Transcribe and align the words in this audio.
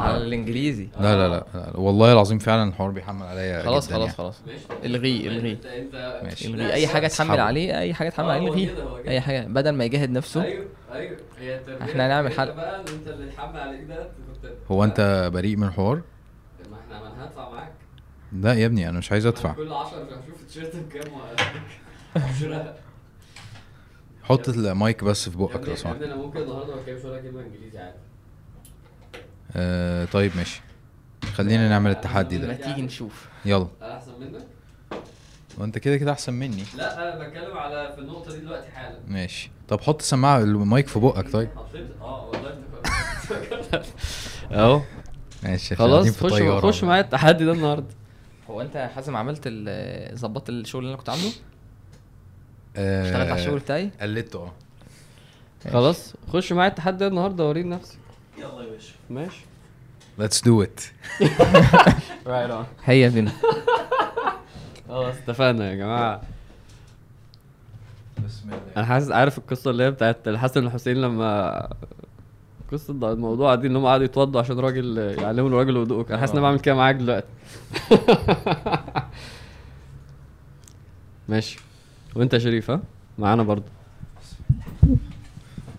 على 0.00 0.16
الإنجليزي. 0.16 0.88
لا 1.00 1.16
لا 1.16 1.28
لا, 1.28 1.44
لا. 1.54 1.72
والله 1.74 2.12
العظيم 2.12 2.38
فعلا 2.38 2.68
الحوار 2.68 2.90
بيحمل 2.90 3.26
عليا 3.26 3.62
خلاص 3.62 3.88
خلاص 3.88 4.00
يعني. 4.00 4.12
خلاص 4.12 4.34
الغيه 4.84 5.28
انت 5.28 5.44
انت 5.44 6.22
ماشي. 6.22 6.46
الغيه 6.46 6.72
أي 6.72 6.86
حاجة 6.86 7.06
تحمل 7.06 7.30
اسحبه. 7.30 7.42
عليه 7.42 7.78
أي 7.78 7.94
حاجة 7.94 8.08
تحمل 8.08 8.30
آه، 8.30 8.32
عليه 8.32 8.48
هو 8.48 8.52
كده. 8.54 8.70
أي 9.08 9.20
حاجة. 9.20 9.46
بدل 9.46 9.70
ما 9.70 9.84
يجاهد 9.84 10.10
نفسه. 10.10 10.40
أيوه 10.40 10.56
أيوه. 10.94 11.16
هي 11.38 11.60
إحنا 11.82 12.06
هنعمل. 12.06 12.30
بقى 12.30 12.80
إن 12.88 12.94
انت 12.94 13.08
اللي 13.08 13.30
اتحمل 13.32 13.60
عليك 13.60 13.80
ده 13.88 14.06
هو 14.70 14.84
انت 14.84 15.30
بريء 15.34 15.56
من 15.56 15.66
الحوار؟ 15.68 15.94
ما 15.96 16.76
إحنا 16.86 17.00
ما 17.00 17.06
أنا 17.14 17.24
هدفع 17.24 17.50
معاك. 17.50 17.72
لا 18.32 18.54
يا 18.54 18.66
ابني 18.66 18.88
أنا 18.88 18.98
مش 18.98 19.12
عايز 19.12 19.26
أدفع. 19.26 19.52
كل 19.52 19.72
10 19.72 19.98
هشوف 19.98 20.40
التيشيرت 20.42 20.76
بكام 20.76 21.12
وهشتريها 22.16 22.74
حط 24.22 24.48
المايك 24.48 25.04
بس 25.04 25.28
في 25.28 25.38
بقك 25.38 25.68
لو 25.68 25.74
سمحت. 25.76 26.02
أنا 26.02 26.16
ممكن 26.16 26.38
النهارده 26.40 26.74
ما 26.74 26.80
أتكلمش 26.80 27.04
ولا 27.04 27.20
كلمة 27.22 27.40
إنجليزي 27.40 27.78
عادي. 27.78 27.96
آه 29.56 30.04
طيب 30.04 30.36
ماشي. 30.36 30.60
خلينا 31.34 31.68
نعمل 31.68 31.90
التحدي 31.90 32.38
ما 32.38 32.46
ده 32.46 32.54
تيجي 32.54 32.82
نشوف. 32.82 33.28
يلا. 33.44 33.66
أنا 33.82 33.96
أحسن 33.96 34.12
منك؟ 34.20 34.46
وأنت 35.58 35.78
كده 35.78 35.96
كده 35.96 36.12
أحسن 36.12 36.32
مني. 36.32 36.64
لا 36.76 37.14
أنا 37.16 37.28
بتكلم 37.28 37.56
على 37.56 37.92
في 37.94 38.00
النقطة 38.00 38.32
دي 38.32 38.38
دلوقتي 38.40 38.70
حالا. 38.70 38.98
ماشي. 39.08 39.50
طب 39.68 39.80
حط 39.80 40.02
سماعة 40.02 40.38
المايك 40.38 40.88
في 40.88 40.98
بقك 40.98 41.32
طيب. 41.32 41.48
حطيت؟ 41.56 41.86
آه 42.00 42.28
والله 42.30 42.58
أهو. 44.52 44.80
ماشي 45.42 45.76
خلاص 45.76 46.22
خش. 46.22 46.42
خش 46.42 46.84
معايا 46.84 47.00
التحدي 47.02 47.44
ده 47.44 47.52
النهارده. 47.52 47.86
هو 48.50 48.60
أنت 48.60 48.74
يا 48.74 48.86
حازم 48.86 49.16
عملت 49.16 49.48
ظبطت 50.14 50.48
الشغل 50.50 50.80
اللي 50.82 50.90
أنا 50.90 50.98
كنت 50.98 51.08
عامله؟ 51.08 51.32
آه 52.76 53.04
اشتغلت 53.06 53.30
على 53.30 53.40
الشغل 53.40 53.58
بتاعي؟ 53.58 53.90
قلدته 54.00 54.38
آه. 55.66 55.70
خلاص 55.72 56.14
خش 56.32 56.52
معايا 56.52 56.70
التحدي 56.70 56.96
ده 56.96 57.06
النهارده 57.06 57.48
وريني 57.48 57.70
نفسك 57.70 57.98
يلا 58.38 58.62
يا 58.62 58.70
باشا. 58.70 58.92
ماشي. 59.10 59.40
Let's 60.22 60.40
do 60.40 60.66
it. 60.66 60.82
Right 62.26 62.50
on 62.50 62.64
هيا 62.84 63.08
بينا 63.08 63.32
خلاص 64.88 65.14
اتفقنا 65.16 65.70
يا 65.70 65.74
جماعة. 65.74 66.22
بسم 68.24 68.48
الله. 68.48 68.60
أنا 68.76 68.84
حاسس 68.84 69.10
عارف 69.10 69.38
القصة 69.38 69.70
اللي 69.70 69.84
هي 69.84 69.90
بتاعت 69.90 70.28
الحسن 70.28 70.64
والحسين 70.64 70.96
لما 70.96 71.68
قصة 72.72 72.92
الموضوع 73.12 73.54
دي 73.54 73.66
إن 73.66 73.76
هم 73.76 73.86
قعدوا 73.86 74.04
يتوضوا 74.04 74.40
عشان 74.40 74.60
راجل 74.60 74.98
يعلموا 74.98 75.48
الراجل 75.48 75.76
وضوءك 75.76 76.10
أنا 76.10 76.20
حاسس 76.20 76.32
إن 76.32 76.38
أنا 76.38 76.46
بعمل 76.46 76.60
كده 76.60 76.74
معاك 76.74 76.94
دلوقتي. 76.94 77.26
ماشي. 81.28 81.58
وأنت 82.16 82.34
يا 82.34 82.38
شريف 82.38 82.70
ها؟ 82.70 82.80
معانا 83.18 83.42
برضه. 83.42 83.64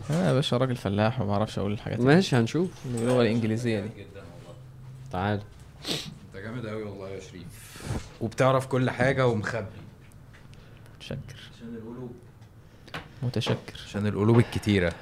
أنا 0.10 0.28
يا 0.28 0.34
باشا 0.34 0.58
راجل 0.58 0.76
فلاح 0.76 1.22
وما 1.22 1.30
بعرفش 1.30 1.60
أقول 1.60 1.72
الحاجات 1.72 2.00
دي. 2.00 2.06
ماشي 2.06 2.36
هنشوف. 2.36 2.70
باللغة 2.86 3.22
الإنجليزية 3.22 3.80
دي. 3.80 3.90
تعال. 5.14 5.42
انت 5.90 6.44
جامد 6.44 6.66
قوي 6.66 6.84
والله 6.84 7.10
يا 7.10 7.20
شريف. 7.20 7.82
وبتعرف 8.22 8.68
كل 8.68 8.90
حاجة 8.90 9.28
ومخبي. 9.28 9.66
متشكر. 10.98 11.18
عشان 11.56 11.76
القلوب. 11.76 12.12
متشكر. 13.24 13.82
عشان 13.88 14.08
القلوب 14.08 14.40
الكتيرة. 14.40 14.94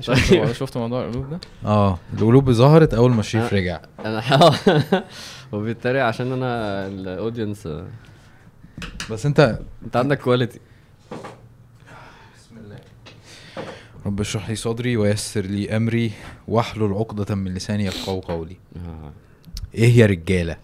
شفت 0.00 0.52
شفت 0.52 0.76
موضوع 0.76 1.04
القلوب 1.04 1.30
ده؟ 1.30 1.40
آه 1.64 1.98
القلوب 2.12 2.50
ظهرت 2.50 2.94
أول 2.94 3.10
ما 3.10 3.22
شريف 3.22 3.54
آه. 3.54 3.56
رجع. 3.56 3.80
أنا 3.98 4.22
وبالتالي 5.52 6.00
عشان 6.00 6.32
أنا 6.32 6.86
الأودينس. 6.86 7.68
بس 9.10 9.26
انت 9.26 9.58
أنت 9.84 9.96
عندك 9.96 10.18
quality 10.20 10.60
بسم 12.36 12.56
الله. 12.56 12.78
رب 14.06 14.20
اشرح 14.20 14.48
لي 14.48 14.56
صدري 14.56 14.96
ويسر 14.96 15.40
لي 15.40 15.76
أمري 15.76 16.12
واحلل 16.48 16.92
عقدة 16.92 17.34
من 17.34 17.54
لساني 17.54 17.84
يفقهوا 17.84 18.20
قولي. 18.20 18.56
إيه 19.74 19.98
يا 19.98 20.06
رجالة؟ 20.06 20.56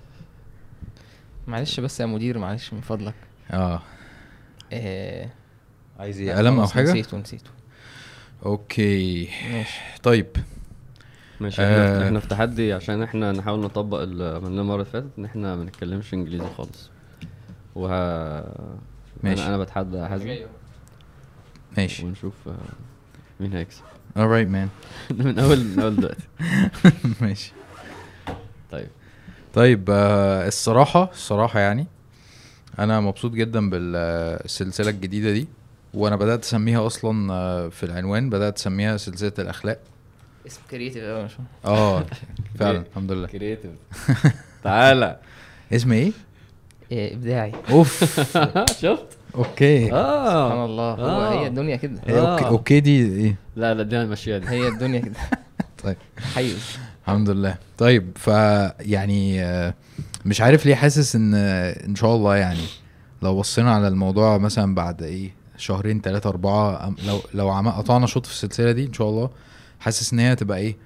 معلش 1.47 1.81
بس 1.81 2.01
يا 2.01 2.07
مدير 2.07 2.39
معلش 2.39 2.73
من 2.73 2.81
فضلك. 2.81 3.15
آه. 3.51 3.83
آه. 4.73 5.29
عايز 5.99 6.21
إيه 6.21 6.35
قلم 6.35 6.61
أو 6.61 6.67
حاجة؟ 6.67 6.91
نسيته 6.91 7.17
نسيته. 7.17 7.51
Okay. 8.47 9.29
ماشي. 9.53 9.81
طيب. 10.03 10.27
ماشي 11.41 11.63
إحنا 11.63 12.03
آه. 12.03 12.07
إحنا 12.07 12.21
في 12.21 12.29
تحدي 12.29 12.73
عشان 12.73 13.03
إحنا 13.03 13.33
نحاول 13.33 13.61
نطبق 13.61 13.99
اللي 14.01 14.25
عملناه 14.25 14.63
المرة 14.63 14.75
اللي 14.75 14.85
فاتت 14.85 15.11
إن 15.19 15.25
إحنا 15.25 15.57
ما 15.57 15.65
نتكلمش 15.65 16.15
إنجليزي 16.15 16.47
خالص. 16.57 16.91
وه 17.75 17.89
ماشي. 19.23 19.43
أنا, 19.43 19.49
أنا 19.49 19.59
بتحدى 19.59 20.07
حازم 20.07 20.37
ماشي. 21.77 22.07
ونشوف 22.07 22.35
آه، 22.49 22.57
مين 23.41 23.53
هيكسب. 23.53 23.83
Alright 24.17 24.49
man. 24.49 24.69
من 25.25 25.39
اول 25.39 25.65
من 25.65 25.81
أول 25.81 25.97
دلوقتي. 25.97 26.25
ماشي. 27.21 27.53
طيب. 28.71 28.89
طيب 29.55 29.89
آه 29.91 30.49
الصراحة 30.49 31.11
الصراحة 31.13 31.61
يعني 31.61 31.87
أنا 32.79 33.01
مبسوط 33.01 33.33
جدا 33.33 33.71
بالسلسلة 33.71 34.91
الجديدة 34.91 35.33
دي 35.33 35.49
وأنا 35.95 36.17
بدأت 36.17 36.45
أسميها 36.45 36.87
أصلا 36.87 37.33
آه، 37.33 37.69
في 37.69 37.83
العنوان 37.87 38.31
بدأت 38.31 38.59
أسميها 38.59 38.97
سلسلة 38.97 39.33
الأخلاق. 39.39 39.79
اسم 40.47 40.61
كريتيف 40.71 41.05
قوي 41.05 41.29
آه 41.65 42.05
فعلا 42.59 42.79
الحمد 42.91 43.13
لله. 43.13 43.27
creative 43.27 43.71
تعالى. 44.65 45.19
اسم 45.73 45.93
إيه؟ 45.93 46.13
إيه 46.93 47.15
إبداعي. 47.15 47.53
أوف. 47.71 48.05
شفت؟ 48.83 49.07
okay. 49.35 49.85
سبحان 49.87 49.99
آه 50.01 50.65
الله. 50.65 50.93
هو 50.95 51.07
آه. 51.07 51.33
هي 51.41 51.47
الدنيا 51.47 51.77
كده. 51.77 52.01
إيه، 52.09 52.33
okay 52.33 52.45
آه. 52.45 52.49
okay 52.49 52.81
دي 52.81 53.07
إيه؟ 53.07 53.37
لا 53.57 53.75
لا 53.75 53.83
دي 53.83 53.97
هنمشيها 53.97 54.39
دي. 54.39 54.49
هي 54.49 54.69
الدنيا 54.69 55.01
كده. 55.01 55.15
طيب. 55.85 55.97
حيز 56.35 56.79
الحمد 57.13 57.31
لله. 57.31 57.59
طيب 57.79 58.11
ف 58.17 58.27
يعني 58.81 59.43
آه، 59.45 59.75
مش 60.25 60.41
عارف 60.41 60.67
ليه 60.67 60.75
حاسس 60.75 61.17
إن 61.17 61.33
آه، 61.35 61.87
إن 61.87 61.95
شاء 61.95 62.15
الله 62.17 62.37
يعني 62.37 62.61
لو 63.23 63.39
بصينا 63.39 63.75
على 63.75 63.89
الموضوع 63.89 64.39
مثلا 64.39 64.75
بعد 64.75 65.03
إيه 65.03 65.35
شهرين 65.57 66.01
ثلاثة 66.01 66.31
أربعة 66.31 66.95
لو 67.07 67.21
لو 67.35 67.51
قطعنا 67.51 68.07
شوط 68.07 68.27
في 68.27 68.33
السلسلة 68.33 68.73
دي 68.73 68.87
إن 68.87 68.93
شاء 68.93 69.09
الله 69.09 69.31
حاسس 69.81 70.13
إن 70.13 70.19
هي 70.19 70.33
هتبقى 70.33 70.59
إيه 70.59 70.77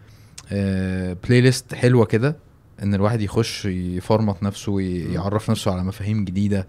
آه 0.53 1.17
بلاي 1.29 1.41
ليست 1.41 1.75
حلوة 1.75 2.05
كده 2.05 2.37
إن 2.83 2.95
الواحد 2.95 3.21
يخش 3.21 3.65
يفرمط 3.65 4.43
نفسه 4.43 4.73
ويعرف 4.73 5.51
نفسه 5.51 5.73
على 5.73 5.85
مفاهيم 5.85 6.25
جديدة 6.25 6.67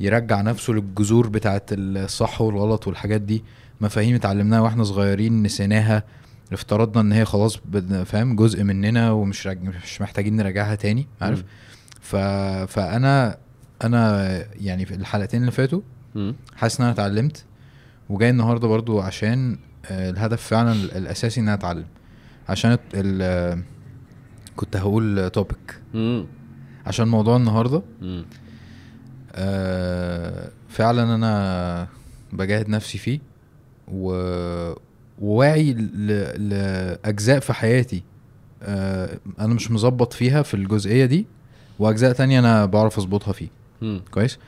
يرجع 0.00 0.40
نفسه 0.40 0.72
للجذور 0.72 1.28
بتاعت 1.28 1.64
الصح 1.72 2.40
والغلط 2.40 2.86
والحاجات 2.86 3.20
دي. 3.20 3.44
مفاهيم 3.80 4.14
اتعلمناها 4.14 4.60
وإحنا 4.60 4.84
صغيرين 4.84 5.42
نسيناها. 5.42 6.02
افترضنا 6.52 7.00
إن 7.00 7.12
هي 7.12 7.24
خلاص 7.24 7.58
فاهم 8.04 8.36
جزء 8.36 8.62
مننا 8.64 9.10
ومش 9.10 9.46
راج... 9.46 9.58
مش 9.62 10.00
محتاجين 10.00 10.36
نراجعها 10.36 10.74
تاني 10.74 11.06
عارف. 11.20 11.44
ف... 12.00 12.16
فأنا 12.72 13.36
أنا 13.84 14.26
يعني 14.60 14.86
في 14.86 14.94
الحلقتين 14.94 15.40
اللي 15.40 15.52
فاتوا. 15.52 15.80
حاسس 16.56 16.80
إن 16.80 16.84
أنا 16.84 16.94
اتعلمت 16.94 17.44
وجاي 18.08 18.30
النهارده 18.30 18.68
برضو 18.68 19.00
عشان 19.00 19.58
آه، 19.90 20.10
الهدف 20.10 20.42
فعلا 20.42 20.72
ال- 20.72 20.96
الأساسي 20.96 21.40
إن 21.40 21.44
أنا 21.48 21.54
أتعلم 21.54 21.84
عشان 22.48 22.78
ال... 22.94 23.62
كنت 24.56 24.76
هقول 24.76 25.30
توبيك. 25.30 25.80
عشان 26.86 27.08
موضوع 27.08 27.36
النهارده. 27.36 27.82
آه، 29.32 30.50
فعلا 30.68 31.14
أنا 31.14 31.88
بجاهد 32.32 32.68
نفسي 32.68 32.98
فيه 32.98 33.20
و... 33.88 34.12
وواعي. 35.18 35.72
لأجزاء 36.38 37.40
في 37.40 37.52
حياتي 37.52 38.02
آه، 38.62 39.18
أنا 39.40 39.54
مش 39.54 39.70
مظبط 39.70 40.12
فيها 40.12 40.42
في 40.42 40.54
الجزئية 40.54 41.04
دي 41.04 41.26
وأجزاء 41.78 42.12
تانية 42.12 42.38
أنا 42.38 42.66
بعرف 42.66 42.98
أظبطها 42.98 43.32
فيه 43.32 43.48
مم. 43.82 44.00
كويس 44.10 44.38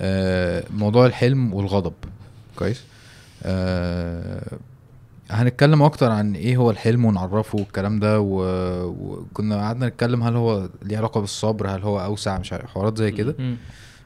آه، 0.00 0.64
موضوع 0.76 1.06
الحلم 1.06 1.54
والغضب 1.54 1.92
كويس 2.56 2.82
آه، 3.42 4.58
هنتكلم 5.30 5.82
أكتر 5.82 6.10
عن 6.10 6.34
إيه 6.34 6.56
هو 6.56 6.70
الحلم 6.70 7.04
ونعرفه 7.04 7.58
والكلام 7.58 7.98
ده 8.00 8.20
و- 8.20 8.84
وكنا 8.86 9.56
قعدنا 9.56 9.86
نتكلم 9.88 10.22
هل 10.22 10.36
هو 10.36 10.68
ليه 10.82 10.98
علاقة 10.98 11.20
بالصبر 11.20 11.68
هل 11.68 11.82
هو 11.82 12.00
أوسع 12.04 12.38
مش 12.38 12.52
عارف 12.52 12.70
حوارات 12.70 12.98
زي 12.98 13.10
كده. 13.10 13.34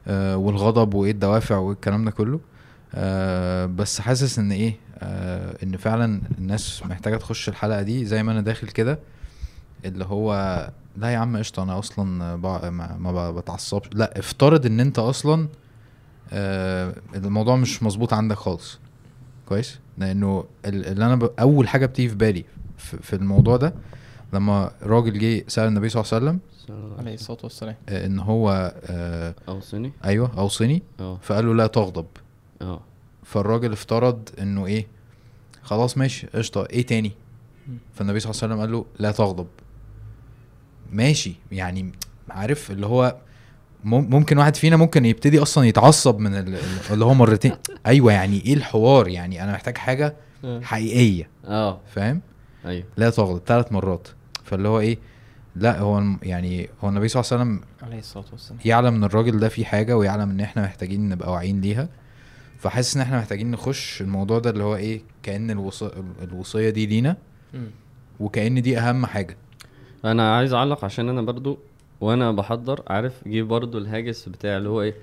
آه، 0.09 0.37
والغضب 0.37 0.95
وإيه 0.95 1.11
الدوافع 1.11 1.57
وايه 1.57 1.75
الكلام 1.75 2.05
ده 2.05 2.11
كله 2.11 2.41
آه، 2.95 3.67
بس 3.67 4.01
حاسس 4.01 4.39
إن 4.39 4.53
إيه 4.53 4.77
آه، 4.99 5.57
إن 5.63 5.77
فعلا 5.77 6.21
الناس 6.39 6.83
محتاجة 6.87 7.17
تخش 7.17 7.49
الحلقة 7.49 7.83
دي 7.83 8.05
زي 8.05 8.23
ما 8.23 8.33
أنا 8.33 8.41
داخل 8.41 8.69
كده 8.69 8.99
اللي 9.85 10.05
هو 10.05 10.33
لا 10.97 11.09
يا 11.09 11.19
عم 11.19 11.37
قشطة 11.37 11.63
أنا 11.63 11.79
أصلا 11.79 12.37
بع- 12.37 12.65
ما, 12.65 12.97
ما 12.99 13.31
بتعصبش. 13.33 13.89
لا 13.93 14.19
افترض 14.19 14.67
إن 14.67 14.81
أنت 14.81 14.99
أصلا 14.99 15.49
آه، 16.33 16.95
الموضوع 17.15 17.57
مش 17.57 17.83
مظبوط 17.83 18.13
عندك 18.13 18.37
خالص. 18.37 18.79
كويس؟ 19.47 19.79
لأنه 19.99 20.45
ال- 20.67 20.87
اللي 20.87 21.07
أنا 21.07 21.17
ب... 21.17 21.31
أول 21.41 21.69
حاجة 21.69 21.87
بتيجي 21.87 22.09
في 22.09 22.15
بالي 22.15 22.45
في, 22.77 22.97
في 23.03 23.17
الموضوع 23.17 23.57
ده 23.57 23.75
لما 24.33 24.71
راجل 24.83 25.19
جه 25.19 25.45
سأل 25.49 25.69
النبي 25.69 25.89
صلى 25.89 26.03
الله 26.03 26.15
عليه 26.15 26.27
وسلم 26.27 26.41
عليه 26.99 27.15
الصلاة 27.15 27.39
والسلام. 27.43 27.75
آه، 27.89 28.07
إن 28.07 28.19
هو 28.19 28.73
آه، 28.87 29.35
أوصني؟ 29.49 29.93
أيوه 30.05 30.31
أوصني. 30.39 30.83
آه. 31.01 31.19
فقال 31.23 31.47
له 31.47 31.55
لا 31.55 31.67
تغضب. 31.67 32.07
آه. 32.63 32.81
فالراجل 33.29 33.73
افترض 33.73 34.29
إنه 34.41 34.67
إيه 34.67 34.87
خلاص 35.63 35.99
ماشي 35.99 36.27
قشطة 36.27 36.67
إيه 36.71 36.87
تاني؟ 36.87 37.13
فالنبي 37.95 38.21
صلى 38.21 38.31
الله 38.31 38.43
عليه 38.43 38.55
وسلم 38.55 38.61
قال 38.61 38.73
له 38.73 38.85
لا 38.99 39.11
تغضب. 39.13 39.47
ماشي 40.93 41.35
يعني 41.53 41.93
عارف 42.31 42.71
اللي 42.71 42.87
هو 42.87 43.17
مم- 43.85 44.11
ممكن 44.11 44.39
واحد 44.39 44.57
فينا 44.57 44.77
ممكن 44.77 45.05
يبتدي 45.05 45.43
أصلا 45.43 45.65
يتعصب 45.65 46.19
من 46.19 46.35
ال- 46.35 46.59
اللي 46.91 47.05
هو 47.05 47.15
مرتين. 47.15 47.53
أيوه 47.87 48.13
يعني 48.13 48.41
إيه 48.45 48.55
الحوار؟ 48.55 49.09
يعني 49.09 49.45
أنا 49.45 49.53
محتاج 49.53 49.79
حاجة 49.79 50.17
حقيقية. 50.63 51.29
آه. 51.45 51.81
فاهم؟ 51.95 52.21
أيوه. 52.67 52.85
لا 52.97 53.11
تغضب 53.11 53.43
ثلاث 53.47 53.73
مرات. 53.73 54.09
فاللي 54.45 54.69
هو 54.69 54.81
إيه 54.81 54.99
لا 55.57 55.79
هو 55.81 56.03
يعني 56.23 56.69
هو 56.85 56.89
النبي 56.89 57.09
صلى 57.09 57.21
الله 57.23 57.33
عليه 57.33 57.43
وسلم 57.43 57.61
عليه 57.83 57.99
الصلاة 57.99 58.25
والسلام. 58.33 58.61
يعلم 58.65 58.95
إن 58.95 59.05
الراجل 59.05 59.39
ده 59.41 59.49
فيه 59.49 59.65
حاجة 59.65 59.97
ويعلم 59.97 60.31
إن 60.31 60.41
إحنا 60.41 60.63
محتاجين 60.63 61.09
نبقى 61.09 61.33
واعيين 61.33 61.61
ليها. 61.61 61.89
فحاسس 62.59 62.97
ان 62.97 63.03
إحنا 63.03 63.19
محتاجين 63.19 63.51
نخش 63.51 64.03
الموضوع 64.03 64.39
ده 64.39 64.51
اللي 64.51 64.65
هو 64.65 64.77
إيه 64.77 65.01
كأن 65.23 65.51
الوص... 65.51 65.83
الوصية 66.23 66.71
دي 66.71 66.87
لينا. 66.87 67.17
وكأن 68.21 68.63
دي 68.63 68.79
أهم 68.79 69.07
حاجة. 69.07 69.37
أنا 70.05 70.37
عايز 70.37 70.53
أعلق 70.53 70.85
عشان 70.85 71.09
أنا 71.09 71.23
برضو 71.23 71.59
وأنا 72.01 72.33
بحضر 72.33 72.83
عارف 72.87 73.13
جه 73.29 73.43
برضو 73.43 73.79
الهاجس 73.79 74.29
بتاع 74.29 74.57
اللي 74.57 74.69
هو 74.69 74.83
إيه 74.83 74.95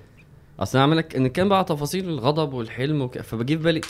أصل 0.60 0.78
أنا 0.78 0.82
عامل 0.82 0.96
لك 0.96 1.16
ان 1.16 1.26
كان 1.26 1.48
بقى 1.48 1.64
تفاصيل 1.64 2.08
الغضب 2.08 2.52
والحلم 2.52 3.02
وك... 3.02 3.18
فبجي 3.18 3.56
في 3.58 3.62
بالي 3.64 3.80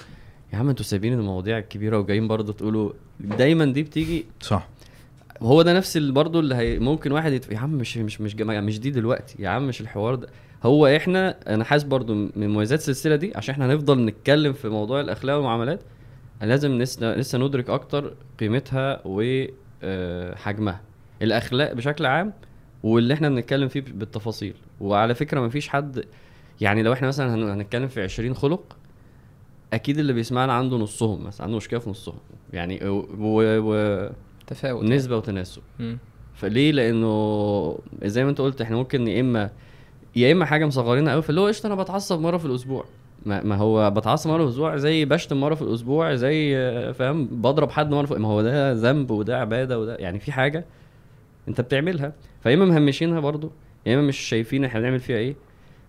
يا 0.52 0.58
عم 0.58 0.68
أنتوا 0.68 0.84
سايبين 0.84 1.12
المواضيع 1.12 1.58
الكبيرة 1.58 1.98
وجايين 1.98 2.28
برضو 2.28 2.52
تقولوا 2.52 2.92
دايما 3.20 3.64
دي 3.64 3.82
بتيجي؟ 3.82 4.26
صح. 4.40 4.68
هو 5.42 5.62
ده 5.62 5.72
نفس 5.72 5.96
برضه 5.98 6.40
اللي 6.40 6.54
هي 6.54 6.78
ممكن 6.78 7.12
واحد 7.12 7.32
يتف... 7.32 7.50
يا 7.52 7.58
عم 7.58 7.70
مش 7.70 7.96
مش 7.98 8.20
مش 8.20 8.34
مش 8.36 8.80
دي 8.80 8.90
دلوقتي 8.90 9.42
يا 9.42 9.48
عم 9.48 9.66
مش 9.68 9.80
الحوار 9.80 10.14
ده. 10.14 10.28
هو 10.62 10.86
إحنا 10.86 11.36
أنا 11.54 11.64
حاسس 11.64 11.84
برضه 11.84 12.14
من 12.14 12.30
مميزات 12.48 12.78
السلسلة 12.78 13.16
دي 13.16 13.32
عشان 13.36 13.52
إحنا 13.52 13.66
هنفضل 13.66 14.04
نتكلم 14.04 14.52
في 14.52 14.68
موضوع 14.68 15.00
الأخلاق 15.00 15.36
والمعاملات 15.36 15.80
لازم 16.42 16.78
لسه 16.78 17.14
لسه 17.14 17.38
ندرك 17.38 17.70
أكتر 17.70 18.14
قيمتها 18.40 19.00
وحجمها 19.04 20.80
الأخلاق 21.22 21.72
بشكل 21.72 22.06
عام 22.06 22.32
واللي 22.82 23.14
إحنا 23.14 23.28
بنتكلم 23.28 23.68
فيه 23.68 23.80
بالتفاصيل. 23.80 24.54
وعلى 24.80 25.14
فكرة 25.14 25.40
مفيش 25.40 25.68
حد 25.68 26.04
يعني 26.60 26.82
لو 26.82 26.92
إحنا 26.92 27.08
مثلا 27.08 27.34
هن- 27.34 27.48
هنتكلم 27.50 27.88
في 27.88 28.02
20 28.02 28.34
خلق 28.34 28.76
أكيد 29.72 29.98
اللي 29.98 30.12
بيسمعنا 30.12 30.52
عنده 30.52 30.76
نصهم 30.76 31.24
مثلا 31.24 31.44
عنده 31.44 31.56
مشكلة 31.56 31.80
في 31.80 31.90
نصهم. 31.90 32.14
يعني 32.52 32.88
و... 32.88 33.06
و... 33.18 34.10
تفاوت. 34.46 34.84
نسبة 34.84 35.16
وتناسب. 35.16 35.62
فليه؟ 36.34 36.72
لأنه 36.72 37.78
زي 38.04 38.24
ما 38.24 38.30
انت 38.30 38.40
قلت 38.40 38.60
إحنا 38.60 38.76
ممكن 38.76 39.08
يا 39.08 39.20
إما 39.20 39.50
يا 40.16 40.32
إما 40.32 40.44
حاجة 40.44 40.66
مصغرينها 40.66 41.12
قوي 41.12 41.22
فاللي 41.22 41.40
هو 41.40 41.46
قشطة 41.46 41.66
أنا 41.66 41.74
بتعصب 41.74 42.20
مرة 42.20 42.36
في 42.36 42.44
الأسبوع. 42.44 42.84
ما, 43.26 43.42
ما 43.42 43.56
هو 43.56 43.90
بتعصب 43.90 44.30
مرة 44.30 44.38
في 44.38 44.44
الأسبوع 44.44 44.76
زي 44.76 45.04
بشتم 45.04 45.40
مرة 45.40 45.54
في 45.54 45.62
الأسبوع 45.62 46.14
زي 46.14 46.54
فاهم 46.92 47.26
بضرب 47.26 47.70
حد 47.70 47.90
مرة 47.90 48.06
في 48.06 48.14
ما 48.14 48.28
هو 48.28 48.42
ده 48.42 48.72
ذنب 48.72 49.10
وده 49.10 49.40
عبادة 49.40 49.78
وده 49.78 49.96
يعني 49.96 50.18
في 50.18 50.32
حاجة 50.32 50.64
أنت 51.48 51.60
بتعملها. 51.60 52.12
فيا 52.42 52.54
إما 52.54 52.64
مهمشينها 52.64 53.20
برضو 53.20 53.50
يا 53.86 53.94
إما 53.94 54.02
مش 54.02 54.16
شايفين 54.18 54.64
إحنا 54.64 54.80
بنعمل 54.80 55.00
فيها 55.00 55.16
إيه. 55.16 55.36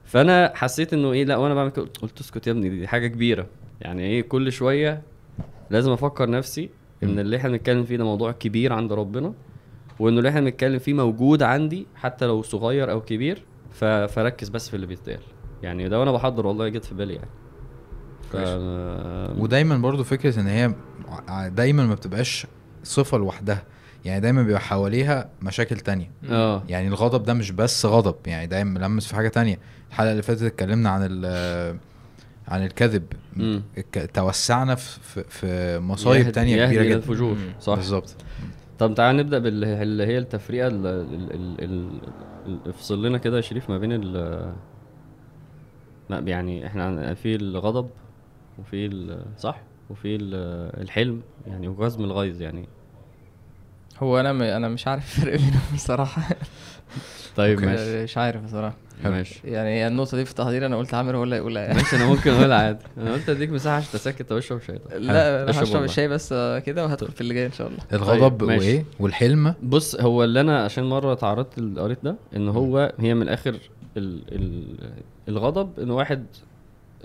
فأنا 0.06 0.52
حسيت 0.56 0.94
إنه 0.94 1.12
إيه 1.12 1.26
لا 1.26 1.38
وأنا 1.38 1.54
بعمل 1.54 1.70
كده 1.72 1.88
قلت 2.02 2.20
اسكت 2.20 2.48
يا 2.48 2.52
ابني 2.52 2.70
دي 2.70 2.88
حاجة 2.88 3.08
كبيرة. 3.08 3.48
يعني 3.82 4.04
إيه 4.04 4.22
كل 4.22 4.52
شوية 4.52 5.02
لازم 5.70 5.92
أفكر 5.92 6.30
نفسي 6.30 6.70
إن. 7.04 7.20
اللي 7.20 7.38
إحنا 7.38 7.50
بنتكلم 7.50 7.84
فيه 7.84 7.98
ده 7.98 8.04
موضوع 8.04 8.32
كبير 8.32 8.74
عند 8.74 8.94
ربنا 8.94 9.34
وإنه 10.00 10.18
اللي 10.18 10.30
إحنا 10.30 10.42
بنتكلم 10.42 10.80
فيه 10.80 10.94
موجود 10.94 11.44
عندي 11.44 11.88
حتى 11.96 12.26
لو 12.26 12.42
صغير 12.42 12.92
أو 12.92 13.02
كبير. 13.02 13.44
فركز 14.08 14.50
بس 14.50 14.70
في 14.70 14.76
اللي 14.76 14.88
بيتقال. 14.88 15.20
يعني 15.64 15.90
ده 15.90 16.00
وأنا 16.00 16.12
بحضر 16.12 16.48
والله 16.48 16.70
جت 16.70 16.86
في 16.86 16.96
بالي 16.96 17.14
يعني. 17.14 17.30
ف... 18.32 18.36
ودايما 19.40 19.78
برضو 19.78 20.04
فكرة 20.04 20.40
إن 20.40 20.48
هي 20.48 20.74
دايما 21.50 21.86
ما 21.86 21.94
بتبقاش 21.96 22.48
صفة 22.84 23.18
لوحدها. 23.18 23.64
يعني 24.06 24.20
دايما 24.22 24.44
بيبقى 24.44 24.62
حواليها 24.62 25.30
مشاكل 25.42 25.80
تانية. 25.80 26.12
آه. 26.30 26.64
يعني 26.70 26.88
الغضب 26.88 27.24
ده 27.24 27.34
مش 27.34 27.52
بس 27.52 27.86
غضب. 27.86 28.16
يعني 28.26 28.48
دايما 28.48 28.80
ملمس 28.80 29.08
في 29.08 29.16
حاجة 29.16 29.28
تانية. 29.28 29.60
الحلقة 29.90 30.12
اللي 30.12 30.22
فاتت 30.22 30.42
اتكلمنا 30.42 30.90
عن 30.90 31.02
ال 31.12 31.78
عن 32.48 32.66
الكذب. 32.66 33.04
الك- 33.78 34.10
توسعنا 34.14 34.76
في 34.76 35.24
في, 35.30 35.80
مصايب 35.80 36.32
تانية 36.32 36.66
كبيرة 36.66 36.84
جدا. 36.84 36.96
الفجور. 36.96 37.38
صح. 37.62 37.76
بالظبط. 37.76 38.16
طب 38.80 38.94
تعال 38.96 39.18
نبدأ 39.18 39.40
باللي 39.40 40.06
هي 40.08 40.18
التفرقه 40.18 40.68
ال... 40.68 40.86
ال... 40.88 41.34
ال... 41.34 41.64
ال... 41.64 42.02
ال... 42.46 42.60
افصل 42.70 43.06
لنا 43.06 43.18
كده 43.18 43.36
يا 43.36 43.42
شريف 43.42 43.70
ما 43.70 43.78
بين 43.78 43.92
ال 43.92 44.14
لا 46.10 46.20
يعني 46.20 46.68
إحنا 46.68 47.14
في 47.14 47.36
الغضب 47.36 47.90
وفي 48.60 48.86
ال... 48.86 49.26
صح؟ 49.38 49.62
وفي 49.90 50.16
ال... 50.16 50.36
الحلم 50.82 51.22
يعني 51.48 51.68
وغزم 51.68 52.04
الغيظ 52.04 52.42
يعني. 52.42 52.68
هو 54.00 54.20
أنا 54.20 54.34
م... 54.34 54.42
أنا 54.42 54.68
مش 54.68 54.88
عارف 54.88 55.18
الفرق 55.18 55.36
بينهم 55.38 55.74
بصراحة. 55.74 56.36
طيب. 57.36 57.62
ماشي. 57.62 58.04
مش 58.04 58.18
عارف 58.18 58.44
بصراحة. 58.44 58.87
ماشي. 59.06 59.40
يعني 59.44 59.88
النقطة 59.88 60.18
دي 60.18 60.26
في 60.26 60.32
التحضير 60.32 60.66
أنا 60.66 60.78
قلت 60.78 60.94
عامر 60.94 61.16
ولا 61.16 61.38
يقولها 61.38 61.62
يعني 61.64 61.76
ماشي 61.78 61.96
أنا 61.96 62.06
ممكن 62.06 62.32
اقولها 62.32 62.58
عادي. 62.66 62.80
أنا 62.98 63.14
قلت 63.14 63.30
أديك 63.30 63.50
مساحة 63.50 63.76
عشان 63.76 63.92
تسكت 63.94 64.32
وأشرب 64.32 64.62
شاي. 64.62 64.80
لا 64.98 65.44
أنا 65.44 65.52
هشرب. 65.64 65.84
الشاي 65.84 66.08
بس 66.08 66.34
كده 66.66 66.86
وهدخل 66.86 67.12
في 67.12 67.22
اللي 67.22 67.34
جاي 67.34 67.46
إن 67.46 67.52
شاء 67.52 67.68
الله. 67.68 67.80
الغضب 67.94 68.40
طيب،. 68.48 68.60
وإيه؟ 68.60 68.86
والحلم؟ 69.00 69.54
بص 69.64 69.96
هو 70.02 70.24
اللي 70.24 70.42
أنا 70.42 70.64
عشان 70.64 70.84
مرة 70.84 71.14
تعرضت 71.14 71.60
ل- 71.60 71.80
قريت 71.80 71.98
ده 72.04 72.16
إن 72.36 72.50
هو 72.50 72.94
هي 73.00 73.14
من 73.14 73.22
الآخر 73.22 73.56
ال 73.98 74.22
ال 74.32 74.64
الغضب 75.30 75.80
إن 75.80 75.92
واحد 75.92 76.26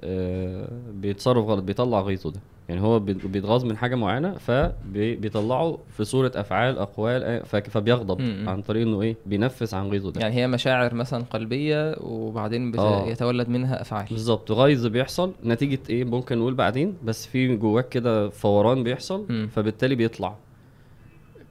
آه 0.04 0.68
بيتصرف 0.92 1.46
غلط 1.46 1.62
بيطلع 1.62 2.00
غيظه 2.00 2.30
ده. 2.30 2.40
يعني 2.72 2.84
هو 2.84 2.98
بي- 2.98 3.12
بيتغاظ 3.14 3.64
من 3.64 3.76
حاجة 3.76 3.94
معينة 3.94 4.32
فبيطلعه 4.34 5.78
في 5.96 6.04
صورة 6.04 6.32
أفعال 6.34 6.78
أقوال 6.78 7.22
آه، 7.24 7.42
فبيغضب 7.42 8.20
م- 8.20 8.44
م. 8.44 8.48
عن 8.48 8.62
طريق 8.62 8.82
إنه 8.86 9.02
إيه 9.02 9.16
بينفس 9.26 9.74
عن 9.74 9.88
غيظه 9.90 10.10
ده 10.12 10.20
يعني 10.20 10.34
هي 10.34 10.46
مشاعر 10.46 10.94
مثلا 10.94 11.24
قلبية 11.30 11.96
وبعدين 12.00 12.78
آه. 12.78 13.04
بيتولد 13.04 13.48
منها 13.48 13.80
أفعال 13.80 14.06
بالظبط 14.10 14.52
غيظ 14.52 14.86
بيحصل 14.86 15.32
نتيجة 15.44 15.78
إيه 15.90 16.04
ممكن 16.04 16.38
نقول 16.38 16.54
بعدين 16.54 16.94
بس 17.04 17.26
في 17.26 17.56
جواك 17.56 17.88
كده 17.88 18.28
فوران 18.30 18.82
بيحصل 18.84 19.26
مم. 19.28 19.48
فبالتالي 19.54 19.94
بيطلع 19.94 20.34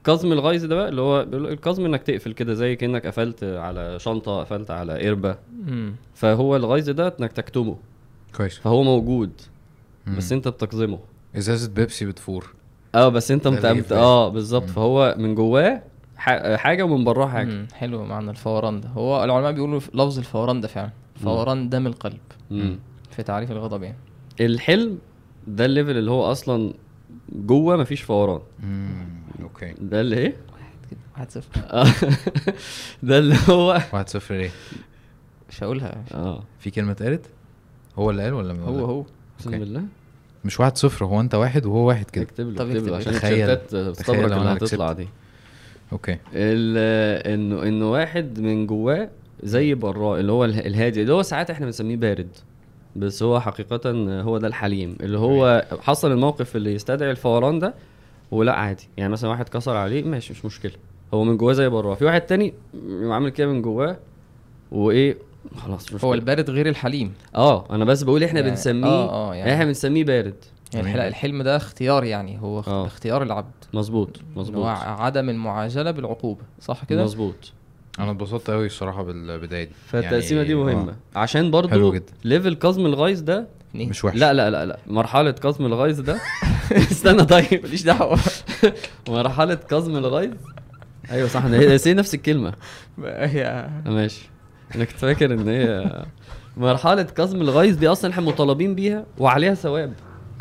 كظم 0.04 0.32
الغيظ 0.32 0.64
ده 0.64 0.74
بقى 0.76 0.88
اللي 0.88 1.00
هو 1.00 1.20
الكظم 1.32 1.84
إنك 1.84 2.02
تقفل 2.02 2.32
كده 2.32 2.54
زي 2.54 2.76
كأنك 2.76 3.06
قفلت 3.06 3.44
على 3.44 3.98
شنطة 3.98 4.40
قفلت 4.40 4.70
على 4.70 5.06
قربة. 5.06 5.36
فهو 6.14 6.56
الغيظ 6.56 6.90
ده 6.90 7.14
إنك 7.20 7.32
تكتمه 7.32 7.76
كويس 8.36 8.58
فهو 8.58 8.82
موجود 8.82 9.30
مم. 10.06 10.16
بس 10.16 10.32
أنت 10.32 10.48
بتكظمه 10.48 10.98
إزازة 11.38 11.70
بيبسي 11.70 12.06
بتفور. 12.06 12.54
آه 12.94 13.08
بس 13.08 13.30
أنت 13.30 13.48
متأمت. 13.48 13.92
آه 13.92 14.28
بالظبط. 14.28 14.70
فهو 14.70 15.14
من 15.18 15.34
جواه 15.34 15.82
ح- 16.16 16.54
حاجة 16.54 16.82
ومن 16.82 17.04
براه 17.04 17.26
حاجة. 17.26 17.46
مم. 17.48 17.66
حلو 17.74 18.04
معنى 18.04 18.30
الفوران 18.30 18.80
ده 18.80 18.88
هو 18.88 19.24
العلماء 19.24 19.52
بيقولوا 19.52 19.80
لفظ 19.94 20.18
الفوران 20.18 20.60
ده 20.60 20.68
فعلا 20.68 20.90
فوران 21.14 21.68
دم 21.68 21.86
القلب. 21.86 22.20
مم. 22.50 22.78
في 23.10 23.22
تعريف 23.22 23.50
الغضب 23.50 23.82
يعني. 23.82 23.96
الحلم 24.40 24.98
ده 25.46 25.64
ال 25.64 25.69
level 25.69 25.96
اللي 25.96 26.10
هو 26.10 26.32
أصلا 26.32 26.72
جوه 27.32 27.76
مفيش 27.76 28.00
فوران 28.02 28.40
مم. 28.62 29.06
okay. 29.42 29.74
ده 29.80 30.00
اللي 30.00 30.16
إيه؟ 30.18 30.36
كده 30.90 31.00
واحد 31.14 31.30
صفر. 31.30 31.60
ده 33.08 33.18
اللي 33.18 33.36
هو 33.48 33.68
واحد 33.68 34.08
صفر 34.08 34.34
ليه؟ 34.34 34.50
مش 35.50 35.62
هقولها. 35.62 36.04
آه. 36.14 36.42
في 36.58 36.70
كلمة 36.70 36.92
اتقالت؟ 36.92 37.26
هو 37.98 38.10
اللي 38.10 38.22
قال 38.24 38.32
ولا 38.32 38.54
هو 38.60 38.84
هو. 38.84 39.04
اقسم. 39.38 39.50
بالله 39.58 39.84
مش 40.44 40.60
واحد 40.60 40.76
صفر 40.78 41.04
هو 41.04 41.20
انت 41.20 41.34
واحد 41.34 41.66
وهو 41.66 41.88
واحد 41.88 42.10
كده. 42.10 42.24
اكتب 42.24 42.48
له 42.48 42.56
طب 42.56 42.70
اكتب 42.70 42.86
له. 42.88 42.96
عشان 42.96 43.14
التيشيرتات 43.14 43.74
تستبرك 43.76 44.18
لو 44.18 44.36
اللي 44.38 44.50
هتطلع. 44.52 44.92
دي. 44.92 45.08
okay. 45.92 46.16
ال- 46.34 47.26
انه 47.26 47.62
إنه 47.62 47.90
واحد 47.92 48.40
من 48.40 48.66
جواه 48.66 49.08
زي 49.42 49.74
براه 49.74 50.20
اللي 50.20 50.32
هو 50.32 50.44
اله- 50.44 50.66
الهادي 50.66 51.02
اللي 51.02 51.12
هو 51.12 51.22
ساعات 51.22 51.50
إحنا 51.50 51.66
بنسميه 51.66 51.96
بارد. 51.96 52.28
بس 52.96 53.22
هو 53.22 53.40
حقيقة 53.40 53.90
هو 54.22 54.38
ده 54.38 54.48
الحليم. 54.48 54.96
اللي 55.00 55.18
هو 55.18 55.66
حصل 55.80 56.12
الموقف 56.12 56.56
اللي 56.56 56.74
يستدعي 56.74 57.10
الفوران 57.10 57.58
ده 57.58 57.74
ولا 58.30 58.52
عادي. 58.52 58.88
يعني 58.96 59.12
مثلا 59.12 59.30
واحد 59.30 59.48
كسر 59.48 59.76
عليه 59.76 60.02
ماشي 60.04 60.32
مش 60.32 60.44
مشكلة. 60.44 60.72
هو 61.14 61.24
من 61.24 61.36
جواه 61.36 61.52
زي 61.52 61.68
براه 61.68 61.94
في 61.94 62.04
واحد 62.04 62.20
تاني 62.20 62.54
عامل 63.02 63.30
كده 63.30 63.46
من 63.46 63.62
جواه 63.62 63.96
وإيه 64.72 65.16
خلاص 65.56 65.92
مش 65.92 66.04
هو. 66.04 66.14
البارد 66.14 66.50
غير 66.50 66.68
الحليم. 66.68 67.12
آه 67.34 67.64
أنا 67.70 67.84
بس 67.84 68.02
بقول 68.02 68.24
إحنا 68.24 68.40
يعني- 68.40 68.50
بنسميه 68.50 68.86
آه، 68.88 69.30
آه، 69.30 69.34
يعني- 69.34 69.52
إحنا 69.54 69.64
بنسميه 69.64 70.04
بارد. 70.04 70.34
يعني 70.74 71.08
الحلم 71.08 71.42
ده 71.42 71.56
اختيار 71.56 72.04
يعني 72.04 72.40
هو 72.40 72.60
آه. 72.60 72.86
اختيار 72.86 73.22
العبد. 73.22 73.50
مظبوط 73.74 74.20
مظبوط. 74.36 74.66
عدم 74.66 75.28
المعاجلة 75.28 75.90
بالعقوبة 75.90 76.40
صح 76.60 76.84
كده؟ 76.84 77.02
مظبوط. 77.04 77.52
أنا 77.98 78.10
اتبسطت 78.10 78.50
قوي 78.50 78.66
الصراحة 78.66 79.02
بالبداية 79.02 79.64
دي. 79.64 79.70
فالتقسيمة 79.86 80.42
دي 80.42 80.48
يعني- 80.52 80.64
مهمة. 80.64 80.94
آه. 81.16 81.18
عشان 81.18 81.50
برضو 81.50 81.68
حلو 81.68 81.92
جدا. 81.92 82.12
ليفل 82.24 82.54
كظم 82.54 82.86
الغيظ 82.86 83.20
ده. 83.20 83.46
مش 83.74 84.04
وحش. 84.04 84.16
لا 84.18 84.32
لا 84.32 84.50
لا 84.50 84.66
لا. 84.66 84.78
مرحلة 84.86 85.30
كظم 85.30 85.66
الغيظ 85.66 86.00
ده 86.00 86.18
استنى 86.72 87.24
طيب. 87.24 87.60
ماليش 87.62 87.82
دعوة. 87.82 88.18
مرحلة 89.08 89.54
كظم 89.54 89.96
الغيظ؟ 89.96 90.32
أيوه 91.10 91.28
صح 91.28 91.44
هي 91.44 91.94
نفس 91.94 92.14
الكلمة. 92.14 92.52
هي 93.04 93.44
آه، 93.46 93.90
ماشي. 93.90 94.28
أنا 94.74 94.84
كنت 94.84 94.96
فاكر 94.96 95.32
إن 95.34 95.48
هي 95.48 95.92
مرحلة 96.56 97.02
كظم 97.02 97.40
الغيظ 97.40 97.76
دي 97.76 97.88
أصلا 97.88 98.10
إحنا 98.10 98.22
مطالبين 98.22 98.74
بيها 98.74 99.04
وعليها 99.18 99.54
ثواب. 99.54 99.92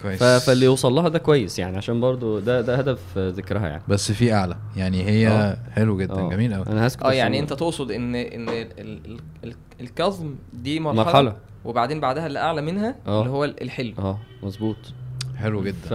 كويس. 0.01 0.23
فاللي 0.23 0.65
يوصل 0.65 0.93
لها 0.93 1.09
ده 1.09 1.19
كويس 1.19 1.59
يعني 1.59 1.77
عشان 1.77 2.01
برضو 2.01 2.39
ده 2.39 2.61
ده 2.61 2.75
هدف 2.75 3.17
ذكرها 3.17 3.67
يعني. 3.67 3.83
بس 3.87 4.11
في 4.11 4.33
أعلى. 4.33 4.55
يعني 4.77 5.03
هي 5.03 5.27
آه. 5.27 5.57
حلو 5.71 5.97
جدا 5.97 6.13
آه. 6.13 6.29
جميل 6.29 6.53
قوي 6.53 6.65
أنا 6.67 6.87
هسكت 6.87 7.03
آه 7.03 7.11
يعني 7.13 7.39
أنت 7.39 7.53
تقصد 7.53 7.91
إن 7.91 8.15
إن 8.15 8.49
ال- 8.49 8.79
ال- 8.79 9.19
ال- 9.43 9.55
الكظم 9.81 10.35
دي 10.53 10.79
مرحلة, 10.79 11.03
مرحلة. 11.03 11.35
وبعدين 11.65 11.99
بعدها 11.99 12.27
اللي 12.27 12.39
أعلى 12.39 12.61
منها 12.61 12.95
آه. 13.07 13.19
اللي 13.21 13.31
هو 13.31 13.43
الحلم. 13.45 13.93
آه 13.99 14.17
مظبوط. 14.43 14.77
حلو 15.37 15.63
جدا. 15.63 15.77
ف... 15.89 15.93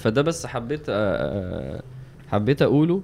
فده 0.00 0.22
بس 0.22 0.46
حبيت 0.46 0.88
آه، 0.88 0.92
آه، 0.94 1.82
حبيت 2.28 2.62
أقوله. 2.62 3.00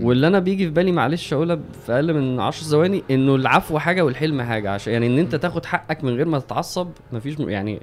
واللي 0.00 0.26
أنا 0.26 0.38
بيجي 0.38 0.64
في 0.64 0.70
بالي 0.70 0.92
معلش 0.92 1.32
أقولها 1.32 1.58
في 1.86 1.92
أقل 1.92 2.14
من 2.14 2.40
10 2.40 2.66
ثواني 2.66 3.02
إنه 3.10 3.34
العفو 3.34 3.78
حاجة 3.78 4.02
والحلم 4.04 4.42
حاجة 4.42 4.70
عشان 4.70 4.92
يعني 4.92 5.06
إن 5.06 5.18
أنت 5.18 5.34
تاخد 5.34 5.64
حقك 5.64 6.04
من 6.04 6.14
غير 6.16 6.26
ما 6.26 6.38
تتعصب 6.38 6.88
مفيش 7.12 7.40
م- 7.40 7.48
يعني 7.48 7.80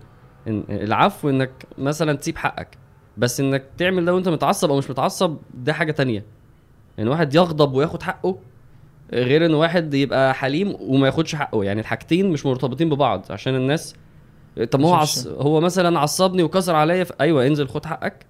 إن 0.48 0.64
العفو 0.70 1.30
إنك 1.30 1.52
مثلا 1.78 2.14
تسيب 2.14 2.38
حقك 2.38 2.68
بس 3.18 3.40
إنك 3.40 3.64
تعمل 3.78 4.06
ده 4.06 4.16
وأنت 4.16 4.30
متعصب 4.30 4.70
أو 4.72 4.78
مش 4.78 4.90
متعصب 4.90 5.38
ده 5.54 5.74
حاجة 5.74 5.92
تانية. 5.92 6.24
يعني 6.98 7.10
واحد 7.10 7.36
يغضب 7.36 7.74
وياخد 7.74 8.04
حقه 8.04 8.38
غير 9.14 9.46
إن 9.46 9.54
واحد 9.54 9.94
يبقى 9.94 10.34
حليم 10.34 10.76
وما 10.80 11.06
ياخدش 11.08 11.36
حقه 11.36 11.64
يعني 11.64 11.82
الحاجتين 11.82 12.30
مش 12.32 12.46
مرتبطين 12.46 12.90
ببعض 12.90 13.26
عشان 13.30 13.56
الناس 13.56 13.96
طب 14.72 14.80
ما 14.80 14.88
هو 14.88 14.94
عص... 14.94 15.28
هو 15.28 15.62
مثلا 15.62 16.00
عصبني 16.00 16.44
وكسر 16.44 16.76
عليا 16.76 17.04
ف... 17.04 17.12
أيوه 17.22 17.48
انزل 17.48 17.68
خد 17.68 17.86
حقك 17.86 18.26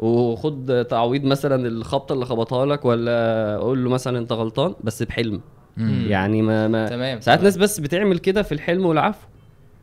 وخد 0.00 0.86
تعويض 0.90 1.24
مثلا 1.24 1.68
الخبطة 1.68 2.12
اللي 2.12 2.24
خبطها 2.26 2.66
لك 2.66 2.84
ولا 2.84 3.56
قول 3.60 3.84
له 3.84 3.90
مثلا 3.90 4.18
أنت 4.18 4.32
غلطان 4.32 4.74
بس 4.84 5.02
بحلم. 5.02 5.40
مم. 5.76 6.04
يعني 6.08 6.42
ما, 6.42 6.68
ما 6.68 6.88
تمام. 6.88 7.20
ساعات. 7.20 7.42
ناس 7.42 7.56
بس 7.56 7.80
بتعمل 7.80 8.18
كده 8.18 8.42
في 8.42 8.52
الحلم 8.52 8.86
والعفو. 8.86 9.26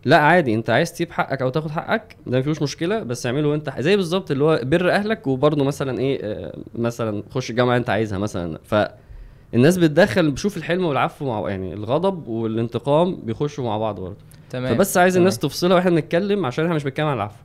لا 0.05 0.17
عادي 0.17 0.55
أنت 0.55 0.69
عايز 0.69 0.93
تسيب 0.93 1.11
حقك 1.11 1.41
أو 1.41 1.49
تاخد 1.49 1.71
حقك 1.71 2.15
ده 2.27 2.39
مفيش 2.39 2.61
مشكلة 2.61 3.03
بس 3.03 3.25
اعمله 3.25 3.47
وانت 3.47 3.73
زي 3.79 3.95
بالظبط 3.95 4.31
اللي 4.31 4.43
هو 4.43 4.59
بر 4.63 4.91
أهلك 4.91 5.27
وبرضه 5.27 5.63
مثلا 5.63 5.99
إيه 5.99 6.19
آه، 6.23 6.57
مثلا 6.75 7.23
خش 7.31 7.49
الجامعة 7.49 7.77
أنت 7.77 7.89
عايزها 7.89 8.17
مثلا. 8.19 8.59
فالناس 8.63 9.77
بتدخل 9.77 10.31
بشوف 10.31 10.57
الحلم 10.57 10.85
والعفو 10.85 11.25
مع 11.25 11.49
يعني 11.49 11.73
الغضب 11.73 12.27
والانتقام 12.27 13.15
بيخشوا 13.15 13.63
مع 13.63 13.77
بعض 13.77 13.99
برضه. 13.99 14.17
تمام. 14.49 14.75
فبس 14.75 14.97
عايز 14.97 15.13
تمام. 15.13 15.21
الناس 15.21 15.39
تفصلها 15.39 15.75
وإحنا 15.75 15.91
بنتكلم 15.91 16.45
عشان 16.45 16.63
إحنا 16.63 16.75
مش 16.75 16.83
بنتكلم 16.83 17.05
عن 17.07 17.15
العفو. 17.15 17.43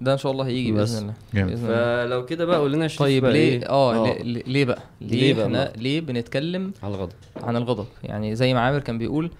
ده 0.00 0.12
إن 0.12 0.18
شاء 0.18 0.32
الله 0.32 0.46
هيجي 0.46 0.72
بس. 0.72 0.90
بإذن 0.92 1.02
الله. 1.02 1.14
جامد. 1.34 1.54
فلو 1.56 2.26
كده 2.26 2.44
بقى 2.44 2.58
قول 2.58 2.72
لنا 2.72 2.88
طيب 2.98 3.22
بقى 3.22 3.32
ليه؟ 3.32 3.58
إيه؟ 3.58 3.68
آه 3.68 4.04
ليه- 4.04 4.22
ليه 4.22 4.42
ليه 4.46 4.64
بقى؟ 4.64 4.82
ليه 5.00 5.20
ليه 5.20 5.34
بقى 5.34 5.44
إحنا 5.46 5.64
بقى؟ 5.64 5.72
ليه 5.76 6.00
بنتكلم 6.00 6.72
على 6.82 6.94
الغضب. 6.94 7.12
عن 7.42 7.56
الغضب؟ 7.56 7.86
يعني 8.04 8.36
زي 8.36 8.54
ما 8.54 8.60
عامر 8.60 8.78
كان 8.78 8.98
بيقول 8.98 9.30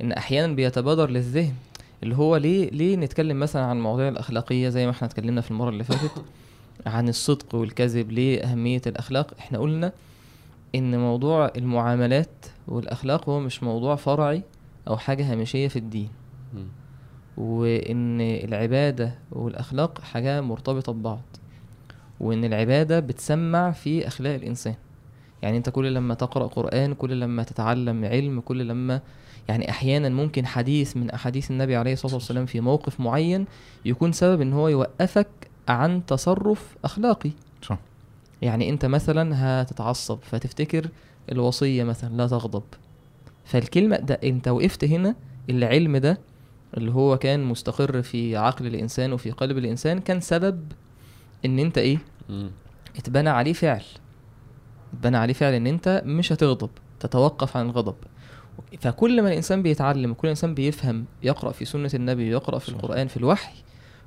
إن 0.00 0.12
أحيانا 0.12 0.54
بيتبادر 0.54 1.10
للذهن 1.10 1.52
اللي 2.02 2.16
هو 2.16 2.36
ليه 2.36 2.70
ليه 2.70 2.96
نتكلم 2.96 3.40
مثلا 3.40 3.62
عن 3.64 3.76
المواضيع 3.76 4.08
الأخلاقية 4.08 4.68
زي 4.68 4.84
ما 4.84 4.90
إحنا 4.90 5.08
اتكلمنا 5.08 5.40
في 5.40 5.50
المرة 5.50 5.68
اللي 5.70 5.84
فاتت؟ 5.84 6.10
عن 6.86 7.08
الصدق 7.08 7.54
والكذب 7.54 8.12
ليه 8.12 8.40
أهمية 8.44 8.82
الأخلاق؟ 8.86 9.30
إحنا 9.38 9.58
قلنا 9.58 9.92
إن 10.74 10.98
موضوع 10.98 11.52
المعاملات 11.56 12.46
والأخلاق 12.68 13.28
هو 13.28 13.40
مش 13.40 13.62
موضوع 13.62 13.96
فرعي 13.96 14.42
أو 14.88 14.96
حاجة 14.96 15.32
هامشية 15.32 15.68
في 15.68 15.76
الدين. 15.78 16.08
مم. 17.38 17.44
وإن 17.44 18.20
العبادة 18.20 19.14
والأخلاق 19.32 20.00
حاجة 20.00 20.40
مرتبطة 20.40 20.92
ببعض 20.92 21.20
وإن 22.20 22.44
العبادة 22.44 23.00
بتسمع 23.00 23.70
في 23.70 24.06
أخلاق 24.06 24.34
الإنسان. 24.34 24.74
يعني 25.42 25.56
أنت 25.56 25.70
كل 25.70 25.94
لما 25.94 26.14
تقرأ 26.14 26.46
قرآن 26.46 26.94
كل 26.94 27.20
لما 27.20 27.42
تتعلم 27.42 28.04
علم 28.04 28.40
كل 28.40 28.68
لما 28.68 29.00
يعني 29.48 29.70
أحيانا 29.70 30.08
ممكن 30.08 30.46
حديث 30.46 30.96
من 30.96 31.10
أحاديث 31.10 31.50
النبي 31.50 31.76
عليه 31.76 31.92
الصلاة 31.92 32.14
والسلام 32.14 32.46
في 32.46 32.60
موقف 32.60 33.00
معين 33.00 33.46
يكون 33.84 34.12
سبب 34.12 34.40
إن 34.40 34.52
هو 34.52 34.68
يوقفك 34.68 35.28
عن 35.68 36.06
تصرف 36.06 36.76
أخلاقي. 36.84 37.30
صح. 37.62 37.78
يعني 38.42 38.70
أنت 38.70 38.86
مثلا 38.86 39.32
هتتعصب 39.62 40.18
فتفتكر 40.22 40.88
الوصية 41.32 41.84
مثلا 41.84 42.16
لا 42.16 42.26
تغضب. 42.26 42.62
فالكلمة 43.44 43.96
ده 43.96 44.18
أنت 44.24 44.48
وقفت 44.48 44.84
هنا 44.84 45.14
العلم 45.50 45.96
ده 45.96 46.18
اللي 46.76 46.90
هو 46.92 47.18
كان 47.18 47.44
مستقر 47.44 48.02
في 48.02 48.36
عقل 48.36 48.66
الإنسان 48.66 49.12
وفي 49.12 49.30
قلب 49.30 49.58
الإنسان 49.58 49.98
كان 49.98 50.20
سبب 50.20 50.72
إن 51.44 51.58
أنت 51.58 51.78
إيه؟ 51.78 51.98
مم. 52.28 52.50
اتبنى 52.96 53.28
عليه 53.30 53.52
فعل. 53.52 53.82
اتبنى 54.94 55.16
عليه 55.16 55.32
فعل 55.34 55.52
إن 55.52 55.66
أنت 55.66 56.02
مش 56.04 56.32
هتغضب 56.32 56.70
تتوقف 57.00 57.56
عن 57.56 57.66
الغضب. 57.66 57.94
فكل 58.80 59.22
ما 59.22 59.28
الإنسان 59.28 59.62
بيتعلم 59.62 60.12
كل 60.14 60.28
انسان 60.28 60.54
بيفهم 60.54 61.04
يقرأ 61.22 61.52
في 61.52 61.64
سنة 61.64 61.90
النبي 61.94 62.30
يقرأ 62.30 62.58
في. 62.58 62.68
القرآن 62.68 63.08
في 63.08 63.16
الوحي 63.16 63.54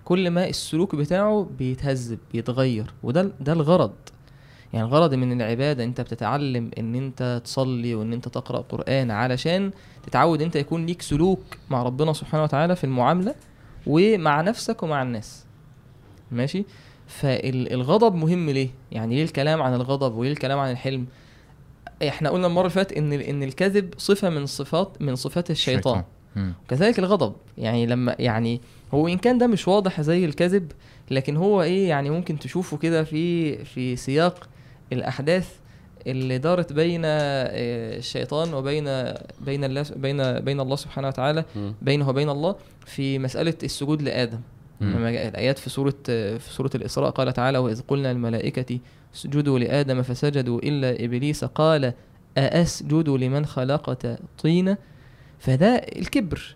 كل 0.06 0.30
ما 0.30 0.48
السلوك 0.48 0.96
بتاعه 0.96 1.50
بيتهذب 1.58 2.20
بيتغير. 2.34 2.94
وده 3.04 3.32
ده 3.42 3.54
الغرض. 3.54 3.94
يعني 4.74 4.86
الغرض 4.88 5.14
من 5.14 5.42
العبادة 5.42 5.84
أنت 5.84 6.02
بتتعلم 6.02 6.72
إن 6.78 6.96
أنت 6.96 7.42
تصلي 7.44 7.96
وإن 7.96 8.14
أنت 8.14 8.28
تقرأ 8.28 8.62
قرآن 8.62 9.12
علشان 9.12 9.72
تتعود 10.08 10.42
أنت 10.42 10.56
يكون 10.56 10.86
ليك 10.86 11.02
سلوك 11.02 11.44
مع 11.70 11.84
ربنا 11.84 12.14
سبحانه 12.14 12.44
وتعالى 12.44 12.76
في 12.76 12.84
المعاملة 12.84 13.36
ومع 13.88 14.42
نفسك 14.42 14.84
ومع 14.84 15.02
الناس. 15.02 15.46
ماشي؟ 16.32 16.66
فالغضب 17.08 18.16
مهم 18.16 18.50
ليه؟ 18.50 18.70
يعني 18.92 19.16
ليه 19.16 19.24
الكلام 19.24 19.62
عن 19.62 19.74
الغضب 19.74 20.16
وليه 20.16 20.32
الكلام 20.32 20.60
عن 20.60 20.72
الحلم؟ 20.72 21.06
إحنا 22.08 22.30
قلنا 22.30 22.48
المرة 22.48 22.62
اللي 22.62 22.70
فاتت 22.74 22.98
إن 22.98 23.14
إن 23.14 23.44
الكذب 23.44 23.94
صفة 23.98 24.30
من 24.30 24.46
صفات 24.46 25.02
من 25.02 25.16
صفات 25.16 25.52
الشيطان. 25.52 26.04
مم. 26.36 26.54
كذلك 26.68 27.00
الغضب. 27.00 27.34
يعني 27.58 27.86
لما 27.86 28.16
يعني 28.20 28.62
هو 28.94 29.08
إن 29.08 29.18
كان 29.18 29.38
ده 29.38 29.48
مش 29.48 29.68
واضح 29.68 30.02
زي 30.02 30.26
الكذب 30.26 30.72
لكن 31.12 31.38
هو 31.38 31.62
إيه 31.62 31.90
يعني 31.90 32.10
ممكن 32.10 32.40
تشوفه 32.40 32.78
كده 32.78 33.04
في 33.04 33.58
في 33.66 33.96
سياق 33.96 34.50
الأحداث 34.93 35.50
اللي 36.08 36.38
دارت 36.38 36.74
بين 36.74 37.01
آه، 37.05 37.98
الشيطان 37.98 38.53
وبين 38.53 38.84
بين 39.41 39.63
الله 39.63 39.86
بين 39.96 40.39
بين 40.39 40.60
الله 40.60 40.75
سبحانه 40.75 41.08
وتعالى. 41.08 41.46
بينه 41.81 42.10
وبين 42.10 42.29
الله 42.29 42.55
في 42.86 43.19
مسألة 43.19 43.53
السجود 43.63 44.01
لآدم. 44.01 44.39
لما 44.81 45.10
الآيات 45.10 45.60
في 45.60 45.69
سورة 45.69 45.96
في 46.08 46.50
سورة 46.50 46.69
الإسراء 46.75 47.10
قال 47.10 47.34
تعالى 47.34 47.58
وإذ 47.58 47.81
قلنا 47.88 48.12
الملائكه 48.12 48.79
اسجدوا 49.15 49.60
لآدم 49.60 50.01
فسجدوا 50.01 50.60
إلا 50.60 51.05
إبليس 51.05 51.46
قال 51.46 51.93
أأسجد 52.38 53.10
لمن 53.10 53.46
خلقت 53.46 54.19
طينا 54.43 54.77
فده 55.39 55.75
الكبر. 55.75 56.55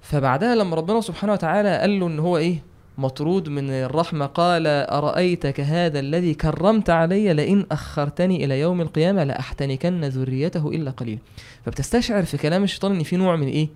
فبعدها 0.00 0.54
لما 0.54 0.76
ربنا 0.76 1.00
سبحانه 1.00 1.32
وتعالى 1.32 1.78
قال 1.78 2.00
له 2.00 2.06
إن 2.06 2.18
هو 2.18 2.36
إيه 2.36 2.62
مطرود 2.98 3.48
من 3.48 3.70
الرحمة 3.70 4.26
قال 4.26 4.66
أرأيتك 4.66 5.60
هذا 5.60 6.00
الذي 6.00 6.34
كرمت 6.34 6.90
علي؟ 6.90 7.32
لئن 7.32 7.66
أخرتني 7.72 8.44
إلى 8.44 8.60
يوم 8.60 8.80
القيامة 8.80 9.24
لأحتنكن 9.24 10.04
ذريته 10.04 10.68
إلا 10.68 10.90
قليلا 10.90 11.18
فبتستشعر 11.64 12.24
في 12.24 12.36
كلام 12.36 12.64
الشيطان 12.64 12.92
إن 12.94 13.02
في 13.02 13.16
نوع 13.16 13.36
من 13.36 13.46
إيه؟ 13.46 13.68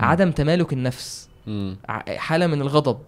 عدم 0.00 0.30
تمالك 0.30 0.72
النفس. 0.72 1.28
حالة 2.08 2.46
من 2.46 2.60
الغضب. 2.60 2.98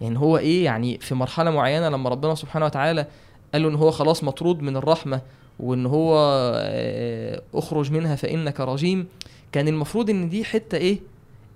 يعني 0.00 0.18
هو 0.18 0.38
إيه؟ 0.38 0.64
يعني 0.64 0.98
في 0.98 1.14
مرحلة 1.14 1.50
معينة 1.50 1.88
لما 1.88 2.10
ربنا 2.10 2.34
سبحانه 2.34 2.64
وتعالى 2.64 3.06
قال 3.52 3.62
له 3.62 3.68
إن 3.68 3.74
هو 3.74 3.90
خلاص 3.90 4.24
مطرود 4.24 4.62
من 4.62 4.76
الرحمة 4.76 5.20
وإن 5.58 5.86
هو 5.86 6.16
آه، 6.56 7.42
أخرج 7.54 7.92
منها 7.92 8.16
فإنك 8.16 8.60
رجيم 8.60 9.06
كان 9.52 9.68
المفروض 9.68 10.10
إن 10.10 10.28
دي 10.28 10.44
حتة 10.44 10.78
إيه؟ 10.78 10.98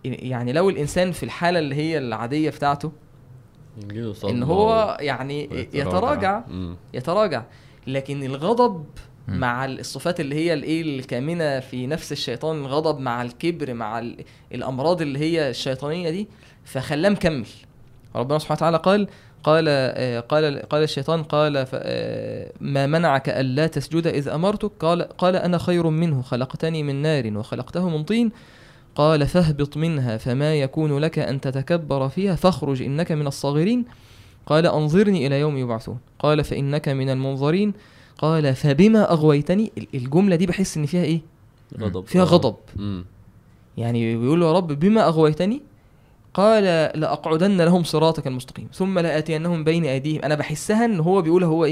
يعني 0.05 0.53
لو 0.53 0.71
الإنسان 0.71 1.13
في 1.13 1.23
الحالة 1.23 1.59
اللي 1.59 1.75
هي 1.75 1.99
العادية 1.99 2.51
بتاعته 2.51 2.93
إن 4.31 4.43
هو 4.43 4.97
يعني. 5.01 5.49
يتراجع. 5.75 6.43
يتراجع 6.95 7.43
لكن 7.87 8.23
الغضب. 8.25 8.85
مع 9.29 9.65
الصفات 9.65 10.21
اللي 10.21 10.35
هي 10.35 10.55
الايه 10.55 10.83
الكامنة 10.83 11.61
في 11.61 11.87
نفس 11.87 12.13
الشيطان 12.13 12.57
الغضب 12.61 13.01
مع 13.01 13.23
الكبر 13.23 13.75
مع 13.75 13.99
ال- 13.99 14.25
الأمراض 14.55 15.03
اللي 15.03 15.19
هي 15.19 15.51
الشيطانية 15.51 16.11
دي 16.11 16.29
فخلاه 16.65 17.09
مكمل 17.11 17.47
ربنا 18.17 18.39
سبحانه 18.39 18.57
وتعالى 18.59 18.77
قال 18.77 19.09
قال 19.45 19.65
آه، 19.69 20.21
قال 20.21 20.63
قال 20.69 20.83
الشيطان 20.83 21.23
قال 21.23 21.67
آه، 21.75 22.53
ما 22.61 22.87
منعك 22.87 23.29
ألا 23.29 23.67
تسجد 23.67 24.07
إذ 24.07 24.29
أمرتك 24.29 24.71
قال 24.81 25.03
قال 25.03 25.37
أنا 25.37 25.59
خير 25.59 25.87
منه 25.91 26.23
خلقتني 26.23 26.83
من 26.83 27.03
نار 27.03 27.39
وخلقته 27.39 27.89
من 27.89 28.05
طين 28.05 28.33
قال 28.95 29.27
فاهبط 29.27 29.77
منها 29.77 30.17
فما 30.17 30.55
يكون 30.55 30.99
لك 30.99 31.19
أن 31.19 31.41
تتكبر 31.41 32.09
فيها 32.09 32.35
فاخرج 32.35 32.83
إنك 32.83 33.13
من 33.13 33.27
الصاغرين. 33.27 33.85
قال 34.47 34.67
انظرني 34.67 35.27
إلى 35.27 35.41
يوم 35.41 35.57
يبعثون. 35.57 35.99
قال 36.19 36.45
فإنك 36.45 36.89
من 36.89 37.11
المنظرين. 37.11 37.73
قال 38.19 38.55
فبما 38.55 39.13
أغويتني؟ 39.13 39.73
ال- 39.79 39.87
الجملة 39.95 40.37
دي 40.37 40.47
بحس 40.47 40.77
إن 40.77 40.87
فيها 40.87 41.03
إيه؟ 41.05 41.21
غضب. 41.81 42.07
فيها 42.07 42.23
آه. 42.23 42.25
غضب. 42.25 42.55
مم. 42.77 43.05
يعني 43.77 44.17
بيقول 44.17 44.41
له 44.41 44.47
يا 44.47 44.53
رب 44.53 44.67
بما 44.73 45.07
أغويتني؟ 45.09 45.63
قال 46.35 46.65
لأقعدن 47.01 47.61
لهم 47.61 47.83
صراطك 47.83 48.27
المستقيم. 48.27 48.69
ثم 48.75 48.99
لآتينهم 48.99 49.65
بين 49.65 49.85
أيديهم. 49.85 50.23
أنا 50.23 50.35
بحسها 50.35 50.85
إن 50.85 51.01
هو 51.01 51.23
بيقول 51.23 51.45
هو 51.45 51.67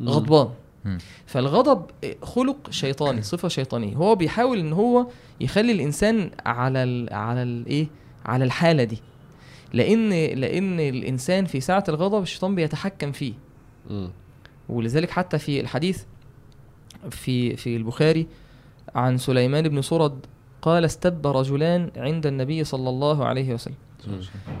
مم. 0.00 0.08
غضبان. 0.08 0.48
فالغضب 1.26 1.86
خلق 2.22 2.70
شيطاني 2.70 3.22
صفة 3.22 3.48
شيطانية. 3.48 3.96
هو 3.96 4.14
بيحاول 4.14 4.58
إن 4.58 4.72
هو 4.72 5.06
يخلي 5.40 5.72
الإنسان 5.72 6.30
على 6.46 6.82
ال 6.82 7.14
على 7.14 7.42
الايه 7.42 7.86
على 8.26 8.44
الحالة 8.44 8.84
دي. 8.84 8.98
لأن 9.72 10.10
لأن 10.40 10.80
الإنسان 10.80 11.44
في 11.44 11.60
ساعة 11.60 11.84
الغضب 11.88 12.22
الشيطان 12.22 12.54
بيتحكم 12.54 13.12
فيه. 13.12 13.32
ولذلك 14.68 15.10
حتى 15.10 15.38
في 15.38 15.60
الحديث 15.60 16.02
في 17.10 17.56
في 17.56 17.76
البخاري 17.76 18.26
عن 18.94 19.18
سليمان 19.18 19.68
بن 19.68 19.82
سرد 19.82 20.26
قال 20.62 20.84
استب 20.84 21.26
رجلان 21.26 21.90
عند 21.96 22.26
النبي 22.26 22.64
صلى 22.64 22.88
الله 22.88 23.24
عليه 23.24 23.54
وسلم. 23.54 23.74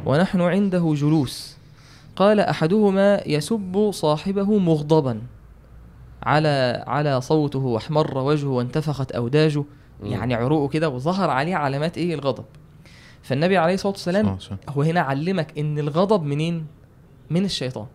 ونحن 0.06 0.40
عنده 0.40 0.94
جلوس. 0.96 1.56
قال 2.16 2.40
أحدهما 2.40 3.22
يسب 3.26 3.90
صاحبه 3.94 4.58
مغضبا. 4.58 5.20
على 6.22 6.84
على 6.86 7.20
صوته 7.20 7.58
واحمر 7.58 8.18
وجهه 8.18 8.48
وانتفخت 8.48 9.12
أوداجه. 9.12 9.64
يعني 10.02 10.34
عروقه 10.34 10.68
كده 10.68 10.88
وظهر 10.88 11.30
عليه 11.30 11.54
علامات 11.56 11.98
إيه؟ 11.98 12.14
الغضب. 12.14 12.44
فالنبي 13.22 13.56
عليه 13.56 13.74
الصلاة 13.74 13.92
والسلام. 13.92 14.26
هو 14.68 14.82
هنا 14.82 15.00
علمك 15.00 15.58
إن 15.58 15.78
الغضب 15.78 16.22
منين؟ 16.22 16.66
من 17.30 17.44
الشيطان. 17.44 17.86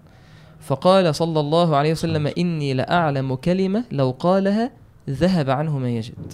فقال 0.60 1.16
صلى 1.16 1.40
الله 1.40 1.76
عليه 1.76 1.92
وسلم 1.92 2.28
إني 2.38 2.74
لأعلم 2.74 3.36
كلمة 3.36 3.84
لو 3.92 4.16
قالها 4.20 4.72
ذهب 5.10 5.50
عنه 5.50 5.78
ما 5.80 5.90
يجد. 5.90 6.34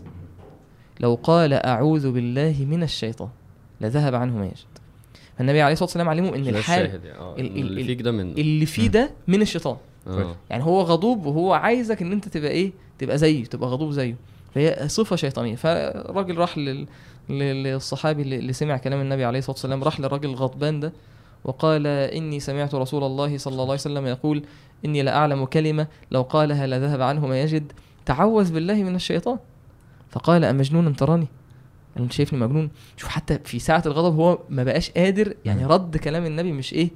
لو 1.00 1.20
قال 1.24 1.54
أعوذ 1.54 2.12
بالله 2.12 2.66
من 2.70 2.84
الشيطان 2.84 3.30
لذهب 3.82 4.16
عنه 4.16 4.38
ما 4.38 4.46
يجد. 4.46 4.66
فالنبي 5.38 5.62
عليه 5.62 5.74
الصلاة 5.74 5.86
والسلام 5.86 6.10
علمه 6.10 6.36
إن 6.36 6.48
الحال 6.48 6.86
يعني. 6.86 7.42
ال- 7.42 7.58
اللي 7.58 7.82
ال- 7.82 7.86
فيك 7.88 8.02
ده 8.02 8.12
من 8.12 8.32
اللي 8.32 8.66
فيه. 8.66 8.88
ده 8.88 9.12
من 9.28 9.42
الشيطان. 9.42 9.78
آه. 10.08 10.36
يعني 10.50 10.64
هو 10.64 10.82
غضوب 10.82 11.26
وهو 11.26 11.54
عايزك 11.54 12.02
إن 12.02 12.12
أنت 12.12 12.28
تبقى 12.28 12.52
إيه؟ 12.52 12.72
تبقى 13.00 13.18
زيه 13.18 13.46
تبقى 13.46 13.70
غضوب 13.70 13.92
زيه. 13.92 14.16
فهي 14.56 14.88
صفة 14.90 15.16
شيطانية. 15.16 15.56
فالراجل 15.56 16.38
راح 16.38 16.58
لل... 16.58 16.88
لل- 17.30 17.64
للصحابي 17.64 18.22
اللي 18.22 18.54
سمع 18.54 18.78
كلام 18.78 19.02
النبي 19.02 19.26
عليه 19.26 19.40
الصلاة 19.40 19.54
والسلام 19.56 19.84
راح 19.84 20.00
للراجل 20.00 20.30
الغضبان 20.30 20.80
ده 20.80 20.94
وقال 21.44 21.88
إني 21.88 22.40
سمعت 22.40 22.76
رسول 22.76 23.04
الله 23.04 23.38
صلى 23.38 23.52
الله 23.52 23.64
عليه 23.64 23.74
وسلم 23.74 24.06
يقول 24.08 24.44
إني 24.86 25.02
لأعلم 25.02 25.46
كلمة 25.46 25.88
لو 26.12 26.22
قالها 26.22 26.68
لذهب 26.68 27.02
عنه 27.02 27.28
ما 27.28 27.42
يجد. 27.42 27.72
تعوذ 28.06 28.54
بالله 28.54 28.84
من 28.84 28.96
الشيطان. 28.96 29.38
فقال 30.10 30.46
امجنون 30.46 30.96
تراني؟ 30.96 31.28
قال 31.96 32.04
انت 32.04 32.12
شايفني 32.12 32.40
مجنون. 32.40 32.70
شوف 32.98 33.10
حتى 33.10 33.40
في 33.46 33.60
ساعة 33.60 33.84
الغضب 33.86 34.16
هو 34.20 34.40
ما 34.50 34.64
بقاش 34.64 34.92
قادر 34.92 35.34
يعني. 35.46 35.66
رد 35.66 35.98
كلام 35.98 36.26
النبي 36.26 36.52
مش 36.52 36.74
إيه؟ 36.74 36.90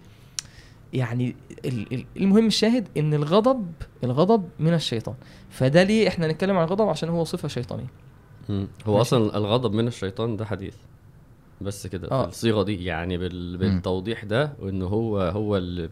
يعني 0.94 1.36
ال- 1.66 1.94
ال- 1.94 2.06
المهم 2.18 2.48
الشاهد 2.48 2.88
إن 2.98 3.14
الغضب 3.14 3.66
الغضب 4.04 4.44
من 4.60 4.74
الشيطان 4.74 5.16
فده 5.50 5.84
ليه 5.84 6.08
إحنا 6.08 6.28
نتكلم 6.28 6.58
عن 6.58 6.64
الغضب 6.64 6.88
عشان 6.90 7.10
هو 7.10 7.24
صفة 7.24 7.48
شيطانية. 7.48 7.88
هو 8.50 8.58
ماشي. 8.88 9.02
أصلا 9.02 9.38
الغضب 9.38 9.74
من 9.74 9.88
الشيطان 9.88 10.38
ده 10.38 10.46
حديث 10.46 10.74
بس 11.62 11.88
كده 11.88 12.12
آه. 12.12 12.28
الصيغة 12.28 12.64
دي 12.64 12.86
يعني 12.86 13.18
بال... 13.18 13.58
بالتوضيح 13.58 14.24
ده 14.24 14.54
وإن 14.60 14.82
هو 14.82 15.20
هو 15.20 15.58
اللي 15.58 15.90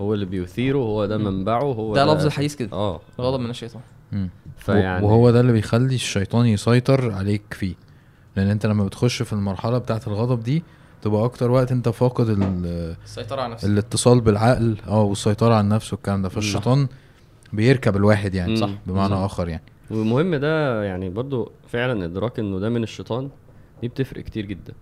هو 0.00 0.14
اللي 0.14 0.24
بيثيره 0.26 0.78
هو 0.78 1.06
ده. 1.06 1.18
منبعه 1.18 1.62
هو 1.62 1.94
ده 1.94 2.04
لفظ 2.14 2.26
الحديث 2.26 2.54
كده 2.54 2.72
آه 2.72 3.00
الغضب 3.18 3.40
من 3.40 3.50
الشيطان 3.50 3.82
مم. 4.12 4.30
فيعني 4.56 5.06
وهو 5.06 5.30
ده 5.30 5.40
اللي 5.40 5.52
بيخلي 5.52 5.94
الشيطان 5.94 6.46
يسيطر 6.46 7.10
عليك 7.12 7.42
فيه 7.54 7.74
لأن 8.36 8.46
أنت 8.50 8.66
لما 8.66 8.84
بتخش 8.84 9.22
في 9.22 9.32
المرحلة 9.32 9.78
بتاعة 9.78 10.00
الغضب 10.06 10.42
دي 10.42 10.62
تبقى 11.04 11.24
أكتر 11.24 11.50
وقت 11.50 11.72
أنت 11.72 11.88
فاقد 11.88 12.28
ال- 12.28 12.96
السيطرة 13.04 13.40
على 13.42 13.52
نفسك. 13.52 13.68
الاتصال 13.68 14.20
بالعقل 14.20 14.76
آه 14.88 15.02
والسيطرة 15.02 15.54
على 15.54 15.60
النفس 15.60 15.92
والكلام 15.92 16.22
ده. 16.22 16.28
فالشيطان 16.28 16.86
بيركب 17.52 17.96
الواحد 17.96 18.34
يعني. 18.34 18.56
صح. 18.56 18.70
بمعنى 18.86 19.14
مم. 19.14 19.22
آخر 19.24 19.48
يعني. 19.48 19.62
والمهم 19.90 20.34
ده 20.34 20.84
يعني 20.84 21.10
برضو 21.10 21.52
فعلا 21.68 22.04
إدراك 22.04 22.38
إنه 22.38 22.58
ده 22.58 22.68
من 22.68 22.82
الشيطان 22.82 23.28
دي 23.80 23.88
بتفرق 23.88 24.24
كتير 24.24 24.46
جدا. 24.46 24.72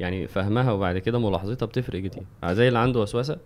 يعني 0.00 0.26
فهمها 0.26 0.72
وبعد 0.72 0.98
كده 0.98 1.18
ملاحظتها 1.18 1.66
بتفرق 1.66 2.02
كتير. 2.02 2.22
زي 2.46 2.68
اللي 2.68 2.78
عنده 2.78 3.00
وسوسة. 3.00 3.36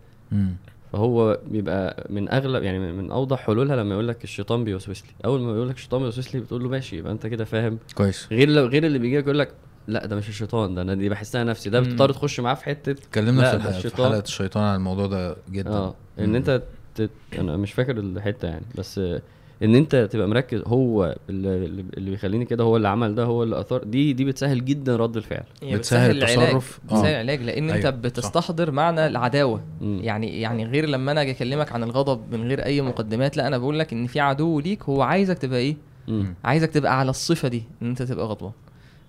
فهو 0.92 1.38
بيبقى 1.50 2.06
من 2.10 2.28
أغلب 2.32 2.62
يعني 2.62 2.78
من- 2.78 2.94
من 2.98 3.10
أوضح 3.10 3.38
حلولها 3.38 3.76
لما 3.76 3.92
يقول 3.94 4.08
لك 4.08 4.24
الشيطان 4.24 4.64
بيوسوس 4.64 5.02
لي. 5.02 5.08
أول 5.24 5.40
ما 5.40 5.52
يقول 5.52 5.68
لك 5.68 5.74
الشيطان 5.76 6.00
بيوسوس 6.02 6.34
لي 6.34 6.40
بتقول 6.40 6.62
له 6.62 6.68
ماشي 6.68 6.98
يبقى 6.98 7.12
أنت 7.12 7.26
كده 7.26 7.44
فاهم. 7.44 7.78
كويس. 7.94 8.28
غير 8.30 8.48
لو 8.48 8.66
غير 8.66 8.86
اللي 8.86 8.98
بيجي 8.98 9.16
يقول 9.18 9.38
لك 9.38 9.50
لا 9.88 10.06
ده 10.06 10.16
مش 10.16 10.28
الشيطان 10.28 10.74
ده 10.74 10.82
أنا 10.82 10.94
دي 10.94 11.08
بحسها 11.08 11.44
نفسي 11.44 11.70
ده. 11.70 11.80
بتضطر 11.80 12.12
تخش 12.12 12.40
معاه 12.40 12.54
في 12.54 12.64
حتة 12.64 12.90
اتكلمنا 12.92 13.40
لا، 13.42 13.50
في, 13.50 13.56
الحلقة 13.56 13.72
في 13.72 13.78
الشيطان. 13.86 14.06
حلقة 14.08 14.22
الشيطان 14.24 14.62
عن 14.64 14.74
الموضوع 14.76 15.06
ده 15.06 15.36
جدا 15.50 15.70
آه 15.70 15.94
إن 16.18 16.28
مم. 16.28 16.34
أنت 16.36 16.62
تت... 16.94 17.10
أنا 17.38 17.56
مش 17.56 17.72
فاكر 17.72 17.98
الحتة 17.98 18.48
يعني 18.48 18.64
بس 18.78 18.98
آه، 18.98 19.22
إن 19.62 19.74
أنت 19.74 19.96
تبقى 20.12 20.28
مركز 20.28 20.62
هو 20.66 21.16
اللي, 21.30 21.66
اللي 21.96 22.10
بيخليني 22.10 22.44
كده 22.44 22.64
هو 22.64 22.76
اللي 22.76 22.88
عمل 22.88 23.14
ده 23.14 23.24
هو 23.24 23.42
اللي 23.42 23.60
أثار 23.60 23.84
دي 23.84 24.12
دي 24.12 24.24
بتسهل 24.24 24.64
جدا 24.64 24.96
رد 24.96 25.16
الفعل 25.16 25.42
هي 25.62 25.76
بتسهل 25.76 26.22
التصرف. 26.22 26.78
آه. 26.82 26.86
بتسهل 26.86 27.06
العلاج 27.10 27.42
لأن 27.42 27.64
أنت 27.70 27.84
أيوة، 27.84 27.90
صح. 27.90 27.98
بتستحضر 28.00 28.70
معنى 28.70 29.06
العداوة 29.06 29.60
مم. 29.80 29.98
يعني 30.02 30.40
يعني 30.40 30.64
غير 30.64 30.86
لما 30.88 31.12
أنا 31.12 31.22
أجي 31.22 31.30
أكلمك 31.30 31.72
عن 31.72 31.82
الغضب 31.82 32.20
من 32.34 32.48
غير 32.48 32.64
أي 32.64 32.80
مقدمات 32.80 33.36
لا 33.36 33.46
أنا 33.46 33.58
بقول 33.58 33.78
لك 33.78 33.92
إن 33.92 34.06
في 34.06 34.20
عدو 34.20 34.60
ليك 34.60 34.82
هو 34.82 35.02
عايزك 35.02 35.38
تبقى 35.38 35.58
إيه 35.58 35.76
مم. 36.08 36.34
عايزك 36.44 36.70
تبقى 36.70 36.98
على 36.98 37.10
الصفة 37.10 37.48
دي 37.48 37.62
إن 37.82 37.86
أنت 37.88 38.02
تبقى 38.02 38.26
غضبان 38.26 38.52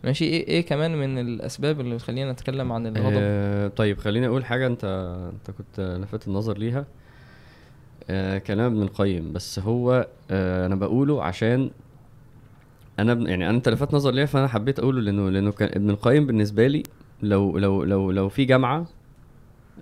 ماشي. 0.04 0.26
إيه 0.26 0.48
إيه 0.48 0.62
كمان 0.66 0.96
من 0.96 1.20
الأسباب 1.20 1.80
اللي 1.80 1.96
بتخلينا 1.96 2.32
نتكلم 2.32 2.72
عن 2.72 2.88
الغضب؟ 2.88 3.18
آه 3.20 3.68
طيب 3.68 3.98
خليني 4.00 4.28
أقول 4.28 4.46
حاجة 4.46 4.68
انت 4.68 4.84
أنت 5.34 5.58
كنت 5.58 5.98
لفت 6.04 6.28
النظر 6.28 6.58
ليها. 6.58 6.86
آه 8.10 8.38
كلام 8.38 8.66
ابن 8.74 8.82
القيم 8.82 9.34
بس 9.34 9.60
هو 9.60 10.08
آه 10.32 10.66
أنا 10.66 10.76
بقوله 10.76 11.24
عشان 11.24 11.70
أنا 13.00 13.14
يعني 13.30 13.50
أنت 13.50 13.70
لفت 13.70 13.94
نظر 13.94 14.12
ليا 14.12 14.26
فأنا 14.26 14.48
حبيت 14.48 14.80
أقوله 14.80 15.02
لأنه 15.02 15.30
لأنه 15.30 15.52
كان 15.52 15.70
ابن 15.74 15.90
القيم 15.90 16.26
بالنسبة 16.28 16.68
لي 16.68 16.84
لو 17.24 17.58
لو 17.58 17.84
لو 17.84 18.12
لو 18.12 18.30
في 18.30 18.46
جامعة 18.46 18.86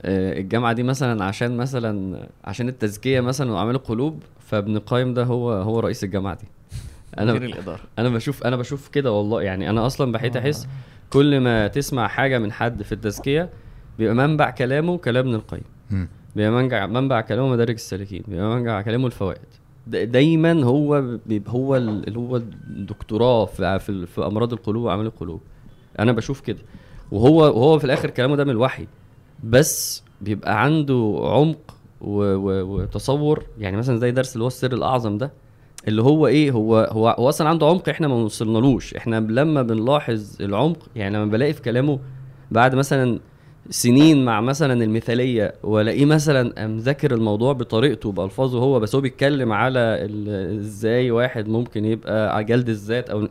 آه 0.02 0.40
الجامعة 0.40 0.74
دي 0.74 0.84
مثلا 0.84 1.24
عشان 1.24 1.58
مثلا 1.58 2.20
عشان 2.44 2.68
التزكية 2.70 3.22
مثلا 3.22 3.52
واعمال 3.52 3.76
القلوب 3.76 4.24
فابن 4.40 4.76
القيم 4.76 5.14
ده 5.14 5.24
هو 5.24 5.52
هو 5.52 5.80
رئيس 5.80 6.04
الجامعة 6.04 6.34
دي. 6.36 6.46
مدير 7.20 7.36
أنا 7.38 7.46
الإدارة. 7.46 7.80
أنا 8.00 8.10
بشوف 8.10 8.44
أنا 8.44 8.56
بشوف 8.56 8.88
كده 8.88 9.12
والله. 9.12 9.42
يعني 9.42 9.70
أنا 9.70 9.86
أصلا 9.86 10.12
بحيت 10.12 10.36
آه. 10.36 10.40
أحس 10.40 10.68
كل 11.10 11.40
ما 11.40 11.68
تسمع 11.68 12.08
حاجة 12.08 12.38
من 12.40 12.52
حد 12.52 12.84
في 12.84 12.92
التزكية 12.92 13.50
بيبقى 14.00 14.16
منبع 14.16 14.50
كلامه 14.50 14.98
كلام 14.98 15.26
ابن 15.28 15.36
القيم. 15.36 15.64
بيبقى 16.36 16.52
منبع 16.52 16.86
منبع 16.86 17.22
كلامه 17.22 17.48
مدارج 17.50 17.74
السالكين. 17.74 18.24
بيبقى 18.28 18.56
منبع 18.56 18.82
كلامه 18.82 19.06
الفوائد. 19.08 19.40
دا- 19.88 20.04
دايما 20.04 20.64
هو 20.64 21.18
بيبقى 21.26 21.54
هو 21.54 21.76
ال- 21.78 22.08
اللي 22.08 22.20
هو 22.20 22.36
الدكتوراه 22.38 23.46
في 23.46 23.80
في, 23.80 24.06
في 24.06 24.26
أمراض 24.26 24.54
القلوب 24.54 24.84
وأعمال 24.84 25.06
القلوب. 25.06 25.42
أنا 26.00 26.12
بشوف 26.12 26.42
كده. 26.42 26.60
وهو 27.12 27.38
وهو 27.38 27.80
في 27.80 27.86
الآخر 27.86 28.10
كلامه 28.10 28.36
ده 28.36 28.44
من 28.44 28.50
الوحي. 28.50 28.88
بس 29.44 30.04
بيبقى 30.22 30.64
عنده 30.64 31.20
عمق 31.24 31.76
وتصور. 32.02 33.44
يعني 33.60 33.78
مثلا 33.78 33.98
زي 33.98 34.12
درس 34.12 34.34
اللي 34.34 34.44
هو 34.44 34.48
السر 34.48 34.74
الأعظم 34.74 35.18
ده. 35.18 35.32
اللي 35.88 36.02
هو 36.04 36.28
إيه 36.28 36.52
هو 36.52 36.78
هو 36.92 37.08
هو 37.20 37.30
أصلا 37.30 37.50
عنده 37.50 37.68
عمق 37.68 37.90
إحنا 37.90 38.08
ما 38.08 38.16
وصلنالوش 38.16 38.94
إحنا 38.94 39.16
لما 39.16 39.62
بنلاحظ 39.62 40.42
العمق 40.42 40.78
يعني 40.96 41.18
لما 41.18 41.26
بلاقي 41.26 41.54
في 41.54 41.62
كلامه 41.62 42.00
بعد 42.52 42.76
مثلا 42.76 43.20
سنين 43.70 44.26
مع 44.26 44.42
مثلا 44.42 44.84
المثالية 44.84 45.54
وألاقيه 45.64 46.06
مثلا 46.06 46.68
مذاكر 46.68 47.14
الموضوع 47.14 47.54
بطريقته 47.54 48.12
بألفاظه 48.12 48.60
هو 48.60 48.80
بس 48.80 48.96
هو 48.96 49.02
بيتكلم 49.02 49.52
على 49.52 50.08
إزاي 50.60 51.12
واحد 51.12 51.48
ممكن 51.48 51.86
يبقى 51.86 52.44
جلد 52.44 52.70
الذات 52.70 53.10
أو 53.10 53.28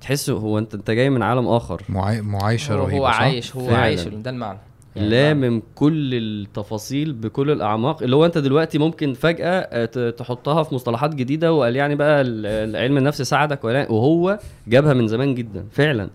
تحس 0.00 0.30
هو 0.30 0.58
أنت 0.58 0.74
أنت 0.74 0.90
جاي 0.90 1.10
من 1.10 1.22
عالم 1.22 1.48
آخر 1.48 1.82
معاي... 1.88 2.22
معايشة 2.22 2.74
هو, 2.74 2.84
رهيبة 2.84 2.98
هو؟ 2.98 3.06
عايش 3.06 3.56
هو 3.56 3.66
فعلاً. 3.66 3.78
عايش 3.78 4.04
ده 4.04 4.30
المعنى 4.30 4.58
يعني 4.96 5.08
لامم 5.08 5.62
كل 5.74 6.14
التفاصيل 6.14 7.12
بكل 7.12 7.50
الأعماق. 7.50 8.02
اللي 8.02 8.16
هو 8.16 8.26
أنت 8.26 8.38
دلوقتي 8.38 8.78
ممكن 8.78 9.14
فجأة 9.14 9.48
آه، 9.50 10.10
تحطها 10.10 10.62
في 10.62 10.74
مصطلحات 10.74 11.14
جديدة 11.14 11.52
وقال 11.52 11.76
يعني 11.76 11.94
بقى 11.94 12.20
ال- 12.20 12.46
العلم 12.46 12.96
النفس 12.98 13.22
ساعدك 13.22 13.64
ولا 13.64 13.92
وهو 13.92 14.38
جابها 14.68 14.94
من 14.94 15.08
زمان 15.08 15.34
جدا 15.34 15.66
فعلا. 15.70 16.10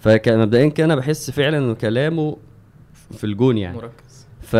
فمبدئيا 0.00 0.68
كده 0.68 0.84
أنا 0.86 0.94
بحس 0.94 1.30
فعلا 1.30 1.58
انه 1.58 1.74
كلامه 1.74 2.36
في 3.10 3.24
الجون 3.24 3.58
يعني. 3.58 3.76
مركز. 3.76 4.26
ف... 4.40 4.56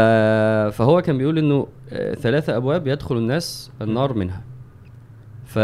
فهو 0.76 1.02
كان 1.02 1.18
بيقول 1.18 1.38
إنه 1.38 1.66
آه، 1.92 2.14
ثلاثة 2.14 2.56
أبواب 2.56 2.86
يدخل 2.86 3.16
الناس 3.16 3.70
النار 3.82 4.14
منها. 4.14 4.42
ف 5.44 5.58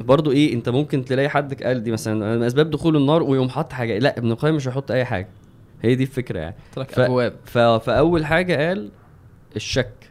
برضو 0.00 0.30
إيه 0.32 0.54
أنت 0.54 0.68
ممكن 0.68 1.04
تلاقي 1.04 1.28
حد 1.28 1.62
قال 1.62 1.82
دي 1.82 1.92
مثلا 1.92 2.36
من 2.36 2.42
أسباب 2.42 2.70
دخول 2.70 2.96
النار 2.96 3.22
ويقوم 3.22 3.48
حاطط 3.48 3.72
حاجة. 3.72 3.98
لا 3.98 4.18
ابن 4.18 4.30
القيم 4.30 4.54
مش 4.54 4.68
هيحط 4.68 4.90
أي 4.90 5.04
حاجة. 5.04 5.28
هي 5.82 5.94
دي 5.94 6.02
الفكرة 6.02 6.38
يعني. 6.38 6.56
ف- 6.72 7.00
أبواب. 7.00 7.36
ف... 7.44 7.58
فأول 7.58 8.26
حاجة 8.26 8.68
قال 8.68 8.90
الشك 9.56 10.10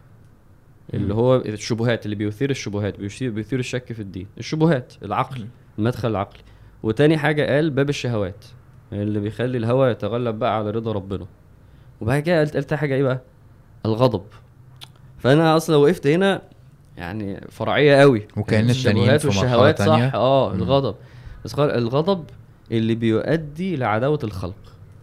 اللي 0.94 1.14
هو 1.14 1.36
الشبهات 1.36 2.06
اللي 2.06 2.16
بيثير 2.16 2.50
الشبهات 2.50 3.00
بيثير, 3.00 3.32
بيثير 3.32 3.60
الشك 3.60 3.94
في 3.94 4.00
الدين. 4.02 4.28
الشبهات 4.38 4.94
العقل 5.04 5.48
المدخل 5.80 6.10
العقلي 6.10 6.40
وتاني 6.84 7.18
حاجة 7.18 7.56
قال 7.56 7.70
باب 7.70 7.90
الشهوات 7.90 8.46
اللي 8.94 9.20
بيخلي 9.20 9.58
الهوى 9.58 9.90
يتغلب 9.92 10.40
بقى 10.40 10.58
على 10.58 10.70
رضا 10.72 10.92
ربنا. 10.92 11.26
وبعد 12.02 12.22
كده 12.22 12.40
قلت 12.40 12.58
قلت 12.58 12.74
حاجة 12.74 12.96
إيه 12.96 13.04
بقى؟ 13.04 13.22
الغضب. 13.86 14.24
فأنا 15.18 15.58
أصلا 15.58 15.76
وقفت 15.76 16.08
هنا 16.08 16.42
يعني 16.98 17.42
فرعية 17.50 17.96
قوي. 17.96 18.28
وكأن 18.38 18.70
التانيين 18.70 19.10
الشبهات 19.10 19.22
في 19.22 19.28
والشهوات. 19.28 19.82
صح 19.82 20.16
آه. 20.16 20.54
الغضب. 20.54 20.96
بس 21.46 21.54
قال 21.54 21.72
الغضب 21.72 22.26
اللي 22.72 22.96
بيؤدي 22.96 23.76
لعداوة 23.76 24.20
الخلق. 24.24 24.56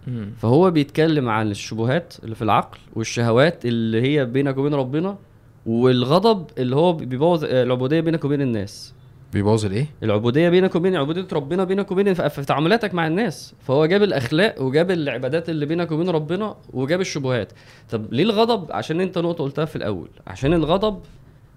مم. 0.06 0.32
فهو 0.38 0.70
بيتكلم 0.70 1.28
عن 1.28 1.50
الشبهات 1.50 2.14
اللي 2.24 2.34
في 2.34 2.42
العقل 2.42 2.78
والشهوات 2.94 3.66
اللي 3.66 4.02
هي 4.02 4.24
بينك 4.24 4.58
وبين 4.58 4.74
ربنا 4.74 5.18
والغضب 5.66 6.46
اللي 6.58 6.76
هو 6.76 6.92
بيبوظ 6.92 7.44
العبودية 7.44 8.00
بينك 8.00 8.24
وبين 8.24 8.42
الناس. 8.42 8.94
بيبوظ 9.32 9.64
الايه؟ 9.64 9.86
العبودية 10.02 10.48
بينك 10.48 10.74
وبين 10.74 10.96
عبودية 10.96 11.26
ربنا 11.32 11.64
بينك 11.64 11.90
وبين 11.90 12.14
في 12.14 12.44
تعاملاتك 12.44 12.94
مع 12.94 13.06
الناس. 13.06 13.54
فهو 13.60 13.86
جاب 13.86 14.02
الأخلاق 14.02 14.62
وجاب 14.62 14.90
العبادات 14.90 15.48
اللي 15.48 15.66
بينك 15.66 15.92
وبين 15.92 16.08
ربنا 16.10 16.56
وجاب 16.72 17.00
الشبهات. 17.00 17.52
طب 17.90 18.12
ليه 18.12 18.22
الغضب؟ 18.24 18.72
عشان 18.72 19.00
انت 19.00 19.18
نقطة 19.18 19.44
قلتها 19.44 19.64
في 19.64 19.76
الأول. 19.76 20.08
عشان 20.26 20.52
الغضب 20.54 21.00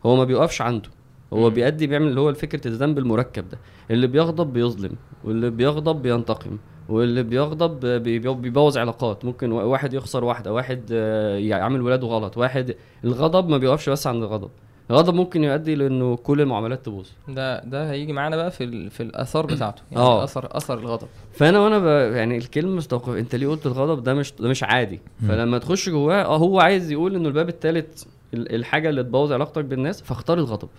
هو 0.05 0.15
ما 0.15 0.23
بيوقفش 0.23 0.61
عنده. 0.61 0.89
هو. 1.33 1.49
بيأدي 1.49 1.87
بيعمل 1.87 2.07
اللي 2.07 2.19
هو 2.19 2.33
فكرة 2.33 2.67
الذنب 2.67 2.97
المركب 2.97 3.49
ده. 3.49 3.57
اللي 3.91 4.07
بيغضب 4.07 4.53
بيظلم 4.53 4.91
واللي 5.23 5.49
بيغضب 5.49 6.01
بينتقم. 6.01 6.57
واللي 6.89 7.23
بيغضب 7.23 7.79
بي- 8.03 8.19
بي- 8.19 8.33
بيبوظ 8.33 8.77
علاقات. 8.77 9.25
ممكن 9.25 9.51
وا- 9.51 9.63
واحد 9.63 9.93
يخسر 9.93 10.23
واحدة 10.23 10.53
واحد 10.53 10.81
آه، 10.91 11.37
يعمل 11.37 11.81
ولاده 11.81 12.07
غلط. 12.07 12.37
واحد 12.37 12.75
الغضب 13.03 13.49
ما 13.49 13.57
بيوقفش 13.57 13.89
بس 13.89 14.07
عند 14.07 14.23
الغضب. 14.23 14.49
الغضب 14.91 15.13
ممكن 15.13 15.43
يؤدي 15.43 15.75
لأنه 15.75 16.15
كل 16.15 16.41
المعاملات 16.41 16.85
تبوظ. 16.85 17.07
ده 17.27 17.63
ده 17.63 17.91
هيجي 17.91 18.13
معانا 18.13 18.35
بقى 18.35 18.51
في 18.51 18.63
ال... 18.63 18.89
في 18.89 19.03
الآثار 19.03 19.45
بتاعته. 19.55 19.81
يعني 19.91 20.03
آه. 20.03 20.23
أثر 20.23 20.47
أثر 20.57 20.79
الغضب. 20.79 21.07
فأنا 21.33 21.59
وأنا 21.59 21.79
ب... 21.79 22.13
يعني 22.15 22.37
الكلمة 22.37 22.75
مستوقف. 22.75 23.09
أنت 23.09 23.35
ليه 23.35 23.47
قلت 23.47 23.65
الغضب؟ 23.65 24.03
ده 24.03 24.13
مش 24.13 24.33
ده 24.39 24.49
مش 24.49 24.63
عادي. 24.63 24.99
مم. 25.21 25.27
فلما 25.27 25.57
تخش 25.57 25.89
جواه 25.89 26.21
آه 26.23 26.37
هو 26.37 26.59
عايز 26.59 26.91
يقول 26.91 27.15
إنه 27.15 27.27
الباب 27.27 27.49
الثالث 27.49 28.03
الحاجة 28.33 28.89
اللي 28.89 29.03
تبوظ 29.03 29.31
علاقتك 29.31 29.65
بالناس 29.65 30.01
فاختار 30.01 30.37
الغضب. 30.37 30.69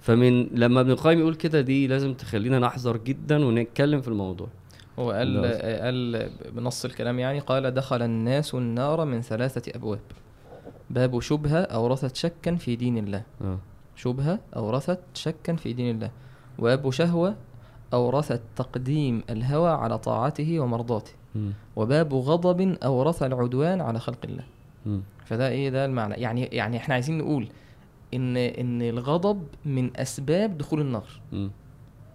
فمن 0.00 0.46
لما 0.54 0.80
ابن 0.80 0.90
القيم 0.90 1.18
يقول 1.18 1.34
كده 1.34 1.60
دي 1.60 1.86
لازم 1.86 2.14
تخلينا 2.14 2.58
نحذر 2.58 2.96
جدا 2.96 3.44
ونتكلم 3.44 4.00
في 4.00 4.08
الموضوع. 4.08 4.46
هو 4.98 5.10
قال 5.10 5.34
لا. 5.42 5.84
قال 5.84 6.30
بنص 6.52 6.84
الكلام 6.84 7.18
يعني 7.18 7.38
قال 7.38 7.70
دخل 7.70 8.02
الناس 8.02 8.54
النار 8.54 9.04
من 9.04 9.22
ثلاثة 9.22 9.72
أبواب 9.76 10.00
باب 10.90 11.20
شبهة 11.20 11.60
أورثت 11.60 12.16
شكا 12.16 12.54
في 12.56 12.76
دين 12.76 12.98
الله 12.98 13.22
آه 13.42 13.58
شبهة 13.96 14.38
أورثت 14.56 15.00
شكا 15.14 15.56
في 15.56 15.72
دين 15.72 15.94
الله 15.94 16.10
وأبو 16.58 16.90
شهوة 16.90 17.34
أورثت 17.92 18.40
تقديم 18.56 19.22
الهوى 19.30 19.70
على 19.70 19.98
طاعته 19.98 20.60
ومرضاته. 20.60 21.12
وباب 21.76 22.14
غضب 22.14 22.76
أورث 22.82 23.22
العدوان 23.22 23.80
على 23.80 23.98
خلق 24.00 24.18
الله. 24.24 24.44
فده 25.24 25.48
إيه 25.48 25.70
ده 25.70 25.84
المعنى 25.84 26.14
يعني 26.14 26.44
يعني 26.44 26.76
إحنا 26.76 26.94
عايزين 26.94 27.18
نقول 27.18 27.48
إن 28.14 28.36
إن 28.36 28.82
الغضب 28.82 29.42
من 29.64 29.96
أسباب 29.96 30.58
دخول 30.58 30.80
النار. 30.80 31.04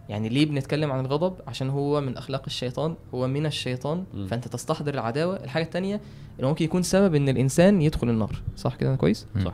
يعني 0.10 0.30
ليه 0.30 0.46
بنتكلم 0.46 0.92
عن 0.92 1.06
الغضب؟ 1.06 1.34
عشان 1.48 1.70
هو 1.70 2.02
من 2.02 2.18
أخلاق 2.18 2.44
الشيطان 2.48 2.96
هو 3.14 3.28
من 3.28 3.46
الشيطان. 3.46 4.04
مم. 4.14 4.28
فأنت 4.28 4.48
تستحضر 4.48 4.94
العداوة. 4.94 5.44
الحاجة 5.44 5.64
التانية 5.64 6.02
انه 6.40 6.48
ممكن 6.48 6.66
يكون 6.66 6.84
سبب 6.84 7.16
إن 7.16 7.30
الإنسان 7.30 7.82
يدخل 7.82 8.10
النار. 8.10 8.42
صح 8.58 8.76
كده 8.76 8.96
كويس؟ 8.96 9.26
مم. 9.36 9.46
صح. 9.46 9.54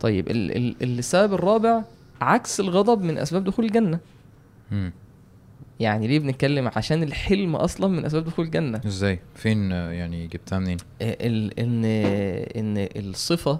طيب 0.00 0.28
ال 0.30 0.56
ال 0.82 0.98
السبب 0.98 1.34
الرابع 1.34 1.82
عكس 2.20 2.60
الغضب 2.60 3.02
من 3.02 3.18
أسباب 3.18 3.44
دخول 3.44 3.64
الجنة. 3.64 3.98
مم. 4.70 4.92
يعني 5.80 6.06
ليه 6.06 6.18
بنتكلم 6.18 6.70
عشان 6.76 7.02
الحلم 7.02 7.56
أصلا 7.56 7.86
من 7.88 8.04
أسباب 8.04 8.24
دخول 8.24 8.44
الجنة؟ 8.44 8.80
إزاي؟ 8.86 9.18
فين 9.34 9.72
آه، 9.72 9.90
يعني 9.90 10.26
جبتها 10.26 10.58
منين؟ 10.58 10.76
ال 11.02 11.60
ان 11.60 11.84
إن 12.56 12.88
الصفة 12.96 13.58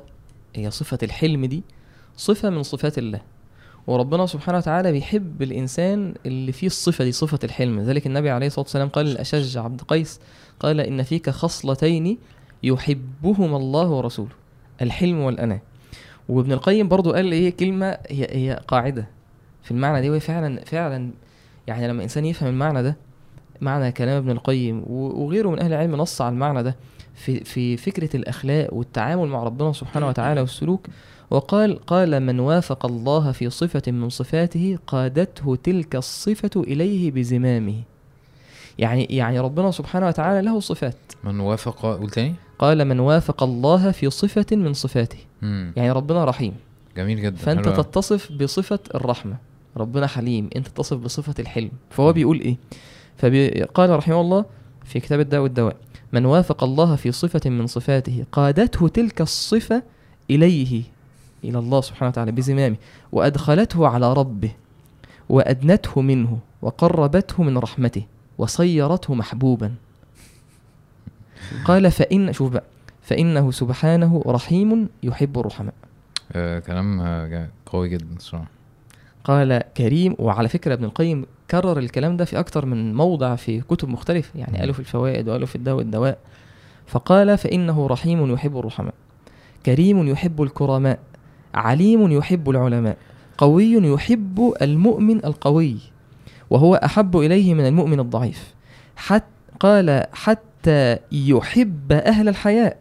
هي 0.56 0.70
صفة 0.70 0.98
الحلم 1.02 1.44
دي 1.44 1.62
صفة 2.16 2.50
من 2.50 2.62
صفات 2.62 2.98
الله. 2.98 3.20
وربنا 3.90 4.26
سبحانه 4.26 4.58
وتعالى 4.58 4.92
بيحب 4.92 5.42
الإنسان 5.42 6.14
اللي 6.26 6.52
فيه 6.52 6.66
الصفة 6.66 7.04
دي 7.04 7.12
صفة 7.12 7.38
الحلم. 7.44 7.80
ذلك 7.80 8.06
النبي 8.06 8.30
عليه 8.30 8.46
الصلاة 8.46 8.64
والسلام 8.64 8.88
قال 8.88 9.06
للاشج 9.06 9.58
عبد 9.58 9.80
قيس 9.82 10.20
قال 10.60 10.80
إن 10.80 11.02
فيك 11.02 11.30
خصلتين 11.30 12.18
يحبهما 12.62 13.56
الله 13.56 13.88
ورسوله 13.88 14.30
الحلم 14.82 15.20
والأناة. 15.20 15.60
وابن 16.28 16.52
القيم 16.52 16.88
برضو 16.88 17.12
قال 17.12 17.32
إيه 17.32 17.50
كلمة 17.56 17.86
هي 18.08 18.26
هي 18.30 18.60
قاعدة 18.68 19.08
في 19.62 19.70
المعنى 19.70 20.00
دي 20.00 20.10
وهي 20.10 20.20
فعلا 20.20 20.64
فعلا 20.64 21.10
يعني 21.66 21.88
لما 21.88 22.02
إنسان 22.02 22.24
يفهم 22.24 22.48
المعنى 22.48 22.82
ده 22.82 22.96
معنى 23.60 23.92
كلام 23.92 24.16
ابن 24.16 24.30
القيم 24.30 24.84
وغيره 24.90 25.48
من 25.48 25.60
أهل 25.60 25.72
العلم 25.72 25.96
نص 25.96 26.20
على 26.20 26.32
المعنى 26.32 26.62
ده 26.62 26.76
في 27.14 27.44
في 27.44 27.76
فكرة 27.76 28.16
الأخلاق 28.16 28.74
والتعامل 28.74 29.28
مع 29.28 29.42
ربنا 29.44 29.72
سبحانه 29.72 30.08
وتعالى 30.08 30.40
والسلوك. 30.40 30.86
وقال 31.30 31.86
قال 31.86 32.20
من 32.20 32.40
وافق 32.40 32.86
الله 32.86 33.32
في 33.32 33.50
صفة 33.50 33.92
من 33.92 34.08
صفاته 34.08 34.78
قادته 34.86 35.58
تلك 35.62 35.96
الصفة 35.96 36.50
إليه 36.56 37.10
بزمامه. 37.10 37.82
يعني 38.78 39.04
يعني 39.04 39.40
ربنا 39.40 39.70
سبحانه 39.70 40.06
وتعالى 40.06 40.42
له 40.42 40.60
صفات. 40.60 40.96
من 41.24 41.40
وافق 41.40 41.82
قول 41.82 42.10
تاني. 42.10 42.34
قال 42.58 42.84
من 42.84 43.00
وافق 43.00 43.42
الله 43.42 43.90
في 43.90 44.10
صفة 44.10 44.46
من 44.52 44.74
صفاته. 44.74 45.18
مم. 45.42 45.72
يعني 45.76 45.90
ربنا 45.90 46.24
رحيم. 46.24 46.54
جميل 46.96 47.22
جدا 47.22 47.36
فأنت 47.36 47.66
حلو 47.66 47.74
أوي. 47.74 47.84
تتصف 47.84 48.32
بصفة 48.32 48.78
الرحمة. 48.94 49.36
ربنا 49.76 50.06
حليم. 50.06 50.50
أنت 50.56 50.68
تتصف 50.68 50.96
بصفة 50.96 51.34
الحلم. 51.38 51.70
فهو 51.90 52.12
بيقول 52.12 52.40
إيه؟ 52.40 52.56
فقال 53.18 53.90
رحمه 53.90 54.20
الله 54.20 54.44
في 54.84 55.00
كتاب 55.00 55.20
الداء 55.20 55.40
والدواء 55.40 55.76
من 56.12 56.24
وافق 56.24 56.64
الله 56.64 56.96
في 56.96 57.12
صفة 57.12 57.50
من 57.50 57.66
صفاته 57.66 58.24
قادته 58.32 58.88
تلك 58.88 59.20
الصفة 59.20 59.82
إليه 60.30 60.82
إلى 61.44 61.58
الله 61.58 61.80
سبحانه 61.80 62.08
وتعالى 62.08 62.32
بزمامه. 62.32 62.76
وأدخلته 63.12 63.88
على 63.88 64.12
ربه 64.12 64.50
وأدنته 65.28 66.00
منه 66.00 66.38
وقربته 66.62 67.42
من 67.42 67.58
رحمته 67.58 68.02
وصيرته 68.38 69.14
محبوبا. 69.14 69.74
قال 71.64 71.90
فإن 71.90 72.32
شوف 72.32 72.52
بقى 72.52 72.64
فإنه 73.02 73.50
سبحانه 73.50 74.22
رحيم 74.26 74.88
يحب 75.02 75.38
الرحماء. 75.38 75.74
آه 76.32 76.58
كلام 76.58 77.00
آه، 77.00 77.48
قوي 77.66 77.88
جدا 77.88 78.16
الصراحة. 78.16 78.50
قال 79.24 79.62
كريم 79.76 80.14
وعلى 80.18 80.48
فكرة 80.48 80.74
ابن 80.74 80.84
القيم 80.84 81.26
كرر 81.50 81.78
الكلام 81.78 82.16
ده 82.16 82.24
في 82.24 82.38
أكتر 82.38 82.66
من 82.66 82.94
موضع 82.94 83.36
في 83.36 83.60
كتب 83.60 83.88
مختلفة 83.88 84.38
يعني. 84.38 84.58
قالوا 84.58 84.74
في 84.74 84.80
الفوائد 84.80 85.28
وقالوا 85.28 85.46
في 85.46 85.56
الدواء 85.56 85.78
والدواء. 85.78 86.18
فقال 86.86 87.38
فإنه 87.38 87.86
رحيم 87.86 88.32
يحب 88.32 88.58
الرحماء. 88.58 88.94
كريم 89.66 90.08
يحب 90.08 90.42
الكرماء. 90.42 90.98
عليم 91.54 92.12
يحب 92.12 92.50
العلماء 92.50 92.96
قوي 93.38 93.72
يحب 93.72 94.54
المؤمن 94.62 95.24
القوي 95.24 95.76
وهو 96.50 96.74
أحب 96.74 97.16
إليه 97.16 97.54
من 97.54 97.66
المؤمن 97.66 98.00
الضعيف. 98.00 98.54
حت 98.96 99.24
قال 99.60 100.06
حتى 100.12 100.98
يحب 101.12 101.92
أهل 101.92 102.28
الحياء. 102.28 102.76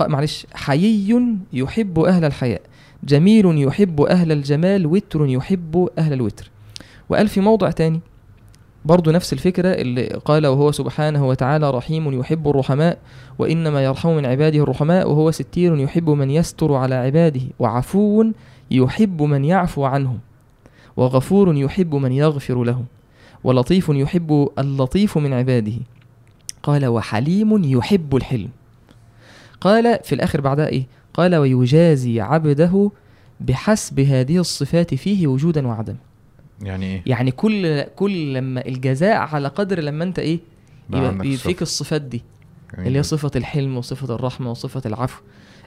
معلش 0.00 0.46
حيي 0.54 1.36
يحب 1.52 1.98
أهل 1.98 2.24
الحياء 2.24 2.60
جميل 3.04 3.62
يحب 3.62 4.00
أهل 4.00 4.32
الجمال 4.32 4.86
وتر 4.86 5.26
يحب 5.26 5.88
أهل 5.98 6.12
الوتر. 6.12 6.50
وقال 7.08 7.28
في 7.28 7.40
موضع 7.40 7.70
تاني. 7.70 8.00
برضو 8.86 9.10
نفس 9.10 9.32
الفكرة 9.32 9.68
اللي 9.68 10.06
قال 10.24 10.46
وهو 10.46 10.72
سبحانه 10.72 11.26
وتعالى 11.28 11.70
رحيم 11.70 12.20
يحب 12.20 12.48
الرحماء 12.48 12.98
وإنما 13.38 13.84
يرحم 13.84 14.08
من 14.16 14.26
عباده 14.26 14.58
الرحماء 14.58 15.10
وهو 15.10 15.30
ستير 15.30 15.78
يحب 15.78 16.10
من 16.10 16.30
يستر 16.30 16.74
على 16.74 16.94
عباده 16.94 17.40
وعفو 17.58 18.24
يحب 18.70 19.22
من 19.22 19.44
يعفو 19.44 19.84
عنهم 19.84 20.18
وغفور 20.96 21.56
يحب 21.56 21.94
من 21.94 22.12
يغفر 22.12 22.64
لهم 22.64 22.84
ولطيف 23.44 23.88
يحب 23.88 24.48
اللطيف 24.58 25.18
من 25.18 25.32
عباده 25.32 25.74
قال 26.62 26.86
وحليم 26.86 27.64
يحب 27.64 28.16
الحلم 28.16 28.48
قال 29.60 29.98
في 30.04 30.14
الآخر 30.14 30.40
بعدها 30.40 30.66
إيه؟ 30.68 30.86
قال 31.14 31.36
ويجازي 31.36 32.20
عبده 32.20 32.90
بحسب 33.40 34.00
هذه 34.00 34.38
الصفات 34.38 34.94
فيه 34.94 35.26
وجودا 35.26 35.66
وعدما 35.66 36.05
يعني 36.62 36.86
إيه؟ 36.86 37.02
يعني 37.06 37.30
كل 37.30 37.82
كل 37.82 38.34
لما 38.34 38.66
الجزاء 38.66 39.16
على 39.16 39.48
قدر 39.48 39.80
لما 39.80 40.04
أنت 40.04 40.18
إيه؟ 40.18 40.40
بقى 40.88 41.12
يبقى 41.14 41.36
صفة. 41.36 41.56
الصفات 41.62 42.02
دي. 42.02 42.22
جميل. 42.74 42.86
اللي 42.86 42.98
هي. 42.98 43.02
صفة 43.02 43.30
الحلم 43.36 43.76
وصفة 43.76 44.14
الرحمة 44.14 44.50
وصفة 44.50 44.82
العفو. 44.86 45.22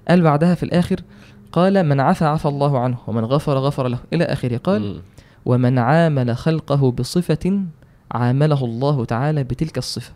قال 0.09 0.21
بعدها 0.21 0.55
في 0.55 0.63
الآخر 0.63 0.99
قال 1.51 1.83
من 1.83 1.99
عفى 1.99 2.25
عفى 2.25 2.45
الله 2.45 2.79
عنه 2.79 2.97
ومن 3.07 3.25
غفر 3.25 3.57
غفر 3.57 3.87
له. 3.87 3.99
إلى 4.13 4.23
آخره 4.23 4.57
قال 4.57 4.81
مم. 4.81 5.01
ومن 5.45 5.77
عامل 5.79 6.37
خلقه 6.37 6.91
بصفة 6.91 7.61
عامله 8.11 8.65
الله 8.65 9.05
تعالى 9.05 9.43
بتلك 9.43 9.77
الصفة. 9.77 10.13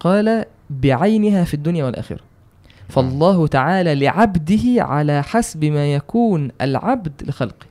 قال 0.00 0.44
بعينها 0.70 1.44
في 1.44 1.54
الدنيا 1.54 1.84
والآخرة. 1.84 2.20
فالله 2.88 3.46
تعالى 3.46 3.94
لعبده 3.94 4.82
على 4.84 5.22
حسب 5.22 5.64
ما 5.64 5.92
يكون 5.94 6.50
العبد 6.60 7.12
لخلقه. 7.26 7.66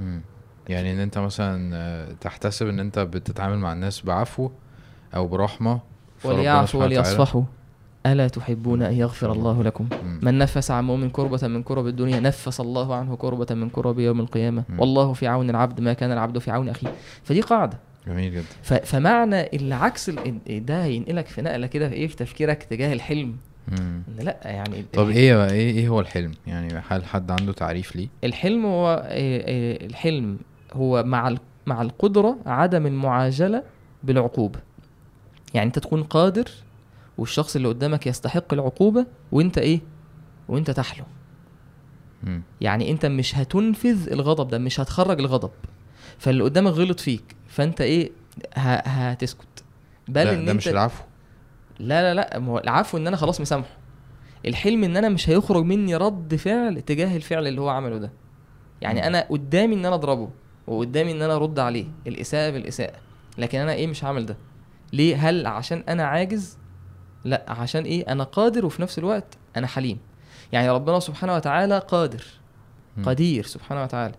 مم. 0.00 0.20
يعني 0.68 0.92
إن 0.92 0.98
أنت 0.98 1.18
مثلا 1.18 2.14
تحتسب 2.20 2.68
إن 2.68 2.80
أنت 2.80 2.98
بتتعامل 2.98 3.58
مع 3.58 3.72
الناس 3.72 4.00
بعفو 4.02 4.50
أو 5.14 5.26
برحمة 5.28 5.80
وليعفوا 6.24 6.82
وليصفحوا 6.84 7.42
ألا 8.06 8.28
تحبون 8.28 8.82
أن 8.82 8.92
يغفر 8.94 9.32
الله. 9.32 9.62
لكم. 9.62 9.88
من 10.22 10.38
نفس 10.38 10.70
عن 10.70 10.84
مؤمن 10.84 11.10
كربة 11.10 11.48
من 11.48 11.62
كرب 11.62 11.86
الدنيا 11.86 12.20
نفس 12.20 12.60
الله 12.60 12.94
عنه 12.94 13.16
كربة 13.16 13.54
من 13.54 13.68
كرب 13.70 13.98
يوم 13.98 14.20
القيامة. 14.20 14.64
والله 14.78 15.12
في 15.12 15.26
عون 15.26 15.50
العبد 15.50 15.80
ما 15.80 15.92
كان 15.92 16.12
العبد 16.12 16.38
في 16.38 16.50
عون 16.50 16.68
أخيه. 16.68 16.88
فدي 17.24 17.40
قاعدة. 17.40 17.78
جميل 18.06 18.32
جدا. 18.34 18.80
فمعنى 18.84 19.56
العكس 19.56 20.08
ال- 20.08 20.66
ده 20.66 20.84
هينقلك 20.84 21.26
في 21.26 21.42
نقلة 21.42 21.66
كده 21.66 21.88
في 21.88 21.94
إيه؟ 21.94 22.06
في 22.06 22.16
تفكيرك 22.16 22.62
تجاه 22.62 22.92
الحلم. 22.92 23.36
مم. 23.68 24.02
لأ 24.18 24.36
يعني 24.44 24.84
طب 24.92 25.08
الح- 25.08 25.16
إيه 25.16 25.50
إيه 25.50 25.88
هو 25.88 26.00
الحلم؟ 26.00 26.32
يعني 26.46 26.82
هل 26.88 27.04
حد 27.04 27.30
عنده 27.30 27.52
تعريف 27.52 27.96
ليه؟ 27.96 28.08
الحلم 28.24 28.66
هو 28.66 29.06
آه، 29.08 29.86
الحلم 29.86 30.38
هو 30.76 31.02
مع 31.02 31.34
مع 31.66 31.82
القدرة 31.82 32.38
عدم 32.46 32.86
المعاجلة 32.86 33.62
بالعقوبة. 34.02 34.60
يعني 35.54 35.66
أنت 35.66 35.78
تكون 35.78 36.02
قادر 36.02 36.50
والشخص 37.18 37.56
اللي 37.56 37.68
قدامك 37.68 38.06
يستحق 38.06 38.52
العقوبة 38.52 39.06
وأنت 39.32 39.58
إيه؟ 39.58 39.80
وأنت 40.48 40.70
تحلم. 40.70 41.04
مم. 42.22 42.42
يعني 42.60 42.90
أنت 42.90 43.06
مش 43.06 43.36
هتنفذ 43.36 44.12
الغضب 44.12 44.48
ده 44.48 44.58
مش 44.58 44.80
هتخرج 44.80 45.20
الغضب. 45.20 45.50
فاللي 46.18 46.44
قدامك 46.44 46.72
غلط 46.72 47.00
فيك 47.00 47.36
فأنت 47.48 47.80
إيه؟ 47.80 48.10
هتسكت. 48.56 49.64
بل 50.08 50.24
ده, 50.24 50.34
إن 50.34 50.44
ده 50.44 50.52
مش 50.52 50.68
العفو. 50.68 51.04
لا 51.78 52.02
لا 52.02 52.14
لا 52.14 52.38
ما 52.38 52.52
هو 52.52 52.58
العفو 52.58 52.98
إن 52.98 53.06
أنا 53.06 53.16
خلاص 53.16 53.40
مسامحه. 53.40 53.76
الحلم 54.46 54.84
إن 54.84 54.96
أنا 54.96 55.08
مش 55.08 55.30
هيخرج 55.30 55.64
مني 55.64 55.96
رد 55.96 56.34
فعل 56.34 56.82
تجاه 56.82 57.16
الفعل 57.16 57.46
اللي 57.46 57.60
هو 57.60 57.68
عمله 57.68 57.98
ده. 57.98 58.12
يعني 58.80 59.06
أنا 59.06 59.26
قدامي 59.30 59.74
إن 59.74 59.86
أنا 59.86 59.94
أضربه. 59.94 60.28
وقدامي 60.66 61.12
إن 61.12 61.22
أنا 61.22 61.36
أرد 61.36 61.58
عليه. 61.58 61.86
الإساءة 62.06 62.50
بالإساءة. 62.50 62.96
لكن 63.38 63.58
أنا 63.58 63.72
إيه 63.72 63.86
مش 63.86 64.04
هعمل 64.04 64.26
ده؟ 64.26 64.36
ليه؟ 64.92 65.28
هل 65.28 65.46
عشان 65.46 65.84
أنا 65.88 66.04
عاجز؟ 66.04 66.58
لا. 67.24 67.44
عشان 67.48 67.82
إيه؟ 67.84 68.12
أنا 68.12 68.24
قادر 68.24 68.66
وفي 68.66 68.82
نفس 68.82 68.98
الوقت 68.98 69.38
أنا 69.56 69.66
حليم. 69.66 69.98
يعني 70.52 70.70
ربنا 70.70 71.00
سبحانه 71.00 71.34
وتعالى 71.34 71.78
قادر. 71.78 72.24
قدير 73.04 73.44
سبحانه 73.44 73.82
وتعالى. 73.82 74.14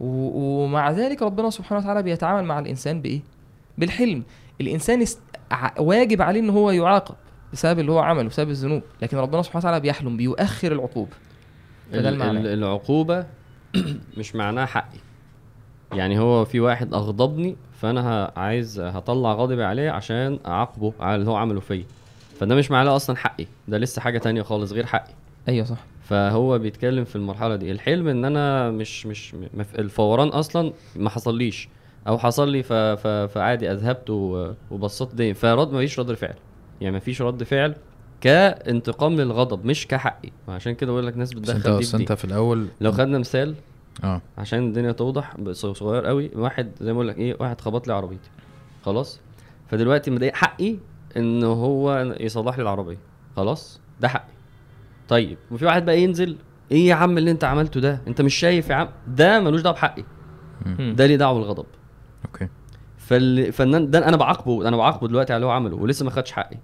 ومع 0.00 0.90
ذلك 0.90 1.22
ربنا 1.22 1.50
سبحانه 1.50 1.80
وتعالى 1.80 2.02
بيتعامل 2.02 2.44
مع 2.44 2.58
الإنسان 2.58 3.02
بإيه؟ 3.02 3.20
بالحلم. 3.78 4.22
الإنسان 4.60 5.02
است... 5.02 5.20
واجب 5.78 6.22
عليه 6.22 6.40
إن 6.40 6.50
هو 6.50 6.70
يعاقب 6.70 7.14
بسبب 7.52 7.78
اللي 7.78 7.92
هو 7.92 7.98
عمله 7.98 8.28
بسبب 8.28 8.50
الذنوب. 8.50 8.82
لكن 9.02 9.16
ربنا 9.16 9.42
سبحانه 9.42 9.58
وتعالى 9.60 9.80
بيحلم 9.80 10.16
بيؤخر 10.16 10.72
العقوبة. 10.72 11.10
فده 11.92 12.00
ال- 12.08 12.14
المعنى. 12.14 12.38
ال- 12.40 12.46
العقوبة 12.46 13.26
مش 14.16 14.34
معناها 14.34 14.66
حقي. 14.66 14.98
يعني 15.94 16.18
هو 16.18 16.44
في 16.44 16.60
واحد 16.60 16.94
أغضبني 16.94 17.56
فأنا 17.80 18.00
ه- 18.26 18.38
عايز 18.38 18.80
هطلع 18.80 19.32
غضبي 19.32 19.64
عليه 19.64 19.90
عشان 19.90 20.38
أعاقبه 20.46 20.92
على 21.00 21.14
اللي 21.16 21.30
هو 21.30 21.36
عمله 21.36 21.60
فيا. 21.60 21.84
فده 22.40 22.54
مش 22.54 22.70
معناه 22.70 22.96
أصلا 22.96 23.16
حقي 23.16 23.46
ده 23.68 23.78
لسه 23.78 24.00
حاجة 24.02 24.18
تانية 24.18 24.42
خالص 24.42 24.72
غير 24.72 24.86
حقي. 24.86 25.12
أيوه 25.48 25.64
صح. 25.64 25.78
فهو 26.02 26.58
بيتكلم 26.58 27.04
في 27.04 27.16
المرحلة 27.16 27.56
دي. 27.56 27.72
الحلم 27.72 28.08
إن 28.08 28.24
أنا 28.24 28.70
مش 28.70 29.06
مش 29.06 29.34
الفوران 29.78 30.28
أصلا 30.28 30.72
ما 30.96 31.10
حصليش. 31.10 31.68
أو 32.08 32.18
حصل 32.18 32.48
لي 32.48 32.62
ف... 32.62 32.72
ف... 32.72 33.06
فعادي 33.06 33.72
أذهبت 33.72 34.10
و... 34.10 34.52
وبسطت 34.70 35.14
دي 35.14 35.34
فرد 35.34 35.72
ما 35.72 35.78
فيش 35.80 35.98
رد 36.00 36.12
فعل. 36.14 36.34
يعني 36.80 36.92
ما 36.92 36.98
فيش 37.00 37.22
رد 37.22 37.42
فعل 37.42 37.74
كانتقام 38.20 39.16
للغضب 39.16 39.64
مش 39.64 39.86
كحقي. 39.86 40.30
عشان 40.48 40.74
كده 40.74 40.92
بقول 40.92 41.06
لك 41.06 41.16
ناس 41.16 41.34
بس 41.34 41.50
أنت 41.50 41.58
بتدخل 41.60 41.72
دي 41.72 41.78
بس 41.78 41.90
في 41.90 41.96
دي 41.96 42.02
انت 42.02 42.12
في 42.12 42.24
الأول 42.24 42.66
لو 42.80 42.92
خدنا 42.92 43.18
مثال 43.18 43.54
آه. 44.04 44.20
عشان 44.38 44.66
الدنيا 44.68 44.92
توضح 44.92 45.36
صغير 45.52 46.06
قوي. 46.06 46.30
واحد 46.34 46.70
زي 46.80 46.92
ما 46.92 46.96
أقول 46.96 47.08
لك 47.08 47.18
إيه 47.18 47.36
واحد 47.40 47.60
خبط 47.60 47.88
لي 47.88 47.94
عربيتي. 47.94 48.30
خلاص؟ 48.84 49.20
فدلوقتي 49.68 50.10
مضايق 50.10 50.34
حقي 50.34 50.76
إن 51.16 51.44
هو 51.44 52.14
يصلح 52.20 52.56
لي 52.56 52.62
العربية. 52.62 52.98
خلاص؟ 53.36 53.80
ده 54.00 54.08
حقي. 54.08 54.32
طيب 55.08 55.38
وفي 55.50 55.64
واحد 55.66 55.84
بقى 55.84 56.00
ينزل 56.02 56.36
إيه 56.72 56.88
يا 56.88 56.94
عم 56.94 57.18
اللي 57.18 57.30
أنت 57.30 57.44
عملته 57.44 57.80
ده؟ 57.80 58.00
أنت 58.08 58.20
مش 58.22 58.34
شايف 58.34 58.70
يا 58.70 58.74
عم؟ 58.74 58.88
ده 59.06 59.40
ملوش 59.40 59.60
دعوة 59.60 59.74
بحقي. 59.76 60.04
ده 60.78 61.06
ليه 61.06 61.16
دعوة 61.16 61.38
بالغضب. 61.38 61.66
أوكي. 62.26 62.48
فالفنان 62.98 63.90
ده 63.90 64.08
أنا 64.08 64.16
بعاقبه 64.16 64.68
أنا 64.68 64.76
بعاقبه 64.76 65.08
دلوقتي 65.08 65.32
على 65.32 65.36
اللي 65.36 65.46
هو 65.46 65.50
عمله 65.50 65.76
ولسه 65.76 66.04
ما 66.04 66.10
خدش 66.10 66.32
حقي. 66.32 66.56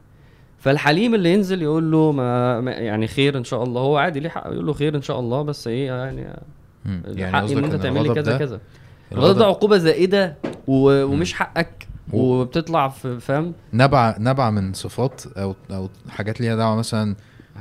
فالحليم 0.58 1.14
اللي 1.14 1.32
ينزل 1.32 1.62
يقول 1.62 1.90
له 1.90 2.12
ما 2.12 2.60
ما- 2.60 2.70
يعني 2.72 3.06
خير 3.06 3.38
إن 3.38 3.44
شاء 3.44 3.62
الله. 3.62 3.80
هو 3.80 3.96
عادي 3.96 4.20
ليه 4.20 4.28
حق 4.28 4.46
يقول 4.46 4.66
له 4.66 4.72
خير 4.72 4.96
إن 4.96 5.02
شاء 5.02 5.20
الله 5.20 5.42
بس 5.42 5.68
إيه 5.68 5.86
يعني. 5.86 6.40
يعني 7.06 7.36
حقي 7.36 7.52
إن 7.52 7.64
أنت 7.64 7.74
إن 7.74 7.80
تعمل 7.80 8.02
لي 8.08 8.14
كذا 8.14 8.38
كذا 8.38 8.60
الغضب 9.12 9.38
ده 9.38 9.46
عقوبة 9.46 9.78
زائدة 9.78 10.36
و... 10.66 11.04
ومش 11.04 11.34
حقك 11.34 11.88
وبتطلع 12.12 12.88
في 12.88 13.20
فاهم 13.20 13.52
نبع 13.72 14.16
نبع 14.18 14.50
من 14.50 14.72
صفات 14.72 15.22
أو 15.36 15.54
أو 15.70 15.88
حاجات 16.08 16.40
ليها 16.40 16.56
دعوة 16.56 16.76
مثلا. 16.76 17.16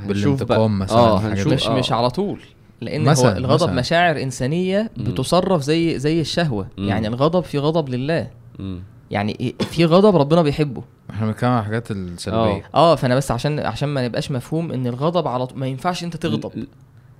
بالانتقام 0.07 0.79
مثلا 0.79 0.97
آه 0.97 1.17
هنشوف 1.19 1.53
مش 1.53 1.67
آه. 1.67 1.79
مش 1.79 1.91
على 1.91 2.09
طول 2.09 2.39
لأن 2.81 3.15
مثلاً- 3.15 3.19
هو 3.19 3.27
الغضب 3.29 3.53
مثلاً. 3.67 3.73
مشاعر 3.79 4.21
إنسانية. 4.21 4.91
بتصرف 4.97 5.61
زي 5.61 5.99
زي 5.99 6.21
الشهوة 6.21 6.67
مم. 6.77 6.87
يعني 6.87 7.07
الغضب 7.07 7.43
في 7.43 7.57
غضب 7.59 7.89
لله 7.89 8.27
مم. 8.59 8.79
يعني 9.11 9.53
إيه- 9.61 9.63
في 9.65 9.85
غضب 9.85 10.15
ربنا 10.15 10.41
بيحبه 10.41 10.83
إحنا 11.09 11.27
بنتكلم 11.27 11.49
عن 11.49 11.59
الحاجات 11.59 11.91
السلبية 11.91 12.63
آه 12.75 12.95
فأنا 12.95 13.15
بس 13.15 13.31
عشان 13.31 13.59
عشان 13.59 13.89
ما 13.89 14.05
نبقاش 14.05 14.31
مفهوم 14.31 14.71
إن 14.71 14.87
الغضب 14.87 15.27
على 15.27 15.45
طول 15.47 15.59
ما 15.59 15.67
ينفعش 15.67 16.03
أنت 16.03 16.15
تغضب 16.17 16.51
ل- 16.57 16.67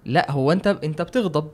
لا 0.06 0.32
هو 0.32 0.52
انت 0.52 0.67
أنت 0.67 1.02
بتغضب 1.02 1.48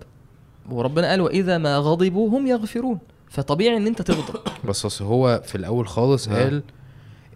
وربنا 0.70 1.10
قال 1.10 1.22
وإذا 1.22 1.58
ما 1.58 1.78
غضبوا 1.78 2.30
هم 2.30 2.48
يغفرون 2.48 3.00
فطبيعي 3.30 3.78
إن 3.78 3.88
أنت 3.88 4.02
تغضب 4.02 4.40
بس 4.70 4.86
أصل 4.86 5.06
هو 5.06 5.42
في 5.46 5.56
الأول 5.56 5.88
خالص 5.88 6.28
آه. 6.28 6.44
قال 6.44 6.64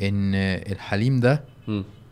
إن 0.01 0.35
الحليم 0.71 1.19
ده. 1.19 1.43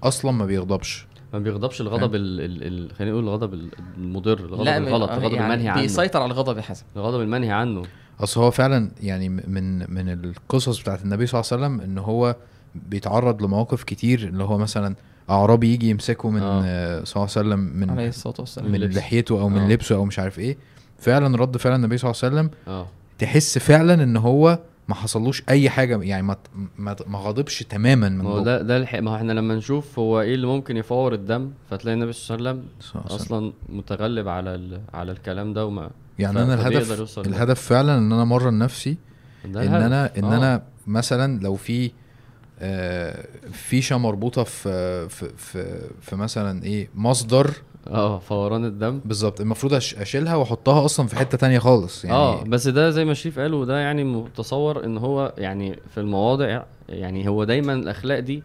أصلا 0.03 0.31
ما 0.31 0.45
بيغضبش 0.45 1.07
ما 1.33 1.39
بيغضبش 1.39 1.81
الغضب 1.81 2.15
ال... 2.15 2.41
ال... 2.41 2.63
ال... 2.63 2.91
خلينا 2.95 3.11
نقول 3.11 3.23
الغضب 3.23 3.53
ال- 3.53 3.69
المضر 3.97 4.39
الغضب 4.39 4.63
لا 4.63 4.77
الغلط 4.77 5.11
الغضب 5.11 5.33
يعني 5.33 5.53
المنهي 5.53 5.69
عنه 5.69 5.81
بيسيطر 5.81 6.21
على 6.21 6.31
الغضب 6.31 6.57
يا 6.57 6.61
حسن 6.61 6.85
الغضب 6.95 7.21
المنهي 7.21 7.51
عنه 7.51 7.83
أصل 8.19 8.41
هو 8.41 8.51
فعلا 8.51 8.91
يعني 9.01 9.29
من 9.29 9.93
من 9.93 10.09
القصص 10.09 10.81
بتاعت 10.81 11.03
النبي 11.03 11.25
صلى 11.25 11.41
الله 11.41 11.51
عليه 11.51 11.65
وسلم 11.65 11.81
إن 11.81 11.97
هو 11.97 12.35
بيتعرض 12.75 13.43
لمواقف 13.43 13.83
كتير 13.83 14.19
اللي 14.19 14.43
هو 14.43 14.57
مثلا 14.57 14.95
أعرابي 15.29 15.73
يجي 15.73 15.89
يمسكه 15.89 16.29
من 16.29 16.41
آه. 16.43 17.03
صلى 17.03 17.23
الله 17.23 17.35
عليه 17.37 17.47
وسلم 17.49 17.59
من 17.59 17.89
عليه 17.89 18.07
الصلاة 18.07 18.35
والسلام 18.39 18.71
من. 18.71 18.79
لحيته 18.79 19.41
أو 19.41 19.49
من 19.49 19.61
آه. 19.61 19.67
لبسه 19.69 19.95
أو 19.95 20.05
مش 20.05 20.19
عارف 20.19 20.39
إيه 20.39 20.57
فعلا 20.99 21.37
رد 21.37 21.57
فعل 21.57 21.75
النبي 21.75 21.97
صلى 21.97 22.11
الله 22.11 22.21
عليه 22.23 22.35
وسلم 22.35 22.49
آه 22.67 22.87
تحس 23.19 23.57
فعلا 23.57 24.03
إن 24.03 24.17
هو 24.17 24.59
ما 24.87 24.95
حصلوش 24.95 25.43
أي 25.49 25.69
حاجة 25.69 26.01
يعني 26.01 26.23
ما 26.23 26.37
ما, 26.77 27.19
غضبش 27.19 27.63
تماما 27.63 28.09
من 28.09 28.25
هو. 28.25 28.39
ده 28.39 28.61
ده 28.61 28.77
الح... 28.77 28.95
ما 28.95 29.15
إحنا 29.15 29.33
لما 29.33 29.55
نشوف 29.55 29.99
هو 29.99 30.21
إيه 30.21 30.35
اللي 30.35 30.47
ممكن 30.47 30.77
يفور 30.77 31.13
الدم 31.13 31.51
فتلاقي 31.69 31.95
النبي 31.95 32.13
صلى 32.13 32.37
الله 32.37 32.49
عليه 32.49 32.59
وسلم. 32.79 33.01
أصلا 33.05 33.53
متغلب 33.69 34.27
على 34.27 34.55
ال... 34.55 34.81
على 34.93 35.11
الكلام 35.11 35.53
ده 35.53 35.65
وما 35.65 35.89
يعني 36.19 36.43
أنا 36.43 36.53
الهدف. 36.53 37.19
الهدف 37.19 37.61
فعلا 37.61 37.97
إن 37.97 38.11
أنا 38.11 38.21
أمرن 38.21 38.59
نفسي 38.59 38.97
إن. 39.45 39.57
أنا 39.57 40.17
إن 40.17 40.23
آه. 40.23 40.37
أنا 40.37 40.63
مثلا 40.87 41.39
لو 41.39 41.55
في 41.55 41.91
آه، 42.59 43.27
فيشه 43.51 43.97
مربوطة 43.97 44.43
في 44.43 45.09
في 45.09 45.29
في, 45.37 45.89
في 46.01 46.15
مثلا 46.15 46.63
إيه 46.63 46.89
مصدر 46.95 47.53
آه 47.87 48.19
فوران 48.19 48.65
الدم. 48.65 49.01
بالظبط. 49.05 49.41
المفروض 49.41 49.73
أشيلها 49.73 50.35
وأحطها 50.35 50.85
أصلا 50.85 51.07
في 51.07 51.15
حتة 51.15 51.37
تانية 51.37 51.59
خالص 51.59 52.05
يعني. 52.05 52.17
آه 52.17 52.43
بس 52.43 52.67
ده 52.67 52.89
زي 52.89 53.05
ما 53.05 53.13
شريف 53.13 53.39
قال 53.39 53.53
وده 53.53 53.77
يعني 53.79 54.03
متصور 54.03 54.85
إن 54.85 54.97
هو 54.97 55.33
يعني 55.37 55.79
في 55.89 55.99
المواضع 55.99 56.63
يعني 56.89 57.29
هو 57.29 57.43
دايما 57.43 57.73
الأخلاق 57.73 58.19
دي 58.19 58.43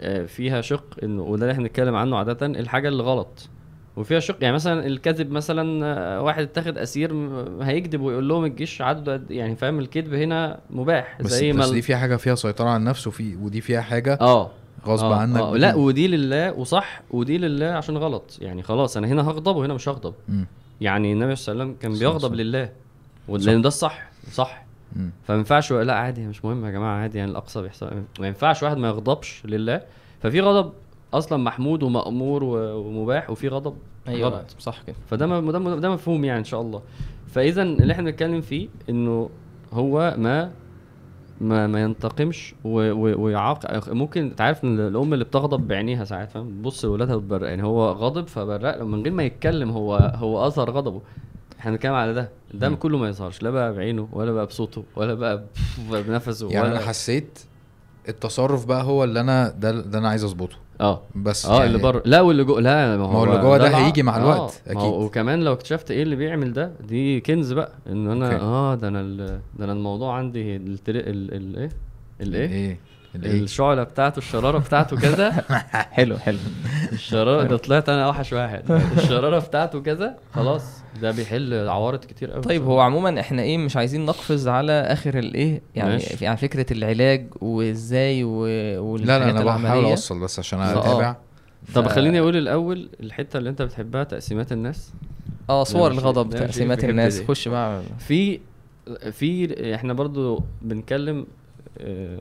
آه، 0.00 0.26
فيها 0.26 0.60
شق 0.60 0.84
انه 1.02 1.22
وده 1.22 1.42
اللي 1.42 1.52
إحنا 1.52 1.62
بنتكلم 1.64 1.94
عنه 1.94 2.16
عاده 2.16 2.46
الحاجة 2.46 2.88
اللي 2.88 3.02
غلط 3.02 3.48
وفيها 3.96 4.20
شق 4.20 4.36
يعني 4.40 4.54
مثلا 4.54 4.86
الكذب 4.86 5.30
مثلا 5.30 5.86
آه، 5.86 6.22
واحد 6.22 6.42
اتاخد 6.42 6.78
أسير 6.78 7.14
هيكذب 7.62 8.00
ويقول 8.00 8.28
لهم 8.28 8.44
الجيش 8.44 8.82
عدوا 8.82 9.12
قد- 9.12 9.30
يعني 9.30 9.56
فاهم 9.56 9.78
الكذب 9.78 10.14
هنا 10.14 10.58
مباح 10.70 11.18
بس, 11.22 11.30
زي 11.30 11.52
ما 11.52 11.60
بس 11.62 11.68
ال- 11.68 11.74
دي 11.74 11.82
فيها 11.82 11.96
حاجة 11.96 12.16
فيها 12.16 12.34
سيطرة 12.34 12.68
على 12.68 12.76
النفس 12.76 13.06
وفي 13.06 13.36
ودي 13.36 13.60
فيها 13.60 13.80
حاجة 13.80 14.18
آه. 14.20 14.50
غصب 14.86 15.04
آه، 15.04 15.14
عنك 15.14 15.40
آه 15.40 15.56
لا 15.56 15.74
ودي 15.74 16.08
لله 16.08 16.52
وصح 16.52 17.02
ودي 17.10 17.38
لله 17.38 17.66
عشان 17.66 17.96
غلط. 17.96 18.38
يعني 18.40 18.62
خلاص 18.62 18.96
أنا 18.96 19.06
هنا 19.06 19.22
هغضب 19.28 19.56
وهنا 19.56 19.74
مش 19.74 19.88
هغضب. 19.88 20.14
مم. 20.28 20.46
يعني 20.80 21.12
النبي 21.12 21.36
صلى 21.36 21.52
الله 21.52 21.64
عليه 21.64 21.72
وسلم 21.74 21.82
كان 21.82 21.98
بيغضب 21.98 22.32
وسلم. 22.32 22.34
لله 22.46 22.68
لأن 23.28 23.62
ده 23.62 23.68
الصح 23.68 24.10
صح. 24.32 24.64
فما 25.24 25.36
ينفعش 25.38 25.72
لا 25.72 25.94
عادي 25.94 26.26
مش 26.26 26.44
مهم 26.44 26.64
يا 26.66 26.70
جماعة 26.70 26.96
عادي 27.02 27.18
يعني 27.18 27.30
الأقصى 27.30 27.62
بيحصل. 27.62 27.90
ما 28.20 28.26
ينفعش 28.26 28.62
واحد 28.62 28.76
ما 28.76 28.88
يغضبش 28.88 29.42
لله. 29.44 29.80
ففي 30.22 30.40
غضب 30.40 30.72
أصلا 31.14 31.38
محمود 31.42 31.82
ومأمور 31.82 32.44
ومباح 32.44 33.30
وفي 33.30 33.48
غضب 33.48 33.74
أيوه. 34.08 34.28
غلط. 34.28 34.44
صح 34.58 34.82
كده. 34.86 34.96
فده 35.10 35.26
م- 35.26 35.50
ده, 35.50 35.58
ده 35.76 35.90
مفهوم 35.90 36.24
يعني 36.24 36.38
إن 36.38 36.44
شاء 36.44 36.60
الله. 36.60 36.82
فاذا 37.28 37.62
اللي 37.62 37.92
إحنا 37.92 38.04
بنتكلم 38.04 38.40
فيه 38.40 38.68
إنه 38.90 39.30
هو 39.72 40.14
ما 40.18 40.50
ما 41.42 41.66
ما 41.66 41.82
ينتقمش 41.82 42.54
ويعاق 42.64 43.88
ممكن 43.88 44.22
انت 44.22 44.40
عارف 44.40 44.64
ان 44.64 44.80
الأم 44.80 45.14
اللي 45.14 45.24
بتغضب 45.24 45.68
بعينيها 45.68 46.04
ساعات 46.04 46.30
فاهم؟ 46.30 46.48
بتبص 46.48 46.84
لاولادها 46.84 47.14
وتبرق 47.14 47.48
يعني 47.48 47.62
هو 47.64 47.90
غاضب 47.92 48.26
فبرق 48.28 48.82
من 48.82 49.02
غير 49.02 49.12
ما 49.12 49.22
يتكلم 49.22 49.70
هو 49.70 50.12
هو 50.14 50.46
أظهر 50.46 50.70
غضبه. 50.70 51.00
إحنا 51.60 51.70
بنتكلم 51.70 51.92
على 51.94 52.14
ده. 52.14 52.28
ده 52.54 52.68
مم. 52.68 52.76
كله 52.76 52.98
ما 52.98 53.08
يظهرش 53.08 53.42
لا 53.42 53.50
بقى 53.50 53.74
بعينه 53.74 54.08
ولا 54.12 54.32
بقى 54.32 54.46
بصوته 54.46 54.84
ولا 54.96 55.14
بقى 55.14 55.44
بنفسه 56.08 56.50
يعني 56.50 56.68
ولا 56.68 56.76
أنا 56.78 56.86
حسيت 56.86 57.38
التصرف 58.08 58.66
بقى 58.66 58.82
هو 58.84 59.04
اللي 59.04 59.20
أنا 59.20 59.48
ده 59.48 59.70
ده 59.80 59.98
أنا 59.98 60.08
عايز 60.08 60.24
أظبطه. 60.24 60.56
آه. 60.80 61.00
بس 61.14 61.46
آه 61.46 61.54
يعني 61.54 61.66
اللي 61.66 61.78
بره. 61.78 62.02
لا 62.04 62.20
واللي 62.20 62.44
جوه 62.44 62.60
لا 62.60 62.96
ما 62.96 63.04
هو 63.04 63.24
اللي 63.24 63.38
جوه 63.38 63.58
ده 63.58 63.66
الع- 63.68 63.78
هيجي 63.86 64.02
مع 64.02 64.16
الوقت، 64.16 64.62
آه. 64.68 64.72
هو 64.72 65.04
وكمان 65.04 65.42
لو 65.44 65.52
اكتشفت 65.52 65.90
إيه 65.90 66.02
اللي 66.02 66.16
بيعمل 66.16 66.52
ده 66.52 66.72
دي 66.88 67.20
كنز 67.20 67.52
بقى. 67.52 67.72
إن 67.86 68.10
أنا 68.10 68.26
okay. 68.32 68.36
آه 68.44 68.74
ده 68.74 68.88
أنا 68.88 69.02
ده 69.58 69.64
أنا 69.64 69.72
الموضوع 69.72 70.14
عندي 70.16 70.56
ال 70.56 70.62
tri... 70.62 70.98
ال... 71.00 71.34
ال... 71.34 71.56
إيه؟ 71.58 71.70
الايه 72.20 72.40
إيه؟ 72.40 72.46
الايه 72.46 72.78
الشعلة 73.14 73.82
بتاعته 73.82 74.18
الشرارة 74.18 74.58
بتاعته 74.58 74.96
كذا. 74.96 75.30
حلو 75.96 76.18
حلو. 76.18 76.38
الشرارة 76.92 77.42
ده 77.46 77.56
طلعت 77.56 77.88
أنا 77.88 78.04
أوحش 78.06 78.32
واحد. 78.32 78.70
الشرارة 78.98 79.38
بتاعته 79.38 79.80
كذا 79.82 80.16
خلاص. 80.34 80.62
ده 81.02 81.10
بيحل 81.10 81.68
عوارض 81.68 82.04
كتير 82.04 82.30
قوي 82.30 82.42
طيب 82.42 82.62
هو 82.64 82.80
عموما 82.80 83.20
إحنا 83.20 83.42
إيه 83.42 83.58
مش 83.58 83.76
عايزين 83.76 84.04
نقفز 84.06 84.48
على 84.48 84.72
آخر 84.72 85.18
الايه 85.18 85.62
يعني. 85.74 85.98
في 85.98 86.26
على 86.26 86.36
فكرة 86.36 86.72
العلاج 86.72 87.26
وإزاي 87.40 88.24
و... 88.24 88.46
لا 88.96 89.18
لا 89.18 89.30
أنا 89.30 89.44
بحاول 89.44 89.84
أوصل 89.84 90.20
بس 90.20 90.38
عشان 90.38 90.58
فآه. 90.58 90.78
أتابع. 90.80 91.16
طب 91.74 91.88
ف- 91.88 91.92
خليني 91.92 92.20
أقول 92.20 92.36
الأول 92.36 92.88
الحتة 93.00 93.36
اللي 93.38 93.50
أنت 93.50 93.62
بتحبها 93.62 94.04
تقسيمات 94.04 94.52
الناس. 94.52 94.92
آه 95.50 95.64
صور. 95.64 95.90
الغضب 95.90 96.30
تقسيمات 96.30 96.84
الناس. 96.84 97.22
خش 97.22 97.48
بقى. 97.48 97.82
في 97.98 98.40
في 99.12 99.74
إحنا 99.74 99.92
برضو 99.92 100.42
بنتكلم 100.62 101.26
آه، 101.80 102.18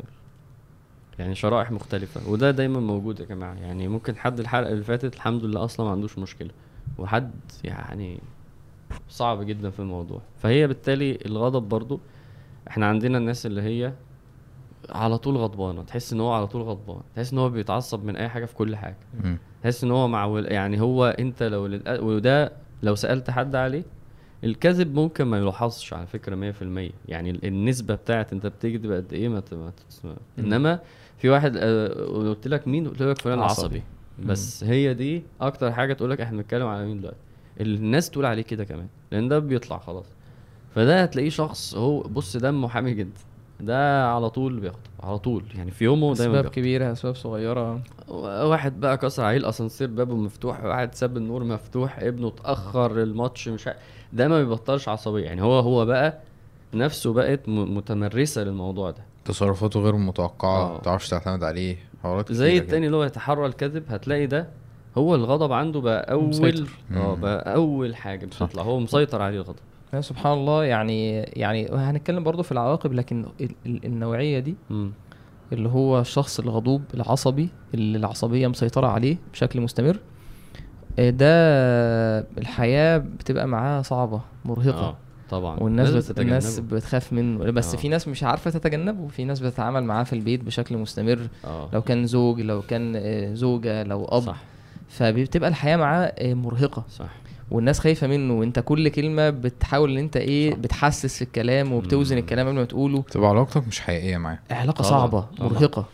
يعني 1.19 1.35
شرائح 1.35 1.71
مختلفة 1.71 2.29
وده 2.29 2.51
دايما 2.51 2.79
موجود 2.79 3.19
يا 3.19 3.25
جماعة. 3.25 3.53
يعني 3.53 3.87
ممكن 3.87 4.15
حد 4.15 4.39
الحلقة 4.39 4.71
اللي 4.71 4.83
فاتت 4.83 5.15
الحمد 5.15 5.45
لله 5.45 5.63
أصلا 5.63 5.85
ما 5.85 5.91
عندوش 5.91 6.17
مشكلة 6.17 6.49
وحد 6.97 7.31
يعني 7.63 8.19
صعب 9.09 9.43
جدا 9.43 9.69
في 9.69 9.79
الموضوع. 9.79 10.21
فهي 10.39 10.67
بالتالي 10.67 11.17
الغضب 11.25 11.69
برضو 11.69 11.99
إحنا 12.67 12.85
عندنا 12.85 13.17
الناس 13.17 13.45
اللي 13.45 13.61
هي 13.61 13.93
على 14.89 15.17
طول 15.17 15.37
غضبانة. 15.37 15.83
تحس 15.83 16.13
إن 16.13 16.19
هو 16.19 16.31
على 16.33 16.47
طول 16.47 16.61
غضبان 16.61 17.01
تحس 17.15 17.33
إن 17.33 17.39
هو 17.39 17.49
بيتعصب 17.49 18.03
من 18.03 18.15
أي 18.15 18.29
حاجة 18.29 18.45
في 18.45 18.55
كل 18.55 18.75
حاجة. 18.75 18.97
تحس 19.63 19.83
إن 19.83 19.91
هو 19.91 20.07
مع 20.07 20.39
يعني 20.45 20.81
هو 20.81 21.05
أنت 21.05 21.43
لو 21.43 21.69
للأ- 21.79 21.99
وده 21.99 22.51
لو 22.83 22.95
سألت 22.95 23.29
حد 23.29 23.55
عليه 23.55 23.83
الكذب 24.43 24.93
ممكن 24.95 25.23
ما 25.23 25.37
يلاحظش 25.37 25.93
على 25.93 26.07
فكرة 26.07 26.35
100% 26.35 26.91
يعني 27.07 27.29
ال- 27.29 27.45
النسبة 27.45 27.95
بتاعت 27.95 28.33
أنت 28.33 28.47
بتكذب 28.47 28.91
قد 28.91 29.13
إيه 29.13 29.29
ما 29.29 29.39
ت- 29.39 29.53
ما 29.53 29.71
تسمع 29.89 30.13
إنما 30.39 30.79
في 31.21 31.29
واحد 31.29 31.57
آه، 31.57 31.87
قلت 32.29 32.47
لك 32.47 32.67
مين؟ 32.67 32.87
قلت 32.87 33.01
لك 33.01 33.21
فلان 33.21 33.39
عصبي. 33.39 33.65
عصبي 33.65 33.83
بس 34.25 34.63
هي 34.63 34.93
دي 34.93 35.23
أكتر 35.41 35.71
حاجة 35.71 35.93
تقول 35.93 36.09
لك 36.11 36.21
إحنا 36.21 36.37
بنتكلم 36.37 36.67
على 36.67 36.85
مين 36.85 36.99
دلوقتي. 36.99 37.17
الناس 37.61 38.09
تقول 38.09 38.25
عليه 38.25 38.41
كده 38.41 38.63
كمان 38.63 38.87
لأن 39.11 39.27
ده 39.27 39.39
بيطلع 39.39 39.77
خلاص. 39.77 40.05
فده 40.75 41.03
هتلاقيه 41.03 41.29
شخص 41.29 41.75
هو 41.75 41.99
بص 42.01 42.37
دمه 42.37 42.67
حامي 42.67 42.93
جدا. 42.93 43.19
ده 43.59 44.07
على 44.13 44.29
طول 44.29 44.59
بيخطب 44.59 44.79
على 45.03 45.19
طول. 45.19 45.43
يعني 45.55 45.71
في 45.71 45.83
يومه 45.85 46.13
دايما 46.13 46.39
أسباب. 46.39 46.51
كبيرة 46.51 46.91
أسباب 46.91 47.15
صغيرة. 47.15 47.81
واحد 48.07 48.79
بقى 48.79 48.97
كسر 48.97 49.23
عليه 49.23 49.37
الاسانسير 49.37 49.87
بابه 49.87 50.15
مفتوح 50.15 50.63
واحد 50.63 50.95
ساب 50.95 51.17
النور 51.17 51.43
مفتوح 51.43 51.99
ابنه 51.99 52.27
اتأخر 52.27 53.03
الماتش 53.03 53.47
مش 53.49 53.67
ع... 53.67 53.73
ده 54.13 54.27
ما 54.27 54.39
بيبطلش 54.43 54.89
عصبية. 54.89 55.23
يعني 55.23 55.41
هو 55.41 55.59
هو 55.59 55.85
بقى 55.85 56.19
نفسه 56.73 57.13
بقت 57.13 57.49
متمرسة 57.49 58.43
للموضوع 58.43 58.91
ده. 58.91 59.10
تصرفاته 59.25 59.79
غير 59.79 59.95
متوقعة 59.95 60.69
آه. 60.69 60.73
ما 60.73 60.79
تعرفش 60.79 61.09
تعتمد 61.09 61.43
عليه 61.43 61.77
حوارات 62.03 62.31
زي 62.31 62.57
التاني 62.57 62.85
اللي 62.85 62.97
هو 62.97 63.03
يتحرى 63.03 63.45
الكذب 63.45 63.83
هتلاقي 63.89 64.27
ده 64.27 64.47
هو 64.97 65.15
الغضب 65.15 65.51
عنده 65.51 65.81
بقى 65.81 66.11
أول. 66.11 66.67
آه. 66.95 67.15
بقى 67.15 67.55
أول 67.55 67.95
حاجة 67.95 68.25
بتطلع 68.25 68.63
هو 68.63 68.79
مسيطر 68.79 69.21
عليه 69.21 69.37
الغضب 69.37 69.59
يا 69.93 70.01
سبحان 70.01 70.33
الله 70.33 70.63
يعني 70.65 71.13
يعني 71.21 71.67
هنتكلم 71.69 72.23
برضو 72.23 72.43
في 72.43 72.51
العواقب 72.51 72.93
لكن 72.93 73.25
ال- 73.41 73.55
ال- 73.65 73.85
النوعية 73.85 74.39
دي 74.39 74.55
مم. 74.69 74.91
اللي 75.53 75.69
هو 75.69 75.99
الشخص 75.99 76.39
الغضوب 76.39 76.81
العصبي 76.93 77.49
اللي 77.73 77.97
العصبية 77.97 78.47
مسيطرة 78.47 78.87
عليه 78.87 79.17
بشكل 79.33 79.61
مستمر 79.61 79.99
آه، 80.99 81.09
ده 81.09 81.27
الحياة 82.37 82.97
بتبقى 82.97 83.47
معاه 83.47 83.81
صعبة 83.81 84.21
مرهقة 84.45 84.79
آه 84.89 84.97
طبعا. 85.31 85.59
والناس 85.59 86.11
بت... 86.11 86.19
الناس. 86.19 86.59
بتخاف 86.59 87.13
منه. 87.13 87.51
بس 87.51 87.73
آه. 87.73 87.77
في 87.77 87.87
ناس 87.89 88.07
مش 88.07 88.23
عارفة 88.23 88.49
تتجنبه. 88.51 89.01
وفي 89.01 89.23
ناس 89.25 89.39
بتتعامل 89.39 89.83
معاه 89.83 90.03
في 90.03 90.13
البيت 90.13 90.43
بشكل 90.43 90.77
مستمر. 90.77 91.19
آه. 91.45 91.69
لو 91.73 91.81
كان 91.81 92.05
زوج 92.05 92.41
لو 92.41 92.61
كان 92.61 92.93
آه، 92.95 93.33
زوجة 93.33 93.83
لو 93.83 94.05
أب. 94.05 94.21
صح. 94.21 94.37
فبتبقى 94.89 95.49
الحياة 95.49 95.77
معاه 95.77 96.13
آه، 96.17 96.33
مرهقة. 96.33 96.83
صح. 96.89 97.09
والناس 97.51 97.79
خايفة 97.79 98.07
منه. 98.07 98.33
وانت 98.33 98.59
كل 98.59 98.89
كلمة 98.89 99.29
بتحاول 99.29 99.91
إن 99.91 99.97
انت 99.97 100.17
إيه 100.17 100.53
بتحسس 100.55 101.15
في 101.15 101.21
الكلام 101.21 101.73
وبتوزن 101.73 102.15
مم. 102.15 102.21
الكلام 102.21 102.47
قبل 102.47 102.55
ما 102.55 102.65
تقوله. 102.65 103.01
تبقى 103.11 103.29
علاقتك 103.29 103.67
مش 103.67 103.79
حقيقية 103.79 104.17
معاه. 104.17 104.39
علاقة 104.51 104.81
طبعاً، 104.83 104.89
صعبة 104.91 105.25
طبعاً. 105.37 105.49
مرهقة. 105.49 105.85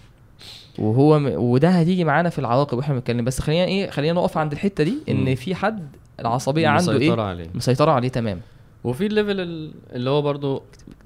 وهو 0.79 1.19
م... 1.19 1.25
وده 1.35 1.69
هتيجي 1.69 2.03
معانا 2.03 2.29
في 2.29 2.39
العواقب 2.39 2.77
وإحنا 2.77 2.95
بنتكلم. 2.95 3.25
بس 3.25 3.39
خلينا 3.39 3.65
إيه 3.65 3.89
خلينا 3.89 4.13
نقف 4.13 4.37
عند 4.37 4.51
الحتة 4.51 4.83
دي 4.83 4.93
إن 5.09 5.15
مم. 5.29 5.35
في 5.35 5.55
حد 5.55 5.87
العصبية 6.19 6.67
عنده 6.67 6.93
مسيطرة 6.93 7.21
إيه 7.21 7.27
عليه. 7.29 7.47
مسيطرة 7.55 7.91
عليه 7.91 8.07
تمام 8.09 8.39
وفي 8.87 9.05
ال 9.05 9.11
level 9.11 9.39
ال- 9.39 9.73
اللي 9.93 10.09
هو 10.09 10.21
برضو 10.21 10.63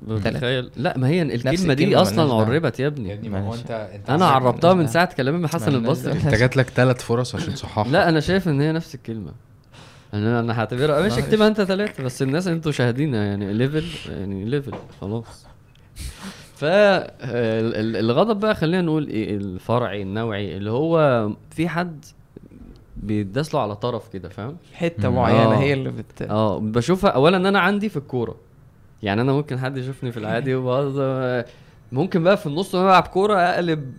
تلاتة. 0.08 0.30
بتخيل 0.30 0.70
لا 0.78 0.98
ما 0.98 1.08
هي 1.08 1.22
الكلمة 1.22 1.52
الكلمة 1.54 1.74
دي 1.74 1.96
أصلا. 1.96 2.34
عربت 2.34 2.80
يا 2.80 2.88
ابني 2.88 3.30
ما 3.30 3.48
هو. 3.48 3.54
انت 3.54 3.72
أنت 3.72 4.10
أنا 4.10 4.26
عربتها 4.26 4.74
من 4.74 4.88
ساعة 4.88 5.15
كلامي 5.15 5.38
مع 5.38 5.48
حسن 5.48 5.76
البصري. 5.76 6.12
أنت 6.13 6.28
جات 6.36 6.58
لك 6.58 6.70
ثلاث 6.70 7.04
فرص 7.04 7.36
عشان 7.36 7.54
تصححها 7.54 7.91
لا 7.91 8.10
أنا 8.10 8.20
شايف 8.20 8.48
إن 8.48 8.62
هي 8.62 8.72
نفس 8.72 8.96
الكلمة 8.96 9.32
أنا 10.13 10.39
أنا 10.39 10.60
هعتبرها 10.60 11.02
مش 11.06 11.12
معلش. 11.12 11.24
اكتبها 11.26 11.48
أنت 11.48 11.62
ثلاثة 11.62 12.04
بس 12.04 12.22
الناس 12.22 12.48
أنتوا 12.48 12.72
شاهدين 12.72 13.13
يعني 13.13 13.54
level 13.54 13.84
يعني 14.12 14.46
level 14.46 14.72
خلاص 15.02 15.46
فالغضب 16.56 18.39
بقى 18.39 18.56
خلينا 18.56 18.82
نقول 18.82 19.08
إيه 19.08 19.38
الفرعي 19.38 20.02
النوعي 20.02 20.58
اللي 20.58 20.72
هو 20.72 21.30
في 21.52 21.70
حد 21.70 22.06
بيداس 23.04 23.54
له 23.56 23.62
على 23.62 23.76
طرف 23.76 24.08
كده 24.08 24.30
فاهم 24.30 24.58
حتة 24.74 25.10
مم. 25.10 25.16
معينة 25.16 25.54
آه. 25.54 25.58
هي 25.60 25.74
اللي 25.74 25.90
بت 25.92 26.22
آه 26.22 26.60
بشوفها 26.60 27.10
اولا 27.10 27.38
إن 27.38 27.46
أنا 27.46 27.60
عندي 27.60 27.90
في 27.90 27.98
الكورة 27.98 28.36
يعني 29.04 29.22
أنا 29.22 29.34
ممكن 29.34 29.60
حد 29.60 29.78
يشوفني 29.78 30.12
في 30.12 30.18
العادي 30.18 30.56
وبقعد 30.56 31.46
ممكن 31.92 32.24
بقى 32.24 32.38
في 32.38 32.46
النص 32.48 32.76
وأنا 32.76 32.86
بلعب 32.88 33.04
كورة 33.04 33.36
أقلب 33.36 33.94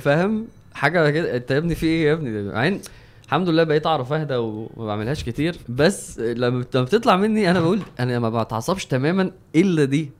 فاهم 0.00 0.46
حاجة 0.74 1.10
كده 1.10 1.36
أنت 1.36 1.50
يا 1.50 1.58
ابني 1.58 1.74
في 1.74 1.86
إيه 1.86 2.06
يا 2.08 2.12
ابني 2.12 2.42
مع 2.42 2.66
إن 2.68 2.80
الحمد 3.26 3.48
لله 3.48 3.62
بقيت 3.64 3.86
أعرف 3.86 4.12
أهدى 4.12 4.36
وما 4.36 4.86
بعملهاش 4.86 5.24
كتير 5.24 5.56
بس 5.68 6.18
لما 6.20 6.58
بت- 6.60 6.76
لما 6.76 6.84
بتطلع 6.84 7.16
مني 7.16 7.50
أنا 7.50 7.60
بقول 7.60 7.80
أنا 8.00 8.18
ما 8.18 8.42
بتعصبش 8.42 8.86
تماما 8.86 9.30
إلا 9.56 9.84
دي. 9.84 10.10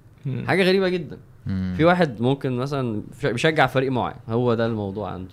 حاجة 0.47 0.62
غريبة 0.62 0.88
جدا. 0.88 1.18
في 1.77 1.85
واحد 1.85 2.21
ممكن 2.21 2.53
مثلا 2.57 3.03
بيشجع 3.25 3.66
فريق 3.66 3.90
معين 3.92 4.16
هو 4.29 4.55
ده 4.55 4.66
الموضوع 4.66 5.11
عنده 5.11 5.31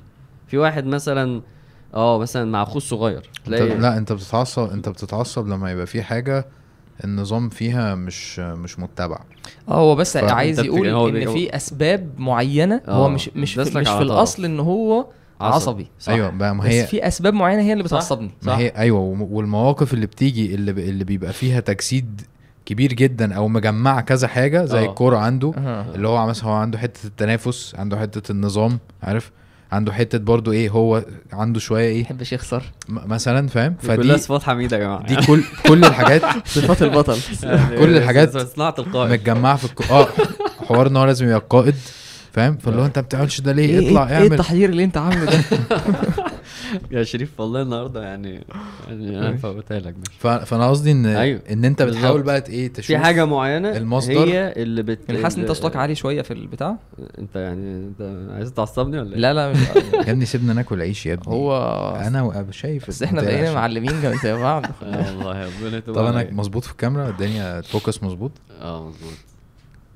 في 0.48 0.58
واحد 0.58 0.86
مثلا 0.86 1.42
آه 1.94 2.20
مثلا 2.20 2.52
مع 2.52 2.64
أخوه 2.64 2.78
الصغير 2.78 3.30
تلاقي 3.46 3.78
لا 3.78 3.98
انت 3.98 4.12
بتتعصب 4.12 4.72
انت 4.72 4.90
بتتعصب 4.90 5.48
لما 5.48 5.72
يبقى 5.72 5.86
في 5.86 6.02
حاجة 6.04 6.46
النظام 7.04 7.50
فيها 7.50 7.96
مش 7.96 8.40
مش 8.40 8.80
متبع 8.80 9.20
آه 9.70 9.74
هو 9.74 9.96
بس 9.96 10.18
عايز 10.18 10.60
يقول 10.60 11.16
إن 11.18 11.34
في 11.34 11.56
أسباب 11.56 12.10
معينة 12.18 12.82
آه، 12.88 12.92
هو 12.92 13.10
مش 13.10 13.30
مش 13.36 13.56
داس 13.56 13.70
في 13.70 13.80
مش 13.80 13.88
في. 13.90 14.02
الأصل 14.02 14.46
إن 14.46 14.60
هو 14.60 15.06
عصبي 15.42 15.88
صح. 16.00 16.14
أيوه 16.14 16.30
بقى 16.30 16.56
ما 16.56 16.64
بس 16.64 16.70
هي 16.70 16.88
في 16.88 17.08
أسباب 17.08 17.34
معينة 17.34 17.62
هي 17.62 17.74
اللي 17.74 17.84
صح. 17.84 17.98
بتعصبني 17.98 18.32
ما 18.44 18.58
هي 18.58 18.68
أيوه 18.68 19.00
والمواقف 19.32 19.94
اللي 19.94 20.06
بتيجي 20.06 20.56
اللي 20.56 20.74
ب... 20.74 20.80
اللي 20.80 21.04
بيبقى 21.04 21.34
فيها 21.34 21.60
تجسيد 21.60 22.22
كبير 22.66 22.94
جدا 22.94 23.34
أو 23.36 23.48
مجمعه 23.48 24.02
كذا 24.02 24.28
حاجة 24.28 24.66
زي 24.66 24.80
آه. 24.80 24.90
الكورة 24.90 25.18
عنده. 25.18 25.54
اللي 25.96 26.08
هو 26.08 26.28
مثلا 26.28 26.50
هو 26.50 26.54
عنده 26.54 26.78
حتة 26.78 27.08
التنافس 27.08 27.76
عنده 27.76 28.00
حتة 28.00 28.32
النظام 28.32 28.80
عارف 29.04 29.32
عنده 29.72 29.94
حتة 29.94 30.18
برضو 30.18 30.52
إيه 30.52 30.70
هو 30.70 31.04
عنده 31.34 31.60
شوية 31.60 31.84
ما 31.84 31.90
إيه 31.96 32.02
يحبش 32.02 32.34
يخسر. 32.34 32.64
مثلا 32.90 33.48
فاهم؟ 33.48 33.76
دي 33.82 33.88
كلها 33.88 33.98
فدي 33.98 34.18
صفات 34.18 34.44
حميدة 34.44 34.78
يا 34.78 34.82
جماعة. 34.84 35.08
دي 35.08 35.16
كل 35.16 35.44
كل 35.68 35.86
الحاجات 35.86 36.22
صفات 36.56 36.82
البطل. 36.82 37.18
كل 37.80 37.98
الحاجات 37.98 38.38
صناعة 38.38 38.76
القائد. 38.80 39.12
متجمعة 39.12 39.56
في 39.56 39.66
الك... 39.66 39.92
آه 39.92 40.08
حوار 40.68 40.88
إن 40.88 40.98
هو 40.98 41.06
لازم 41.06 41.26
يبقى 41.26 41.46
قائد 41.50 41.76
فاهم؟ 42.34 42.58
فاللي 42.58 42.82
هو 42.82 42.86
أنت 42.86 43.00
ما 43.00 43.04
بتعملش 43.06 43.42
ده 43.42 43.52
ليه؟ 43.52 43.80
إيه 43.80 43.88
اطلع 43.88 44.04
إيه, 44.04 44.10
إيه 44.10 44.16
اعمل. 44.16 44.34
التحضير 44.34 44.70
اللي 44.70 44.84
أنت 44.84 44.98
عامله 44.98 45.26
ده؟ 45.26 45.40
يا 46.92 47.04
شريف 47.04 47.40
والله 47.40 47.62
النهارده 47.62 48.04
يعني 48.04 48.44
يعني 48.88 49.20
أنا 49.20 49.38
فوتها 49.38 49.80
لك 49.80 49.96
ف... 50.20 50.28
فأنا 50.28 50.70
قصدي 50.70 50.92
ان 50.92 51.06
أيوه، 51.06 51.42
إن 51.50 51.66
أنت 51.66 51.82
بتحاول. 51.82 52.24
بقى 52.24 52.44
إيه 52.50 52.74
تشوف 52.74 52.86
في 52.88 52.98
حاجة 52.98 53.26
معينة 53.26 53.78
المصدر. 53.78 54.24
هي 54.24 54.54
اللي 54.58 54.84
بت 54.84 55.00
أنا 55.10 55.24
حاسس 55.24 55.36
إن 55.36 55.42
أنت 55.42 55.52
صوتك 55.52 55.76
عالي 55.76 55.96
شوية 55.96 56.22
في 56.22 56.34
البتاع 56.34 56.76
أنت 57.20 57.36
يعني 57.36 57.78
أنت 57.88 58.30
عايز 58.36 58.54
تعصبني 58.54 59.00
ولا 59.00 59.14
إيه؟ 59.14 59.20
لا 59.20 59.34
لا 59.34 59.52
مش 59.52 59.58
يا 60.08 60.12
ابني 60.12 60.26
سيبنا 60.26 60.54
ناكل 60.54 60.82
عيش 60.82 61.06
يا 61.06 61.14
ابني 61.14 61.34
هو 61.36 61.58
أنا 62.08 62.46
شايف 62.52 62.88
بس 62.88 63.04
إحنا 63.04 63.22
بقينا. 63.22 63.54
معلمين 63.54 64.02
جنب 64.02 64.16
زي 64.24 64.34
بعض 64.34 64.66
آه 64.84 65.08
والله 65.18 65.46
ربنا 65.46 65.78
يتوب 65.78 65.96
طب 65.96 66.06
أنا. 66.06 66.28
مظبوط 66.32 66.64
في 66.64 66.72
الكاميرا 66.72 67.10
الدنيا 67.10 67.60
الفوكس 67.60 68.04
مظبوط 68.04 68.32
آه 68.62 68.88
مظبوط 68.88 69.14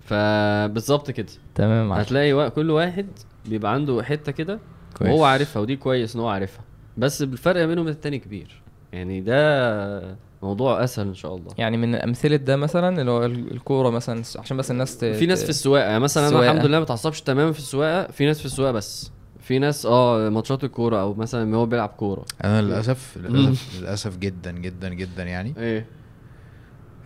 فبالظبط 0.06 1.12
كده 1.12 1.28
تمام. 1.56 1.93
هتلاقي 1.93 2.50
كل 2.50 2.72
واحد 2.72 3.08
بيبقى 3.45 3.74
عنده 3.74 4.04
حتة 4.04 4.32
كده. 4.32 4.60
وهو 5.02 5.24
عارفها 5.26 5.62
ودي 5.62 5.76
كويس 5.76 6.16
إن 6.16 6.22
هو 6.22 6.28
عارفها 6.28 6.62
بس 6.98 7.22
الفرق 7.22 7.66
بينهم 7.66 7.88
التاني 7.88 8.20
كبير. 8.20 8.62
يعني 8.94 9.22
ده 9.22 10.18
موضوع 10.44 10.84
أسهل 10.84 11.08
إن 11.08 11.14
شاء 11.14 11.36
الله. 11.36 11.52
يعني 11.58 11.78
من 11.78 11.96
أمثلة 11.96 12.36
ده 12.36 12.56
مثلا 12.56 13.00
اللي 13.02 13.12
هو 13.12 13.26
ال- 13.26 13.52
الكورة 13.52 13.89
مثلا 13.89 14.24
عشان 14.39 14.58
بس 14.58 14.72
الناس 14.72 14.98
ت... 14.98 15.06
في 15.06 15.26
ناس 15.26 15.44
في 15.44 15.50
السواقة. 15.50 15.86
يعني 15.86 16.00
مثلا 16.00 16.24
أنا 16.28 16.30
السواقة. 16.36 16.52
الحمد 16.52 16.66
لله 16.66 16.78
ما 16.78 16.84
بتعصبش 16.84 17.22
تماما 17.22 17.52
في 17.52 17.60
السواقة. 17.60 18.12
في 18.12 18.26
ناس 18.26 18.39
في 18.39 18.46
السواقة 18.46 18.72
بس. 18.72 19.12
في 19.39 19.60
ناس 19.60 19.86
آه 19.86 20.30
ماتشات 20.30 20.64
الكورة 20.64 21.02
أو 21.02 21.14
مثلا 21.14 21.56
هو 21.56 21.66
بيلعب 21.66 21.89
كورة. 21.89 22.26
أنا 22.44 22.62
للأسف 22.62 23.18
للأسف 23.22 23.80
للأسف 23.82 24.18
جدا 24.18 24.52
جدا 24.52 24.89
جدا 24.94 25.24
يعني. 25.24 25.54
إيه؟ 25.58 25.86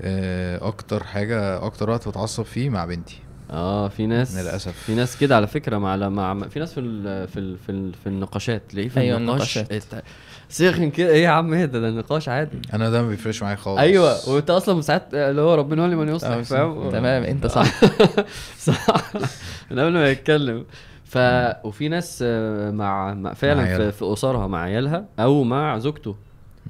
آه، 0.02 0.68
أكتر 0.68 1.04
حاجة 1.04 1.66
أكتر 1.66 1.90
وقت 1.90 2.08
بتعصب 2.08 2.44
فيه 2.44 2.70
مع 2.70 2.86
بنتي. 2.86 3.20
آه 3.52 3.88
في 3.88 4.08
ناس 4.08 4.38
للأسف. 4.38 4.78
في 4.86 4.96
ناس 4.96 5.18
كده 5.18 5.36
على 5.36 5.48
فكرة 5.48 5.78
مع 5.78 5.96
مع 5.96 6.48
في 6.48 6.60
ناس 6.60 6.74
في 6.74 6.80
ال 6.80 7.28
في 7.28 7.40
ال 7.40 7.58
في, 7.58 7.72
ال 7.72 7.94
في 7.94 8.08
النقاشات 8.08 8.62
تلاقيه 8.70 8.90
في 8.90 9.00
أيوة، 9.00 9.18
النقاش 9.18 9.60
سخن 10.50 10.90
كده. 10.90 11.10
إيه 11.10 11.24
يا 11.24 11.30
عم 11.30 11.54
إيه 11.54 11.66
ده؟ 11.66 11.80
ده 11.80 11.90
النقاش 11.90 12.30
عادي. 12.30 12.62
أنا 12.74 12.90
ده 12.90 13.02
ما 13.02 13.10
بيفرقش 13.10 13.44
معايا 13.44 13.56
خالص. 13.56 13.80
أيوه 13.80 14.30
وأنت 14.30 14.50
أصلا 14.50 14.82
ساعات 14.82 15.14
اللي 15.14 15.42
هو 15.42 15.56
ربنا 15.56 15.84
هو 15.84 15.88
من 15.88 16.10
يصلح 16.16 16.30
آه، 16.32 16.42
فاهم؟ 16.42 16.90
تمام 16.92 17.24
أنت 17.24 17.48
صح. 17.48 17.66
صح. 18.68 19.14
من 19.72 19.80
قبل 19.80 19.94
ما 19.94 20.10
يتكلم. 20.12 20.66
ف 21.06 21.18
وفي 21.64 21.88
ناس 21.90 22.20
آه، 22.28 22.72
مع, 22.72 23.14
مع 23.14 23.14
مع 23.14 23.34
فعلا 23.34 23.62
عيالها. 23.62 23.92
في, 23.92 23.98
في 23.98 24.14
أسرها 24.14 24.48
مع 24.48 24.62
عيالها 24.62 25.06
أو 25.20 25.44
مع 25.44 25.78
زوجته. 25.78 26.16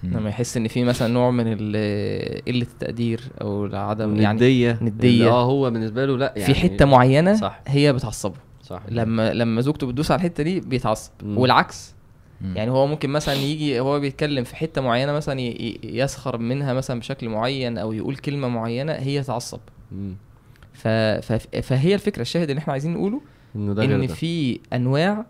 لما 0.03 0.29
يحس 0.29 0.57
إن 0.57 0.67
في 0.67 0.83
مثلا 0.83 1.07
نوع 1.13 1.31
من 1.31 1.43
ال- 1.47 2.45
قلة 2.45 2.61
التقدير 2.61 3.21
أو 3.41 3.69
عدم 3.73 4.15
يعني 4.15 4.35
نديه 4.35 4.77
ندية. 4.81 5.09
اللي 5.09 5.29
آه 5.29 5.43
هو 5.45 5.71
بالنسبة 5.71 6.05
له 6.05 6.17
لأ 6.17 6.33
يعني 6.37 6.53
في 6.53 6.59
حتة 6.59 6.85
معينة 6.85 7.35
صح. 7.35 7.61
هي 7.67 7.93
بتعصبه 7.93 8.35
صح 8.63 8.81
لما 8.89 9.33
لما 9.33 9.61
زوجته 9.61 9.87
بتدوس 9.87 10.11
على 10.11 10.17
الحتة 10.19 10.43
دي 10.43 10.59
بيتعصب 10.59 11.11
مم. 11.23 11.37
والعكس 11.37 11.93
مم. 12.41 12.53
يعني 12.57 12.71
هو 12.71 12.87
ممكن 12.87 13.09
مثلا 13.09 13.35
يجي 13.35 13.79
هو 13.79 13.99
بيتكلم 13.99 14.43
في 14.43 14.55
حتة 14.55 14.81
معينة 14.81 15.11
مثلا 15.11 15.39
يسخر 15.83 16.37
منها 16.37 16.73
مثلا 16.73 16.99
بشكل 16.99 17.29
معين 17.29 17.77
أو 17.77 17.93
يقول 17.93 18.15
كلمة 18.15 18.47
معينة 18.47 18.93
هي 18.93 19.23
تعصب. 19.23 19.59
ف... 20.73 20.87
فهي 21.61 21.93
الفكرة 21.93 22.21
الشاهد 22.21 22.49
اللي 22.49 22.59
إحنا 22.59 22.73
عايزين 22.73 22.93
نقوله 22.93 23.21
إنه 23.55 23.73
ده 23.73 23.83
إن 23.83 24.07
ده 24.07 24.13
في 24.13 24.59
أنواع 24.73 25.25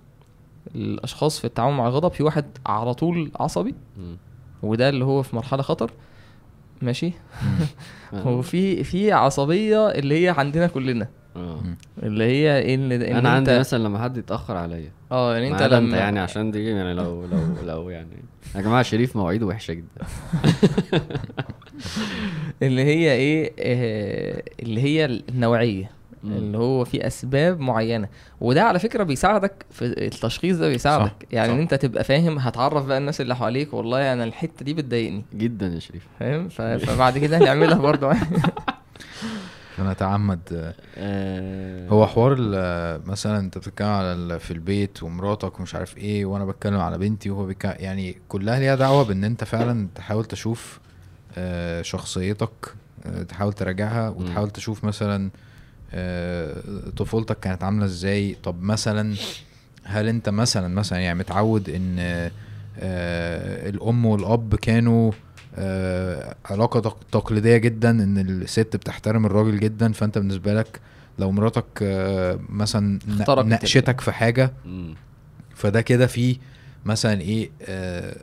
الأشخاص 0.76 1.40
في 1.40 1.46
التعامل 1.46 1.76
مع 1.78 1.88
الغضب 1.88 2.12
في 2.12 2.24
واحد 2.24 2.46
على 2.66 2.94
طول 2.94 3.32
عصبي 3.40 3.76
مم. 3.98 4.18
وده 4.64 4.90
اللي 4.90 5.06
هو 5.06 5.24
في 5.24 5.36
مرحلة 5.36 5.62
خطر. 5.62 5.92
ماشي؟ 6.82 7.14
آه. 8.14 8.28
وفي 8.28 8.84
في 8.84 9.12
عصبية 9.12 9.90
اللي 9.90 10.26
هي 10.26 10.30
عندنا 10.30 10.68
كلنا. 10.68 11.08
آه. 11.36 11.62
اللي 12.04 12.24
هي 12.24 12.74
إن, 12.76 12.92
إن 12.92 13.02
أنا 13.16 13.30
عندي 13.30 13.52
انت 13.52 13.60
مثلا 13.60 13.84
لما 13.84 14.04
حد 14.04 14.18
يتأخر 14.18 14.58
عليا. 14.58 14.92
آه 15.12 15.38
أنت 15.38 15.52
انت 15.52 15.62
أنت 15.62 15.74
لما 15.74 15.98
يعني 15.98 16.20
عشان 16.20 16.52
دي 16.52 16.68
يعني 16.70 16.94
لو 16.94 17.26
لو 17.26 17.40
لو 17.64 17.90
يعني. 17.90 18.24
يا 18.56 18.62
جماعة 18.62 18.84
شريف 18.84 19.16
مواعيده 19.16 19.46
وحشة 19.46 19.74
جدا. 19.74 20.06
اللي 22.64 22.84
هي 22.84 23.12
إيه؟ 23.12 23.54
آه، 23.60 24.44
اللي 24.60 24.82
هي 24.82 25.06
النوعية. 25.06 25.97
مم. 26.28 26.38
اللي 26.38 26.58
هو 26.58 26.86
في 26.86 27.08
أسباب 27.08 27.60
معينة. 27.60 28.08
وده 28.42 28.64
على 28.64 28.80
فكرة 28.80 29.04
بيساعدك 29.04 29.66
في 29.72 29.86
التشخيص 29.86 30.58
ده 30.58 30.68
بيساعدك. 30.70 31.04
صح، 31.24 31.28
يعني 31.32 31.48
صح. 31.48 31.54
إن 31.56 31.60
أنت 31.62 31.74
تبقى 31.74 32.04
فاهم 32.04 32.40
هتعرف 32.40 32.86
بقى 32.86 32.98
الناس 32.98 33.22
اللي 33.22 33.36
حواليك 33.36 33.74
والله 33.74 34.14
أنا 34.14 34.24
الحتة 34.24 34.66
دي 34.66 34.74
بتضايقني. 34.74 35.26
جدا 35.36 35.68
يا 35.68 35.80
شريف. 35.80 36.08
فاهم؟ 36.20 36.50
ف- 36.50 36.62
فبعد 36.62 37.18
كده 37.18 37.38
هنعملها 37.38 37.78
برضه. 37.78 38.12
أنا 39.80 39.92
اتعمد 39.92 40.74
آه، 40.98 41.88
هو 41.90 42.08
حوار 42.08 42.36
مثلا 43.06 43.40
أنت 43.40 43.58
بتتكلم 43.58 43.88
على 43.88 44.40
في 44.40 44.52
البيت 44.52 45.04
ومراتك 45.04 45.60
ومش 45.60 45.76
عارف 45.76 45.98
إيه 45.98 46.26
وأنا 46.26 46.46
بتكلم 46.46 46.80
على 46.80 46.98
بنتي 46.98 47.30
وهو 47.30 47.46
بيتكلم. 47.46 47.74
يعني 47.80 48.18
كلها 48.30 48.60
ليها 48.60 48.76
دعوة 48.76 49.04
بإن 49.04 49.24
أنت 49.24 49.44
فعلا 49.44 49.88
تحاول 49.96 50.26
تشوف 50.26 50.80
آه، 51.38 51.82
شخصيتك 51.82 52.74
آه، 53.06 53.24
تحاول 53.24 53.54
تراجعها 53.54 54.10
وتحاول 54.10 54.50
تشوف 54.50 54.84
مثلا 54.84 55.26
آه، 55.26 55.32
طفولتك 56.98 57.40
كانت 57.40 57.64
عاملة 57.64 57.86
إزاي 57.86 58.36
طب 58.44 58.62
مثلا 58.62 59.16
هل 59.84 60.08
أنت 60.08 60.30
مثلا 60.30 60.68
مثلا 60.68 61.00
يعني 61.00 61.20
متعود 61.20 61.70
إن 61.70 61.96
آه، 62.80 63.70
الأم 63.70 64.06
والأب 64.06 64.56
كانوا 64.56 65.12
آه، 65.56 66.36
علاقة 66.46 66.80
تق- 66.80 67.04
تقليدية 67.12 67.58
جدا 67.58 67.90
إن 67.90 68.18
الست 68.18 68.76
بتحترم 68.76 69.26
الراجل 69.26 69.60
جدا 69.60 69.92
فأنت 69.92 70.18
بالنسبة 70.18 70.54
لك 70.54 70.80
لو 71.20 71.32
مراتك 71.32 71.66
آه، 71.82 72.40
مثلا 72.50 73.00
ناقشتك 73.50 74.02
في 74.02 74.12
حاجة. 74.12 74.54
فده 75.56 75.82
كده 75.82 76.08
فيه 76.08 76.36
مثلا 76.86 77.22
إيه 77.22 77.50
آه 77.62 78.18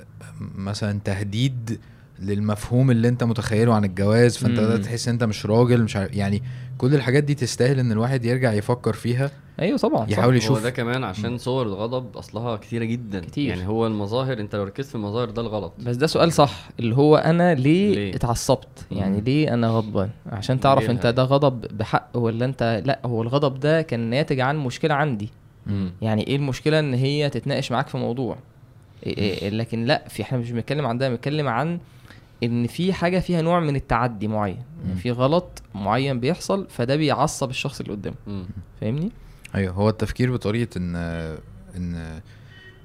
مثلا 0.54 0.98
تهديد 1.04 1.80
للمفهوم 2.18 2.90
اللي 2.90 3.08
انت 3.08 3.24
متخيله 3.24 3.74
عن 3.74 3.84
الجواز 3.84 4.36
فانت 4.36 4.60
مم. 4.60 4.66
بدأت 4.66 4.84
تحس 4.84 5.08
ان 5.08 5.12
انت 5.14 5.24
مش 5.24 5.46
راجل 5.46 5.82
مش 5.82 5.96
عارف 5.96 6.16
يعني 6.16 6.42
كل 6.78 6.94
الحاجات 6.94 7.24
دي 7.24 7.34
تستاهل 7.34 7.78
ان 7.78 7.92
الواحد 7.92 8.24
يرجع 8.24 8.52
يفكر 8.52 8.92
فيها 8.92 9.30
أيوه 9.60 9.78
طبعا. 9.78 10.10
يحاول 10.10 10.32
هو 10.32 10.38
يشوف 10.38 10.62
ده 10.62 10.70
كمان 10.70 11.04
عشان 11.04 11.38
صور 11.38 11.66
الغضب 11.66 12.16
أصلها 12.16 12.56
كتيرة 12.56 12.84
جدا 12.84 13.20
كتير. 13.20 13.48
يعني 13.48 13.66
هو 13.66 13.86
المظاهر 13.86 14.40
انت 14.40 14.54
لو 14.56 14.64
ركزت 14.64 14.88
في 14.88 14.94
المظاهر 14.94 15.30
ده 15.30 15.42
الغلط 15.42 15.72
بس 15.78 15.96
ده 15.96 16.06
سؤال 16.06 16.32
صح 16.32 16.68
اللي 16.80 16.96
هو 16.96 17.16
أنا 17.16 17.54
ليه, 17.54 17.94
ليه؟ 17.94 18.14
اتعصبت 18.14 18.86
يعني 18.90 19.16
مم. 19.18 19.24
ليه 19.24 19.54
أنا 19.54 19.68
غضبان 19.68 20.10
عشان 20.26 20.60
تعرف 20.60 20.90
انت؟ 20.90 21.06
ده 21.06 21.22
غضب 21.22 21.60
بحق 21.78 22.08
ولا 22.14 22.44
انت 22.44 22.82
لأ 22.86 23.00
هو 23.04 23.22
الغضب 23.22 23.60
ده 23.60 23.82
كان 23.82 24.00
ناتج 24.00 24.40
عن 24.40 24.56
مشكلة 24.58 24.94
عندي 24.94 25.28
مم. 25.66 25.90
يعني 26.02 26.26
إيه 26.26 26.36
المشكلة 26.36 26.78
إن 26.78 26.94
هي 26.94 27.30
تتناقش 27.30 27.72
معاك 27.72 27.88
في 27.88 27.96
موضوع 27.96 28.36
إيه 29.06 29.16
إيه 29.42 29.50
لكن 29.50 29.84
لأ 29.84 30.04
في 30.08 30.22
إحنا 30.22 30.38
مش 30.38 30.50
بنتكلم 30.50 30.86
عن 30.86 30.98
ده 30.98 31.08
بنتكلم 31.08 31.48
عن 31.48 31.78
إن 32.42 32.66
في 32.66 32.92
حاجة 32.92 33.18
فيها 33.18 33.42
نوع 33.42 33.60
من 33.60 33.76
التعدي 33.76 34.28
معين 34.28 34.56
مم. 34.56 34.88
يعني 34.88 35.00
في 35.00 35.10
غلط 35.10 35.62
معين 35.74 36.20
بيحصل 36.20 36.66
فده 36.70 36.96
بيعصب 36.96 37.50
الشخص 37.50 37.80
اللي 37.80 37.92
قدامه. 37.92 38.16
فاهمني 38.80 39.10
أيوه 39.54 39.72
هو 39.74 39.88
التفكير 39.88 40.32
بطريقة 40.32 40.78
إن 40.78 40.96
إن 41.76 42.20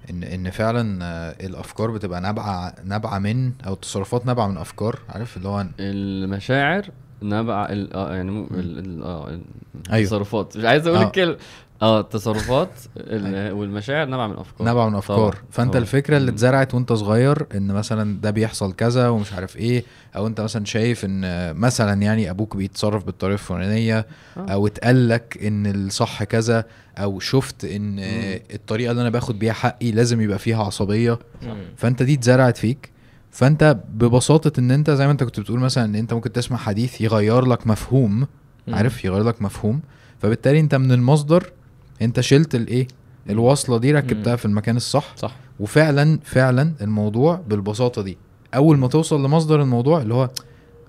إن 0.09 0.23
إن 0.23 0.49
فعلا 0.49 0.99
آه، 1.05 1.45
الأفكار 1.45 1.91
بتبقى 1.91 2.21
نابعة 2.21 2.75
نابعة 2.83 3.19
من 3.19 3.51
أو 3.67 3.73
التصرفات 3.73 4.25
نابعة 4.25 4.47
من 4.47 4.57
أفكار 4.57 4.99
عارف 5.09 5.37
اللي 5.37 5.47
هو 5.49 5.65
المشاعر 5.79 6.89
نبع 7.23 7.65
ال- 7.69 7.93
آه 7.93 8.15
يعني 8.15 8.31
مو- 8.31 8.47
ال- 8.51 8.79
ال- 8.79 9.03
آه 9.03 9.27
أيوه. 9.29 9.41
التصرفات 10.03 10.57
مش 10.57 10.65
عايز 10.65 10.87
أقول 10.87 10.99
آه. 10.99 11.05
الكلمة 11.07 11.37
آه 11.81 11.99
التصرفات 11.99 12.69
ال- 12.97 13.51
والمشاعر 13.53 14.07
نبع 14.09 14.27
من 14.27 14.35
أفكار 14.37 14.67
نابعة 14.67 14.89
من 14.89 14.95
أفكار 14.95 15.17
طبعاً. 15.17 15.33
فأنت 15.51 15.69
طبعاً. 15.69 15.81
الفكرة 15.81 16.17
اللي. 16.17 16.31
اتزرعت 16.31 16.73
وأنت 16.75 16.93
صغير 16.93 17.45
إن 17.55 17.67
مثلا 17.67 18.17
ده 18.21 18.31
بيحصل 18.31 18.73
كذا 18.73 19.09
ومش 19.09 19.33
عارف 19.33 19.57
إيه 19.57 19.83
أو 20.15 20.27
أنت 20.27 20.41
مثلا 20.41 20.65
شايف 20.65 21.05
إن 21.05 21.21
مثلا 21.55 22.01
يعني 22.01 22.29
أبوك 22.29 22.55
بيتصرف 22.57 23.05
بالطريقة 23.05 23.33
الفلانية 23.33 24.05
آه. 24.37 24.45
أو 24.51 24.67
اتقال 24.67 25.09
لك 25.09 25.39
إن 25.43 25.67
الصح 25.67 26.23
كذا 26.23 26.65
أو 26.97 27.19
شفت 27.19 27.65
إن 27.65 27.95
مم. 27.95 28.39
الطريقة 28.53 28.91
اللي 28.91 29.01
أنا 29.01 29.09
باخد 29.09 29.39
بيها 29.39 29.53
حقي 29.53 29.91
لازم 29.91 30.21
يبقى 30.21 30.39
فيها 30.39 30.63
عصبية 30.63 31.19
مم. 31.41 31.57
فأنت 31.77 32.03
دي 32.03 32.13
اتزرعت 32.13 32.57
فيك 32.57 32.89
فأنت 33.31 33.77
ببساطة 33.93 34.59
إن 34.59 34.71
أنت 34.71 34.91
زي 34.91 35.05
ما 35.05 35.11
أنت 35.11 35.23
كنت 35.23 35.39
بتقول 35.39 35.59
مثلا 35.59 35.85
إن 35.85 35.95
أنت 35.95 36.13
ممكن 36.13 36.31
تسمع 36.31 36.57
حديث 36.57 37.01
يغير 37.01 37.45
لك 37.45 37.67
مفهوم 37.67 38.27
مم. 38.67 38.75
عارف 38.75 39.05
يغير 39.05 39.23
لك 39.23 39.41
مفهوم 39.41 39.81
فبالتالي 40.21 40.59
أنت 40.59 40.75
من 40.75 40.91
المصدر 40.91 41.51
انت 42.01 42.19
شلت 42.19 42.55
الايه؟ 42.55 42.87
الوصلة 43.29 43.77
دي 43.77 43.91
ركبتها. 43.91 44.35
في 44.35 44.45
المكان 44.45 44.75
الصح. 44.77 45.17
صح. 45.17 45.35
وفعلا 45.59 46.19
فعلا 46.23 46.73
الموضوع 46.81 47.35
بالبساطة 47.35 48.01
دي. 48.01 48.17
أول 48.55 48.77
ما 48.77 48.87
توصل 48.87 49.25
لمصدر 49.25 49.61
الموضوع 49.61 50.01
اللي 50.01 50.13
هو 50.13 50.29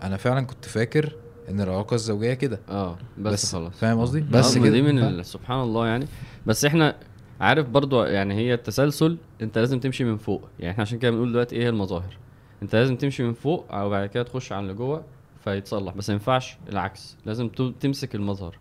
أنا 0.02 0.16
فعلا 0.16 0.46
كنت 0.46 0.64
فاكر 0.64 1.16
إن 1.48 1.60
العلاقة 1.60 1.94
الزوجية 1.94 2.34
كده. 2.34 2.60
آه 2.68 2.98
بس, 3.18 3.32
بس 3.32 3.52
خلاص. 3.52 3.72
فاهم 3.72 4.00
قصدي؟ 4.00 4.18
آه، 4.18 4.30
بس 4.30 4.58
كده. 4.58 4.70
دي 4.70 4.82
من 4.82 5.22
سبحان 5.22 5.60
الله 5.60 5.86
يعني. 5.86 6.06
بس 6.46 6.64
إحنا 6.64 6.96
عارف 7.40 7.68
برضو 7.68 8.04
يعني 8.04 8.34
هي 8.34 8.54
التسلسل 8.54 9.16
أنت 9.42 9.58
لازم 9.58 9.80
تمشي 9.80 10.04
من 10.04 10.16
فوق. 10.16 10.48
يعني 10.58 10.72
إحنا 10.72 10.82
عشان 10.82 10.98
كده 10.98 11.10
بنقول 11.10 11.32
دلوقتي 11.32 11.56
إيه 11.56 11.68
المظاهر. 11.68 12.16
أنت 12.62 12.74
لازم 12.74 12.96
تمشي 12.96 13.22
من 13.22 13.32
فوق 13.32 13.66
أو 13.70 13.90
بعد 13.90 14.08
كده 14.08 14.22
تخش 14.22 14.52
على 14.52 14.62
اللي 14.62 14.74
جوه 14.74 15.04
فيتصلح. 15.44 15.94
بس 15.94 16.10
ما 16.10 16.14
ينفعش 16.14 16.58
العكس. 16.68 17.16
لازم 17.26 17.48
تمسك 17.80 18.14
المظهر. 18.14 18.58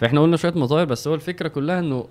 فاحنا 0.00 0.20
قلنا 0.20 0.36
شوية 0.36 0.52
مظاهر 0.56 0.84
بس 0.84 1.08
هو 1.08 1.14
الفكرة 1.14 1.48
كلها 1.48 1.78
إنه 1.78 2.06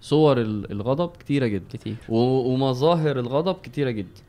صور 0.00 0.40
ال- 0.40 0.72
الغضب 0.72 1.10
كتيرة 1.16 1.46
جدا. 1.46 1.64
كتير. 1.72 1.96
ومظاهر 2.08 3.18
الغضب 3.18 3.54
كتيرة 3.62 3.90
جدا. 3.90 4.20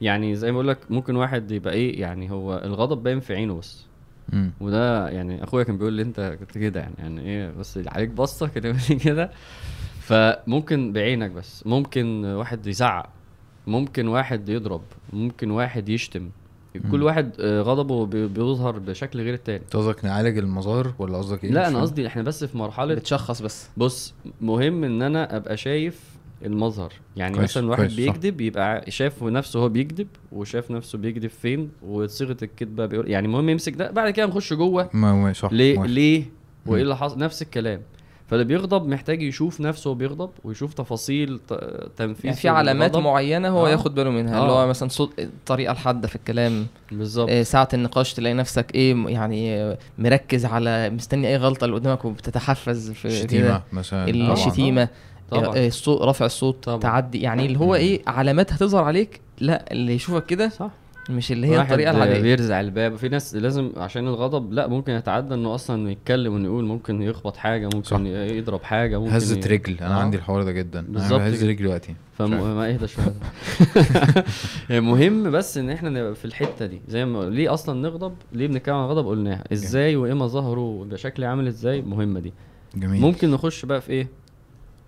يعني 0.00 0.36
زي 0.36 0.46
ما 0.52 0.52
بقول 0.52 0.68
لك 0.68 0.78
ممكن 0.90 1.16
واحد 1.16 1.50
يبقى 1.50 1.74
إيه 1.74 2.00
يعني 2.00 2.30
هو 2.30 2.62
الغضب 2.64 3.02
باين 3.02 3.20
في 3.20 3.34
عينه 3.34 3.58
بس. 3.58 3.84
مم. 4.32 4.50
وده 4.60 5.08
يعني 5.08 5.44
أخويا 5.44 5.64
كان 5.64 5.78
بيقول 5.78 5.92
لي 5.92 6.02
أنت 6.02 6.36
كنت 6.40 6.58
كده 6.58 6.80
يعني 6.80 6.94
يعني 6.98 7.20
إيه 7.20 7.50
بس 7.50 7.78
عليك 7.86 8.08
بصة 8.10 8.48
كده 8.48 8.76
كده. 9.04 9.30
فممكن 10.00 10.92
بعينك 10.92 11.30
بس. 11.30 11.66
ممكن 11.66 12.24
واحد 12.24 12.66
يزعق. 12.66 13.08
ممكن 13.66 14.08
واحد 14.08 14.48
يضرب. 14.48 14.82
ممكن 15.12 15.50
واحد 15.50 15.88
يشتم. 15.88 16.30
كل. 16.92 17.02
واحد 17.02 17.30
آه، 17.40 17.62
غضبه 17.62 18.06
بي- 18.06 18.26
بيظهر 18.28 18.78
بشكل 18.78 19.20
غير 19.20 19.34
التاني 19.34 19.62
انت 19.64 19.76
قصدك 19.76 20.04
نعالج 20.04 20.38
المظاهر 20.38 20.92
ولا 20.98 21.18
قصدك 21.18 21.44
إيه؟ 21.44 21.50
لا 21.50 21.68
أنا. 21.68 21.80
قصدي 21.80 22.06
إحنا 22.06 22.22
بس 22.22 22.44
في 22.44 22.58
مرحلة 22.58 22.94
بتشخص 22.94 23.42
بس 23.42 23.68
بص 23.76 24.14
مهم 24.40 24.84
إن 24.84 25.02
أنا 25.02 25.36
أبقى 25.36 25.56
شايف 25.56 26.00
المظهر 26.44 26.92
يعني 27.16 27.34
كويس، 27.34 27.50
مثلا 27.50 27.70
واحد 27.70 27.82
كويس،. 27.82 27.94
بيكذب 27.96 28.40
يبقى 28.40 28.90
شاف 28.90 29.22
نفسه 29.22 29.60
هو 29.60 29.68
بيكذب 29.68 30.08
وشاف 30.32 30.70
نفسه 30.70 30.98
بيكذب 30.98 31.30
فين 31.30 31.70
وصيغة 31.82 32.36
الكذبه 32.42 32.86
بيقول 32.86 33.10
يعني 33.10 33.26
المهم 33.26 33.48
يمسك 33.48 33.74
ده 33.74 33.90
بعد 33.90 34.10
كده 34.10 34.26
نخش 34.26 34.52
جوه 34.52 34.90
ما 34.92 35.12
ما 35.14 35.32
صح 35.32 35.52
ليه 35.52 35.76
موافق. 35.76 35.90
ليه. 35.90 36.24
وإيه 36.66 36.82
اللي 36.82 36.96
حصل 36.96 37.18
نفس 37.18 37.42
الكلام 37.42 37.80
فاللي 38.30 38.44
بيغضب 38.44 38.86
محتاج 38.86 39.22
يشوف 39.22 39.60
نفسه 39.60 39.94
بيغضب 39.94 40.30
ويشوف 40.44 40.74
تفاصيل 40.74 41.40
تنفيذ 41.96 42.26
يعني 42.26 42.36
في 42.36 42.48
علامات 42.48 42.90
الغضب. 42.90 43.04
معينة 43.04 43.48
هو 43.48 43.66
آه. 43.66 43.70
ياخد 43.70 43.94
باله 43.94 44.10
منها 44.10 44.40
اللي 44.40 44.52
آه. 44.52 44.62
هو 44.62 44.66
مثلا 44.66 44.88
صوت 44.88 45.12
الطريقة 45.18 45.72
الحاده 45.72 46.08
في 46.08 46.16
الكلام 46.16 46.66
بالظبط 46.92 47.30
آه، 47.30 47.42
ساعة 47.42 47.68
النقاش 47.74 48.14
تلاقي 48.14 48.34
نفسك 48.34 48.74
إيه 48.74 49.06
يعني 49.08 49.54
آه، 49.62 49.78
مركز 49.98 50.44
على 50.44 50.90
مستني 50.90 51.28
أي 51.28 51.36
غلطة 51.36 51.64
اللي 51.64 51.76
قدامك 51.76 52.04
وبتتحفز 52.04 52.90
في 52.90 53.08
كده. 53.08 53.18
شتيمة 53.18 53.62
مثلا. 53.72 54.08
الشتيمه 54.32 54.88
طبعا 55.30 55.56
آه، 55.56 55.66
الصوت 55.66 56.02
رفع 56.02 56.26
الصوت 56.26 56.64
طبعاً. 56.64 56.78
تعدي 56.80 57.20
يعني 57.20 57.46
اللي 57.46 57.58
هو 57.58 57.74
إيه 57.74 58.02
علامات 58.06 58.52
هتظهر 58.52 58.84
عليك 58.84 59.20
لا 59.40 59.72
اللي 59.72 59.94
يشوفك 59.94 60.26
كده 60.26 60.48
صح 60.48 60.70
مش 61.10 61.32
اللي 61.32 61.46
هي 61.46 61.60
الطريقة 61.60 61.90
العادية. 61.90 62.20
بيرزع 62.20 62.60
الباب. 62.60 62.96
في 62.96 63.08
ناس 63.08 63.34
لازم 63.34 63.72
عشان 63.76 64.08
الغضب 64.08 64.52
لا 64.52 64.66
ممكن 64.66 64.92
يتعدى 64.92 65.34
إنه 65.34 65.54
أصلا 65.54 65.90
يتكلم 65.90 66.36
انه 66.36 66.44
يقول 66.44 66.64
ممكن 66.64 67.02
يخبط 67.02 67.36
حاجة 67.36 67.64
ممكن 67.64 67.82
صح. 67.82 68.00
يضرب 68.36 68.62
حاجة 68.62 69.00
ممكن 69.00 69.12
هزة 69.12 69.36
ي- 69.36 69.40
رجل. 69.40 69.76
أنا 69.80 69.94
آه. 69.96 70.00
عندي 70.00 70.16
الحوار 70.16 70.42
ده 70.42 70.52
جدا. 70.52 70.78
أنا 70.80 70.88
بالظبط. 70.88 71.20
كده. 71.20 71.30
رجلي 71.30 71.54
دلوقتي. 71.54 71.94
فم... 72.18 72.24
مش 72.24 72.32
عارف. 72.32 72.44
ما 72.44 72.68
اهدى 72.68 72.86
شوية. 72.86 73.14
يعني 74.70 74.80
مهم 74.90 75.30
بس 75.30 75.58
إن 75.58 75.70
إحنا 75.70 75.90
نبقى 75.90 76.14
في 76.14 76.24
الحتة 76.24 76.66
دي. 76.66 76.80
زي 76.88 77.04
ما 77.04 77.30
ليه 77.30 77.54
أصلا 77.54 77.80
نغضب؟ 77.80 78.14
ليه 78.32 78.46
بنتكلم 78.46 78.74
عن 78.74 78.84
الغضب 78.84 79.06
قلناها. 79.08 79.44
إزاي 79.52 79.96
وايه 79.96 80.14
مظاهره 80.14 80.60
ويبقى 80.60 80.98
شكلي 80.98 81.26
عامل 81.26 81.46
إزاي؟ 81.46 81.82
مهمة 81.82 82.20
دي. 82.20 82.32
جميل. 82.76 83.00
ممكن 83.00 83.30
نخش 83.30 83.64
بقى 83.64 83.80
في 83.80 83.90
إيه؟ 83.92 84.08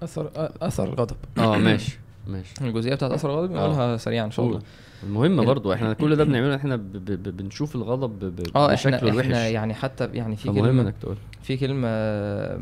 اثر 0.02 0.30
أثر 0.62 0.84
الغضب. 0.84 1.16
آه 1.38 1.56
ماشي. 1.58 1.98
ماشي. 2.26 2.54
الجزئية 2.60 2.94
بتاعت 2.94 3.10
أثر 3.12 3.30
الغضب 3.30 3.52
آه. 3.56 3.58
نقولها 3.58 3.96
سريعا 3.96 4.26
إن 4.26 4.30
شاء 4.30 4.46
الله. 4.46 4.60
المهم 5.02 5.40
ال- 5.40 5.46
برضو 5.46 5.72
إحنا 5.72 5.92
كل 5.92 6.16
ده 6.16 6.24
بنعمله 6.24 6.54
إحنا 6.56 6.76
ب... 6.76 6.92
ب... 6.92 7.04
ب... 7.22 7.36
بنشوف 7.36 7.76
الغضب 7.76 8.18
ب... 8.18 8.24
ب... 8.24 8.56
آه 8.56 8.74
إحنا 8.74 9.02
الوحش 9.02 9.18
إحنا 9.18 9.48
يعني 9.48 9.74
حتى 9.74 10.08
يعني 10.14 10.36
في 10.36 10.48
كلمه 10.52 10.82
إنك 10.82 10.94
تقول. 11.00 11.16
في 11.42 11.56
كلمة 11.56 11.88
آه، 11.90 12.60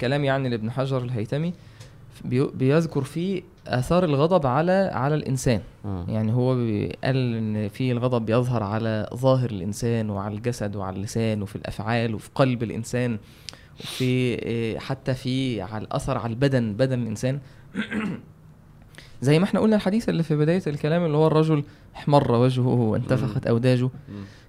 كلام 0.00 0.24
يعني 0.24 0.48
لابن 0.48 0.70
حجر 0.70 1.02
الهيتمي 1.04 1.52
بي- 2.24 2.46
بيذكر 2.54 3.02
فيه 3.02 3.42
آثار 3.66 4.04
الغضب 4.04 4.46
على 4.46 4.90
على 4.94 5.14
الإنسان. 5.14 5.60
آه. 5.84 6.04
يعني 6.08 6.32
هو 6.32 6.50
قال 7.04 7.34
إن 7.34 7.68
في 7.68 7.92
الغضب 7.92 8.26
بيظهر 8.26 8.62
على 8.62 9.08
ظاهر 9.14 9.50
الإنسان 9.50 10.10
وعلى 10.10 10.34
الجسد 10.34 10.76
وعلى 10.76 10.96
اللسان 10.96 11.42
وفي 11.42 11.56
الأفعال 11.56 12.14
وفي 12.14 12.28
قلب 12.34 12.62
الإنسان 12.62 13.18
وفي 13.80 14.34
آه، 14.44 14.78
حتى 14.78 15.14
في 15.14 15.62
على 15.62 15.84
الأثر 15.84 16.18
على 16.18 16.30
البدن 16.30 16.72
بدن 16.72 17.02
الإنسان. 17.02 17.38
زي 19.22 19.38
ما 19.38 19.44
إحنا 19.44 19.60
قلنا 19.60 19.76
الحديث 19.76 20.08
اللي 20.08 20.22
في 20.22 20.36
بداية 20.36 20.62
الكلام 20.66 21.04
اللي 21.04 21.16
هو 21.16 21.26
الرجل 21.26 21.64
احمر 21.96 22.32
وجهه 22.32 22.66
وانتفخت 22.68 23.46
أوداجه. 23.46 23.88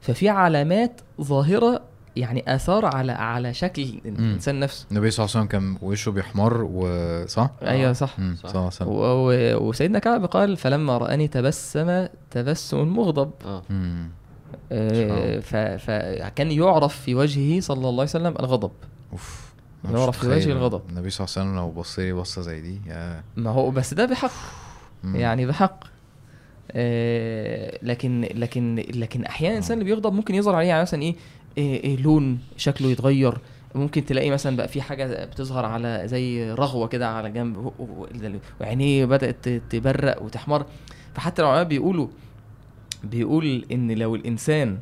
ففي 0.01 0.29
علامات 0.29 1.01
ظاهرة 1.21 1.81
يعني 2.15 2.55
آثار 2.55 2.85
على 2.85 3.11
على 3.11 3.53
شكل 3.53 3.81
الإنسان 4.05 4.59
نفسه. 4.59 4.85
النبي 4.91 5.11
صلى 5.11 5.23
الله 5.25 5.35
عليه 5.35 5.45
وسلم 5.45 5.59
كان 5.59 5.77
وشه 5.81 6.11
بيحمر 6.11 6.63
وصح؟ 6.73 7.49
أيوه 7.61 7.93
صح. 7.93 8.19
مم، 8.19 8.35
صح. 8.43 8.55
وسلم. 8.55 8.87
و- 8.87 8.93
و- 9.29 9.67
وسيدنا 9.69 9.99
كعب 9.99 10.25
قال 10.25 10.57
فلما 10.57 10.97
رآني 10.97 11.27
تبسم 11.27 12.07
تبسم 12.31 12.87
مغضب. 12.87 13.31
آه، 14.71 15.39
ف- 15.39 15.55
فكان 15.85 16.51
يعرف 16.51 16.95
في 17.01 17.15
وجهه 17.15 17.59
صلى 17.59 17.77
الله 17.77 17.91
عليه 17.91 18.01
وسلم 18.01 18.33
الغضب. 18.39 18.71
أوف. 19.13 19.46
يعرف 19.91 20.17
في 20.19 20.27
وجه 20.27 20.35
متخيل. 20.35 20.51
الغضب. 20.57 20.81
النبي 20.89 21.09
صلى 21.09 21.25
الله 21.25 21.35
عليه 21.37 21.49
وسلم 21.49 21.55
لو 21.55 21.71
بص 21.81 21.99
لي 21.99 22.13
بصة 22.13 22.41
زي 22.41 22.61
دي 22.61 22.81
يا. 22.87 23.23
ما 23.37 23.49
هو 23.49 23.71
بس 23.71 23.93
ده 23.93 24.05
بحق. 24.05 24.31
يعني 25.03 25.45
بحق. 25.45 25.83
آه، 26.71 27.79
لكن 27.83 28.27
لكن 28.35 28.83
لكن 28.93 29.23
أحيانا 29.25 29.51
الإنسان 29.53 29.79
اللي 29.79 29.85
بيغضب 29.95 30.13
ممكن 30.13 30.35
يظهر 30.35 30.55
عليه 30.55 30.67
يعني 30.67 30.81
مثلا 30.81 31.01
إيه, 31.01 31.15
إيه, 31.57 31.83
إيه 31.83 31.97
لون 31.97 32.39
شكله 32.57 32.87
يتغير. 32.87 33.37
ممكن 33.75 34.05
تلاقي 34.05 34.29
مثلا 34.29 34.57
بقى 34.57 34.67
في 34.67 34.81
حاجة 34.81 35.25
بتظهر 35.25 35.65
على 35.65 36.01
زي 36.05 36.51
رغوة 36.53 36.87
كده 36.87 37.09
على 37.09 37.29
جنب 37.31 37.71
وعينيه 38.61 39.05
بدأت 39.05 39.49
تبرق 39.49 40.21
وتحمر. 40.23 40.65
فحتى 41.15 41.41
العلماء 41.41 41.63
بيقولوا 41.63 42.07
بيقول 43.03 43.65
إن 43.71 43.91
لو 43.91 44.15
الإنسان 44.15 44.77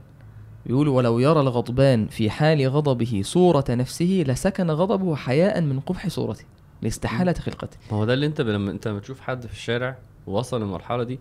بيقولوا 0.66 0.97
ولو 0.97 1.20
يرى 1.20 1.39
الغضبان 1.39 2.07
في 2.07 2.30
حال 2.30 2.68
غضبه 2.68 3.22
صورة 3.26 3.66
نفسه 3.70 4.24
لسكن 4.28 4.72
غضبه 4.72 5.16
حياء 5.16 5.61
من 5.61 5.80
قبح 5.80 6.07
صورته 6.07 6.43
لاستحالة 6.82 7.34
خلقته 7.34 7.78
ما 7.91 7.97
هو 7.97 8.05
ده 8.05 8.13
اللي 8.13 8.26
انت 8.26 8.41
لما 8.41 8.72
انت 8.72 8.88
بتشوف 8.88 9.22
حد 9.22 9.45
في 9.47 9.53
الشارع 9.53 9.95
ووصل 10.28 10.61
للمرحلة 10.61 11.03
دي 11.03 11.20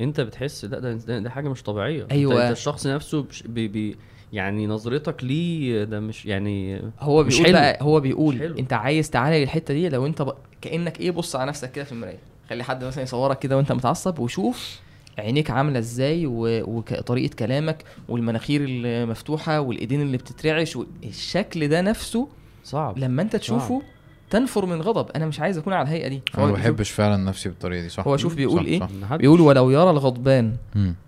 انت 0.00 0.20
بتحس 0.20 0.64
لا 0.64 0.78
ده 0.78 0.92
ده, 0.92 1.18
ده 1.18 1.30
حاجة 1.30 1.48
مش 1.48 1.62
طبيعية 1.62 2.02
انت- 2.02 2.12
أيوة. 2.12 2.42
انت 2.42 2.52
الشخص 2.52 2.86
نفسه 2.86 3.22
بش- 3.22 3.42
بي 3.42 3.68
بي 3.68 3.96
يعني 4.32 4.66
نظرتك 4.66 5.24
ليه 5.24 5.84
ده 5.84 6.00
مش 6.00 6.26
يعني 6.26 6.82
هو 7.00 7.24
مش 7.24 7.32
بيقول 7.34 7.46
حلو. 7.46 7.58
بقى 7.58 7.78
هو 7.82 8.00
بيقول 8.00 8.38
حلو. 8.38 8.58
انت 8.58 8.72
عايز 8.72 9.10
تعالج 9.10 9.42
الحته 9.42 9.74
دي 9.74 9.88
لو 9.88 10.06
انت 10.06 10.22
ب... 10.22 10.32
كأنك 10.60 11.00
إيه 11.00 11.10
بص 11.10 11.36
على 11.36 11.48
نفسك 11.48 11.72
كده 11.72 11.84
في 11.84 11.92
المراية 11.92 12.18
خلي 12.50 12.64
حد 12.64 12.84
مثلا 12.84 13.02
يصورك 13.02 13.38
كده 13.38 13.56
وانت 13.56 13.72
متعصب 13.72 14.18
وشوف 14.18 14.80
عينيك 15.18 15.50
عاملة 15.50 15.78
إزاي 15.78 16.26
و... 16.26 16.62
وطريقه 16.76 17.34
كلامك 17.34 17.84
والمناخير 18.08 18.60
المفتوحه 18.68 19.60
والإيدين 19.60 20.00
اللي 20.02 20.16
بتترعش 20.16 20.78
الشكل 21.04 21.68
ده 21.68 21.80
نفسه 21.80 22.28
صعب 22.64 22.98
لما 22.98 23.22
أنت 23.22 23.36
تشوفه 23.36 23.82
تنفر 24.30 24.66
من 24.66 24.82
غضب 24.82 25.10
أنا 25.16 25.26
مش 25.26 25.40
عايز 25.40 25.58
أكون 25.58 25.72
على 25.72 25.82
الهيئة 25.88 26.08
دي 26.08 26.22
أنا 26.38 26.46
ما 26.46 26.52
بحبش 26.52 26.90
فعلا 26.90 27.16
نفسي 27.16 27.48
بالطريقة 27.48 27.82
دي 27.82 27.88
صح 27.88 28.06
هو 28.08 28.16
شوف 28.16 28.34
بيقول 28.34 28.60
صح، 28.60 28.66
إيه؟ 28.66 28.80
صح. 28.80 29.16
بيقول 29.16 29.40
ولو 29.40 29.70
يرى 29.70 29.90
الغضبان. 29.90 30.56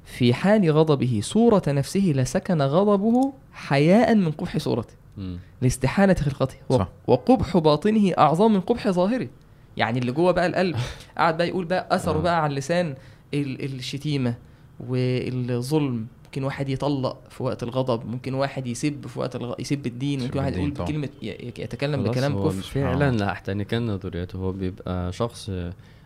في 0.05 0.35
حال 0.35 0.71
غضبه 0.71 1.21
صورة 1.23 1.63
نفسه 1.69 2.13
لسكن 2.17 2.63
غضبه 2.63 3.33
حياء 3.53 4.15
من 4.15 4.31
قبح 4.31 4.59
صورته 4.59 4.95
مم. 5.17 5.39
لاستحالة 5.63 6.15
خلقته 6.15 6.57
صح. 6.71 6.89
وقبح 7.07 7.57
باطنه 7.57 8.13
أعظم 8.19 8.53
من 8.53 8.61
قبح 8.61 8.89
ظاهره 8.89 9.29
يعني 9.77 9.99
اللي 9.99 10.13
جوه 10.13 10.33
بقى 10.33 10.47
القلب 10.47 10.77
قاعد 11.19 11.37
بقى 11.37 11.49
يقول 11.49 11.65
بقى 11.65 11.89
أثره 11.91 12.19
آه. 12.19 12.23
بقى 12.23 12.43
على 12.43 12.51
اللسان 12.51 12.95
ال- 13.43 13.65
الشتيمة 13.79 14.35
والظلم. 14.81 16.07
ممكن 16.25 16.45
واحد 16.45 16.69
يطلق 16.69 17.19
في 17.31 17.43
وقت 17.43 17.63
الغضب 17.63 18.07
ممكن 18.07 18.35
واحد 18.35 18.67
يسب 18.67 19.07
في 19.07 19.19
وقت 19.19 19.37
الغ... 19.37 19.55
يسب 19.59 19.87
الدين 19.87 20.21
ممكن 20.23 20.39
واحد 20.39 20.57
يقول 20.57 20.75
ي- 21.23 21.53
يتكلم 21.59 22.03
بكلام 22.03 22.33
هو 22.33 22.49
كفر. 22.49 22.63
فعلا. 22.63 23.17
لا 23.17 23.33
احتنكن 23.33 23.91
ذريته 23.91 24.37
هو 24.37 24.53
بيبقى 24.53 25.13
شخص 25.13 25.51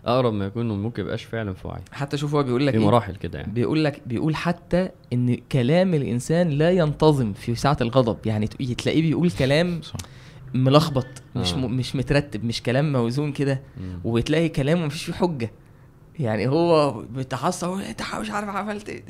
أقرب 0.07 0.33
ما 0.33 0.47
يكون 0.47 0.69
ممكن 0.83 1.03
يبقاش 1.03 1.25
فعلا 1.25 1.53
في 1.55 1.69
وعي. 1.69 1.81
حتى 1.93 2.17
شوف 2.17 2.35
هو 2.35 2.43
بيقول 2.43 2.67
لك 2.67 2.73
في 2.75 2.79
إيه؟ 2.81 2.87
مراحل 2.87 3.17
كده 3.17 3.39
يعني. 3.39 3.53
بيقول 3.53 3.85
لك 3.85 4.03
بيقول 4.07 4.37
حتى 4.37 4.89
إن 5.13 5.35
كلام 5.53 5.95
الإنسان 5.95 6.49
لا 6.51 6.71
ينتظم 6.71 7.33
في 7.33 7.55
ساعة 7.55 7.77
الغضب. 7.81 8.17
يعني 8.27 8.47
تلاقيه 8.47 9.03
بيقول 9.03 9.31
كلام 9.31 9.83
صح. 9.83 9.97
ملخبط 10.55 11.07
مش 11.37 11.53
آه. 11.53 11.57
م... 11.57 11.77
مش 11.77 11.97
مترتب 11.97 12.45
مش 12.45 12.63
كلام 12.63 12.93
موزون 12.93 13.33
كده. 13.33 13.63
وتلاقي 14.05 14.49
كلامه 14.49 14.87
مفيش 14.87 15.05
فيه 15.05 15.13
حجة. 15.13 15.51
يعني 16.19 16.49
هو 16.49 16.91
بيتعصب 17.03 17.73
انت 17.73 18.03
مش 18.21 18.31
عارف 18.31 18.49
عملت 18.49 18.89
إيه؟ 18.89 19.03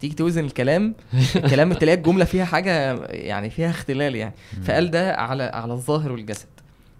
تيجي 0.00 0.14
توزن 0.14 0.44
الكلام 0.44 0.94
الكلام 1.36 1.72
تلاقي 1.82 1.96
الجملة 1.98 2.24
فيها 2.24 2.44
حاجة 2.44 2.94
يعني 3.06 3.50
فيها 3.50 3.70
اختلال 3.70 4.14
يعني. 4.16 4.34
فقال 4.64 4.90
ده 4.90 5.14
على 5.14 5.42
على 5.42 5.72
الظاهر 5.72 6.12
والجسد 6.12 6.46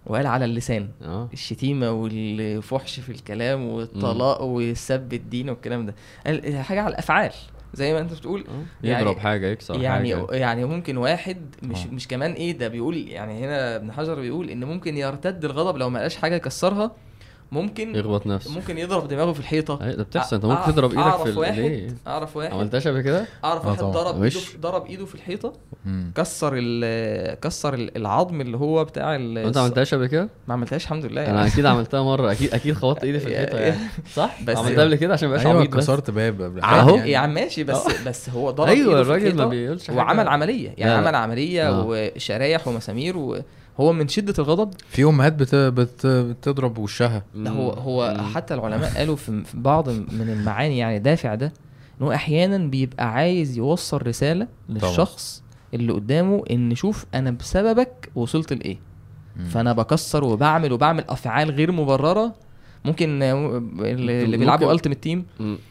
وقال 0.06 0.26
على 0.26 0.44
اللسان 0.44 0.88
آه. 1.02 1.28
الشتيمة 1.32 1.90
والفحش 1.90 3.00
في 3.00 3.12
الكلام 3.12 3.66
والطلاق 3.66 4.42
والسب 4.42 5.12
الدين 5.12 5.50
والكلام 5.50 5.86
ده. 5.86 5.94
قال 6.26 6.56
حاجة 6.56 6.80
على 6.82 6.90
الأفعال 6.92 7.32
زي 7.74 7.92
ما 7.92 7.98
أنت 8.00 8.12
بتقول. 8.12 8.44
آه. 8.48 8.86
يعني- 8.86 9.02
يضرب 9.02 9.18
حاجة 9.18 9.46
يكسر 9.46 9.80
يعني 9.80 10.16
حاجة. 10.16 10.26
يعني 10.36 10.64
ممكن 10.64 10.96
واحد 10.96 11.36
مش 11.62 11.86
آه. 11.86 11.90
مش 11.90 12.08
كمان 12.08 12.32
إيه 12.32 12.52
ده 12.58 12.68
بيقول 12.68 13.08
يعني 13.08 13.44
هنا 13.44 13.76
ابن 13.76 13.92
حجر 13.92 14.20
بيقول 14.20 14.50
إن 14.50 14.64
ممكن 14.64 14.96
يرتد 14.96 15.44
الغضب 15.44 15.76
لو 15.76 15.90
ما 15.90 15.98
لقاش 15.98 16.16
حاجة 16.16 16.34
يكسرها 16.34 16.92
ممكن 17.52 17.94
يخبط 17.96 18.26
نفسه. 18.26 18.54
ممكن 18.54 18.78
يضرب 18.78 19.08
دماغه 19.08 19.32
في 19.32 19.40
الحيطة. 19.40 19.76
ده 19.92 20.02
بتحصل. 20.02 20.36
أنت 20.36 20.44
ممكن 20.44 20.72
تضرب 20.72 20.90
إيدك 20.90 21.16
في 21.32 21.38
واحد 21.38 21.58
ليه؟ 21.58 21.88
أعرف 22.06 22.36
واحد. 22.36 22.52
عملتهاش 22.52 22.88
قبل 22.88 23.00
كده؟ 23.00 23.24
أعرف 23.44 23.64
آه 23.64 23.68
واحد 23.68 23.78
طبعا. 23.80 23.92
ضرب 23.92 24.22
إيده 24.22 24.40
ضرب 24.60 24.86
إيده 24.86 25.04
في 25.06 25.14
الحيطة. 25.14 25.52
كسر 26.14 26.52
ال 26.56 27.40
كسر 27.40 27.74
ال- 27.74 27.96
العظم 27.96 28.40
اللي 28.40 28.56
هو 28.56 28.84
بتاع 28.84 29.16
أنت 29.16 29.56
ما 29.56 29.62
عملتهاش 29.62 29.94
قبل 29.94 30.06
كده؟ 30.06 30.28
ما 30.48 30.54
عملتهاش 30.54 30.82
الحمد 30.84 31.04
لله. 31.06 31.26
أنا 31.26 31.36
يعني. 31.38 31.48
أكيد 31.52 31.66
عملتها 31.66 32.02
مرة. 32.02 32.32
أكيد 32.32 32.54
أكيد 32.54 32.74
خبطت 32.74 33.04
إيدي 33.04 33.20
في 33.20 33.26
الحيطة 33.32 33.58
يعني. 33.58 33.76
صح؟ 34.14 34.42
بس- 34.44 34.56
عملتها 34.56 34.84
قبل 34.84 34.94
كده 34.94 35.12
عشان 35.12 35.28
ما 35.28 35.40
أيوه 35.40 35.58
عبيط 35.58 35.70
بس. 35.70 35.76
كسرت 35.84 36.10
باب 36.10 36.42
قبل 36.42 36.60
أهو. 36.60 36.96
حاجة 36.98 37.04
يا 37.04 37.18
عم 37.18 37.34
ماشي 37.34 37.64
بس 37.64 37.86
بس 38.06 38.30
هو 38.30 38.50
ضرب 38.50 38.68
أيوه 38.68 39.00
الراجل 39.00 39.34
ما 39.36 39.44
بيقولش 39.46 39.86
حاجة. 39.86 39.96
وعمل 39.96 40.28
عملية. 40.28 40.74
يعني. 40.78 40.92
عمل 41.06 41.14
عملية 41.14 41.68
آه. 41.68 41.84
وشرايح 41.88 42.68
ومسامير 42.68 43.16
وهو 43.78 43.92
من 43.92 44.08
شدة 44.08 44.34
الغضب. 44.38 44.70
في 44.88 45.04
أمهات 45.04 45.32
بت... 45.32 45.54
بت... 45.54 46.06
بتضرب 46.06 46.78
وشها. 46.78 47.22
ده 47.34 47.50
هو 47.50 47.70
هو 47.70 48.14
مم. 48.18 48.34
حتى 48.34 48.54
العلماء 48.54 48.90
قالوا 48.96 49.16
في 49.16 49.44
في 49.44 49.56
بعض 49.56 49.88
من 49.88 50.28
المعاني 50.38 50.78
يعني 50.78 50.98
دافع 50.98 51.34
ده 51.34 51.52
ان 52.00 52.06
هو 52.06 52.12
أحيانا 52.12 52.58
بيبقى 52.58 53.12
عايز 53.12 53.58
يوصل 53.58 54.06
رسالة 54.06 54.46
للشخص 54.68 55.42
اللي 55.74 55.92
قدامه 55.92 56.42
إن 56.50 56.74
شوف 56.74 57.06
أنا 57.14 57.30
بسببك 57.30 58.10
وصلت 58.14 58.52
لإيه. 58.52 58.78
فأنا 59.50 59.72
بكسر 59.72 60.24
وبعمل 60.24 60.72
وبعمل 60.72 61.04
أفعال 61.08 61.50
غير 61.50 61.72
مبررة 61.72 62.34
ممكن 62.84 63.22
آه، 63.22 63.62
اللي, 63.80 64.36
بيلعبوا 64.36 64.72
Ultimate 64.72 65.02
Team 65.02 65.24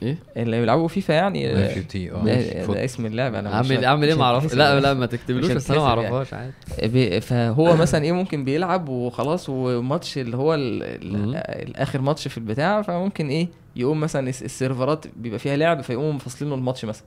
إيه 0.03 0.17
اللي 0.37 0.59
بيلعبوا 0.59 0.87
فيفا 0.87 1.13
يعني 1.13 1.47
آه، 1.47 1.75
آه 2.11 2.65
ده, 2.65 2.85
اسم 2.85 3.05
اللعبة 3.05 3.39
أنا 3.39 3.59
مش 3.61 3.71
اعمل 3.71 3.85
أعمل 3.85 4.07
إيه 4.07 4.15
ما 4.15 4.23
اعرف 4.23 4.43
هتكسب 4.43 4.57
لا 4.57 4.69
يعني. 4.69 4.79
لا 4.81 4.93
ما 4.93 5.05
تكتبلوش 5.05 5.51
بس 5.51 5.71
أنا 5.71 5.79
ما 5.79 5.85
هتكسب 5.85 6.01
يعني. 6.03 6.15
اعرفهاش 6.15 6.33
عادي 6.81 7.21
فهو 7.21 7.75
مثلا 7.83 8.03
إيه 8.03 8.11
ممكن 8.11 8.43
بيلعب 8.45 8.89
وخلاص 8.89 9.49
وماتش 9.49 10.17
اللي 10.17 10.37
هو. 10.37 10.53
الآخر 10.55 12.01
ماتش 12.01 12.27
في 12.27 12.37
البتاع 12.37 12.81
فممكن 12.81 13.29
إيه 13.29 13.47
يقوم 13.75 13.99
مثلا 13.99 14.29
الس- 14.29 14.43
السيرفرات 14.43 15.05
بيبقى 15.15 15.39
فيها 15.39 15.55
لعب 15.57 15.81
فيقوموا 15.81 16.11
مفصلين 16.13 16.49
له 16.51 16.57
الماتش 16.57 16.85
مثلا. 16.85 17.05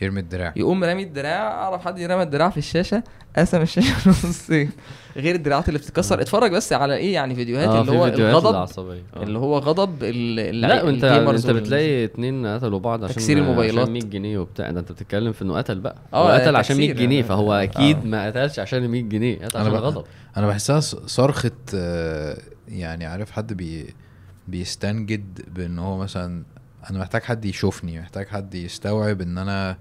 يرمي 0.00 0.20
الدراع. 0.20 0.52
يقوم 0.56 0.84
رامي 0.84 1.02
الدراع. 1.02 1.48
أعرف 1.64 1.84
حد 1.84 1.98
يرمي 1.98 2.22
الدراع 2.22 2.50
في 2.50 2.56
الشاشة؟ 2.58 3.02
قسم 3.36 3.60
الشاشة 3.62 4.08
نصين 4.28 4.70
غير 5.16 5.34
الدراعات 5.34 5.68
اللي 5.68 5.78
بتتكسر. 5.78 6.20
اتفرج 6.20 6.50
بس 6.50 6.72
على 6.72 6.94
إيه 6.96 7.14
يعني 7.14 7.34
فيديوهات 7.34 7.68
آه 7.68 7.80
اللي 7.80 7.92
هو 7.92 8.04
فيديوهات 8.10 8.32
الغضب؟ 8.34 8.88
آه. 9.16 9.22
اللي 9.22 9.38
هو 9.38 9.58
غضب 9.58 10.04
لا 10.04 10.88
أنت 10.88 11.04
انت 11.04 11.46
بتلاقي 11.50 12.04
اتنين 12.04 12.46
قتلوا 12.46 12.78
بعض 12.78 13.04
عشان 13.04 13.16
تكسير 13.16 13.38
الموبايلات. 13.38 13.82
عشان 13.82 13.92
100 13.92 14.02
جنيه 14.02 14.38
وبتاع. 14.38 14.70
ده 14.70 14.80
أنت 14.80 14.92
بتتكلم 14.92 15.32
في 15.32 15.42
إنه 15.42 15.56
قتل 15.56 15.80
بقى. 15.80 15.96
آه، 16.14 16.34
قتل 16.38 16.56
عشان 16.56 16.76
100 16.76 16.88
تكسير. 16.90 17.04
جنيه 17.06 17.16
يعني. 17.16 17.28
فهو 17.28 17.52
أكيد 17.52 17.96
آه. 17.96 18.04
ما 18.06 18.26
قتلش 18.26 18.58
عشان 18.58 18.88
100 18.88 19.02
جنيه. 19.02 19.44
قتل 19.44 19.58
عشان 19.58 19.72
غضب. 19.72 20.04
أنا 20.36 20.46
بحسها 20.46 20.80
صرخة 20.80 21.50
آه، 21.74 22.38
يعني 22.68 23.06
عارف 23.06 23.30
حد 23.30 23.52
بي 23.52 23.94
بيستنجد 24.48 25.40
بإن 25.54 25.78
هو 25.78 25.98
مثلا 25.98 26.42
أنا 26.90 26.98
محتاج 26.98 27.22
حد 27.22 27.44
يشوفني 27.44 28.00
محتاج 28.00 28.28
حد 28.28 28.54
يستوعب 28.54 29.20
إن 29.20 29.38
أنا 29.38 29.76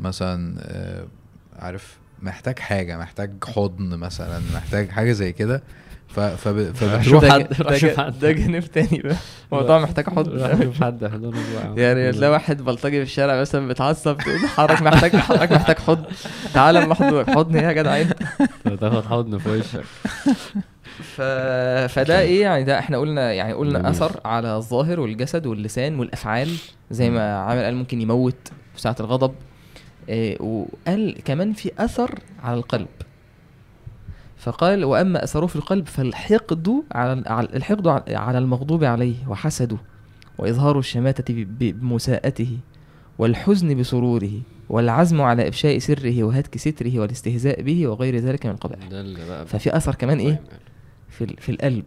مثلا 0.00 0.54
آه، 0.60 1.06
عارف 1.58 1.98
محتاج 2.22 2.58
حاجة 2.58 2.98
محتاج 2.98 3.30
حضن 3.44 3.96
مثلا 3.98 4.40
محتاج 4.54 4.88
حاجة 4.90 5.12
زي 5.12 5.32
كده. 5.32 5.62
ف- 6.08 6.20
فب- 6.20 6.72
فبتروح 6.78 7.22
ده, 7.22 7.32
حد- 7.32 7.48
ده, 7.48 7.56
روح 7.60 7.76
شوف 7.76 7.90
ده, 7.90 8.02
حد. 8.04 8.18
ده 8.18 8.32
جانب 8.32 8.64
تاني 8.64 8.98
بقى. 9.04 9.16
موضوع 9.52 9.78
محتاج 9.78 10.06
حضن. 10.08 10.38
شوف 10.64 10.82
حد. 10.82 11.02
يعني 11.78 12.12
تلاقي 12.12 12.30
واحد 12.32 12.62
بلطجي 12.62 12.96
في 12.96 13.02
الشارع 13.02 13.40
مثلا 13.40 13.68
بيتعصب 13.68 14.16
تقول 14.18 14.38
حضرتك 14.38 14.82
محتاج 14.82 15.16
حضرتك 15.16 15.52
محتاج 15.52 15.78
حضن. 15.78 16.04
تعالى 16.54 16.82
اما 16.84 16.94
حضن 17.34 17.56
إيه 17.56 17.62
يا 17.66 17.72
جدع 17.72 18.00
انت 18.00 18.80
تاخد 18.80 19.04
حضن 19.04 19.38
في 19.38 19.48
وشك. 19.50 19.84
ف... 21.02 21.20
فده 21.92 22.20
إيه 22.20 22.42
يعني 22.42 22.64
ده 22.64 22.78
إحنا 22.78 22.98
قلنا 22.98 23.32
يعني 23.32 23.52
قلنا. 23.52 23.90
أثر 23.90 24.20
على 24.24 24.56
الظاهر 24.56 25.00
والجسد 25.00 25.46
واللسان 25.46 25.98
والأفعال 25.98 26.48
زي 26.90 27.10
ما 27.10 27.36
عامل 27.38 27.62
قال 27.64 27.74
ممكن 27.74 28.00
يموت 28.00 28.48
في 28.74 28.80
ساعة 28.80 28.96
الغضب. 29.00 29.34
إيه 30.08 30.42
وقال 30.42 31.16
كمان 31.24 31.52
في 31.52 31.70
أثر 31.78 32.18
على 32.42 32.58
القلب. 32.58 32.88
فقال 34.38 34.84
وأما 34.84 35.24
أثره 35.24 35.46
في 35.46 35.56
القلب 35.56 35.86
فالحقد 35.86 36.82
على 36.92 37.12
الحقد 37.54 37.88
على- 38.08 38.34
المغضوب 38.36 38.84
عليه 38.84 39.14
وحسده 39.28 39.76
وإظهار 40.38 40.78
الشماتة 40.78 41.24
بمساءته 41.58 42.58
والحزن 43.18 43.74
بسروره 43.80 44.30
والعزم 44.68 45.20
على 45.20 45.48
إفشاء 45.48 45.78
سره 45.78 46.22
وهتك 46.24 46.56
ستره 46.56 46.98
والاستهزاء 47.00 47.62
به 47.62 47.86
وغير 47.86 48.16
ذلك 48.16 48.46
من 48.46 48.52
القبائح 48.52 48.88
بقى. 48.88 49.46
ففي 49.46 49.76
أثر 49.76 49.94
كمان 49.94 50.18
إيه؟ 50.18 50.40
في 51.12 51.24
ال- 51.24 51.36
في 51.36 51.52
القلب 51.52 51.84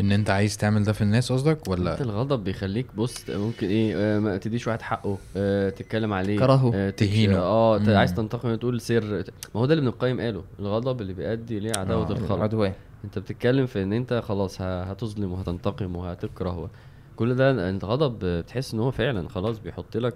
إن 0.00 0.12
أنت 0.12 0.30
عايز 0.30 0.56
تعمل 0.56 0.84
ده 0.84 0.92
في 0.92 1.02
الناس 1.02 1.32
قصدك 1.32 1.68
ولا 1.68 2.00
الغضب 2.00 2.44
بيخليك 2.44 2.86
بص 2.96 3.30
ممكن 3.30 3.66
إيه 3.66 3.94
آه، 3.96 4.18
ما 4.18 4.36
تديش 4.36 4.66
واحد 4.66 4.82
حقه 4.82 5.18
آه، 5.36 5.70
تتكلم 5.70 6.12
عليه 6.12 6.38
كرهه. 6.38 6.70
آه، 6.74 6.90
تهينه. 6.90 7.38
آه 7.38 7.78
ت- 7.78 7.88
مم. 7.88 7.96
عايز 7.96 8.14
تنتقم 8.14 8.54
تقول 8.54 8.80
سر 8.80 9.04
ما 9.54 9.60
هو 9.60 9.66
ده 9.66 9.74
اللي 9.74 9.80
ابن 9.82 9.88
القيم 9.88 10.20
قاله 10.20 10.44
الغضب 10.58 11.00
اللي 11.00 11.12
بيؤدي 11.12 11.60
ليه 11.60 11.72
عداوة 11.76 12.08
آه، 12.08 12.12
الخلق 12.12 12.40
عدوان 12.42 12.72
أنت 13.04 13.18
بتتكلم 13.18 13.66
في 13.66 13.82
إن 13.82 13.92
أنت 13.92 14.22
خلاص 14.24 14.60
هتظلم 14.60 15.32
وهتنتقم 15.32 15.96
وهتكره 15.96 16.70
كل 17.16 17.34
ده 17.34 17.70
أنت 17.70 17.84
غضب 17.84 18.18
بتحس 18.24 18.74
إن 18.74 18.80
هو 18.80 18.90
فعلا 18.90 19.28
خلاص 19.28 19.58
بيحط 19.58 19.96
لك. 19.96 20.14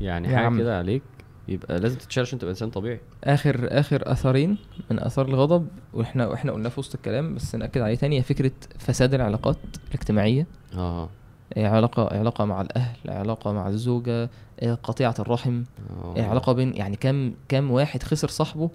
يعني 0.00 0.36
حاجة. 0.36 0.58
كده 0.58 0.78
عليك 0.78 1.02
يبقى 1.50 1.80
لازم 1.80 1.98
تتشال 1.98 2.22
عشان 2.22 2.38
تبقى 2.38 2.50
انسان 2.50 2.70
طبيعي. 2.70 3.00
آخر 3.24 3.68
آخر 3.70 4.12
أثرين 4.12 4.58
من 4.90 4.98
آثار 5.00 5.28
الغضب 5.28 5.68
وإحنا 5.94 6.26
وإحنا 6.26 6.52
قلناه 6.52 6.68
في 6.68 6.80
وسط 6.80 6.94
الكلام 6.94 7.34
بس 7.34 7.54
نأكد 7.54 7.80
عليه 7.80 7.94
تاني 7.94 8.18
هي 8.18 8.22
فكرة 8.22 8.52
فساد 8.78 9.14
العلاقات 9.14 9.56
الاجتماعية. 9.88 10.46
آه. 10.74 11.08
إيه 11.56 11.66
علاقة 11.68 12.18
علاقة 12.18 12.44
مع 12.44 12.60
الأهل 12.60 12.96
علاقة 13.08 13.52
مع 13.52 13.68
الزوجة 13.68 14.30
إيه 14.62 14.74
قطيعة 14.74 15.14
الرحم. 15.18 15.62
آه. 16.04 16.16
إيه 16.16 16.22
علاقة 16.22 16.52
بين 16.52 16.74
يعني 16.76 16.96
كام 16.96 17.34
كام 17.48 17.70
واحد 17.70 18.02
خسر 18.02 18.28
صاحبه 18.28 18.70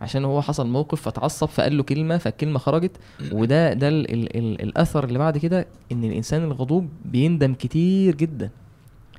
عشان 0.00 0.24
هو 0.24 0.42
حصل 0.42 0.66
موقف 0.66 1.02
فتعصب 1.02 1.48
فقال 1.48 1.76
له 1.76 1.82
كلمة 1.82 2.18
فالكلمة 2.18 2.58
خرجت. 2.58 2.96
وده 3.32 3.72
ده 3.72 3.88
ال 3.88 4.10
ال 4.12 4.36
ال 4.36 4.62
الأثر 4.62 5.04
اللي 5.04 5.18
بعد 5.18 5.38
كده 5.38 5.66
إن 5.92 6.04
الإنسان 6.04 6.44
الغضوب 6.44 6.88
بيندم 7.04 7.54
كتير 7.54 8.14
جدا. 8.14 8.50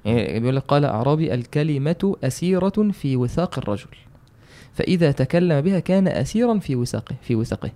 يعني 0.05 0.39
بيقول 0.39 0.55
لك 0.55 0.63
قال 0.63 0.85
أعرابي 0.85 1.33
الكلمة 1.33 2.15
أسيرة 2.23 2.91
في 2.91 3.15
وثاق 3.15 3.57
الرجل. 3.57 3.87
فإذا 4.73 5.11
تكلم 5.11 5.61
بها 5.61 5.79
كان 5.79 6.07
أسيرا 6.07 6.59
في 6.59 6.75
وثاقه 6.75 7.15
في 7.21 7.35
وثاقه. 7.35 7.71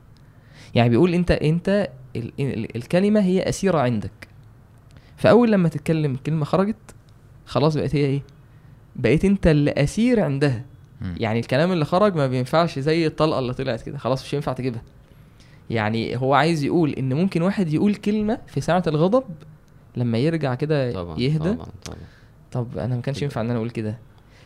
يعني 0.76 0.90
بيقول 0.90 1.14
أنت 1.14 1.32
أنت 1.32 1.90
ال 2.16 2.32
ال 2.40 2.76
الكلمة 2.76 3.20
هي 3.20 3.50
أسيرة 3.50 3.78
عندك. 3.78 4.28
فأول 5.18 5.52
لما 5.52 5.70
تتكلم 5.70 6.16
كلمة 6.16 6.46
خرجت 6.46 6.96
خلاص 7.46 7.78
بقت 7.78 7.96
هي 7.96 8.06
إيه؟ 8.06 8.22
بقيت 8.96 9.26
أنت 9.26 9.48
اللي 9.48 9.72
اسير 9.72 10.20
عندها. 10.20 10.66
يعني 11.18 11.40
الكلام 11.40 11.72
اللي 11.72 11.86
خرج 11.86 12.16
ما 12.16 12.28
بينفعش 12.28 12.80
زي 12.80 13.08
الطلقة 13.08 13.40
اللي 13.40 13.54
طلعت 13.54 13.82
كده. 13.82 13.98
خلاص 13.98 14.24
مش 14.24 14.34
ينفع 14.34 14.54
تجيبها. 14.54 14.82
يعني 15.70 16.18
هو 16.18 16.34
عايز 16.34 16.64
يقول 16.64 16.94
إن 16.94 17.14
ممكن 17.14 17.42
واحد 17.42 17.74
يقول 17.74 17.96
كلمة 17.96 18.38
في 18.48 18.62
ساعة 18.62 18.84
الغضب 18.88 19.24
لما 19.96 20.18
يرجع 20.18 20.56
كده 20.56 20.92
طبعا 20.92 21.20
يهدى. 21.20 21.54
طبعا 21.54 21.68
طبعا. 21.86 21.98
طب 22.52 22.78
أنا 22.78 22.96
ما 22.96 23.02
كانش 23.02 23.22
ينفع 23.22 23.42
إن 23.42 23.50
أنا 23.50 23.58
أقول 23.58 23.70
كده. 23.70 23.98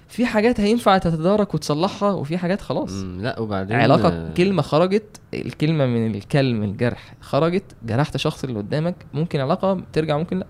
في 0.08 0.26
حاجات 0.26 0.60
هينفع 0.60 0.98
تتدارك 0.98 1.54
وتصلحها 1.54 2.12
وفي 2.12 2.38
حاجات 2.38 2.62
خلاص. 2.62 2.92
مم، 2.92 3.22
لا 3.22 3.40
وبعدين 3.40 3.78
علاقة 3.78 4.08
آه، 4.10 4.34
كلمة 4.34 4.62
خرجت 4.62 5.22
الكلمة 5.34 5.86
من 5.86 6.16
الكلم 6.16 6.64
الجرح 6.64 7.16
خرجت 7.22 7.64
جرحت 7.86 8.18
شخص 8.18 8.44
اللي 8.44 8.58
قدامك 8.60 8.96
ممكن 9.14 9.40
علاقة 9.40 9.82
ترجع 9.94 10.18
ممكن 10.18 10.40
لا. 10.40 10.48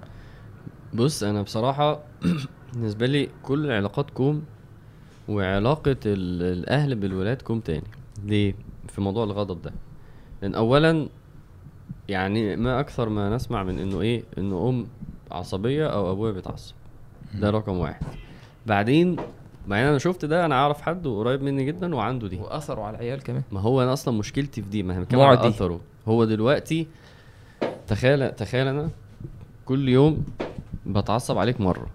بص 0.94 1.24
أنا 1.24 1.42
بصراحة 1.42 2.00
بالنسبة 2.74 3.06
لي 3.06 3.30
كل 3.44 3.66
العلاقات 3.66 4.10
كوم 4.10 4.44
وعلاقة 5.30 5.92
ال- 6.06 6.58
الأهل 6.58 6.96
بالولاد 6.96 7.42
كوم 7.42 7.60
تاني. 7.60 7.84
ليه؟ 8.26 8.56
في 8.88 9.02
موضوع 9.02 9.24
الغضب 9.24 9.62
ده. 9.62 9.74
لأن 10.42 10.56
اولا 10.56 11.08
يعني 12.10 12.56
ما 12.56 12.80
أكثر 12.80 13.10
ما 13.10 13.36
نسمع 13.36 13.64
من 13.64 13.80
إنه 13.80 14.02
إيه؟ 14.02 14.24
إنه 14.38 14.70
أم 14.70 14.88
عصبية 15.32 15.88
أو 15.88 16.12
أبويا 16.12 16.32
بيتعصب. 16.32 16.74
ده 17.34 17.50
رقم 17.50 17.78
واحد. 17.78 18.06
بعدين 18.66 19.16
بعدين 19.68 19.88
أنا 19.88 19.98
شفت 19.98 20.26
ده 20.26 20.46
أنا 20.46 20.56
أعرف 20.56 20.82
حد 20.82 21.08
قريب 21.08 21.42
مني 21.42 21.66
جدا 21.66 21.96
وعنده 21.96 22.28
دي. 22.28 22.38
وأثروا 22.38 22.86
على 22.86 22.98
العيال 22.98 23.24
كمان. 23.24 23.44
ما 23.52 23.60
هو 23.60 23.84
أنا 23.84 23.94
أصلا 23.94 24.18
مشكلتي 24.18 24.62
في 24.62 24.70
دي 24.70 24.84
ما 24.84 24.96
هي 24.96 25.00
بنتكلم 25.00 25.22
على. 25.22 25.48
أثره. 25.48 25.82
هو 26.08 26.26
دلوقتي 26.26 26.88
تخيل 27.88 28.32
تخيل 28.32 28.68
أنا 28.68 28.90
كل 29.66 29.90
يوم 29.90 30.26
بتعصب 30.86 31.38
عليك 31.38 31.62
مرة. 31.62 31.88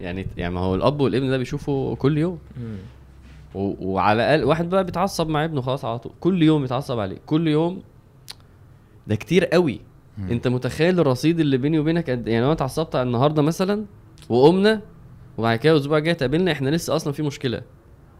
يعني 0.00 0.26
يعني 0.36 0.54
ما 0.54 0.60
هو 0.60 0.74
الأب 0.74 1.00
والابن 1.00 1.30
ده 1.30 1.38
بيشوفوا 1.38 1.96
كل 1.96 2.18
يوم. 2.18 2.38
و... 3.54 3.74
وعلى 3.92 4.22
الأقل 4.22 4.44
واحد 4.44 4.70
بقى 4.70 4.84
بيتعصب 4.84 5.28
مع 5.28 5.44
ابنه 5.44 5.60
خلاص 5.60 5.84
على 5.84 5.98
طول. 5.98 6.12
كل 6.20 6.42
يوم 6.42 6.64
يتعصب 6.64 6.98
عليه. 6.98 7.18
كل 7.26 7.48
يوم 7.48 7.82
ده 9.06 9.14
كتير 9.14 9.44
قوي. 9.44 9.80
أنت 10.30 10.48
متخيل 10.48 11.00
الرصيد 11.00 11.40
اللي 11.40 11.56
بيني 11.56 11.78
وبينك 11.78 12.10
قد 12.10 12.28
يعني 12.28 12.40
لو 12.40 12.46
أنا 12.46 12.52
اتعصبت 12.52 12.96
النهارده 12.96 13.42
مثلا 13.42 13.84
وقمنا 14.28 14.80
وبعد 15.38 15.58
كده 15.58 15.72
الأسبوع 15.72 15.98
الجاي 15.98 16.14
تقابلنا 16.14 16.52
إحنا 16.52 16.70
لسه 16.70 16.96
أصلا 16.96 17.12
في 17.12 17.22
مشكلة. 17.22 17.62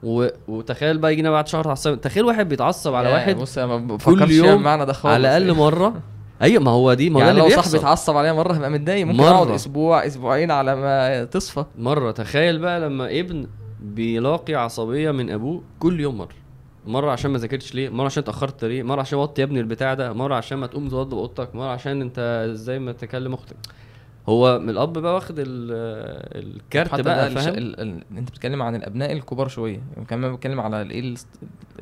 و... 0.03 0.26
وتخيل 0.48 0.98
بقى 0.98 1.12
يجينا 1.12 1.30
بعد 1.30 1.48
شهر 1.48 1.64
تعصب 1.64 2.01
تخيل 2.01 2.24
واحد 2.24 2.48
بيتعصب 2.48 2.94
على 2.94 3.09
واحد 3.12 3.36
بص 3.36 3.59
أنا 3.59 3.66
ما 3.66 3.94
بفكرش 3.96 4.30
يوم 4.30 4.46
فيها 4.46 4.55
بمعنى 4.57 4.86
ده 4.86 4.92
خالص. 4.92 5.14
على 5.14 5.38
الأقل 5.38 5.57
مرة. 5.59 5.94
أيوه 6.42 6.62
ما 6.62 6.70
هو 6.70 6.94
دي 6.94 7.11
ما 7.11 7.20
هو 7.20 7.24
يعني 7.26 7.38
لو 7.38 7.48
صاحبي 7.48 7.76
اتعصب 7.78 8.16
عليا 8.16 8.32
مرة 8.32 8.53
هبقى 8.53 8.70
متضايق. 8.70 9.07
ممكن. 9.07 9.20
أقعد 9.22 9.51
أسبوع 9.51 10.07
أسبوعين 10.07 10.51
على 10.51 10.76
ما 10.76 11.24
تصفى. 11.24 11.64
مرة. 11.78 12.11
تخيل 12.11 12.59
بقى 12.59 12.80
لما 12.80 13.20
ابن 13.20 13.46
بيلاقي 13.82 14.55
عصبية 14.55 15.11
من 15.11 15.30
أبوه 15.30 15.62
كل 15.78 16.01
يوم 16.01 16.18
مرة. 16.18 16.40
مرة 16.86 17.11
عشان 17.11 17.30
ما 17.30 17.38
ذاكرتش 17.38 17.74
ليه 17.74 17.88
مرة 17.88 18.05
عشان 18.07 18.22
اتأخرت 18.22 18.64
ليه 18.64 18.82
مرة 18.82 19.01
عشان 19.01 19.18
وطي 19.18 19.40
يا 19.40 19.46
ابني 19.46 19.61
البتاع 19.61 19.94
ده 19.94 20.12
مرة 20.12 20.34
عشان 20.34 20.59
ما 20.59 20.66
تقوم 20.66 20.88
توضب 20.88 21.18
اوضتك 21.18 21.55
مرة 21.55 21.68
عشان 21.68 22.01
أنت 22.03 22.46
إزاي 22.53 22.78
ما 22.78 22.92
تكلم 22.92 23.34
أختك. 23.34 23.57
هو 24.29 24.59
من 24.59 24.71
الأب 24.71 24.93
بقى 24.93 25.14
واخد 25.14 25.35
ال- 25.39 25.47
الكارت 26.57 27.01
بقى. 27.01 27.31
فاهم 27.31 27.55
ال... 27.55 27.81
ال... 27.81 28.05
أنت 28.18 28.31
بتتكلم 28.31 28.62
عن 28.62 28.75
الأبناء 28.77 29.12
الكبار 29.12 29.49
شوية 29.49 29.81
يعني 29.95 30.05
كمان 30.09 30.35
بتكلم 30.37 30.61
على 30.61 30.83
الايه 30.83 31.01
الس- 31.01 31.27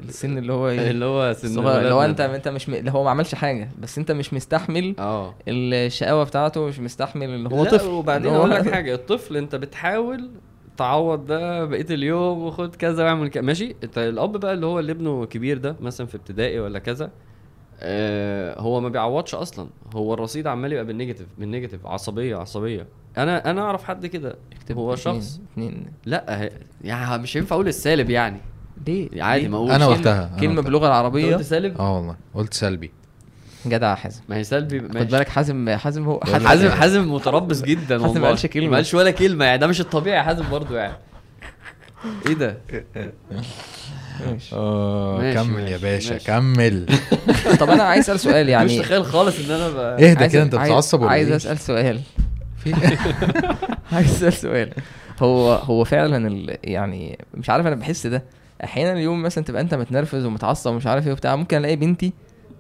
السن 0.00 0.38
اللي 0.38 0.52
هو 0.52 0.68
إيه 0.78 0.90
اللي 0.90 1.04
هو 1.04 1.32
سن 1.32 1.58
اللي 1.58 1.94
هو 1.94 2.02
انت. 2.04 2.20
أنت 2.20 2.48
مش 2.48 2.68
م... 2.68 2.74
اللي 2.74 2.90
هو 2.90 3.04
ما 3.04 3.10
عملش 3.10 3.34
حاجة 3.34 3.68
بس 3.78 3.98
أنت 3.98 4.12
مش 4.12 4.34
مستحمل 4.34 4.94
آه 4.98 5.34
الشقاوة 5.48 6.24
بتاعته 6.24 6.66
مش 6.66 6.80
مستحمل 6.80 7.28
اللي 7.28 7.48
هو 7.48 7.64
لا، 7.64 7.70
طفل 7.70 7.88
وبعدين 7.88 8.34
أقول 8.34 8.50
لك 8.50 8.68
حاجة 8.74 8.94
الطفل 8.94 9.36
أنت 9.36 9.54
بتحاول 9.54 10.30
تعوض 10.76 11.26
ده 11.26 11.64
بقية 11.64 11.86
اليوم 11.90 12.42
وخد 12.42 12.76
كذا 12.76 13.04
واعمل 13.04 13.28
كذا 13.28 13.42
ماشي 13.42 13.76
أنت 13.84 13.98
الأب 13.98 14.32
بقى 14.36 14.54
اللي 14.54 14.66
هو 14.66 14.78
اللي 14.78 14.92
ابنه 14.92 15.26
كبير 15.26 15.58
ده 15.58 15.76
مثلا 15.80 16.06
في 16.06 16.14
ابتدائي 16.14 16.60
ولا 16.60 16.78
كذا 16.78 17.10
آه 17.80 18.60
هو 18.60 18.80
ما 18.80 18.88
بيعوضش 18.88 19.34
أصلا. 19.34 19.68
هو 19.94 20.14
الرصيد 20.14 20.46
عمال 20.46 20.72
يبقى 20.72 20.84
بال 20.84 20.93
negative 20.93 21.26
بال 21.38 21.48
negative 21.48 21.86
عصبية 21.86 22.36
عصبية. 22.36 22.86
أنا 23.18 23.50
أنا 23.50 23.60
أعرف 23.62 23.84
حد 23.84 24.06
كده. 24.06 24.36
هو 24.72 24.96
شخص 24.96 25.40
اتنين. 25.52 25.86
لا 26.06 26.40
هي- 26.42 26.52
يعني 26.84 27.22
مش 27.22 27.36
ينفع 27.36 27.54
أقول 27.56 27.68
السالب 27.68 28.10
يعني. 28.10 28.40
ليه؟ 28.86 29.22
عادي؟ 29.22 29.48
ما 29.48 29.56
أقول 29.56 29.70
أنا 29.70 29.86
كلمة- 29.86 29.88
قلتها 29.88 30.28
أنا 30.32 30.40
كلمة. 30.40 30.62
باللغة 30.62 30.86
العربية. 30.86 31.36
قلت 31.36 31.44
سالب؟ 31.44 31.78
آه 31.80 31.96
والله. 31.96 32.16
قلت 32.34 32.54
سلبي. 32.54 32.90
جدع 33.66 33.94
حازم. 33.94 34.20
ما 34.28 34.36
هي 34.36 34.44
سلبي 34.44 34.80
خد. 34.80 34.88
بالك 35.08 35.28
حازم 35.28 35.70
حازم 35.70 36.04
هو 36.04 36.20
حازم 36.24 36.46
حازم 36.48 36.70
حازم 36.70 37.14
متربص 37.14 37.62
جدا 37.62 37.80
حازم 37.94 37.98
ما 38.02 38.06
والله. 38.08 38.28
قالش 38.28 38.46
كلمة. 38.46 38.68
ما 38.68 38.76
قالش 38.76 38.94
ولا 38.94 39.10
كلمة 39.10 39.44
يعني. 39.44 39.58
ده 39.58 39.66
مش 39.66 39.80
الطبيعي 39.80 40.16
يا 40.18 40.22
حازم 40.22 40.44
برضو 40.50 40.74
يعني. 40.74 40.94
إيه 42.26 42.34
ده؟ 42.34 42.58
ماشي. 44.26 44.56
آه 44.56 45.18
ماشي، 45.18 45.38
كمل 45.38 45.68
يا 45.68 45.76
باشا 45.76 46.12
ماشي. 46.12 46.24
كمل 46.24 46.86
طب 47.60 47.70
أنا 47.70 47.82
عايز 47.82 48.04
أسأل 48.10 48.20
سؤال 48.20 48.44
مش 48.46 48.50
يعني 48.50 48.78
تخيل 48.78 49.04
خالص 49.04 49.38
إن 49.38 49.50
أنا 49.50 49.68
ب... 49.68 49.76
اهدى 49.76 50.28
كده 50.28 50.42
أنت 50.42 50.54
بتتعصب 50.54 51.00
ولا 51.00 51.10
عايز 51.10 51.28
إيه؟ 51.28 51.36
أسأل 51.36 51.58
سؤال 51.58 52.00
في 52.64 52.74
عايز 53.92 54.10
أسأل 54.14 54.32
سؤال 54.32 54.70
هو 55.22 55.52
هو 55.54 55.84
فعلا 55.84 56.28
ال... 56.28 56.56
يعني 56.64 57.18
مش 57.34 57.50
عارف 57.50 57.66
أنا 57.66 57.74
بحس 57.74 58.06
ده 58.06 58.24
أحيانا 58.64 58.92
اليوم 58.92 59.22
مثلا 59.22 59.44
تبقى 59.44 59.62
أنت 59.62 59.74
متنرفز 59.74 60.24
ومتعصب 60.24 60.70
ومش 60.70 60.86
عارف 60.86 61.06
إيه 61.06 61.12
وبتاع 61.12 61.36
ممكن 61.36 61.56
ألاقي 61.56 61.76
بنتي 61.76 62.12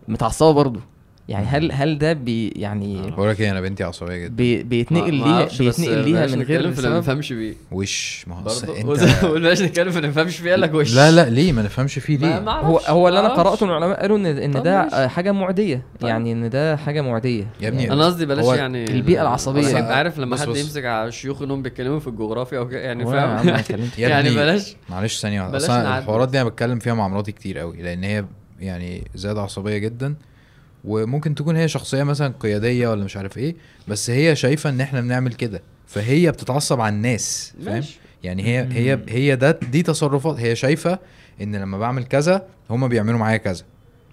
متعصبة 0.08 0.52
برضه 0.52 0.80
يعني 1.28 1.46
هل 1.46 1.72
هل 1.72 1.98
ده 1.98 2.12
بي 2.12 2.48
يعني 2.48 3.10
بقول 3.10 3.28
لك 3.30 3.40
إيه 3.40 3.50
أنا 3.50 3.60
بنتي 3.60 3.84
عصبية 3.84 4.16
جدا. 4.16 4.34
بي 4.36 4.62
بيتنقل 4.62 5.14
ليها 5.14 5.48
بيتنقل 5.58 5.98
ليها 6.04 6.26
من 6.26 6.42
غير 6.42 6.66
ما 6.68 6.98
نفهمش 6.98 7.32
بيه 7.32 7.54
وش؟ 7.72 8.24
ما 8.26 8.34
هو 8.34 8.40
انت 8.94 9.24
بلاش 9.24 9.62
نتكلم 9.62 9.90
في 9.90 9.96
اللي 9.96 10.08
ما 10.08 10.12
نفهمش 10.12 10.36
فيه 10.36 10.50
قال 10.50 10.60
لك 10.60 10.74
وش؟ 10.74 10.94
لا 10.94 11.10
لا 11.10 11.30
ليه؟ 11.30 11.52
ما 11.52 11.62
نفهمش 11.62 11.98
فيه 11.98 12.16
ليه؟ 12.18 12.40
ما 12.40 12.52
هو 12.52 12.78
هو 12.78 13.08
اللي 13.08 13.20
أنا. 13.20 13.28
قرأته 13.28 13.66
من 13.66 13.72
العلماء 13.72 14.00
قالوا 14.00 14.16
ان 14.16 14.26
إن 14.26 14.62
ده. 14.62 14.80
آه، 14.80 15.06
حاجة 15.06 15.32
معدية. 15.32 15.82
طيب. 16.00 16.08
يعني 16.10 16.32
إن 16.32 16.50
ده 16.50 16.76
حاجة 16.76 17.00
معدية. 17.00 17.46
يا 17.60 17.68
ابني 17.68 17.82
يعني 17.82 17.94
أنا 17.94 18.04
قصدي 18.06 18.26
بلاش 18.26 18.58
يعني 18.58 18.84
البيئة 18.84 19.22
العصبية. 19.22 19.60
أصل 19.60 19.70
بص- 19.70 19.76
انت 19.76 19.90
عارف 19.90 20.18
لما 20.18 20.36
حد. 20.36 20.48
يمسك 20.48 20.84
على 20.84 21.08
الشيوخ 21.08 21.42
إنهم 21.42 21.62
بيتكلموا 21.62 21.98
في 22.00 22.06
الجغرافيا 22.06 22.58
أو 22.58 22.68
كده؟ 22.68 22.80
يعني 22.80 23.04
فاهم؟ 23.04 23.60
يعني 23.98 24.30
بلاش. 24.30 24.76
معلش 24.90 25.20
ثانية 25.20 25.40
نعدي. 25.50 25.98
الحوارات. 25.98 26.28
دي 26.28 26.40
أنا 26.40 26.48
بتكلم 26.48 26.78
فيها 26.78 26.94
مع 26.94 27.08
مراتي 27.08 27.32
كتير 27.32 27.58
قوي 27.58 27.82
لأن 27.82 28.04
هي 28.04 28.24
يعني 28.60 29.04
زيادة 29.14 29.40
عصبية 29.42 29.78
جدا. 29.78 30.14
وممكن 30.84 31.34
تكون 31.34 31.56
هي 31.56 31.68
شخصية 31.68 32.02
مثلا 32.02 32.34
قيادية 32.40 32.88
ولا 32.88 33.04
مش 33.04 33.16
عارف 33.16 33.38
إيه 33.38 33.56
بس 33.88 34.10
هي 34.10 34.36
شايفة 34.36 34.70
إن 34.70 34.80
إحنا 34.80 35.00
بنعمل 35.00 35.32
كده. 35.32 35.62
فهي 35.86 36.30
بتتعصب 36.30 36.80
على 36.80 36.94
الناس 36.94 37.54
فاهم؟ 37.64 37.84
يعني 38.22 38.42
هي 38.42 38.68
هي 38.70 38.98
هي 39.08 39.36
ده 39.36 39.58
دي 39.72 39.82
تصرفات. 39.82 40.36
هي 40.36 40.56
شايفة 40.56 40.98
إن 41.42 41.56
لما 41.56 41.78
بعمل 41.78 42.04
كذا 42.04 42.46
هما 42.70 42.86
بيعملوا 42.86 43.18
معايا 43.18 43.36
كذا. 43.36 43.64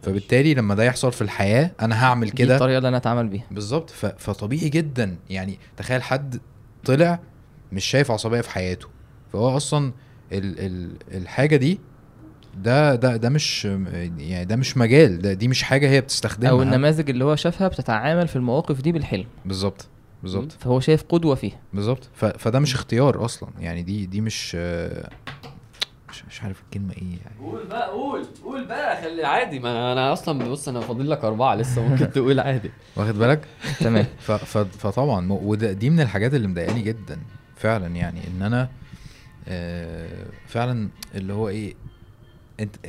فبالتالي 0.01 0.53
لما 0.53 0.75
ده 0.75 0.83
يحصل 0.83 1.11
في 1.11 1.21
الحياة 1.21 1.71
أنا 1.81 2.05
هعمل 2.05 2.25
دي 2.29 2.33
كده. 2.37 2.55
الطريقة 2.55 2.77
اللي 2.77 2.89
أنا 2.89 2.97
أتعامل 2.97 3.27
بيها. 3.27 3.45
بالظبط. 3.51 3.89
فطبيعي 4.17 4.69
جدا. 4.69 5.15
يعني 5.29 5.59
تخيل 5.77 6.03
حد 6.03 6.39
طلع 6.85 7.19
مش 7.71 7.85
شايف 7.85 8.11
عصبية 8.11 8.41
في 8.41 8.49
حياته. 8.49 8.87
فهو 9.33 9.57
أصلا 9.57 9.91
ال... 10.31 10.59
ال... 10.59 10.91
الحاجة 11.17 11.55
دي 11.55 11.79
ده 12.55 12.95
ده 12.95 13.15
ده 13.17 13.29
مش 13.29 13.65
يعني 14.17 14.45
ده 14.45 14.55
مش 14.55 14.77
مجال 14.77 15.19
ده 15.21 15.33
دي 15.33 15.47
مش 15.47 15.63
حاجة 15.63 15.89
هي 15.89 16.01
بتستخدمها. 16.01 16.51
أو 16.51 16.61
النماذج 16.61 17.09
اللي 17.09 17.25
هو 17.25 17.35
شافها 17.35 17.67
بتتعامل 17.67 18.27
في 18.27 18.35
المواقف 18.35 18.81
دي 18.81 18.91
بالحلم. 18.91 19.25
بالظبط 19.45 19.87
بالظبط. 20.23 20.51
فهو 20.51 20.79
شايف 20.79 21.03
قدوة 21.09 21.35
فيها. 21.35 21.59
بالظبط. 21.73 22.09
فده 22.15 22.59
مش 22.59 22.75
اختيار 22.75 23.25
أصلا. 23.25 23.49
يعني 23.59 23.81
دي 23.83 24.05
دي 24.05 24.21
مش 24.21 24.55
مش, 26.09 26.25
مش 26.29 26.43
عارف 26.43 26.61
الكلمة 26.61 26.93
إيه 26.93 27.01
يعني. 27.25 27.51
قول 27.51 27.67
بقى 27.67 27.89
قول 27.89 28.25
قول 28.43 28.65
بقى 28.65 29.01
خلي 29.01 29.23
عادي. 29.25 29.59
ما 29.59 29.91
أنا 29.93 30.13
أصلا 30.13 30.49
بص 30.49 30.67
أنا 30.67 30.79
فاضل 30.79 31.09
لك 31.09 31.23
أربعة 31.23 31.55
لسه 31.55 31.87
ممكن 31.87 32.11
تقول 32.11 32.39
عادي. 32.39 32.71
واخد 32.95 33.15
بالك؟ 33.19 33.45
تمام. 33.79 34.05
ف... 34.19 34.31
ف... 34.31 34.57
فطبعا 34.57 35.21
م- 35.21 35.31
وده 35.31 35.71
دي 35.71 35.89
من 35.89 35.99
الحاجات 35.99 36.33
اللي 36.33 36.47
مضايقاني 36.47 36.81
جدا 36.81 37.19
فعلا 37.55 37.87
يعني 37.87 38.19
إن 38.27 38.41
أنا 38.41 38.69
آه 39.47 40.25
فعلا 40.47 40.89
اللي 41.15 41.33
هو 41.33 41.49
إيه 41.49 41.73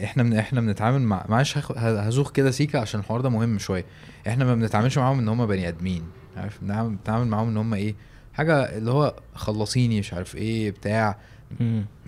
إحنا 0.05 0.23
من 0.23 0.33
إحنا 0.37 0.61
بنتعامل 0.61 1.03
مع 1.03 1.25
معلش 1.29 1.59
هزوخ 1.77 2.33
كده 2.33 2.51
سيكا 2.51 2.79
عشان 2.79 3.01
الحوار 3.01 3.21
ده 3.21 3.29
مهم 3.29 3.59
شوية. 3.59 3.85
إحنا 4.29 4.45
ما 4.45 4.55
بنتعاملش 4.55 4.99
معاهم 4.99 5.19
ان 5.19 5.29
هم 5.29 5.47
بني 5.47 5.69
ادمين 5.69 6.03
عارف؟ 6.37 6.59
بنتعامل 6.65 7.27
معاهم 7.27 7.49
ان 7.49 7.57
هم 7.57 7.75
إيه 7.75 7.95
حاجة 8.35 8.77
اللي 8.79 8.91
هو 8.91 9.15
خلصيني 9.35 9.99
مش 10.01 10.13
عارف 10.15 10.37
إيه 10.37 10.71
بتاع. 10.71 11.19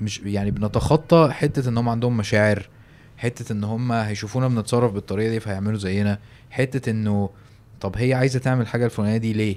مش 0.02 0.20
يعني 0.20 0.50
بنتخطى 0.50 1.28
حتة 1.32 1.68
ان 1.68 1.78
هم 1.78 1.88
عندهم 1.88 2.16
مشاعر 2.16 2.68
حتة 3.16 3.52
ان 3.52 3.64
هم 3.64 3.92
هيشوفونا 3.92 4.48
بنتصرف 4.48 4.92
بالطريقة 4.92 5.30
دي 5.30 5.40
فهيعملوا 5.40 5.78
زينا 5.78 6.18
حتة 6.50 6.90
انه 6.90 7.30
طب 7.80 7.96
هي 7.96 8.14
عايزة 8.14 8.38
تعمل 8.38 8.66
حاجة 8.66 8.84
الفلانية 8.84 9.16
دي 9.16 9.32
ليه؟ 9.32 9.56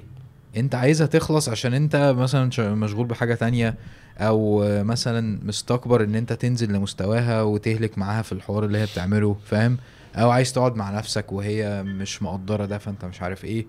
انت 0.56 0.74
عايزها 0.74 1.06
تخلص 1.06 1.48
عشان 1.48 1.74
انت 1.74 2.14
مثلا 2.16 2.74
مشغول 2.74 3.06
بحاجة 3.06 3.34
تانية 3.34 3.74
أو 4.18 4.64
مثلا 4.82 5.40
مستكبر 5.42 6.04
ان 6.04 6.14
انت 6.14 6.32
تنزل 6.32 6.72
لمستواها 6.72 7.42
وتهلك 7.42 7.98
معاها 7.98 8.22
في 8.22 8.32
الحوار 8.32 8.64
اللي 8.64 8.78
هي 8.78 8.86
بتعمله 8.86 9.36
فاهم؟ 9.44 9.78
أو 10.14 10.30
عايز 10.30 10.52
تقعد 10.52 10.76
مع 10.76 10.90
نفسك 10.90 11.32
وهي 11.32 11.82
مش 11.82 12.22
مقدرة 12.22 12.66
ده 12.66 12.78
فانت 12.78 13.04
مش 13.04 13.22
عارف 13.22 13.44
إيه. 13.44 13.66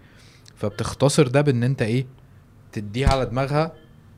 فبتختصر 0.56 1.28
ده 1.28 1.42
بان 1.42 1.64
انت 1.64 1.82
إيه 1.82 2.06
تديها 2.72 3.10
على 3.10 3.26
دماغها 3.26 3.72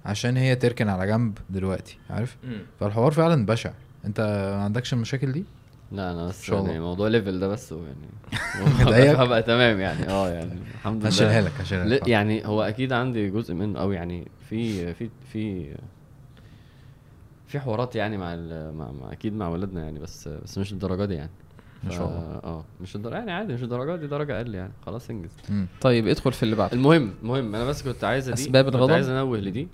عشان 0.06 0.38
هي 0.38 0.56
تركن 0.56 0.90
على 0.90 1.08
جنب 1.08 1.38
دلوقتي 1.50 1.98
عارف؟ 2.10 2.38
فالحوار 2.80 3.12
فعلا 3.12 3.46
بشع. 3.46 3.72
انت 4.06 4.20
ما 4.56 4.64
عندكش 4.64 4.94
المشاكل 4.94 5.32
دي؟ 5.32 5.46
لا 5.92 6.12
أنا 6.12 6.28
بس 6.28 6.50
الله. 6.50 6.68
يعني 6.68 6.80
موضوع 6.80 7.08
level 7.08 7.40
ده 7.40 7.48
بس 7.48 7.72
يعني؟ 7.72 9.16
هبقى 9.18 9.44
تمام 9.44 9.80
يعني 9.80 10.10
آه 10.10 10.30
يعني 10.30 10.52
الحمد 10.76 11.00
لله 11.00 11.08
هشيلها 11.08 11.42
لك 11.42 11.52
هشيلها 11.60 11.86
لا 11.86 11.96
لك 11.96 12.08
يعني 12.08 12.48
هو 12.48 12.62
أكيد 12.64 12.94
عندي 12.94 13.30
جزء 13.30 13.54
منه 13.54 13.80
أو 13.80 13.92
يعني 13.92 14.28
في 14.50 14.94
في 14.94 15.10
في 15.34 15.76
في 17.48 17.60
حوارات 17.60 17.96
يعني 17.96 18.18
مع, 18.18 18.34
ال- 18.34 18.76
مع, 18.76 18.92
مع 18.92 19.12
أكيد 19.12 19.34
مع 19.34 19.48
ولادنا 19.50 19.84
يعني 19.84 20.00
بس 20.00 20.28
بس 20.28 20.58
مش 20.58 20.72
الدرجه 20.72 21.06
دي 21.06 21.14
يعني 21.14 21.30
ما 21.84 21.92
شاء 21.92 22.08
الله. 22.08 22.20
آه 22.44 22.64
مش 22.82 22.96
الدرجه 22.96 23.16
يعني 23.16 23.32
عادي 23.32 23.54
مش 23.54 23.64
الدرجه 23.64 23.96
دي 23.96 24.08
درجة 24.08 24.38
أقل 24.38 24.56
يعني 24.56 24.72
خلاص 24.86 25.10
انجز. 25.10 25.30
طيب 25.82 26.08
ادخل 26.08 26.32
في 26.34 26.44
اللي 26.44 26.56
بعده 26.56 26.74
المهم 26.74 27.14
المهم 27.24 27.56
أنا 27.56 27.66
بس 27.66 27.84
كنت 27.84 28.04
عايز 28.04 28.26
دي 28.28 28.34
أسباب 28.34 28.66
كنت 28.66 28.76
الغضب؟ 28.76 28.92
عايز 28.94 29.10
أنوه 29.10 29.38
لدي 29.38 29.68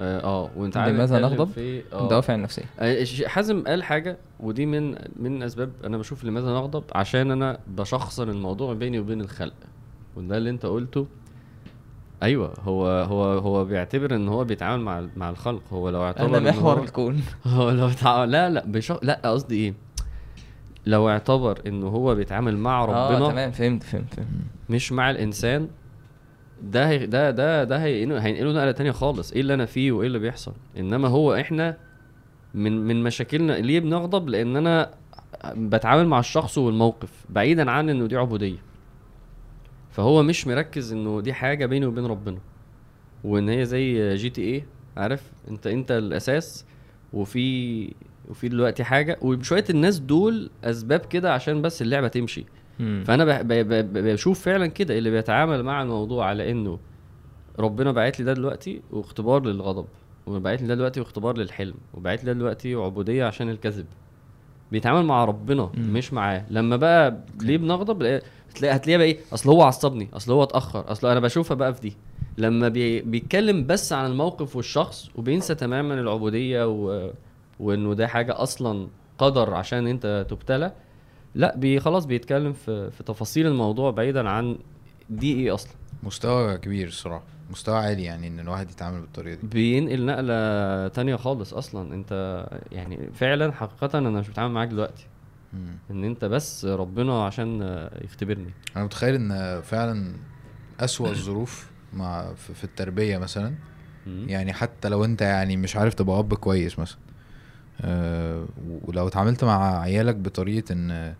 آه 0.00 0.20
آه، 0.24 0.50
وأنت 0.56 0.76
عارف 0.76 0.94
لماذا 0.94 1.18
نغضب؟ 1.18 1.50
في 1.50 1.82
آه، 1.92 2.02
الدوافع 2.04 2.34
النفسيه 2.34 2.62
آه، 2.80 3.04
ش- 3.04 3.24
حازم 3.24 3.64
قال 3.66 3.82
حاجة 3.82 4.16
ودي 4.40 4.66
من 4.66 4.94
من 5.16 5.42
أسباب 5.42 5.70
أنا 5.84 5.98
بشوف 5.98 6.24
لماذا 6.24 6.46
نغضب 6.46 6.84
عشان 6.94 7.30
أنا 7.30 7.58
بشخصن 7.68 8.28
الموضوع 8.30 8.74
بيني 8.74 8.98
وبين 9.00 9.20
الخلق. 9.20 9.54
وده 10.16 10.36
اللي 10.36 10.50
أنت 10.50 10.66
قلته. 10.66 11.06
أيوه 12.22 12.54
هو 12.64 12.86
هو 12.86 13.24
هو 13.38 13.64
بيعتبر 13.64 14.14
إن 14.14 14.28
هو 14.28 14.44
بيتعامل 14.44 14.82
مع 14.84 15.06
مع 15.16 15.30
الخلق. 15.30 15.62
هو 15.72 15.88
لو 15.90 16.02
اعتبر 16.04 16.26
أنا 16.26 16.38
إن 16.38 16.44
محور 16.56 16.78
هو- 16.78 16.82
الكون. 16.84 17.22
هو 17.46 17.70
لو 17.70 17.90
لا 18.24 18.50
لا 18.50 18.64
بيشخ... 18.66 18.98
لا 19.02 19.20
قصدي 19.24 19.54
إيه؟ 19.56 19.74
لو 20.86 21.08
اعتبر 21.08 21.58
انه 21.66 21.86
هو 21.88 22.14
بيتعامل 22.14 22.56
مع 22.58 22.84
ربنا 22.84 23.26
آه 23.26 23.30
تمام 23.30 23.50
فهمت 23.50 23.82
فهمت 23.82 24.14
فهمت. 24.14 24.28
مش 24.70 24.92
مع 24.92 25.10
الإنسان 25.10 25.68
ده 26.62 26.88
هي 26.88 27.06
ده 27.06 27.30
ده 27.30 27.64
ده 27.64 27.82
هينقله 27.82 28.52
نقلة 28.52 28.72
تانية 28.72 28.90
خالص. 28.90 29.32
إيه 29.32 29.40
اللي 29.40 29.54
أنا 29.54 29.66
فيه 29.66 29.92
وإيه 29.92 30.06
اللي 30.06 30.18
بيحصل؟ 30.18 30.52
إنما 30.78 31.08
هو 31.08 31.34
إحنا 31.34 31.76
من 32.54 32.86
من 32.86 33.02
مشاكلنا 33.02 33.52
ليه 33.52 33.80
بنغضب؟ 33.80 34.28
لأن 34.28 34.56
أنا 34.56 34.90
بتعامل 35.54 36.06
مع 36.06 36.18
الشخص 36.18 36.58
والموقف 36.58 37.24
بعيدا 37.30 37.70
عن 37.70 37.88
إنه 37.90 38.06
دي 38.06 38.16
عبودية. 38.16 38.58
فهو 39.90 40.22
مش 40.22 40.46
مركز 40.46 40.92
إنه 40.92 41.20
دي 41.20 41.32
حاجة 41.32 41.66
بيني 41.66 41.86
وبين 41.86 42.06
ربنا. 42.06 42.38
وإن 43.24 43.48
هي 43.48 43.64
زي 43.64 44.14
GTA 44.14 44.66
عارف؟ 44.96 45.32
انت 45.50 45.66
أنت 45.66 45.90
الأساس 45.90 46.64
وفي 47.12 47.94
وفي 48.28 48.48
دلوقتي 48.48 48.84
حاجة. 48.84 49.18
وشوية 49.22 49.64
الناس 49.70 49.98
دول 49.98 50.50
أسباب 50.64 51.00
كده 51.00 51.32
عشان 51.34 51.62
بس 51.62 51.82
اللعبة 51.82 52.08
تمشي. 52.08 52.44
مم. 52.80 53.04
فأنا 53.06 53.42
بشوف 53.82 54.40
فعلا 54.40 54.66
كده 54.66 54.98
اللي 54.98 55.10
بيتعامل 55.10 55.62
مع 55.62 55.82
الموضوع 55.82 56.26
على 56.26 56.50
إنه 56.50 56.78
ربنا 57.58 57.92
باعت 57.92 58.18
لي 58.18 58.24
ده 58.24 58.32
دلوقتي 58.32 58.80
واختبار 58.90 59.42
للغضب 59.42 59.86
وبعت 60.26 60.62
لي 60.62 60.68
ده 60.68 60.74
دلوقتي 60.74 61.00
واختبار 61.00 61.38
للحلم 61.38 61.74
وبعت 61.94 62.18
لي 62.18 62.26
ده 62.26 62.32
دلوقتي 62.32 62.74
عبودية 62.74 63.24
عشان 63.24 63.48
الكذب. 63.50 63.86
بيتعامل 64.72 65.04
مع 65.06 65.24
ربنا 65.24 65.70
مم. 65.74 65.92
مش 65.92 66.12
معاه. 66.12 66.44
لما 66.50 66.76
بقى 66.76 67.16
ليه 67.42 67.58
بنغضب؟ 67.58 68.02
لا- 68.02 68.22
هتلاقي 68.76 68.98
بقى 68.98 69.06
إيه؟ 69.06 69.18
أصل 69.34 69.50
هو 69.50 69.62
عصبني 69.62 70.08
أصل 70.14 70.32
هو 70.32 70.42
اتأخر 70.42 70.92
أصل 70.92 71.08
أنا 71.08 71.20
بشوفها 71.20 71.54
بقى 71.54 71.74
في 71.74 71.80
دي. 71.80 71.96
لما 72.38 72.68
بي 72.68 73.00
بيتكلم 73.00 73.66
بس 73.66 73.92
عن 73.92 74.10
الموقف 74.10 74.56
والشخص 74.56 75.08
وبينسى 75.14 75.54
تماما 75.54 75.94
العبودية 75.94 76.66
و... 76.68 77.10
وإنه 77.60 77.94
ده 77.94 78.06
حاجة 78.06 78.42
أصلا 78.42 78.88
قدر 79.18 79.54
عشان 79.54 79.86
أنت 79.86 80.26
تبتلى 80.30 80.72
لا 81.34 81.56
بي 81.56 81.80
خلاص 81.80 82.04
بيتكلم 82.04 82.52
في 82.52 82.90
في 82.90 83.02
تفاصيل 83.02 83.46
الموضوع 83.46 83.90
بعيدا 83.90 84.28
عن 84.28 84.58
دي 85.10 85.34
إيه 85.34 85.54
أصلا. 85.54 85.72
مستوى 86.02 86.58
كبير 86.58 86.88
الصراحة 86.88 87.24
مستوى 87.50 87.78
عالي 87.78 88.02
يعني 88.02 88.28
إن 88.28 88.40
الواحد 88.40 88.70
يتعامل 88.70 89.00
بالطريقة 89.00 89.40
دي. 89.40 89.46
بينقل 89.46 90.06
نقلة 90.06 90.88
تانية 90.88 91.16
خالص 91.16 91.54
أصلا. 91.54 91.94
أنت 91.94 92.46
يعني 92.72 93.10
فعلا 93.14 93.52
حقيقه 93.52 93.98
أنا 93.98 94.10
مش 94.10 94.28
بتعامل 94.28 94.54
معاك 94.54 94.68
دلوقتي. 94.68 95.06
مم. 95.52 95.78
إن 95.90 96.04
أنت 96.04 96.24
بس 96.24 96.64
ربنا 96.64 97.24
عشان 97.24 97.80
يختبرني. 98.04 98.50
أنا 98.76 98.84
متخيل 98.84 99.14
إن 99.14 99.60
فعلا 99.60 100.14
أسوأ 100.80 101.08
الظروف 101.08 101.70
مع 101.92 102.32
في 102.34 102.64
التربية 102.64 103.18
مثلا. 103.18 103.54
مم. 104.06 104.26
يعني 104.28 104.52
حتى 104.52 104.88
لو 104.88 105.04
أنت 105.04 105.22
يعني 105.22 105.56
مش 105.56 105.76
عارف 105.76 105.94
تبقى 105.94 106.18
أب 106.18 106.34
كويس 106.34 106.78
مثلا. 106.78 106.98
ولو 108.84 109.08
اتعاملت 109.08 109.44
مع 109.44 109.80
عيالك 109.80 110.16
بطريقة 110.16 110.72
إن 110.72 111.14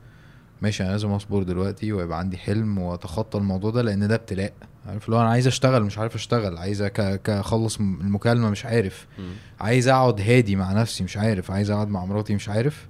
ماشي 0.63 0.83
أنا 0.83 0.91
لازم 0.91 1.11
أصبر 1.11 1.43
دلوقتي 1.43 1.93
ويبقى 1.93 2.19
عندي 2.19 2.37
حلم 2.39 2.79
وأتخطى 2.79 3.39
الموضوع 3.39 3.71
ده 3.71 3.83
لأن 3.83 4.09
ده 4.09 4.15
ابتلاء. 4.15 4.53
عارف؟ 4.87 5.09
لو 5.09 5.21
أنا 5.21 5.29
عايز 5.31 5.47
أشتغل 5.47 5.83
مش 5.85 5.99
عارف 5.99 6.15
أشتغل. 6.15 6.57
عايز 6.59 6.83
أخلص 7.29 7.81
م- 7.81 7.99
المكالمة 8.01 8.51
مش 8.51 8.65
عارف. 8.67 9.07
مم. 9.19 9.33
عايز 9.61 9.89
أقعد 9.89 10.21
هادي 10.21 10.57
مع 10.57 10.73
نفسي 10.73 11.05
مش 11.05 11.17
عارف. 11.17 11.51
عايز 11.51 11.71
أقعد 11.71 11.89
مع 11.89 12.05
مراتي 12.05 12.35
مش 12.35 12.49
عارف. 12.49 12.89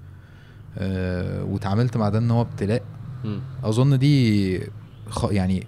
أه 0.77 1.43
واتعاملت 1.43 1.97
مع 1.97 2.09
ده 2.09 2.17
إن 2.19 2.31
هو 2.31 2.41
ابتلاء. 2.41 2.83
أظن 3.63 3.97
دي 3.99 4.59
خ... 5.09 5.25
يعني 5.31 5.67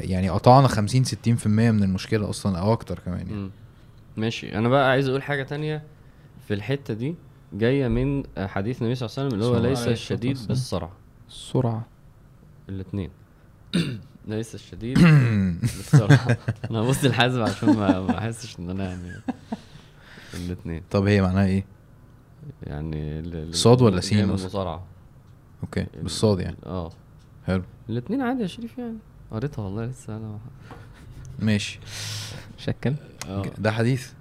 يعني 0.00 0.28
قطعنا 0.28 0.68
50 0.68 1.04
60% 1.04 1.46
من 1.46 1.82
المشكلة 1.82 2.30
أصلا 2.30 2.58
أو 2.58 2.72
أكتر 2.72 2.98
كمان 2.98 3.26
يعني. 3.28 3.50
ماشي. 4.16 4.58
أنا 4.58 4.68
بقى 4.68 4.90
عايز 4.90 5.08
أقول 5.08 5.22
حاجة 5.22 5.42
تانية 5.42 5.82
في 6.48 6.54
الحتة 6.54 6.94
دي. 6.94 7.14
جاية 7.52 7.88
من 7.88 8.22
حديث 8.38 8.82
النبي 8.82 8.94
صلى 8.94 9.06
الله 9.08 9.18
عليه 9.18 9.26
وسلم 9.26 9.40
اللي 9.40 9.44
هو 9.44 9.62
ليس 9.70 9.88
الشديد. 9.88 10.38
بالصرع 10.48 10.90
السرعة. 11.28 11.86
الاثنين 12.68 13.10
ليس 14.28 14.54
الشديد 14.54 14.98
بالصرع 14.98 16.36
أنا 16.70 16.78
هبص 16.78 17.04
الحاسب 17.04 17.40
عشان 17.40 17.76
ما 17.76 18.18
أحسش 18.18 18.58
إن 18.58 18.70
أنا 18.70 18.84
يعني 18.84 19.20
الاثنين 20.34 20.82
طب 20.90 21.06
هي 21.06 21.22
معناها 21.22 21.46
إيه؟ 21.46 21.64
يعني 22.62 23.22
صاد 23.52 23.82
ولا 23.82 24.00
سين؟ 24.00 24.20
المصارعه 24.20 24.84
أوكي 25.62 25.86
بالصاد 26.02 26.40
يعني. 26.40 26.56
آه. 26.66 26.92
حلو. 27.46 27.62
الاثنين 27.88 28.20
عادي 28.22 28.42
يا 28.42 28.46
شريف 28.46 28.78
يعني. 28.78 28.96
قريتها 29.30 29.62
والله 29.62 29.84
لسه 29.84 30.16
أنا. 30.16 30.38
ماشي. 31.38 31.80
شكل. 32.58 32.94
ده 33.58 33.72
حديث. 33.72 34.12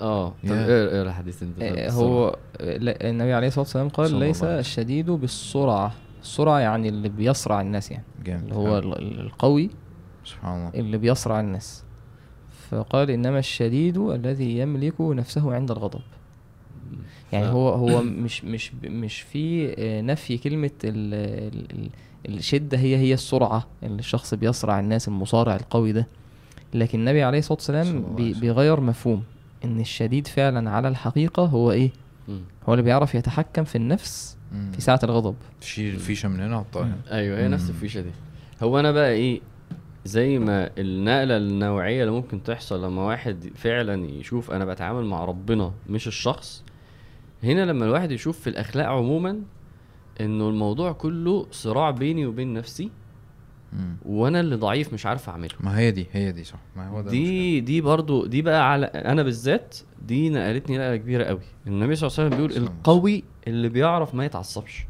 آه 0.00 0.28
طب 0.28 0.34
يا. 0.50 0.66
إيه 0.66 1.02
الحديث 1.02 1.42
أنت 1.42 1.58
بالصرع. 1.58 1.90
هو 1.90 2.36
النبي 2.60 3.32
عليه 3.32 3.46
الصلاة 3.46 3.62
والسلام 3.62 3.88
قال 3.88 4.14
ليس. 4.14 4.44
الشديد 4.44 5.10
بالسرعة. 5.10 5.92
السرعة 6.22 6.58
يعني 6.58 6.88
اللي 6.88 7.08
بيصرع 7.08 7.60
الناس 7.60 7.90
يعني 7.90 8.04
جامد. 8.24 8.42
اللي 8.42 8.54
هو 8.54 8.78
القوي 8.78 9.70
سبحان 10.24 10.58
الله. 10.58 10.80
اللي 10.80 10.98
بيصرع 10.98 11.40
الناس. 11.40 11.84
فقال 12.70 13.10
إنما 13.10 13.38
الشديد 13.38 13.98
الذي 13.98 14.58
يملك 14.58 15.00
نفسه 15.00 15.54
عند 15.54 15.70
الغضب. 15.70 16.00
يعني 17.32 17.46
هو 17.46 17.68
هو 17.68 18.02
مش 18.02 18.44
مش 18.44 18.72
مش 18.84 19.20
في 19.20 19.74
آه، 19.78 20.00
نفي 20.00 20.38
كلمة 20.38 20.70
ال 20.84 21.14
ال 21.54 21.88
ال 22.28 22.38
الشدة 22.38 22.78
هي 22.78 22.96
هي 22.96 23.14
السرعة. 23.14 23.66
اللي 23.82 23.98
الشخص 23.98 24.34
بيصرع 24.34 24.80
الناس 24.80 25.08
المصارع 25.08 25.56
القوي 25.56 25.92
ده. 25.92 26.06
لكن 26.74 26.98
النبي 26.98 27.22
عليه 27.22 27.38
الصلاة 27.38 27.58
والسلام. 27.58 28.14
بيغير 28.16 28.80
مفهوم. 28.80 29.22
إن 29.64 29.80
الشديد 29.80 30.26
فعلا 30.26 30.70
على 30.70 30.88
الحقيقة 30.88 31.44
هو 31.44 31.72
إيه. 31.72 31.90
هو 32.68 32.72
اللي 32.74 32.82
بيعرف 32.82 33.14
يتحكم 33.14 33.64
في 33.64 33.76
النفس. 33.76 34.36
في 34.72 34.80
ساعة 34.80 35.00
الغضب 35.04 35.34
تشيل 35.60 35.94
الفيشة 35.94 36.28
من 36.28 36.40
هنا 36.40 36.64
أيوه 37.10 37.38
هي 37.38 37.48
نفس. 37.48 37.70
الفيشة 37.70 38.00
دي 38.00 38.10
هو 38.62 38.80
أنا 38.80 38.92
بقى 38.92 39.10
إيه 39.12 39.40
زي 40.04 40.38
ما 40.38 40.70
النقلة 40.78 41.36
النوعية 41.36 42.00
اللي 42.02 42.12
ممكن 42.12 42.42
تحصل 42.42 42.84
لما 42.84 43.02
واحد 43.02 43.50
فعلا 43.54 44.06
يشوف 44.10 44.50
أنا 44.50 44.64
بتعامل 44.64 45.04
مع 45.04 45.24
ربنا 45.24 45.72
مش 45.88 46.06
الشخص 46.08 46.64
هنا 47.44 47.64
لما 47.64 47.84
الواحد 47.84 48.10
يشوف 48.12 48.40
في 48.40 48.50
الأخلاق 48.50 48.86
عموما 48.86 49.40
إنه 50.20 50.48
الموضوع 50.48 50.92
كله 50.92 51.46
صراع 51.50 51.90
بيني 51.90 52.26
وبين 52.26 52.52
نفسي 52.54 52.90
مم. 53.74 53.96
وأنا 54.04 54.40
اللي 54.40 54.56
ضعيف 54.56 54.92
مش 54.92 55.06
عارف 55.06 55.28
اعمله. 55.28 55.50
ما 55.60 55.78
هي 55.78 55.90
دي 55.90 56.06
هي 56.12 56.32
دي 56.32 56.44
صح. 56.44 56.58
ما 56.76 56.88
هو 56.88 57.00
ده 57.00 57.10
دي 57.10 57.60
دي 57.60 57.80
برضو 57.80 58.26
دي 58.26 58.42
بقى 58.42 58.72
على 58.72 58.86
أنا 58.86 59.22
بالذات 59.22 59.76
دي 60.02 60.30
نقلتني 60.30 60.78
نقلة 60.78 60.96
كبيرة 60.96 61.24
قوي. 61.24 61.40
النبي 61.66 61.94
صلى 61.94 62.06
الله 62.08 62.18
عليه 62.18 62.28
وسلم 62.28 62.46
بيقول 62.46 62.64
القوي 62.64 63.24
اللي 63.46 63.68
بيعرف 63.68 64.14
ما 64.14 64.24
يتعصبش. 64.24 64.86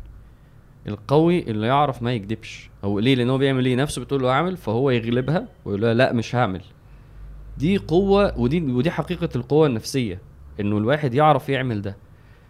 القوي 0.86 1.50
اللي 1.50 1.66
يعرف 1.66 2.02
ما 2.02 2.12
يكذبش 2.12 2.70
هو 2.84 2.98
ليه؟ 2.98 3.14
لأن 3.14 3.30
هو 3.30 3.38
بيعمل 3.38 3.66
إيه 3.66 3.76
نفسه 3.76 4.02
بتقول 4.02 4.22
له 4.22 4.30
اعمل 4.30 4.56
فهو 4.56 4.90
يغلبها 4.90 5.48
ويقول 5.64 5.82
لها 5.82 5.94
لا 5.94 6.12
مش 6.12 6.34
هعمل. 6.36 6.60
دي 7.58 7.76
قوة 7.78 8.38
ودي 8.38 8.60
ودي 8.62 8.90
حقيقة 8.90 9.28
القوة 9.36 9.66
النفسية 9.66 10.18
إنه 10.60 10.78
الواحد 10.78 11.14
يعرف 11.14 11.48
يعمل 11.48 11.82
ده. 11.82 11.96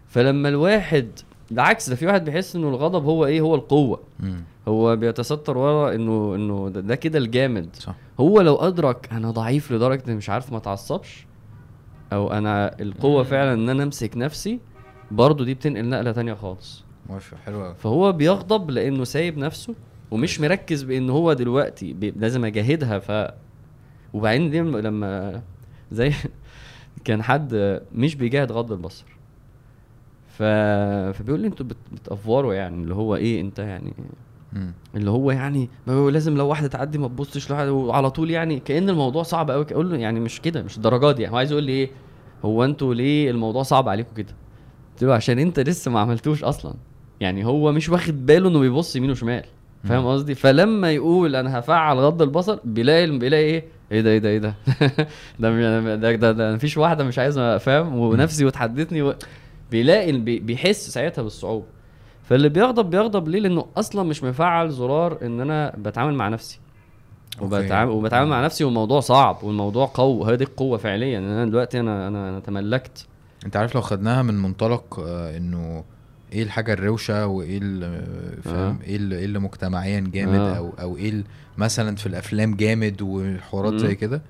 فلما 0.07 0.49
الواحد 0.49 1.07
بالعكس 1.51 1.89
ده 1.89 1.95
في 1.95 2.05
واحد 2.05 2.25
بيحس 2.25 2.55
إنه 2.55 2.69
الغضب 2.69 3.03
هو 3.05 3.25
إيه؟ 3.25 3.41
هو 3.41 3.55
القوة. 3.55 3.99
مم. 4.19 4.43
هو 4.67 4.95
بيتستر 4.95 5.57
ورا 5.57 5.95
إنه 5.95 6.35
إنه 6.35 6.69
ده, 6.69 6.81
ده 6.81 6.95
كده 6.95 7.19
الجامد. 7.19 7.75
صح. 7.75 7.95
هو 8.19 8.41
لو 8.41 8.55
أدرك 8.55 9.09
أنا 9.11 9.31
ضعيف 9.31 9.71
لدرجة 9.71 10.03
إني 10.07 10.15
مش 10.15 10.29
عارف 10.29 10.51
ما 10.51 10.57
أتعصبش 10.57 11.25
أو 12.13 12.31
أنا 12.31 12.81
القوة 12.81 13.23
فعلا 13.23 13.53
إن 13.53 13.69
أنا 13.69 13.83
أمسك 13.83 14.17
نفسي 14.17 14.59
برضو 15.11 15.43
دي 15.43 15.53
بتنقل 15.53 15.85
نقلة 15.89 16.11
تانية 16.11 16.33
خالص. 16.33 16.83
موافق 17.09 17.37
حلو 17.45 17.63
قوي 17.63 17.75
فهو 17.75 18.11
بيغضب 18.11 18.69
لإنه 18.71 19.03
سايب 19.03 19.37
نفسه 19.37 19.75
ومش 20.11 20.39
مركز 20.39 20.83
بإن 20.83 21.09
هو 21.09 21.33
دلوقتي 21.33 22.13
لازم 22.15 22.45
أجاهدها. 22.45 22.99
ف 22.99 23.31
وبعدين 24.13 24.49
دي 24.49 24.59
لما- 24.59 24.77
لما 24.77 25.41
زي 25.91 26.13
كان 27.05 27.23
حد 27.23 27.81
مش 27.95 28.15
بيجاهد 28.15 28.51
غض 28.51 28.71
البصر. 28.71 29.05
ف... 30.37 30.43
فبيقول 31.17 31.39
لي 31.39 31.47
أنتوا 31.47 31.65
بت... 31.65 31.77
بتأفوروا 31.91 32.53
يعني 32.53 32.83
اللي 32.83 32.95
هو 32.95 33.15
إيه 33.15 33.41
أنت 33.41 33.59
يعني. 33.59 33.93
اللي 34.95 35.09
هو 35.11 35.31
يعني 35.31 35.69
ما 35.87 35.93
هو 35.93 36.09
لازم 36.09 36.37
لو 36.37 36.47
واحدة 36.47 36.67
تعدي 36.67 36.97
ما 36.97 37.07
تبصش 37.07 37.49
لواحد 37.49 37.67
وعلى 37.67 38.11
طول 38.11 38.31
يعني 38.31 38.59
كأن 38.59 38.89
الموضوع 38.89 39.23
صعب 39.23 39.51
قوي 39.51 39.65
أقول 39.71 39.91
له 39.91 39.97
يعني 39.97 40.19
مش 40.19 40.41
كده 40.41 40.63
مش 40.63 40.77
الدرجات 40.77 41.15
دي 41.15 41.21
يعني. 41.21 41.33
هو 41.33 41.37
عايز 41.37 41.51
يقول 41.51 41.63
لي 41.63 41.71
إيه 41.71 41.89
هو 42.45 42.63
أنتوا 42.63 42.93
ليه 42.93 43.31
الموضوع 43.31 43.63
صعب 43.63 43.89
عليكم 43.89 44.15
كده؟ 44.15 44.33
قلت 44.93 45.03
له 45.03 45.13
عشان 45.13 45.39
أنت 45.39 45.59
لسه 45.59 45.91
ما 45.91 45.99
عملتوش 45.99 46.43
أصلا. 46.43 46.73
يعني 47.19 47.45
هو 47.45 47.71
مش 47.71 47.89
واخد 47.89 48.25
باله 48.25 48.49
إنه 48.49 48.59
بيبص 48.59 48.95
يمين 48.95 49.11
وشمال 49.11 49.43
فاهم. 49.83 50.07
قصدي؟ 50.07 50.35
فلما 50.35 50.91
يقول 50.91 51.35
أنا 51.35 51.59
هفعل 51.59 51.97
غض 51.97 52.21
البصر 52.21 52.59
بيلاقي 52.63 53.17
بيلاقي 53.17 53.43
إيه؟ 53.43 53.63
إيه 53.91 54.01
ده 54.01 54.09
إيه 54.09 54.17
ده 54.17 54.29
إيه 54.29 54.37
ده؟ 54.37 54.55
ده 55.39 55.49
ده 55.69 55.95
ده, 55.95 56.15
ده, 56.15 56.31
ده 56.31 56.55
مفيش 56.55 56.77
واحدة 56.77 57.03
مش 57.03 57.19
عايزة 57.19 57.57
فاهم؟ 57.57 57.95
ونفسي 57.95 58.45
وتحدثني 58.45 59.01
و... 59.01 59.13
بيلاقي 59.71 60.11
بي- 60.11 60.39
بيحس 60.39 60.89
ساعتها 60.89 61.21
بالصعوبة. 61.21 61.65
فاللي 62.23 62.49
بيغضب 62.49 62.89
بيغضب 62.89 63.27
ليه؟ 63.27 63.39
لأنه 63.39 63.65
أصلا 63.77 64.03
مش 64.03 64.23
مفعل 64.23 64.69
زرار 64.69 65.17
إن 65.21 65.41
أنا 65.41 65.73
بتعامل 65.77 66.13
مع 66.13 66.29
نفسي. 66.29 66.59
وبتعامل. 67.41 67.91
وبتعامل 67.91 68.29
مع 68.29 68.45
نفسي 68.45 68.63
والموضوع 68.63 68.99
صعب 68.99 69.43
والموضوع 69.43 69.91
قوي. 69.93 70.33
هذه 70.33 70.43
القوة 70.43 70.77
فعليا 70.77 71.19
إن 71.19 71.23
أنا 71.23 71.45
دلوقتي 71.45 71.79
أنا 71.79 72.07
أنا, 72.07 72.29
أنا 72.29 72.39
تملكت. 72.39 73.05
أنت 73.45 73.55
عارف 73.57 73.75
لو 73.75 73.81
خدناها 73.81 74.21
من 74.23 74.41
منطلق 74.41 74.99
آه 74.99 75.37
إنه 75.37 75.83
إيه 76.33 76.43
الحاجة 76.43 76.73
الروشة 76.73 77.27
وإيه 77.27 77.59
ال- 77.61 78.41
فاهم؟ 78.41 78.79
إيه 78.83 78.95
اللي, 78.95 79.17
إيه 79.17 79.25
اللي 79.25 79.39
مجتمعيا 79.39 79.99
جامد 80.13 80.39
آه. 80.39 80.57
أو 80.57 80.71
أو 80.81 80.97
إيه 80.97 81.23
مثلا 81.57 81.95
في 81.95 82.05
الأفلام 82.05 82.55
جامد 82.55 83.01
وحوارات. 83.01 83.73
زي 83.79 83.95
كده؟ 83.95 84.21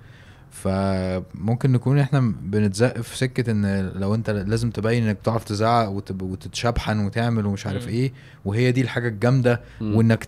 فممكن 0.63 1.71
نكون 1.71 1.99
إحنا 1.99 2.33
بنتزق 2.41 3.01
في 3.01 3.17
سكة 3.17 3.51
إن 3.51 3.91
لو 3.95 4.15
أنت 4.15 4.29
لازم 4.29 4.69
تبين 4.69 5.07
إنك 5.07 5.15
بتعرف 5.15 5.43
تزعق 5.43 5.89
وتتشبحن 6.21 7.05
وتعمل 7.05 7.45
ومش 7.45 7.67
عارف. 7.67 7.87
إيه 7.87 8.13
وهي 8.45 8.71
دي 8.71 8.81
الحاجة 8.81 9.07
الجامدة. 9.07 9.61
وإنك 9.81 10.23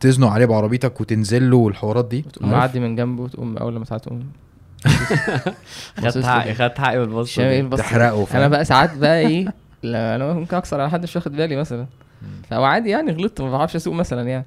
تزنق 0.00 0.28
عليه 0.28 0.46
بعربيتك 0.46 1.00
وتنزل 1.00 1.50
له 1.50 1.56
والحوارات 1.56 2.08
دي. 2.08 2.24
وتقوم 2.26 2.48
عارف؟ 2.54 2.58
معدي 2.60 2.80
من 2.80 2.96
جنبه 2.96 3.22
وتقوم 3.22 3.56
أول 3.56 3.74
لما 3.74 3.84
ساعات 3.84 4.04
تقوم. 4.04 4.26
خدت 6.00 6.24
حقي 6.24 6.54
خدت 6.54 6.78
حقي 6.78 6.98
بالبص 6.98 7.28
شايف 7.30 7.48
إيه 7.48 7.60
البص 7.60 7.78
تحرقه 7.78 8.26
أنا 8.34 8.48
بقى 8.48 8.64
ساعات 8.64 8.96
بقى 8.96 9.20
إيه 9.20 9.54
لا 9.82 10.16
أنا 10.16 10.32
ممكن 10.32 10.56
أكسر 10.56 10.80
على 10.80 10.90
حد 10.90 11.02
مش 11.02 11.16
واخد 11.16 11.32
بالي 11.32 11.56
مثلا. 11.56 11.86
فهو 12.50 12.64
عادي 12.64 12.90
يعني 12.90 13.12
غلطت 13.12 13.40
ما 13.40 13.50
بعرفش 13.50 13.76
أسوق 13.76 13.94
مثلا 13.94 14.28
يعني. 14.28 14.44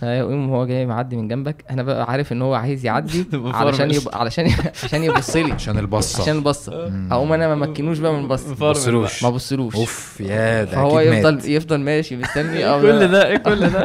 فيقوم 0.00 0.50
هو 0.50 0.66
جاي 0.66 0.86
معدي 0.86 1.16
من 1.16 1.28
جنبك. 1.28 1.64
أنا 1.70 1.82
بقى 1.82 2.10
عارف 2.10 2.32
إن 2.32 2.42
هو 2.42 2.54
عايز 2.54 2.84
يعدي 2.86 3.24
علشان. 3.44 3.90
يبقى 3.90 4.20
علشان 4.20 4.50
عشان 4.84 5.02
يبص 5.04 5.36
لي 5.36 5.52
عشان 5.52 5.78
البصة. 5.78 6.22
عشان 6.22 6.36
البصة. 6.36 6.92
اقوم 7.10 7.32
أنا 7.32 7.54
ما 7.54 7.66
مكنوش 7.66 7.98
بقى 7.98 8.12
من 8.12 8.20
البص 8.20 8.42
بصلوش. 8.44 9.22
ما 9.22 9.30
بصلوش. 9.30 9.74
أوف 9.76 10.20
يا 10.20 10.64
ده 10.64 10.70
فهو 10.70 10.98
أكيد 10.98 11.12
يفضل 11.12 11.34
مات. 11.34 11.44
يفضل 11.48 11.80
ماشي 11.80 12.16
مستني. 12.16 12.64
أو 12.70 12.80
كل 12.80 13.08
ده؟ 13.08 13.26
إيه 13.28 13.36
كل 13.36 13.70
ده؟ 13.70 13.84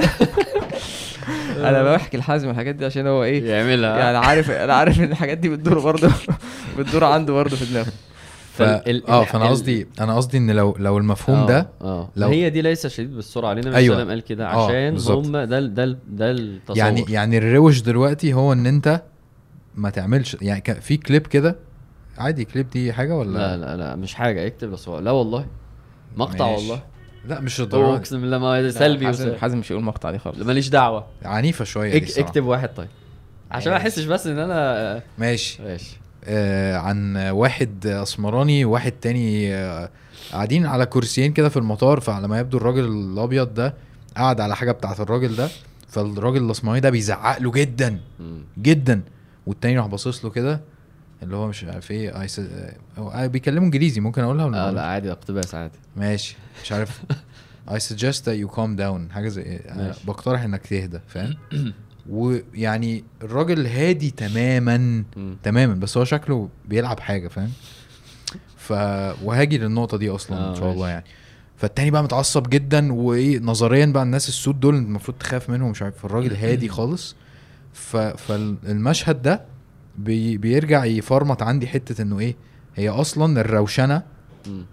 أنا 1.58 1.84
بحكي 1.84 2.18
الحازم 2.18 2.50
الحاجات 2.50 2.76
دي 2.76 2.86
عشان 2.86 3.08
هو 3.08 3.24
إيه؟ 3.24 3.50
يعملها. 3.52 3.98
يعني 3.98 4.18
عارف 4.18 4.52
أنا 4.52 4.74
عارف 4.74 5.00
إن 5.00 5.12
الحاجات 5.12 5.38
دي 5.38 5.50
بتدور 5.50 5.80
برضه 5.80 6.10
بتدور 6.78 7.04
عنده 7.04 7.34
برضه 7.34 7.56
في 7.56 7.66
دماغه. 7.66 7.92
ف... 8.52 8.62
آه 8.62 9.24
فأنا 9.24 9.50
قصدي 9.50 9.88
أنا 10.00 10.16
قصدي 10.16 10.38
إن 10.38 10.52
لو 10.52 10.76
لو 10.80 10.98
المفهوم 10.98 11.46
ده 11.46 11.70
آه 11.82 12.10
لو- 12.16 12.30
هي 12.30 12.50
دي 12.50 12.62
ليس 12.62 12.88
شديد 12.88 13.16
بالسرعه 13.16 13.50
علينا 13.50 13.76
أيوة. 13.78 13.98
أيوة. 13.98 14.10
قال 14.10 14.22
كده 14.22 14.46
آه، 14.48 14.66
عشان. 14.66 14.98
هم 15.10 15.32
ده 15.38 15.60
ده 15.60 15.98
ده 16.08 16.32
التصور 16.32 16.78
يعني 16.78 17.06
يعني 17.10 17.38
الروش 17.38 17.82
دلوقتي 17.82 18.34
هو 18.34 18.54
إن 18.54 18.66
أنت 18.66 19.02
ما 19.76 19.90
تعملش 19.90 20.38
يعني 20.42 20.62
في 20.82 20.98
كليب 20.98 21.28
كده 21.28 21.56
عادي 22.18 22.46
كليب 22.46 22.70
دي 22.70 22.94
حاجة 22.94 23.16
ولا 23.16 23.38
لا 23.38 23.58
لا 23.58 23.78
لا 23.78 23.96
مش 23.96 24.14
حاجة 24.14 24.48
اكتب 24.48 24.72
بس 24.72 24.88
هو 24.90 25.00
لا 25.00 25.12
والله 25.12 25.46
مقطع 26.18 26.46
ماشي. 26.52 26.62
والله 26.62 26.84
لا 27.28 27.40
مش 27.40 27.62
دي. 27.62 27.78
اقسم 27.78 28.22
بالله 28.22 28.38
ما 28.38 28.70
سلبي 28.70 29.06
حازم 29.06 29.36
حازم 29.36 29.58
مش 29.58 29.72
هيقول 29.72 29.82
المقطع 29.84 30.12
دي 30.12 30.18
خالص 30.20 30.40
ماليش 30.40 30.70
دعوة 30.70 31.06
عنيفة 31.26 31.66
شوية 31.66 32.04
الصراحة. 32.04 32.30
اكتب 32.30 32.46
واحد 32.46 32.70
طيب 32.76 32.88
عشان 33.52 33.72
ما. 33.72 33.78
احسش 33.78 34.04
بس 34.04 34.28
إن 34.28 34.40
أنا 34.40 35.02
ماشي 35.18 35.64
ماشي 35.64 35.96
آه 35.96 36.01
عن 36.78 37.18
واحد 37.18 37.86
أسمراني 37.88 38.66
وواحد 38.66 38.92
تاني 38.92 39.56
آه 39.56 39.90
قاعدين 40.32 40.66
على 40.66 40.86
كرسيين 40.86 41.34
كده 41.34 41.50
في 41.50 41.58
المطار 41.58 42.00
فعلى 42.00 42.28
ما 42.28 42.40
يبدو 42.40 42.58
الراجل 42.58 42.86
الأبيض 42.86 43.54
ده 43.54 43.74
قاعد 44.18 44.42
على 44.42 44.56
حاجة 44.56 44.72
بتاعت 44.72 45.00
الراجل 45.00 45.36
ده 45.36 45.50
فالراجل 45.88 46.44
الأسمراني 46.46 46.80
ده 46.80 46.90
بيزعق 46.90 47.40
له 47.42 47.52
جدا. 47.52 48.00
جدا 48.58 49.02
والتاني 49.48 49.78
راح 49.78 49.86
باصص 49.88 50.26
له 50.26 50.32
كده 50.32 50.62
اللي 51.24 51.36
هو 51.36 51.48
مش 51.48 51.64
عارف 51.64 51.92
إيه 51.92 52.14
عايز 52.14 52.40
آه، 52.40 52.74
هو 52.98 53.28
بيكلموا 53.30 53.66
إنجليزي 53.66 54.02
ممكن 54.02 54.22
أقولها 54.24 54.46
ولا 54.46 54.58
أقولهاش؟ 54.58 54.76
لا 54.76 54.86
عادي 54.86 55.12
اقتباس 55.12 55.56
عادي 55.56 55.80
ماشي 55.96 56.36
مش 56.64 56.72
عارف 56.72 57.02
I 57.70 57.74
suggest 57.74 58.18
that 58.26 58.38
you 58.44 58.56
calm 58.56 58.78
down 58.80 59.14
حاجة 59.14 59.28
زي 59.28 59.60
ماشي. 59.76 60.00
بقترح 60.08 60.42
إنك 60.42 60.68
تهدى 60.68 61.00
فاهم 61.08 61.36
ويعني 62.10 63.04
الراجل 63.22 63.68
هادي 63.68 64.12
تماما 64.12 64.78
مم. 65.18 65.38
تماما 65.44 65.74
بس 65.74 65.98
هو 65.98 66.04
شكله 66.04 66.50
بيلعب 66.66 67.00
حاجة 67.00 67.28
فاهم 67.28 67.52
ف 68.58 68.72
وهاجي 69.24 69.58
للنقطة 69.58 69.98
دي 69.98 70.10
أصلا 70.10 70.38
آه، 70.38 70.50
إن 70.50 70.56
شاء 70.56 70.72
الله. 70.72 70.90
يعني 70.90 71.06
فالتاني 71.58 71.92
بقى 71.92 72.04
متعصب 72.04 72.50
جدا 72.50 72.94
وإيه 72.94 73.40
نظريا 73.40 73.86
بقى 73.86 74.04
الناس 74.04 74.30
السود 74.30 74.60
دول 74.60 74.76
المفروض 74.76 75.18
تخاف 75.18 75.50
منهم 75.50 75.72
مش 75.72 75.82
عارف 75.82 76.06
الراجل 76.06 76.36
هادي 76.36 76.70
خالص 76.70 77.16
ف... 77.74 77.98
فالمشهد 77.98 79.22
ده 79.22 79.42
بي... 79.98 80.38
بيرجع 80.38 80.86
يفرمط 80.86 81.44
عندي 81.44 81.68
حتة 81.68 82.02
إنه 82.02 82.20
إيه 82.20 82.36
هي 82.76 82.90
أصلا 82.90 83.42
الروشنة. 83.42 84.04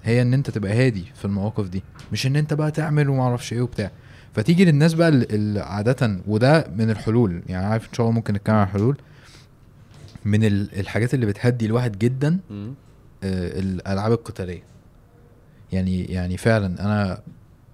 هي 0.04 0.22
إن 0.22 0.34
أنت 0.34 0.50
تبقى 0.50 0.72
هادي 0.86 1.04
في 1.14 1.24
المواقف 1.24 1.68
دي 1.68 1.82
مش 2.12 2.26
إن 2.26 2.36
أنت 2.36 2.54
بقى 2.54 2.70
تعمل 2.70 3.08
وما 3.08 3.22
أعرفش 3.22 3.52
إيه 3.52 3.60
وبتاع 3.60 3.90
فتيجي 4.34 4.64
للناس 4.64 4.94
بقى 4.94 5.08
اللي 5.08 5.60
عادة 5.60 6.20
وده 6.26 6.66
من 6.76 6.90
الحلول 6.90 7.42
يعني 7.46 7.66
عارف 7.66 7.88
إن 7.88 7.92
شاء 7.94 8.06
الله 8.06 8.14
ممكن 8.14 8.34
نتكلم 8.34 8.54
عن 8.56 8.62
الحلول 8.62 8.96
من 10.24 10.44
ال- 10.44 10.80
الحاجات 10.80 11.14
اللي 11.14 11.26
بتهدي 11.26 11.66
الواحد 11.66 11.98
جدا. 11.98 12.38
آه، 12.50 13.60
الألعاب 13.60 14.12
القتالية 14.12 14.62
يعني 15.72 16.04
يعني 16.04 16.36
فعلا 16.36 16.66
أنا 16.84 17.20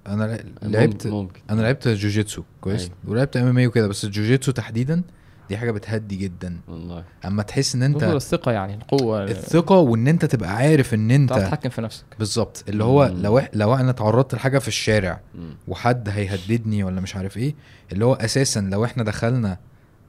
أنا 0.06 0.38
لعبت 0.62 1.06
ممكن 1.06 1.40
أنا 1.50 1.62
لعبت 1.62 1.88
جوجيتسو 1.88 2.42
كويس 2.60 2.80
أيوة. 2.82 2.92
ولعبت 3.04 3.36
MMA 3.36 3.66
وكده 3.66 3.88
بس 3.88 4.04
الجوجيتسو 4.04 4.52
تحديدا 4.52 5.02
دي 5.48 5.56
حاجة 5.56 5.70
بتهدي 5.70 6.16
جدا. 6.16 6.60
والله. 6.68 7.04
أما 7.24 7.42
تحس 7.42 7.74
إن 7.74 7.82
أنت 7.82 8.02
الثقة 8.02 8.52
يعني 8.52 8.74
القوة. 8.74 9.24
الثقة 9.24 9.78
وإن 9.78 10.08
أنت 10.08 10.24
تبقى 10.24 10.56
عارف 10.56 10.94
إن 10.94 11.10
أنت 11.10 11.32
تتحكم 11.32 11.68
في 11.68 11.80
نفسك. 11.80 12.04
بالظبط. 12.18 12.64
اللي 12.68 12.84
هو 12.84 13.08
مم. 13.08 13.22
لو 13.22 13.42
لو 13.52 13.74
أنا 13.74 13.90
اتعرضت 13.90 14.34
لحاجة 14.34 14.58
في 14.58 14.68
الشارع 14.68 15.20
مم. 15.34 15.56
وحد 15.68 16.08
هيهددني 16.08 16.84
ولا 16.84 17.00
مش 17.00 17.16
عارف 17.16 17.36
إيه 17.36 17.54
اللي 17.92 18.04
هو 18.04 18.14
أساسا 18.14 18.60
لو 18.60 18.84
إحنا 18.84 19.02
دخلنا 19.04 19.58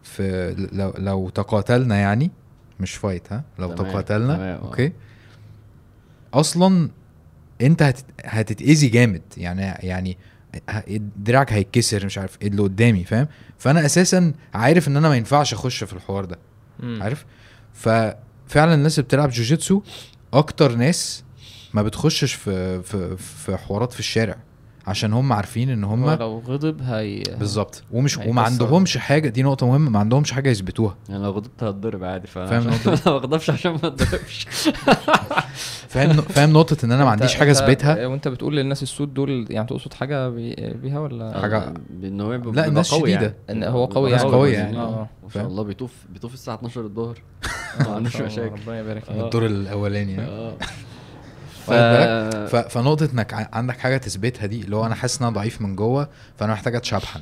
في 0.04 0.56
لو 0.72 0.94
لو 0.98 1.30
تقاتلنا 1.30 1.98
يعني 1.98 2.32
مش 2.80 2.92
fight 2.95 3.34
ها؟ 3.34 3.44
لو 3.60 3.74
تمام، 3.74 3.92
تقاتلنا 3.92 4.36
تمام، 4.36 4.58
آه. 4.58 4.66
okay؟ 4.68 4.91
أصلا 6.34 6.90
أنت 7.62 7.84
هتت... 7.84 8.06
هتتأذي 8.26 8.88
جامد. 8.88 9.22
يعني 9.38 9.62
يعني 9.88 10.18
دراعك 11.18 11.53
هيتكسر 11.53 12.06
مش 12.06 12.18
عارف 12.18 12.38
إيه 12.41 12.47
اللي 12.47 12.62
قدامي 12.62 13.03
فاهم؟ 13.03 13.28
فأنا 13.58 13.86
أساسا 13.86 14.34
عارف 14.53 14.88
إن 14.88 14.97
أنا 14.97 15.10
ما 15.10 15.16
ينفعش 15.18 15.53
أخش 15.53 15.84
في 15.84 15.93
الحوار 15.93 16.26
ده 16.26 16.39
مم. 16.80 17.03
عارف؟ 17.03 17.26
ففعلا 17.74 18.74
الناس 18.74 18.99
اللي 18.99 19.06
بتلعب 19.08 19.30
جوجيتسو 19.30 19.82
أكتر 20.34 20.76
ناس 20.76 21.24
ما 21.74 21.84
بتخشش 21.84 22.34
في 22.34 22.82
في 22.82 23.18
في 23.18 23.58
حوارات 23.58 23.93
في 23.93 23.99
الشارع. 23.99 24.38
عشان 24.88 25.14
هم 25.14 25.34
عارفين 25.34 25.70
إن 25.70 25.84
هم 25.84 26.10
لو 26.10 26.40
غضب 26.48 26.82
هي 26.82 27.24
بالظبط. 27.40 27.84
ومش. 27.92 28.18
وما 28.18 28.42
عندهمش 28.42 28.98
حاجة 28.98 29.30
دي 29.30 29.44
نقطة 29.44 29.68
مهمة 29.68 29.90
ما 29.90 30.00
عندهمش 30.00 30.32
حاجة 30.32 30.50
يثبتوها. 30.50 30.96
يعني 31.10 31.24
لو 31.24 31.32
غضبت 31.32 31.64
هتضرب 31.64 32.04
عادي 32.04 32.28
فاهم؟ 32.28 32.64
ما 32.68 32.78
بغضبش 33.06 33.50
عشان 33.56 33.72
ما 33.72 33.78
اتضربش 33.88 34.48
فاهم 35.96 36.14
فاهم 36.14 36.54
نقطة 36.54 36.86
إن 36.86 36.92
أنا 36.92 37.04
ما 37.04 37.10
عنديش 37.10 37.36
حاجة 37.36 37.52
أثبتها؟ 37.52 38.08
وأنت 38.08 38.28
بتقول 38.28 38.56
للناس 38.56 38.84
السود 38.84 39.14
دول 39.14 39.46
يعني 39.50 39.68
تقصد 39.68 39.94
حاجة 39.94 40.30
بي- 40.30 40.56
بيها 40.82 41.00
ولا؟ 41.00 41.34
حاجة- 41.42 41.80
إن 42.06 42.22
هو 42.22 42.34
لا، 42.34 42.68
الناس 42.68 42.92
قوي 42.94 43.02
شديدة. 43.12 43.36
إن 43.50 43.64
هو 43.64 43.86
قوي 43.86 44.12
ناس 44.12 44.22
يعني. 44.22 44.34
قوية 44.34 44.54
يعني. 44.58 44.78
آه. 44.78 45.10
ما 45.24 45.30
شاء؟ 45.34 45.48
الله 45.48 45.64
بيطوف 45.64 45.92
بيطوف 46.10 46.34
الساعة 46.34 46.56
12 46.56 46.82
الظهر. 46.82 47.22
آه، 47.80 47.84
ما 47.90 47.96
عندوش 47.96 48.16
مشاكل. 48.18 48.56
ربنا 48.62 48.80
يبارك 48.80 49.04
فيك. 49.04 49.16
الدور 49.16 49.46
الأولاني 49.46 50.16
ها؟ 50.16 50.28
آه. 50.28 50.54
ف... 51.66 52.55
فنقطة 52.55 53.09
إنك 53.13 53.49
عندك 53.53 53.78
حاجة 53.78 53.97
تثبتها 53.97 54.45
دي 54.45 54.61
اللي 54.61 54.76
هو 54.76 54.86
أنا 54.86 54.95
حاسس 54.95 55.22
إن 55.22 55.28
أنا 55.28 55.36
ضعيف 55.36 55.61
من 55.61 55.76
جوه 55.76 56.09
فأنا 56.38 56.53
محتاج 56.53 56.76
أتشبحن. 56.76 57.22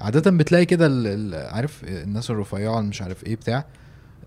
عاده 0.00 0.30
بتلاقي 0.30 0.64
كده 0.64 0.86
ال... 0.86 1.06
ال... 1.06 1.46
عارف 1.54 1.84
الناس 1.84 2.30
الرفيعة 2.30 2.80
مش 2.80 3.02
عارف 3.02 3.26
إيه 3.26 3.36
بتاع 3.36 3.64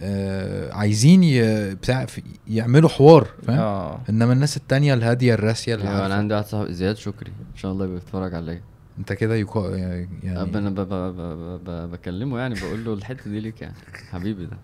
آه 0.02 0.74
عايزين 0.74 1.24
ي... 1.24 1.42
بتاع 1.76 2.06
في... 2.06 2.24
يعملوا 2.48 2.90
حوار 2.90 3.28
فاهم؟ 3.48 3.60
آه. 3.60 4.02
إنما 4.10 4.34
الناس 4.34 4.58
التانية 4.58 4.94
الهادية 4.94 5.34
الراسية 5.34 5.76
اللي 5.76 5.90
أنا. 6.06 6.16
عندي 6.16 6.34
واحد 6.34 6.46
صاحبي 6.46 6.74
زياد 6.74 6.98
شكري 6.98 7.32
إن 7.32 7.58
شاء 7.58 7.72
الله 7.72 7.86
بيتفرج 7.86 8.36
عليا. 8.36 8.62
أنت 9.00 9.14
كده 9.14 9.36
يكو... 9.36 9.66
يعني 9.66 10.10
أنا 10.26 10.70
ب... 10.70 10.76
ب... 10.76 10.90
ب... 10.90 11.16
ب... 11.18 11.70
ب... 11.70 11.92
بكلمه 11.92 12.40
يعني 12.40 12.56
بقول 12.56 12.86
له 12.86 12.94
الحتة 12.94 13.32
دي 13.32 13.40
ليك 13.40 13.62
يعني 13.62 13.76
حبيبي 14.12 14.46
ده. 14.46 14.58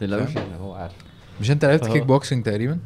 تلاقوش؟ 0.00 0.36
يعني 0.36 0.56
هو 0.60 0.74
عارف. 0.74 0.94
مش 1.40 1.50
أنت 1.50 1.64
لعبت. 1.64 1.86
kick 1.86 2.02
boxing 2.02 2.44
تقريبا؟ 2.44 2.78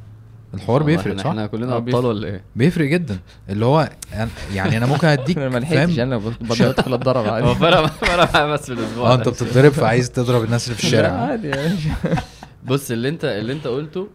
الحوار 0.55 0.83
بيفرق 0.83 1.07
إحنا, 1.11 1.23
صح؟ 1.23 1.27
إحنا 1.29 1.47
كلنا 1.47 1.67
أبطال 1.77 1.85
بيفرق. 1.85 2.05
ولا 2.05 2.29
إيه؟ 2.29 2.45
بيفرق 2.57 2.87
جدا. 2.87 3.19
اللي 3.49 3.65
هو 3.65 3.91
أنا- 4.13 4.55
يعني 4.55 4.77
أنا 4.77 4.87
ممكن 4.87 5.07
أديك 5.09 5.39
أنا 5.39 5.49
ما 5.49 5.59
لحقتش 5.59 5.99
أنا 5.99 6.17
بدات 6.19 6.79
اتضرب 6.79 7.25
هو 7.27 7.33
عادي. 7.35 7.55
فرق 7.55 7.87
فرق 7.87 8.35
معايا 8.35 8.53
بس 8.53 8.67
في 8.67 8.73
الأسبوع. 8.73 9.11
آه. 9.13 9.15
أنت 9.15 9.29
بتتضرب 9.29 9.73
فعايز 9.73 10.11
تضرب 10.11 10.45
الناس 10.45 10.65
اللي 10.67 10.77
في 10.79 10.85
الشارع. 10.85 11.09
عادي 11.11 11.49
يعني 11.49 11.77
بص 12.69 12.91
اللي 12.91 13.09
انت 13.09 13.25
اللي 13.25 13.53
أنت 13.53 13.67
قلته 13.67 14.09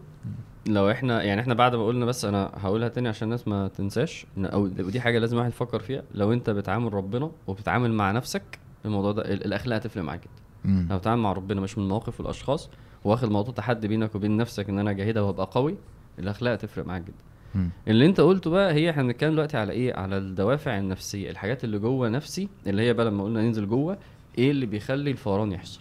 لو 0.66 0.90
إحنا 0.90 1.22
يعني 1.22 1.40
إحنا 1.40 1.54
بعد 1.54 1.74
ما 1.74 1.86
قلنا 1.86 2.06
بس 2.06 2.24
أنا 2.24 2.50
هقولها 2.60 2.88
تاني 2.88 3.08
عشان 3.08 3.24
الناس 3.28 3.48
ما 3.48 3.68
تنساش. 3.68 4.26
أو 4.38 4.62
ودي 4.62 5.00
حاجة 5.00 5.18
لازم 5.18 5.36
واحد 5.36 5.48
يفكر 5.50 5.80
فيها. 5.80 6.02
لو 6.14 6.32
أنت 6.32 6.50
بتعامل 6.50 6.94
ربنا 6.94 7.30
وبتتعامل 7.46 7.92
مع 7.92 8.12
نفسك 8.12 8.42
الموضوع 8.84 9.12
ده 9.12 9.22
ال- 9.22 9.44
الأخلاق 9.44 9.76
هتفرق 9.78 10.02
معاك 10.02 10.20
جدا. 10.20 10.86
لو 10.90 10.96
بتتعامل 10.98 11.22
مع 11.22 11.32
ربنا 11.32 11.60
مش 11.60 11.78
من 11.78 11.84
المواقف 11.84 12.20
والأشخاص 12.20 12.70
واخد 13.04 13.30
موضوع 13.30 13.54
تحدي 13.54 13.88
بينك 13.88 14.14
وبين 14.14 14.36
نفسك 14.36 14.68
إن 14.68 14.78
أنا 14.78 14.92
جاهدها 14.92 15.22
وأبقى 15.22 15.48
قوي 15.52 15.74
الأخلاق 16.18 16.52
هتفرق 16.52 16.86
معاك 16.86 17.02
جدا. 17.02 17.70
اللي 17.88 18.06
أنت 18.06 18.20
قلته 18.20 18.50
بقى 18.50 18.72
هي 18.72 18.90
إحنا 18.90 19.02
بنتكلم 19.02 19.32
دلوقتي 19.32 19.56
على 19.56 19.72
إيه؟ 19.72 19.94
على 19.94 20.18
الدوافع 20.18 20.78
النفسية 20.78 21.30
الحاجات 21.30 21.64
اللي 21.64 21.78
جوه 21.78 22.08
نفسي 22.08 22.48
اللي 22.66 22.82
هي 22.82 22.92
بقى 22.92 23.06
لما 23.06 23.24
قلنا 23.24 23.42
ننزل 23.42 23.68
جوه 23.68 23.98
إيه 24.38 24.50
اللي 24.50 24.66
بيخلي 24.66 25.10
الفوران 25.10 25.52
يحصل؟ 25.52 25.80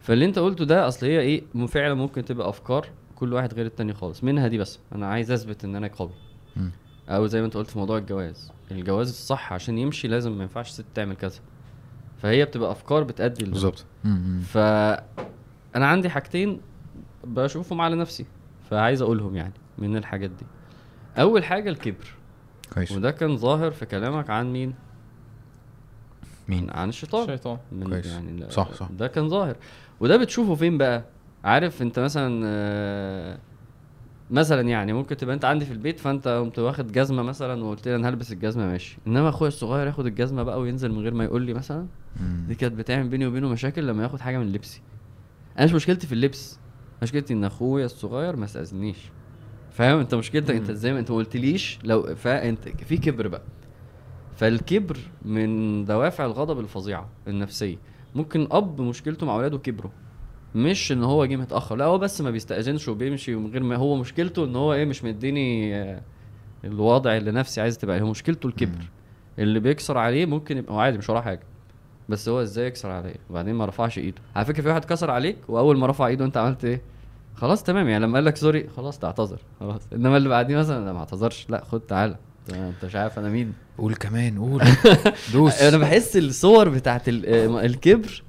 فاللي 0.00 0.24
أنت 0.24 0.38
قلته 0.38 0.64
ده 0.64 0.88
أصل 0.88 1.06
هي 1.06 1.20
إيه؟ 1.20 1.42
فعلا 1.68 1.94
ممكن 1.94 2.24
تبقى 2.24 2.48
أفكار 2.48 2.86
كل 3.14 3.32
واحد 3.32 3.54
غير 3.54 3.66
التاني 3.66 3.94
خالص. 3.94 4.24
منها 4.24 4.48
دي 4.48 4.58
بس 4.58 4.78
أنا 4.94 5.06
عايز 5.06 5.30
أثبت 5.30 5.64
إن 5.64 5.76
أنا 5.76 5.88
قوي. 5.88 6.10
أو 7.08 7.26
زي 7.26 7.40
ما 7.40 7.46
أنت 7.46 7.56
قلت 7.56 7.70
في 7.70 7.78
موضوع 7.78 7.98
الجواز. 7.98 8.52
الجواز 8.70 9.08
الصح 9.08 9.52
عشان 9.52 9.78
يمشي 9.78 10.08
لازم 10.08 10.32
ما 10.36 10.42
ينفعش 10.42 10.70
ست 10.70 10.84
تعمل 10.94 11.16
كذا. 11.16 11.40
فهي 12.18 12.44
بتبقى 12.44 12.72
أفكار 12.72 13.02
بتأدي. 13.02 13.44
بالظبط. 13.44 13.84
ف 14.42 14.58
أنا 15.76 15.86
عندي 15.86 16.08
حاجتين 16.08 16.60
بشوفهم 17.24 17.80
على 17.80 17.96
نفسي. 17.96 18.26
فعايز 18.70 19.02
أقولهم 19.02 19.36
يعني 19.36 19.52
من 19.78 19.96
الحاجات 19.96 20.30
دي. 20.30 20.46
أول 21.18 21.44
حاجة 21.44 21.70
الكبر. 21.70 22.14
كويس. 22.74 22.92
وده 22.92 23.10
كان 23.10 23.36
ظاهر 23.36 23.70
في 23.70 23.86
كلامك 23.86 24.30
عن 24.30 24.52
مين؟ 24.52 24.74
مين؟ 26.48 26.70
عن 26.70 26.88
الشيطان. 26.88 27.22
الشيطان. 27.22 27.58
من 27.72 27.88
كويس. 27.88 28.06
يعني 28.06 28.50
صح، 28.50 28.72
صح. 28.72 28.88
ده 28.98 29.06
كان 29.06 29.28
ظاهر. 29.28 29.56
وده 30.00 30.16
بتشوفه 30.16 30.54
فين 30.54 30.78
بقى؟ 30.78 31.04
عارف 31.44 31.82
أنت 31.82 31.98
مثلا 31.98 32.42
آه، 32.46 33.38
مثلا 34.30 34.60
يعني 34.60 34.92
ممكن 34.92 35.16
تبقى 35.16 35.34
أنت 35.34 35.44
عندي 35.44 35.64
في 35.64 35.72
البيت 35.72 36.00
فأنت 36.00 36.28
قمت 36.28 36.58
واخد 36.58 36.92
جزمة 36.92 37.22
مثلا 37.22 37.64
وقلت 37.64 37.88
لي 37.88 37.96
أنا 37.96 38.08
هلبس 38.08 38.32
الجزمة 38.32 38.66
ماشي. 38.66 38.98
إنما 39.06 39.28
أخويا 39.28 39.48
الصغير 39.48 39.86
ياخد 39.86 40.06
الجزمة 40.06 40.42
بقى 40.42 40.60
وينزل 40.60 40.92
من 40.92 40.98
غير 40.98 41.14
ما 41.14 41.24
يقول 41.24 41.42
لي 41.42 41.54
مثلا. 41.54 41.86
مم. 42.20 42.44
دي 42.48 42.54
كانت 42.54 42.74
بتعمل 42.74 43.08
بيني 43.08 43.26
وبينه 43.26 43.48
مشاكل 43.48 43.86
لما 43.86 44.02
ياخد 44.02 44.20
حاجة 44.20 44.38
من 44.38 44.52
لبسي. 44.52 44.82
أنا 45.58 45.66
مش 45.66 45.72
مشكلتي 45.72 46.06
في 46.06 46.12
اللبس. 46.12 46.58
مشكلتي 47.02 47.34
إن 47.34 47.44
أخويا 47.44 47.84
الصغير 47.84 48.36
ما 48.36 48.44
استاذنيش 48.44 48.96
فاهم؟ 49.70 49.98
أنت 49.98 50.14
مشكلتك 50.14 50.54
أنت. 50.54 50.70
إزاي 50.70 50.92
ما 50.92 50.98
أنت 50.98 51.10
ما 51.10 51.16
قلتليش 51.16 51.78
لو 51.84 52.14
فانت 52.16 52.68
في 52.68 52.96
كبر 52.96 53.28
بقى. 53.28 53.42
فالكبر 54.36 54.96
من 55.24 55.84
دوافع 55.84 56.24
الغضب 56.26 56.60
الفظيعة 56.60 57.08
النفسية. 57.28 57.76
ممكن 58.14 58.48
أب 58.50 58.80
مشكلته 58.80 59.26
مع 59.26 59.34
أولاده 59.34 59.58
كبره 59.58 59.92
مش 60.54 60.92
إن 60.92 61.04
هو 61.04 61.24
جه 61.24 61.36
متأخر 61.36 61.76
لا 61.76 61.84
هو 61.84 61.98
بس 61.98 62.20
ما 62.20 62.30
بيستأذنش 62.30 62.88
وبيمشي 62.88 63.34
من 63.34 63.50
غير 63.50 63.62
ما 63.62 63.76
هو 63.76 63.96
مشكلته 63.96 64.44
إن 64.44 64.56
هو 64.56 64.72
إيه 64.72 64.84
مش 64.84 65.04
مديني 65.04 65.76
آه، 65.76 66.02
الوضع 66.64 67.16
اللي 67.16 67.30
نفسي 67.32 67.60
عايز 67.60 67.78
تبقى. 67.78 68.00
هو 68.00 68.10
مشكلته 68.10 68.46
الكبر. 68.46 68.90
اللي 69.38 69.60
بيكسر 69.60 69.98
عليه 69.98 70.26
ممكن 70.26 70.56
يبقى 70.56 70.80
عادي 70.82 70.98
مش 70.98 71.10
وراه 71.10 71.20
حاجة. 71.20 71.42
بس 72.08 72.28
هو 72.28 72.42
إزاي 72.42 72.66
يكسر 72.66 72.90
عليه؟ 72.90 73.14
وبعدين 73.30 73.54
ما 73.54 73.66
رفعش 73.66 73.98
ايده. 73.98 74.22
على 74.36 74.44
فكرة 74.44 74.62
في 74.62 74.68
واحد 74.68 74.84
كسر 74.84 75.10
عليك 75.10 75.36
وأول 75.48 75.78
ما 75.78 75.86
رفع 75.86 76.06
ايده 76.06 76.24
انت 76.24 76.36
عملت 76.36 76.64
إيه؟ 76.64 76.80
خلاص 77.34 77.62
تمام 77.62 77.88
يعني 77.88 78.04
لما 78.04 78.14
قال 78.14 78.24
لك 78.24 78.36
سوري 78.36 78.68
خلاص 78.76 78.98
تعتذر. 78.98 79.38
خلاص. 79.60 79.80
انما 79.92 80.16
اللي 80.16 80.28
بعديه 80.28 80.56
مثلا 80.56 80.84
لا 80.84 80.92
ما 80.92 80.98
اعتذرش 80.98 81.46
لا 81.50 81.64
خد 81.64 81.80
تعالى. 81.80 82.16
انت 82.54 82.84
مش 82.84 82.96
عارف 82.96 83.18
أنا 83.18 83.28
مين. 83.28 83.52
قول 83.78 83.94
كمان 83.94 84.38
قول. 84.38 84.62
دوس. 85.32 85.62
أنا 85.62 85.78
بحس 85.78 86.16
الصور 86.16 86.68
بتاعت 86.68 87.08
ال- 87.08 87.26
الكبر 87.64 88.22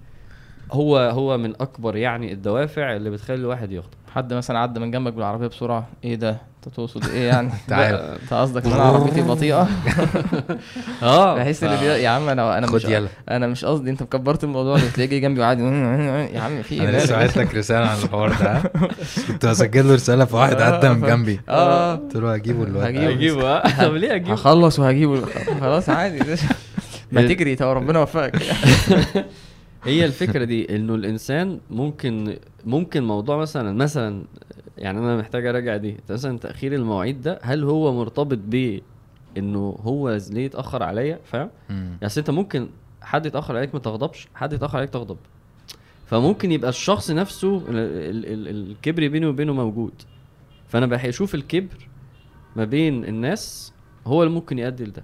هو 0.71 0.97
هو 0.97 1.37
من 1.37 1.53
أكبر 1.61 1.95
يعني 1.95 2.33
الدوافع 2.33 2.95
اللي 2.95 3.09
بتخلي 3.09 3.35
الواحد 3.37 3.71
يغضب 3.71 3.93
حد 4.13 4.33
مثلا 4.33 4.59
عدى 4.59 4.79
من 4.79 4.91
جنبك 4.91 5.13
بالعربية 5.13 5.47
بسرعة 5.47 5.87
إيه 6.03 6.15
ده؟ 6.15 6.37
انت 6.65 6.75
تقصد 6.75 7.05
إيه 7.09 7.27
يعني؟ 7.27 7.49
تعال. 7.67 7.95
انت 7.95 8.33
قصدك 8.33 8.65
إن 8.65 8.71
أنا 8.71 8.81
عربيتي 8.83 9.21
بطيئة؟ 9.21 9.61
آه. 11.03 11.35
بحس 11.35 11.63
ان 11.63 11.75
بي- 11.79 11.85
يا 11.85 12.09
عم 12.09 12.29
أنا 12.29 12.57
أنا 12.57 12.67
مش 12.71 12.85
يلا. 12.85 13.07
أنا 13.29 13.47
مش 13.47 13.65
قصدي 13.65 13.89
أنت 13.89 14.03
مكبرت 14.03 14.43
الموضوع 14.43 14.77
ده 14.77 14.89
تلاقيه 14.89 15.09
جاي 15.09 15.19
جنبي 15.19 15.39
وقاعد 15.39 15.59
يا 15.59 16.39
عم 16.41 16.61
في 16.61 16.75
إيه 16.75 16.89
أنا 16.89 16.97
لسه؟ 16.97 17.15
بعت 17.15 17.37
لك 17.37 17.55
رسالة 17.55 17.85
عن 17.87 17.97
الحوار 18.03 18.29
ده؟ 18.29 18.61
كنت 19.27 19.45
هسجل 19.45 19.87
له 19.87 19.93
رسالة 19.93 20.25
فواحد 20.25 20.61
عدى 20.61 20.89
من 20.89 21.01
جنبي. 21.01 21.39
آه. 21.49 21.95
قلت 21.95 22.15
له 22.15 22.33
هجيبه 22.33 22.65
دلوقتي. 22.65 22.89
هجيبه. 22.89 23.11
هجيبه 23.13 23.47
آه. 23.49 23.85
طب 23.87 23.93
ليه 23.93 24.15
اجيبه 24.15 24.33
هخلص 24.33 24.79
وهجيبه. 24.79 25.21
خلاص 25.61 25.89
عادي. 25.89 26.19
ما 27.11 27.21
تجري 27.21 27.55
تو 27.55 27.71
ربنا 27.73 27.99
يوفقك. 27.99 28.41
هي 29.83 30.05
الفكرة 30.05 30.43
دي 30.43 30.75
إنه 30.75 30.95
الإنسان 30.95 31.59
ممكن 31.69 32.37
ممكن 32.65 33.03
موضوع 33.03 33.37
مثلا 33.37 33.73
مثلا 33.75 34.23
يعني 34.77 34.99
أنا 34.99 35.17
محتاج 35.17 35.45
أراجع 35.45 35.77
دي. 35.77 35.97
مثلا 36.09 36.37
تأخير 36.39 36.73
المواعيد 36.73 37.21
ده 37.21 37.39
هل 37.41 37.63
هو 37.63 37.93
مرتبط 37.93 38.37
ب 38.45 38.79
إنه 39.37 39.77
هو 39.81 40.17
ليه 40.29 40.45
اتأخر 40.45 40.83
عليا؟ 40.83 41.19
فاهم. 41.25 41.49
يعني 41.69 42.13
أنت 42.17 42.29
ممكن 42.29 42.67
حد 43.01 43.25
يتأخر 43.25 43.57
عليك 43.57 43.73
ما 43.73 43.79
تغضبش 43.79 44.27
حد 44.35 44.53
يتأخر 44.53 44.77
عليك 44.77 44.89
تغضب. 44.89 45.17
فممكن 46.05 46.51
يبقى 46.51 46.69
الشخص 46.69 47.11
نفسه 47.11 47.57
ال- 47.57 47.63
ال- 47.69 48.25
ال- 48.25 48.47
الكبر 48.71 49.07
بيني 49.07 49.25
وبينه 49.25 49.53
موجود. 49.53 49.93
فأنا 50.67 50.85
بشوف 50.85 51.35
الكبر 51.35 51.87
ما 52.55 52.63
بين 52.65 53.05
الناس 53.05 53.73
هو 54.07 54.23
اللي 54.23 54.33
ممكن 54.33 54.59
يؤدي 54.59 54.83
لده. 54.85 55.03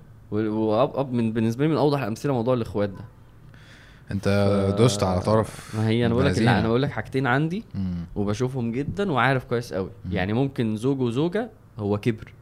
من 1.12 1.34
بالنسبة 1.34 1.66
لي 1.66 1.72
من 1.72 1.78
أوضح 1.78 2.02
الأمثلة 2.02 2.34
موضوع 2.34 2.54
الإخوات 2.54 2.90
ده. 2.90 3.06
انت 4.14 4.24
ف- 4.74 4.78
دوست 4.78 5.04
على 5.04 5.22
طرف 5.22 5.76
ما 5.76 5.88
هي 5.88 6.06
أنا 6.06 6.14
بقول 6.14 6.26
لك. 6.26 6.40
لا 6.40 6.60
أنا 6.60 6.68
بقول 6.68 6.82
لك 6.82 6.92
حاجتين 6.92 7.28
عندي 7.28 7.64
مم. 7.76 8.06
وبشوفهم 8.16 8.72
جدا 8.72 9.12
وعارف 9.12 9.44
كويس 9.46 9.74
قوي 9.74 9.90
مم. 10.06 10.12
يعني 10.12 10.34
ممكن 10.34 10.76
زوج 10.76 11.02
وزوجة 11.02 11.50
هو 11.80 11.98
كبر 11.98 12.34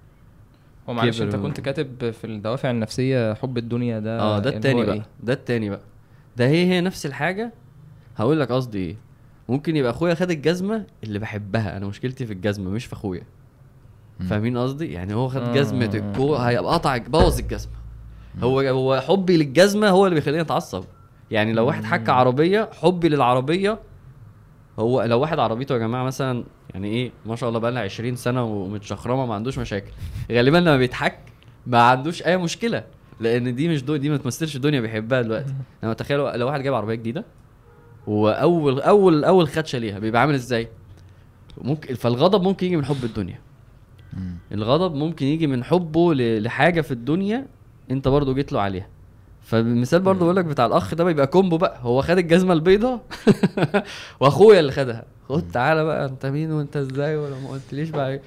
هو 0.89 0.93
معلش 0.93 1.21
أنت 1.21 1.35
كنت 1.35 1.59
كاتب 1.59 2.11
في 2.11 2.27
الدوافع 2.27 2.71
النفسية 2.71 3.33
حب 3.33 3.57
الدنيا 3.57 3.99
ده 3.99 4.19
آه 4.19 4.39
ده 4.39 4.49
التاني 4.49 4.83
بقى 4.85 4.93
إيه؟ 4.95 5.05
ده 5.23 5.33
التاني 5.33 5.69
بقى 5.69 5.81
ده 6.37 6.47
هي 6.47 6.65
هي 6.65 6.81
نفس 6.81 7.05
الحاجة 7.05 7.53
هقول 8.17 8.39
لك 8.39 8.51
قصدي 8.51 8.77
إيه 8.77 8.95
ممكن 9.49 9.75
يبقى 9.75 9.91
أخويا 9.91 10.13
خد 10.15 10.31
الجزمة 10.31 10.85
اللي 11.03 11.19
بحبها 11.19 11.77
أنا 11.77 11.85
مشكلتي 11.87 12.25
في 12.25 12.33
الجزمة 12.33 12.69
مش 12.69 12.85
في 12.85 12.93
أخويا. 12.93 13.23
فاهمين 14.29 14.57
قصدي 14.57 14.91
يعني 14.93 15.13
هو 15.13 15.27
خد 15.27 15.41
آه. 15.41 15.53
جزمة 15.53 15.89
الكو 15.93 16.35
هيبقى 16.35 16.73
قطع 16.73 16.97
بوظ 16.97 17.39
الجزمة 17.39 17.71
هو 18.39 18.59
هو 18.59 19.01
حبي 19.07 19.37
للجزمة 19.37 19.89
هو 19.89 20.05
اللي 20.05 20.15
بيخليني 20.15 20.41
أتعصب 20.41 20.83
يعني 21.31 21.53
لو 21.53 21.67
واحد 21.67 21.83
حك 21.83 22.09
عربية 22.09 22.69
حبي 22.81 23.09
للعربية 23.09 23.79
هو 24.79 25.03
لو 25.03 25.19
واحد 25.19 25.39
عربيته 25.39 25.73
يا 25.73 25.77
جماعة 25.79 26.03
مثلا 26.03 26.43
يعني 26.73 26.87
إيه 26.87 27.11
ما 27.25 27.35
شاء 27.35 27.49
الله 27.49 27.59
بقى 27.59 27.71
لها 27.71 27.81
20 27.81 28.15
سنة 28.15 28.43
ومتشخرمة 28.43 29.25
ما 29.25 29.33
عندوش 29.35 29.59
مشاكل. 29.59 29.91
غالبا 30.31 30.57
لما 30.57 30.77
بيتحك 30.77 31.19
ما 31.67 31.81
عندوش 31.81 32.23
أي 32.23 32.37
مشكلة 32.37 32.83
لأن 33.19 33.55
دي 33.55 33.67
مش 33.69 33.83
دو 33.83 33.95
دي 33.95 34.09
ما 34.09 34.17
تمثلش 34.17 34.55
الدنيا 34.55 34.81
بيحبها 34.81 35.21
دلوقتي. 35.21 35.53
أنا 35.83 35.93
تخيل 35.93 36.17
لو 36.39 36.47
واحد 36.47 36.61
جايب 36.61 36.73
عربية 36.73 36.95
جديدة 36.95 37.25
وأول 38.07 38.81
أول 38.81 39.23
أول 39.23 39.47
خدشة 39.47 39.77
ليها 39.79 39.99
بيبقى 39.99 40.21
عامل 40.21 40.33
إزاي؟ 40.33 40.67
ممكن 41.61 41.95
فالغضب 41.95 42.41
ممكن 42.43 42.65
يجي 42.67 42.77
من 42.77 42.85
حب 42.85 43.03
الدنيا. 43.03 43.39
الغضب 44.51 44.95
ممكن 44.95 45.25
يجي 45.25 45.47
من 45.47 45.63
حبه 45.63 46.13
لحاجة 46.13 46.81
في 46.81 46.91
الدنيا 46.91 47.47
أنت 47.91 48.07
برضو 48.07 48.33
جيت 48.33 48.53
له 48.53 48.61
عليها. 48.61 48.87
فالمثال 49.51 49.99
برضو 49.99 50.25
بقول 50.25 50.35
لك 50.35 50.45
بتاع 50.45 50.65
الأخ 50.65 50.95
ده 50.95 51.03
بيبقى 51.03 51.27
كومبو 51.27 51.57
بقى. 51.57 51.77
هو 51.81 52.01
خد 52.01 52.17
الجزمة 52.17 52.53
البيضاء 52.53 52.99
وأخويا 54.19 54.59
اللي 54.59 54.71
خدها. 54.71 55.03
خد 55.29 55.51
تعالى 55.53 55.83
بقى 55.83 56.05
أنت 56.05 56.25
مين 56.25 56.51
وأنت 56.51 56.77
إزاي؟ 56.77 57.15
ولا 57.17 57.35
ما 57.39 57.49
قلتليش 57.49 57.89
بقى 57.89 58.09
إيه. 58.11 58.21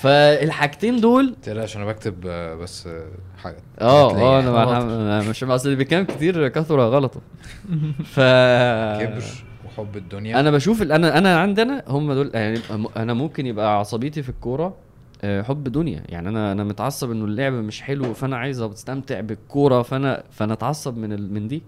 فالحاجتين 0.00 1.00
دول 1.00 1.34
تقلقش 1.42 1.76
أنا 1.76 1.84
بكتب 1.84 2.14
آه، 2.26 2.54
بس 2.54 2.86
آه، 2.86 3.06
حاجة. 3.42 3.56
آه 3.80 4.16
آه 4.16 4.40
أنا 4.40 4.50
خواطر. 4.64 4.76
أنا 4.82 5.20
مش 5.30 5.44
أصل 5.44 5.64
اللي 5.68 5.76
بيتكلم 5.76 6.04
كتير 6.04 6.48
كثرة 6.48 6.82
غلطة. 6.88 7.20
ف 8.14 8.20
كبر 9.00 9.22
وحب 9.66 9.96
الدنيا. 9.96 10.40
أنا 10.40 10.50
بشوف 10.50 10.82
أنا 10.82 11.18
أنا 11.18 11.40
عندنا 11.40 11.82
هم 11.88 12.12
دول 12.12 12.30
يعني 12.34 12.58
أنا 12.96 13.14
ممكن 13.14 13.46
يبقى 13.46 13.78
عصبيتي 13.78 14.22
في 14.22 14.28
الكورة 14.28 14.74
حب 15.24 15.64
دنيا. 15.64 16.02
يعني 16.08 16.28
أنا 16.28 16.52
أنا 16.52 16.64
متعصب 16.64 17.10
إنه 17.10 17.24
اللعب 17.24 17.52
مش 17.52 17.82
حلو 17.82 18.14
فأنا 18.14 18.36
عايز 18.36 18.60
أستمتع 18.60 19.20
بالكورة 19.20 19.82
فأنا 19.82 20.22
فأنا 20.30 20.52
أتعصب 20.52 20.96
من 20.96 21.12
ال... 21.12 21.34
من 21.34 21.48
دي. 21.48 21.62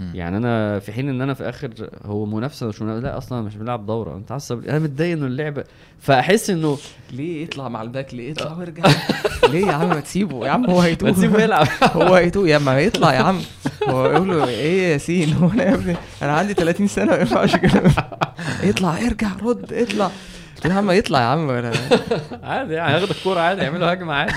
مم. 0.00 0.12
يعني 0.14 0.36
أنا 0.36 0.78
في 0.78 0.92
حين 0.92 1.08
إن 1.08 1.20
أنا 1.20 1.34
في 1.34 1.48
آخر 1.48 1.70
هو 2.04 2.26
منافسة 2.26 2.66
مش 2.66 2.82
منافسة 2.82 3.02
لا 3.02 3.18
أصلا 3.18 3.42
مش 3.42 3.56
بنلعب 3.56 3.86
دورة. 3.86 4.10
أنا 4.10 4.18
متعصب. 4.18 4.64
أنا 4.64 4.78
متضايق 4.78 5.16
إنه 5.16 5.26
اللعبه 5.26 5.64
فأحس 5.98 6.50
إنه 6.50 6.78
ليه 7.12 7.42
يطلع 7.42 7.68
مع 7.68 7.82
الباك؟ 7.82 8.14
ليه 8.14 8.30
يطلع؟ 8.30 8.56
ويرجع 8.58 8.82
ليه 9.52 9.66
يا 9.66 9.72
عم 9.72 9.88
ما 9.88 10.00
تسيبه؟ 10.00 10.46
يا 10.46 10.50
عم 10.50 10.70
هو 10.70 10.80
هيتوه. 10.80 11.08
ما 11.08 11.14
تسيبه 11.14 11.42
يلعب. 11.42 11.66
هو 11.96 12.14
هيتوه. 12.14 12.48
يا 12.48 12.58
ما 12.58 12.80
يطلع 12.80 13.14
يا 13.14 13.18
عم. 13.18 13.40
هو 13.88 14.06
يقول 14.06 14.28
له 14.28 14.48
إيه 14.48 14.82
يا 14.82 14.88
ياسين 14.92 15.32
هو 15.32 15.48
أنا 15.50 15.64
يا 15.64 15.74
ابني؟ 15.74 15.96
أنا 16.22 16.32
عندي 16.32 16.54
30 16.54 16.86
سنة 16.86 17.06
ما 17.12 17.18
ينفعش 17.18 17.56
كده. 17.56 17.82
اطلع 18.70 18.98
ارجع 19.06 19.28
رد 19.42 19.72
اطلع. 19.72 20.10
قلت 20.58 20.66
له 20.66 20.72
يا 20.74 20.78
عم 20.78 20.90
يطلع 20.90 21.20
يا 21.20 21.24
عم 21.24 21.48
ولا 21.48 21.72
عادي 22.42 22.74
يعني 22.74 22.92
هياخد 22.96 23.10
الكوره 23.10 23.40
عادي 23.40 23.62
يعملوا 23.62 23.92
هجمة 23.92 24.14
عادي. 24.14 24.32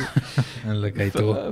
قال 0.65 0.82
لك 0.82 0.99
هيتوه. 0.99 1.51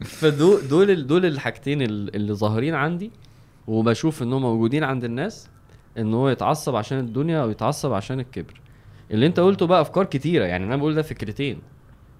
فدول 0.00 0.68
دول 0.68 0.90
ال- 0.90 1.06
دول 1.06 1.26
الحاجتين 1.26 1.82
ال- 1.82 2.16
اللي 2.16 2.32
ظاهرين 2.32 2.74
عندي 2.74 3.10
وبشوف 3.66 4.22
انهم 4.22 4.42
موجودين 4.42 4.84
عند 4.84 5.04
الناس 5.04 5.48
إن 5.98 6.14
هو 6.14 6.28
يتعصب 6.28 6.76
عشان 6.76 6.98
الدنيا 6.98 7.42
أو 7.42 7.50
يتعصب 7.50 7.92
عشان 7.92 8.20
الكبر. 8.20 8.60
اللي 9.10 9.26
أنت 9.26 9.40
قلته 9.40 9.66
بقى 9.66 9.80
أفكار 9.80 10.04
كتيرة 10.04 10.44
يعني 10.44 10.64
أنا 10.64 10.76
بقول 10.76 10.94
ده 10.94 11.02
فكرتين. 11.02 11.58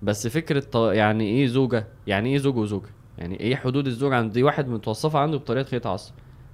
بس 0.03 0.27
فكرة 0.27 0.61
ط- 0.61 0.77
يعني 0.77 1.25
إيه 1.29 1.47
زوجة؟ 1.47 1.87
يعني 2.07 2.33
إيه 2.33 2.39
زوج 2.39 2.57
وزوجة؟ 2.57 2.89
يعني 3.19 3.41
إيه 3.41 3.57
حدود 3.57 3.87
الزوج 3.87 4.13
عند 4.13 4.33
دي 4.33 4.43
واحد 4.43 4.69
متوصفة 4.69 5.19
عنده 5.19 5.39
بطريقة 5.39 5.75
يتعصب 5.77 6.13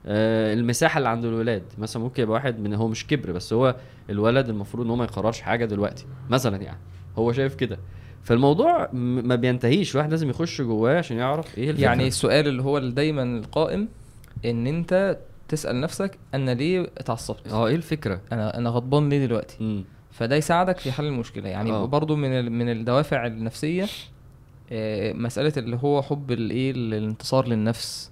المساحة 0.08 0.98
اللي 0.98 1.08
عند 1.08 1.24
الولاد. 1.24 1.62
مثلا 1.78 2.02
ممكن 2.02 2.22
يبقى 2.22 2.34
واحد 2.34 2.58
من 2.60 2.74
هو 2.74 2.88
مش 2.88 3.06
كبر 3.06 3.32
بس 3.32 3.52
هو 3.52 3.76
الولد 4.10 4.48
المفروض 4.48 4.84
إن 4.84 4.90
هو 4.90 4.96
ما 4.96 5.04
يقررش 5.04 5.40
حاجة 5.40 5.64
دلوقتي 5.64 6.06
مثلا 6.30 6.56
يعني. 6.62 6.78
هو 7.18 7.32
شايف 7.32 7.54
كده. 7.54 7.78
فالموضوع 8.22 8.88
م- 8.92 9.28
ما 9.28 9.34
بينتهيش. 9.34 9.92
الواحد 9.94 10.10
لازم 10.10 10.30
يخش 10.30 10.62
جواه 10.62 10.98
عشان 10.98 11.16
يعرف 11.16 11.58
إيه 11.58 11.70
الفكرة. 11.70 11.84
يعني 11.84 12.06
السؤال 12.08 12.48
اللي 12.48 12.62
هو 12.62 12.78
دايما 12.78 13.22
القائم 13.22 13.88
إن 14.44 14.66
أنت 14.66 15.18
تسأل 15.48 15.80
نفسك 15.80 16.18
أنا 16.34 16.50
ليه 16.54 16.90
اتعصبت؟ 16.98 17.48
آه 17.52 17.66
إيه 17.66 17.76
الفكرة؟ 17.76 18.20
أنا 18.32 18.58
أنا 18.58 18.70
غضبان 18.70 19.08
ليه 19.08 19.26
دلوقتي؟ 19.26 19.56
امم 19.60 19.84
فده 20.10 20.36
يساعدك 20.36 20.78
في 20.78 20.92
حل 20.92 21.04
المشكلة. 21.04 21.48
يعني 21.48 21.70
آه. 21.70 21.84
برضو 21.86 22.16
من 22.16 22.28
ال- 22.32 22.52
من 22.52 22.68
الدوافع 22.68 23.26
النفسية 23.26 23.86
آه، 24.72 25.12
مسألة 25.12 25.52
اللي 25.56 25.78
هو 25.82 26.02
حب 26.02 26.30
الإيه 26.32 26.70
الانتصار 26.70 27.48
للنفس. 27.48 28.10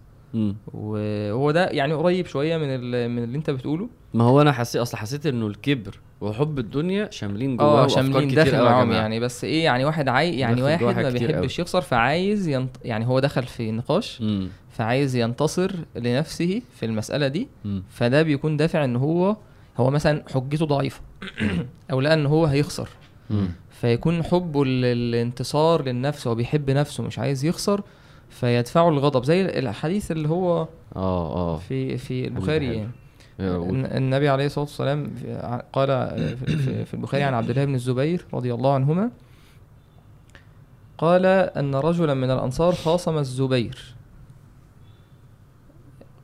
وهو 0.75 1.51
ده 1.51 1.67
يعني 1.69 1.95
قريب 1.95 2.27
شوية 2.27 2.57
من 2.57 2.81
من 3.11 3.25
اللي 3.25 3.39
انت 3.39 3.51
بتقوله. 3.51 3.89
ما 4.15 4.25
هو 4.25 4.41
أنا 4.41 4.53
حسيت 4.53 4.81
اصل 4.81 4.97
حسيت 4.97 5.27
انه 5.27 5.47
الكبر 5.47 6.01
وحب 6.21 6.59
الدنيا 6.59 7.11
شاملين 7.11 7.57
جواه 7.57 7.85
آه 7.85 7.87
شاملين 7.87 8.29
داخل 8.29 8.63
معاهم. 8.65 8.93
يعني. 8.93 9.21
بس 9.21 9.45
إيه 9.45 9.65
يعني 9.65 9.85
واحد 9.85 10.09
عاي 10.09 10.39
يعني 10.39 10.63
واحد 10.63 10.83
ما 10.83 11.11
بيحبش 11.11 11.59
يخسر 11.59 11.81
فعايز 11.81 12.49
ينط... 12.49 12.71
يعني 12.85 13.07
هو 13.07 13.21
دخل 13.21 13.43
في 13.43 13.71
نقاش 13.71 14.21
امم 14.21 14.49
فعايز 14.71 15.17
ينتصر 15.17 15.73
لنفسه 15.97 16.63
في 16.75 16.87
المسألة 16.87 17.29
دي. 17.29 17.49
امم 17.65 17.83
فده 17.91 18.23
بيكون 18.23 18.57
دافع 18.57 18.85
إن 18.85 18.97
هو 18.97 19.37
هو 19.77 19.91
مثلا 19.91 20.23
حجته 20.35 20.67
ضعيفة 20.67 21.01
أو 21.93 22.01
لقى 22.01 22.15
ان 22.15 22.27
هو 22.27 22.45
هيخسر. 22.45 22.89
امم 23.31 23.49
فيكون 23.71 24.23
حبه 24.23 24.65
للانتصار 24.65 25.85
للنفس 25.85 26.27
هو 26.27 26.35
بيحب 26.35 26.71
نفسه 26.71 27.03
مش 27.03 27.19
عايز 27.19 27.45
يخسر. 27.45 27.83
فيدفعه 28.31 28.89
الغضب 28.89 29.25
زي 29.25 29.43
الحديث 29.59 30.11
اللي 30.11 30.29
هو 30.29 30.61
آه 30.97 31.35
آه. 31.55 31.57
في 31.59 31.99
في 31.99 32.25
البخاري. 32.27 32.89
يعني 33.39 33.97
النبي 33.99 34.29
عليه 34.29 34.47
الصلاة 34.47 34.65
والسلام 34.65 35.11
قال 35.73 35.89
في- 36.87 36.95
البخاري 36.95 37.23
عن 37.23 37.35
عبد 37.35 37.51
الله 37.51 37.65
بن 37.65 37.75
الزبير 37.75 38.25
رضي 38.35 38.55
الله 38.55 38.75
عنهما 38.75 39.11
قال 40.99 41.27
أن 41.27 41.75
رجلا 41.75 42.15
من 42.15 42.31
الأنصار 42.31 42.73
خاصم 42.75 43.19
الزبير. 43.19 43.95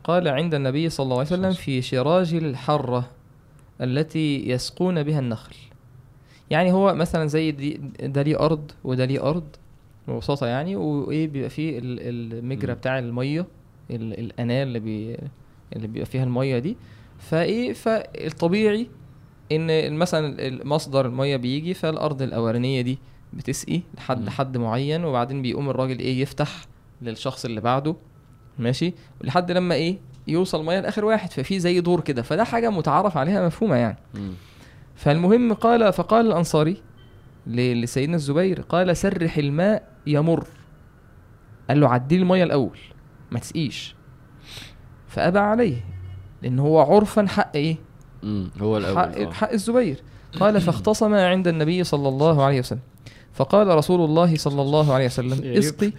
قال 0.05 0.29
عند 0.29 0.55
النبي 0.55 0.89
صلى 0.89 1.05
الله 1.05 1.17
عليه 1.19 1.27
وسلم 1.27 1.53
في 1.53 1.83
شراج 1.83 2.35
الحرة 2.35 3.11
التي 3.81 4.49
يسقون 4.51 5.03
بها 5.03 5.19
النخل. 5.19 5.55
يعني 6.51 6.73
هو 6.73 6.95
مثلا 6.95 7.27
زي 7.27 7.53
ده 8.03 8.23
ليه 8.23 8.39
أرض 8.41 8.71
وده 8.85 9.05
ليه 9.05 9.29
أرض 9.31 9.45
ببساطه 10.09 10.47
يعني 10.47 10.77
وإيه 10.77 11.29
بيبقى 11.29 11.51
فيه 11.51 11.79
ال- 11.79 11.85
المجرى. 12.35 12.75
بتاع 12.75 12.99
المية 12.99 13.47
ال- 13.91 14.19
الاناه 14.21 14.63
اللي 14.63 14.81
بي 14.81 15.17
اللي 15.77 15.87
بيبقى 15.87 16.07
فيها 16.07 16.25
المية 16.25 16.59
دي 16.59 16.77
فإيه 17.19 17.73
فالطبيعي 17.73 18.87
إن 19.53 19.93
مثلا 19.97 20.65
مصدر 20.65 21.07
المية 21.07 21.37
بيجي 21.37 21.75
فالأرض 21.75 22.23
الأولانية 22.23 22.81
دي 22.81 22.99
بتسقي 23.33 23.81
لحد. 23.97 24.29
حد 24.29 24.57
معين 24.57 25.05
وبعدين 25.05 25.43
بيقوم 25.43 25.71
الراجل 25.71 25.99
إيه 25.99 26.21
يفتح 26.23 26.65
للشخص 27.03 27.45
اللي 27.45 27.61
بعده 27.61 27.97
ماشي 28.59 28.93
لحد 29.21 29.51
لما 29.53 29.75
إيه 29.75 29.99
يوصل 30.27 30.65
مية 30.65 30.81
لآخر 30.81 31.05
واحد 31.05 31.31
ففي 31.31 31.59
زي 31.61 31.81
دور 31.81 32.01
كده 32.01 32.23
فده 32.23 32.45
حاجة 32.45 32.71
متعارف 32.71 33.17
عليها 33.17 33.47
مفهومة 33.47 33.77
يعني. 33.77 33.97
فالمهم 34.97 35.53
قال 35.53 35.93
فقال 35.93 36.27
الأنصاري 36.27 36.77
لسيدنا 37.47 38.17
الزبير 38.17 38.61
قال 38.61 38.97
سرح 38.97 39.37
الماء 39.37 39.89
يمر. 40.07 40.47
قال 41.69 41.81
له 41.81 41.89
عدي 41.89 42.17
لي 42.17 42.23
المية 42.23 42.45
الأول 42.45 42.79
ما 43.31 43.39
تسقيش. 43.39 43.95
فأبى 45.09 45.39
عليه 45.39 45.85
لأن 46.43 46.59
هو 46.59 46.81
عرفا 46.81 47.27
حق 47.27 47.57
إيه؟ 47.57 47.77
مم. 48.23 48.51
هو 48.61 48.79
الأول 48.79 48.97
حق, 48.97 49.19
آه. 49.19 49.31
حق 49.31 49.53
الزبير. 49.53 50.03
قال 50.41 50.61
فاختصم 50.61 51.15
عند 51.15 51.49
النبي 51.49 51.85
صلى 51.85 52.09
الله 52.09 52.45
عليه 52.45 52.59
وسلم. 52.59 52.81
فقال 53.33 53.69
رسول 53.69 54.05
الله 54.05 54.37
صلى 54.37 54.62
الله 54.62 54.95
عليه 54.95 55.07
وسلم. 55.07 55.53
اسقي. 55.57 55.93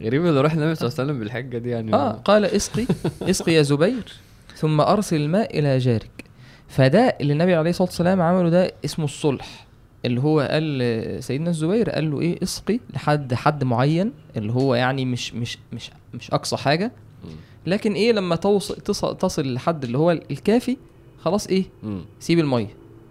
غريب 0.00 0.26
اللي 0.26 0.40
راح 0.40 0.52
النبي 0.52 0.74
صلى 0.74 0.88
الله 0.88 1.00
عليه 1.00 1.10
وسلم 1.10 1.20
بالحجة 1.20 1.58
دي 1.58 1.70
يعني. 1.70 1.94
آه 1.94 2.12
قال 2.12 2.44
اسقي 2.44 2.86
اسقي 3.22 3.52
يا 3.52 3.62
زبير 3.62 4.12
ثم 4.56 4.80
أرسل 4.80 5.16
الماء 5.16 5.58
إلى 5.58 5.78
جارك. 5.78 6.24
فده 6.68 7.16
اللي 7.20 7.32
النبي 7.32 7.54
عليه 7.54 7.70
الصلاة 7.70 7.88
والسلام 7.88 8.20
عمله 8.20 8.48
ده 8.48 8.72
اسمه 8.84 9.04
الصلح. 9.04 9.66
اللي 10.04 10.20
هو 10.20 10.40
قال 10.40 11.24
سيدنا 11.24 11.50
الزبير 11.50 11.90
قال 11.90 12.10
له 12.10 12.20
إيه؟ 12.20 12.42
اسقي 12.42 12.80
لحد 12.94 13.34
حد 13.34 13.64
معين 13.64 14.12
اللي 14.36 14.52
هو 14.52 14.74
يعني 14.74 15.04
مش 15.04 15.34
مش 15.34 15.58
مش 15.72 15.90
مش 16.14 16.30
أقصى 16.30 16.56
حاجة. 16.56 16.92
لكن 17.66 17.92
إيه؟ 17.92 18.12
لما 18.12 18.36
توصل 18.36 18.76
تصل, 18.76 19.16
تصل 19.16 19.54
لحد 19.54 19.84
اللي 19.84 19.98
هو 19.98 20.10
الكافي 20.10 20.76
خلاص 21.18 21.46
إيه. 21.46 21.64
سيب 22.20 22.38
الميه 22.38 22.68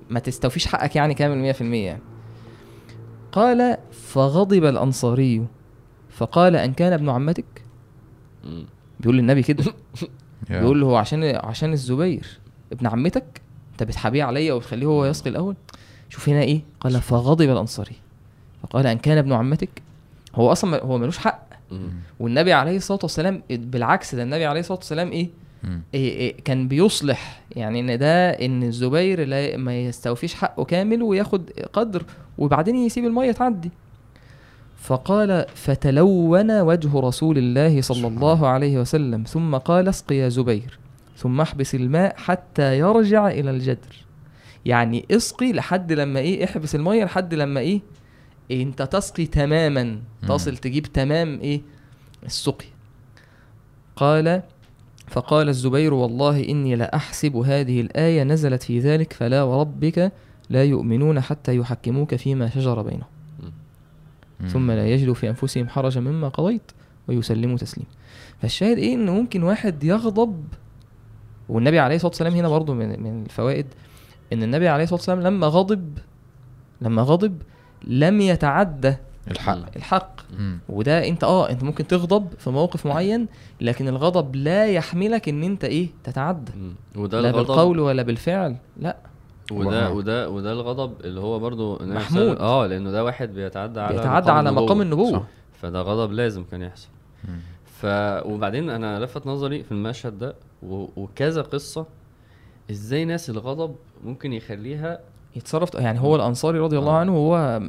ما 0.10 0.20
تستوفيش 0.20 0.68
حقك 0.68 0.96
يعني 0.96 1.14
كامل 1.14 1.54
100% 1.54 1.62
يعني. 1.62 2.02
قال 3.32 3.78
فغضب 3.92 4.66
الأنصاري. 4.66 5.46
فقال 6.10 6.56
أن 6.56 6.74
كان 6.74 6.94
ابن 6.94 7.10
عمتك. 7.10 7.64
بيقول 9.00 9.18
للنبي 9.18 9.44
كده. 9.44 9.64
بيقول 10.50 10.82
له 10.82 10.88
هو 10.88 10.96
عشان 10.96 11.24
عشان 11.24 11.74
الزبير 11.74 12.40
ابن 12.72 12.88
عمتك؟ 12.88 13.42
أنت 13.72 13.84
بتحابيه 13.84 14.24
عليا 14.24 14.54
وبتخليه 14.54 14.88
هو 14.88 15.06
يسقي 15.06 15.30
الأول؟ 15.30 15.56
شوف 16.10 16.30
هنا 16.30 16.42
إيه؟ 16.42 16.62
قال 16.80 17.02
فغضب 17.02 17.50
الأنصاري. 17.50 17.96
فقال 18.64 18.88
إن 18.88 18.98
كان 18.98 19.18
ابن 19.18 19.34
عمتك 19.34 19.70
هو 20.36 20.52
أصلا 20.52 20.84
هو 20.84 20.98
ملوش 20.98 21.18
حق. 21.18 21.48
والنبي 22.20 22.54
عليه 22.54 22.78
الصلاة 22.78 23.00
والسلام 23.04 23.42
بالعكس 23.50 24.16
ده 24.16 24.24
النبي 24.24 24.46
عليه 24.46 24.60
الصلاة 24.60 24.78
والسلام 24.78 25.12
إيه. 25.12 25.30
إيه 25.94 26.12
إيه 26.12 26.36
كان 26.46 26.68
بيصلح. 26.68 27.42
يعني 27.56 27.80
إن 27.80 28.00
ده 28.00 28.30
إن 28.30 28.64
الزبير 28.64 29.28
لا 29.28 29.58
ما 29.58 29.82
يستوفيش 29.82 30.34
حقه 30.34 30.64
كامل 30.64 31.04
وياخد 31.04 31.50
قدر 31.74 32.04
وبعدين 32.38 32.76
يسيب 32.76 33.06
المية 33.06 33.32
تعدي. 33.32 33.72
فقال 34.82 35.46
فتلون 35.56 36.62
وجه 36.62 37.00
رسول 37.00 37.38
الله 37.38 37.82
صلى 37.82 38.08
الله 38.08 38.48
عليه 38.48 38.80
وسلم. 38.80 39.24
ثم 39.24 39.56
قال 39.56 39.88
اسق 39.88 40.12
يا 40.12 40.30
زبير. 40.30 40.80
ثم 41.18 41.42
احبس 41.42 41.76
الماء 41.76 42.16
حتى 42.18 42.80
يرجع 42.80 43.28
إلى 43.28 43.52
الجدر. 43.52 44.07
يعني 44.66 45.06
اسقي 45.12 45.54
لحد 45.54 45.94
لما 45.94 46.20
إيه 46.20 46.44
احبس 46.44 46.76
المية 46.76 47.04
لحد 47.04 47.34
لما 47.34 47.60
إيه, 47.60 47.82
إيه 48.52 48.64
أنت 48.64 48.82
تسقي 48.82 49.26
تماما. 49.26 50.00
تصل 50.28 50.58
تجيب 50.58 50.84
تمام 50.84 51.40
إيه 51.40 51.62
السقي. 52.26 52.66
قال 53.96 54.42
فقال 55.08 55.50
الزبير 55.50 55.94
والله 55.94 56.50
إني 56.50 56.76
لأحسب 56.76 57.36
هذه 57.36 57.82
الآية 57.82 58.24
نزلت 58.24 58.64
في 58.64 58.80
ذلك 58.80 59.14
فلا 59.14 59.44
وربك 59.44 60.12
لا 60.50 60.64
يؤمنون 60.64 61.22
حتى 61.22 61.56
يحكموك 61.56 62.16
فيما 62.16 62.50
شجر 62.50 62.82
بينهم. 62.82 63.08
ثم 64.48 64.72
لا 64.72 64.88
يجدوا 64.88 65.14
في 65.14 65.30
أنفسهم 65.30 65.68
حرجا 65.68 66.02
مما 66.02 66.30
قضيت 66.30 66.72
ويسلموا 67.08 67.58
تسليما 67.58 67.90
فالشاهد 68.42 68.78
إيه 68.78 68.96
إن 68.96 69.10
ممكن 69.10 69.44
واحد 69.44 69.84
يغضب 69.84 70.44
والنبي 71.50 71.80
عليه 71.80 71.96
الصلاة 71.96 72.10
والسلام 72.10 72.34
هنا 72.34 72.50
برضو 72.50 72.74
من, 72.74 73.04
من 73.04 73.24
الفوائد 73.24 73.66
إن 74.34 74.44
النبي 74.44 74.68
عليه 74.68 74.84
الصلاة 74.84 74.98
والسلام 75.00 75.22
لما 75.22 75.48
غضب 75.48 75.98
لما 76.82 77.02
غضب 77.02 77.42
لم 77.88 78.22
يتعدى 78.22 78.96
الحق 79.32 79.76
الحق 79.76 80.12
مم. 80.40 80.60
وده 80.70 81.08
أنت 81.08 81.24
آه 81.24 81.50
أنت 81.50 81.64
ممكن 81.64 81.88
تغضب 81.88 82.28
في 82.38 82.50
موقف 82.50 82.86
معين 82.86 83.28
لكن 83.62 83.88
الغضب 83.88 84.36
لا 84.36 84.66
يحملك 84.68 85.30
إن 85.30 85.44
أنت 85.44 85.64
إيه 85.64 85.90
تتعدى 86.04 86.52
مم. 86.58 86.74
وده 86.96 87.22
لا 87.22 87.30
الغضب 87.30 87.48
بالقول 87.48 87.80
ولا 87.80 88.04
بالفعل 88.04 88.56
لا 88.80 88.98
وده 89.52 89.92
وده 89.94 90.30
وده 90.30 90.52
الغضب 90.52 90.94
اللي 91.04 91.20
هو 91.20 91.40
برضو 91.40 91.80
محمود. 91.82 92.38
آه 92.38 92.68
لأنه 92.68 92.92
ده 92.92 93.04
واحد 93.04 93.34
بيتعدى 93.34 93.80
على 93.80 93.98
بيتعدى 93.98 94.32
على 94.32 94.52
مقام 94.52 94.82
النبوة 94.82 95.12
صح. 95.12 95.24
فده 95.62 95.82
غضب 95.82 96.12
لازم 96.12 96.44
كان 96.44 96.62
يحصل. 96.62 96.88
ف 97.66 97.86
وبعدين 98.26 98.70
أنا 98.70 99.00
لفت 99.00 99.28
نظري 99.28 99.64
في 99.64 99.72
المشهد 99.72 100.18
ده 100.18 100.36
و... 100.64 100.86
وكذا 100.96 101.42
قصة 101.42 101.86
إزاي 102.72 103.06
ناس 103.06 103.30
الغضب 103.30 103.76
ممكن 104.04 104.34
يخليها 104.34 105.00
يتصرف؟ 105.36 105.76
يعني 105.76 106.00
هو 106.00 106.16
الأنصاري 106.16 106.60
رضي 106.60 106.78
الله 106.78 106.92
آه. 106.92 107.00
عنه 107.00 107.12
هو 107.12 107.62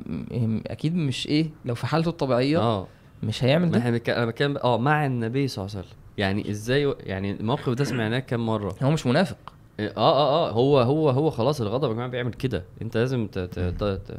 أكيد 0.67 0.95
مش 0.97 1.27
إيه 1.27 1.51
لو 1.65 1.75
في 1.75 1.87
حالته 1.87 2.09
الطبيعية 2.09 2.59
آه. 2.59 2.87
مش 3.23 3.45
هيعمل 3.45 3.71
ده. 3.71 3.79
إحنا 3.79 3.89
أنا 4.09 4.27
بتكلم 4.27 4.57
آه 4.57 4.79
مع 4.79 5.07
النبي 5.07 5.49
صلى 5.49 5.65
الله 5.65 5.77
عليه 5.77 5.87
وسلم. 5.87 5.99
يعني 6.19 6.51
إزاي 6.51 6.95
يعني 7.01 7.31
الموقف 7.33 7.69
ده 7.69 7.85
سمعناه 7.85 8.19
كام 8.19 8.47
مرة؟ 8.47 8.75
هو 8.83 8.91
مش 8.91 9.07
منافق. 9.07 9.37
آه 9.81 9.89
آه 9.97 10.49
آه 10.49 10.51
هو 10.53 10.81
هو 10.81 11.11
هو 11.11 11.31
خلاص 11.31 11.61
الغضب 11.61 11.89
يا 11.89 11.95
جماعة 11.95 12.09
بيعمل 12.09 12.33
كده. 12.33 12.65
أنت 12.83 12.97
لازم 12.97 13.27
ت 13.27 13.39
ت 13.39 13.59
ت 13.59 13.85
ت 13.85 14.17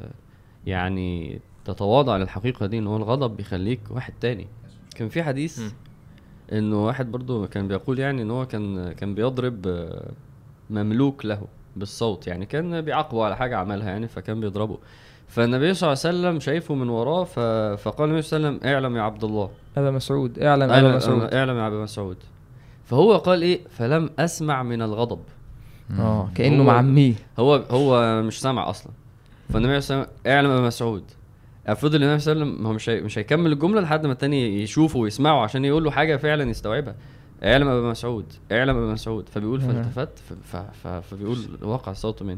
يعني 0.65 1.39
تتواضع 1.65 2.17
للحقيقة 2.17 2.65
دي 2.65 2.77
إن 2.77 2.87
هو 2.87 2.97
الغضب 2.97 3.37
بيخليك 3.37 3.79
واحد 3.89 4.13
تاني. 4.21 4.47
كان 4.95 5.09
في 5.09 5.23
حديث. 5.23 5.61
إنه 6.51 6.85
واحد 6.85 7.11
برضو 7.11 7.47
كان 7.47 7.67
بيقول 7.67 7.99
يعني 7.99 8.21
إن 8.21 8.31
هو 8.31 8.45
كان 8.45 8.91
كان 8.91 9.15
بيضرب 9.15 9.67
آه، 9.67 10.11
مملوك 10.69 11.25
له 11.25 11.41
بالصوت 11.75 12.27
يعني 12.27 12.45
كان 12.45 12.81
بيعاقبه 12.81 13.25
على 13.25 13.37
حاجة 13.37 13.57
عملها 13.57 13.89
يعني 13.89 14.07
فكان 14.07 14.39
بيضربه. 14.39 14.77
فالنبي 15.27 15.73
صلى 15.73 15.87
الله 15.87 15.99
عليه 16.05 16.17
وسلم 16.17 16.39
شايفه 16.39 16.75
من 16.75 16.89
وراه 16.89 17.23
ف... 17.23 17.39
فقال 17.81 18.09
النبي 18.09 18.21
صلى 18.21 18.37
الله 18.37 18.47
عليه 18.47 18.57
وسلم 18.57 18.69
اعلم 18.73 18.97
يا 18.97 19.01
عبد 19.01 19.23
الله. 19.23 19.49
أبا 19.77 19.91
مسعود 19.91 20.39
اعلم 20.39 20.63
أبا 20.63 20.73
اعلم, 20.73 20.95
مسعود. 20.95 21.33
اعلم 21.33 21.57
يا 21.57 21.67
أبا 21.67 21.83
مسعود. 21.83 22.17
فهو 22.85 23.17
قال 23.17 23.41
إيه؟ 23.41 23.59
فلم 23.69 24.09
أسمع 24.19 24.63
من 24.63 24.81
الغضب. 24.81 25.19
آه 25.99 26.29
كأنه 26.35 26.61
هو- 26.61 26.65
معميه. 26.67 27.13
هو 27.39 27.55
هو 27.55 28.21
مش 28.23 28.41
سامع 28.41 28.69
أصلا. 28.69 28.91
فالنبي 29.53 29.81
صلى 29.81 29.95
الله 29.95 30.07
عليه 30.07 30.13
وسلم 30.13 30.33
اعلم 30.33 30.49
أبا 30.49 30.67
مسعود. 30.67 31.03
فضل 31.75 32.03
النبي 32.03 32.19
صلى 32.19 32.31
الله 32.33 32.43
عليه 32.43 32.53
وسلم 32.53 32.67
هو 32.67 32.73
مش 32.73 32.89
هي... 32.89 33.01
مش 33.01 33.17
هيكمل 33.17 33.51
الجملة 33.51 33.81
لحد 33.81 34.05
ما 34.05 34.11
التاني 34.11 34.63
يشوفه 34.63 34.99
ويسمعه 34.99 35.43
عشان 35.43 35.65
يقول 35.65 35.83
له 35.83 35.91
حاجة 35.91 36.15
فعلا 36.17 36.49
يستوعبها. 36.49 36.95
اعلم 37.43 37.67
أبا 37.67 37.89
مسعود 37.89 38.25
اعلم 38.51 38.77
أبا 38.77 38.93
مسعود. 38.93 39.29
فبيقول. 39.29 39.61
فالتفت. 39.61 40.09
فبيقول 41.11 41.37
وقع 41.61 41.93
صوته 41.93 42.25
مني. 42.25 42.37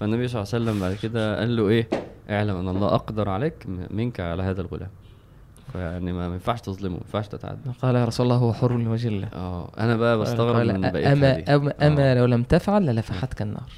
فالنبي 0.00 0.28
صلى 0.28 0.42
الله 0.42 0.54
عليه 0.54 0.64
وسلم 0.64 0.80
بعد 0.80 0.94
كده 1.02 1.38
قال 1.38 1.56
له 1.56 1.68
إيه؟ 1.68 1.88
اعلم 2.30 2.56
أن 2.56 2.68
الله 2.68 2.94
أقدر 2.94 3.28
عليك 3.28 3.66
منك 3.90 4.20
على 4.20 4.42
هذا 4.42 4.60
الغلام. 4.60 4.88
فيعني 5.72 6.12
ما 6.12 6.26
ينفعش 6.26 6.60
تظلمه 6.60 6.94
ما 6.94 7.00
ينفعش 7.06 7.28
تتعدى. 7.28 7.70
قال 7.82 7.94
يا 7.94 8.04
رسول 8.04 8.26
الله 8.26 8.36
هو 8.36 8.52
حر 8.52 8.76
لوجه 8.76 9.08
الله. 9.08 9.28
آه 9.34 9.70
أنا 9.78 9.96
بقى 9.96 10.18
بستغرب 10.18 10.66
من 10.66 10.80
بقيتها 10.80 11.12
اما 11.12 11.54
اما, 11.56 11.86
أما 11.86 12.12
آه. 12.12 12.14
لو 12.14 12.24
لم 12.24 12.42
تفعل 12.42 12.86
للفحتك 12.86 13.42
النار. 13.42 13.72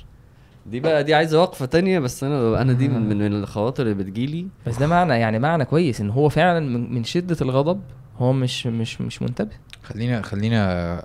دي 0.67 0.81
بقى 0.81 1.05
دي 1.05 1.15
عايزة 1.15 1.41
وقفة 1.41 1.67
تانية 1.67 1.99
بس 1.99 2.25
أنا 2.25 2.63
أنا 2.63 2.73
دي 2.73 2.89
من, 2.89 3.19
من 3.19 3.27
الخواطر 3.27 3.83
اللي 3.83 3.95
بتجيلي. 3.95 4.47
بس 4.67 4.79
ده 4.79 4.87
معنى 4.87 5.15
يعني 5.15 5.39
معنى 5.39 5.65
كويس 5.65 6.01
إن 6.01 6.11
هو 6.11 6.29
فعلا 6.29 6.79
من 6.79 7.05
شدة 7.05 7.37
الغضب 7.43 7.81
هو 8.19 8.33
مش 8.33 8.67
مش 8.67 9.01
مش 9.01 9.23
منتبه. 9.23 9.53
خلينا 9.89 10.23
خلينا 10.23 11.03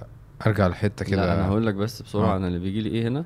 أرجع 0.47 0.67
لحتة 0.67 1.05
كده 1.05 1.33
أنا 1.33 1.47
هقول 1.47 1.65
لك 1.67 1.73
بس 1.75 2.01
بسرعة 2.01 2.33
آه. 2.33 2.37
أنا 2.37 2.47
اللي 2.47 2.59
بيجي 2.59 2.81
لي 2.81 2.89
إيه 2.89 3.07
هنا 3.07 3.25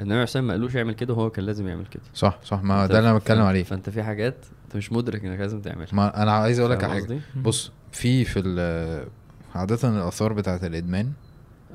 النبي 0.00 0.14
عليه 0.22 0.44
ما 0.44 0.52
قالوش 0.52 0.74
يعمل 0.74 0.94
كده 0.94 1.14
وهو 1.14 1.30
كان 1.30 1.44
لازم 1.44 1.68
يعمل 1.68 1.86
كده 1.86 2.02
صح 2.14 2.38
صح 2.44 2.62
ما 2.62 2.86
ده 2.86 2.98
اللي 2.98 3.10
أنا 3.10 3.18
بتكلم 3.18 3.42
عليه 3.42 3.62
فأنت 3.62 3.90
في 3.90 4.02
حاجات 4.02 4.36
أنت 4.64 4.76
مش 4.76 4.92
مدرك 4.92 5.24
إنك 5.24 5.40
لازم 5.40 5.60
تعملها 5.60 5.88
ما 5.92 6.22
أنا 6.22 6.32
عايز 6.32 6.58
أقول 6.58 6.70
لك 6.70 6.84
على 6.84 6.92
حاجة؟ 6.92 7.20
بص 7.42 7.72
في 7.92 8.24
في 8.24 8.40
عادة 9.54 9.88
الآثار 9.88 10.32
بتاعة 10.32 10.60
الإدمان 10.62 11.12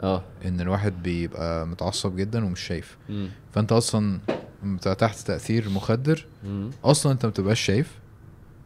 آه 0.03 0.23
إن 0.45 0.61
الواحد 0.61 1.03
بيبقى 1.03 1.67
متعصب 1.67 2.15
جدا 2.15 2.45
ومش 2.45 2.59
شايف 2.59 2.97
مم. 3.09 3.29
فأنت 3.53 3.71
أصلا 3.71 4.19
تحت 4.97 5.17
تأثير 5.17 5.69
مخدر 5.69 6.25
مم. 6.43 6.69
أصلا 6.83 7.11
أنت 7.11 7.25
ما 7.25 7.31
بتبقاش 7.31 7.59
شايف 7.59 7.99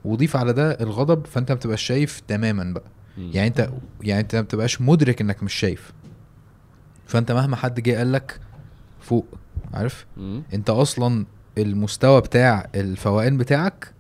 وضيف 0.06 0.36
على 0.36 0.54
ده 0.54 0.72
الغضب 0.72 1.26
فأنت 1.26 1.52
ما 1.52 1.56
بتبقاش 1.56 1.82
شايف 1.82 2.20
تماما 2.28 2.74
بقى. 2.74 2.84
يعني 3.18 3.48
انت 3.48 3.70
يعني 4.02 4.22
انت 4.22 4.36
ما 4.36 4.42
بتبقاش 4.42 4.82
مدرك 4.82 5.22
انك 5.22 5.44
مش 5.44 5.54
شايف 5.54 5.92
فانت 7.08 7.32
مهما 7.32 7.56
حد 7.56 7.80
جه 7.80 7.98
قال 7.98 8.12
لك 8.12 8.40
فوق 9.02 9.26
عارف 9.74 10.06
مم. 10.18 10.44
انت 10.54 10.70
أصلا 10.70 11.26
المستوى 11.58 12.22
بتاع 12.22 12.68
الفوقان 12.76 13.38
بتاعك 13.38 13.94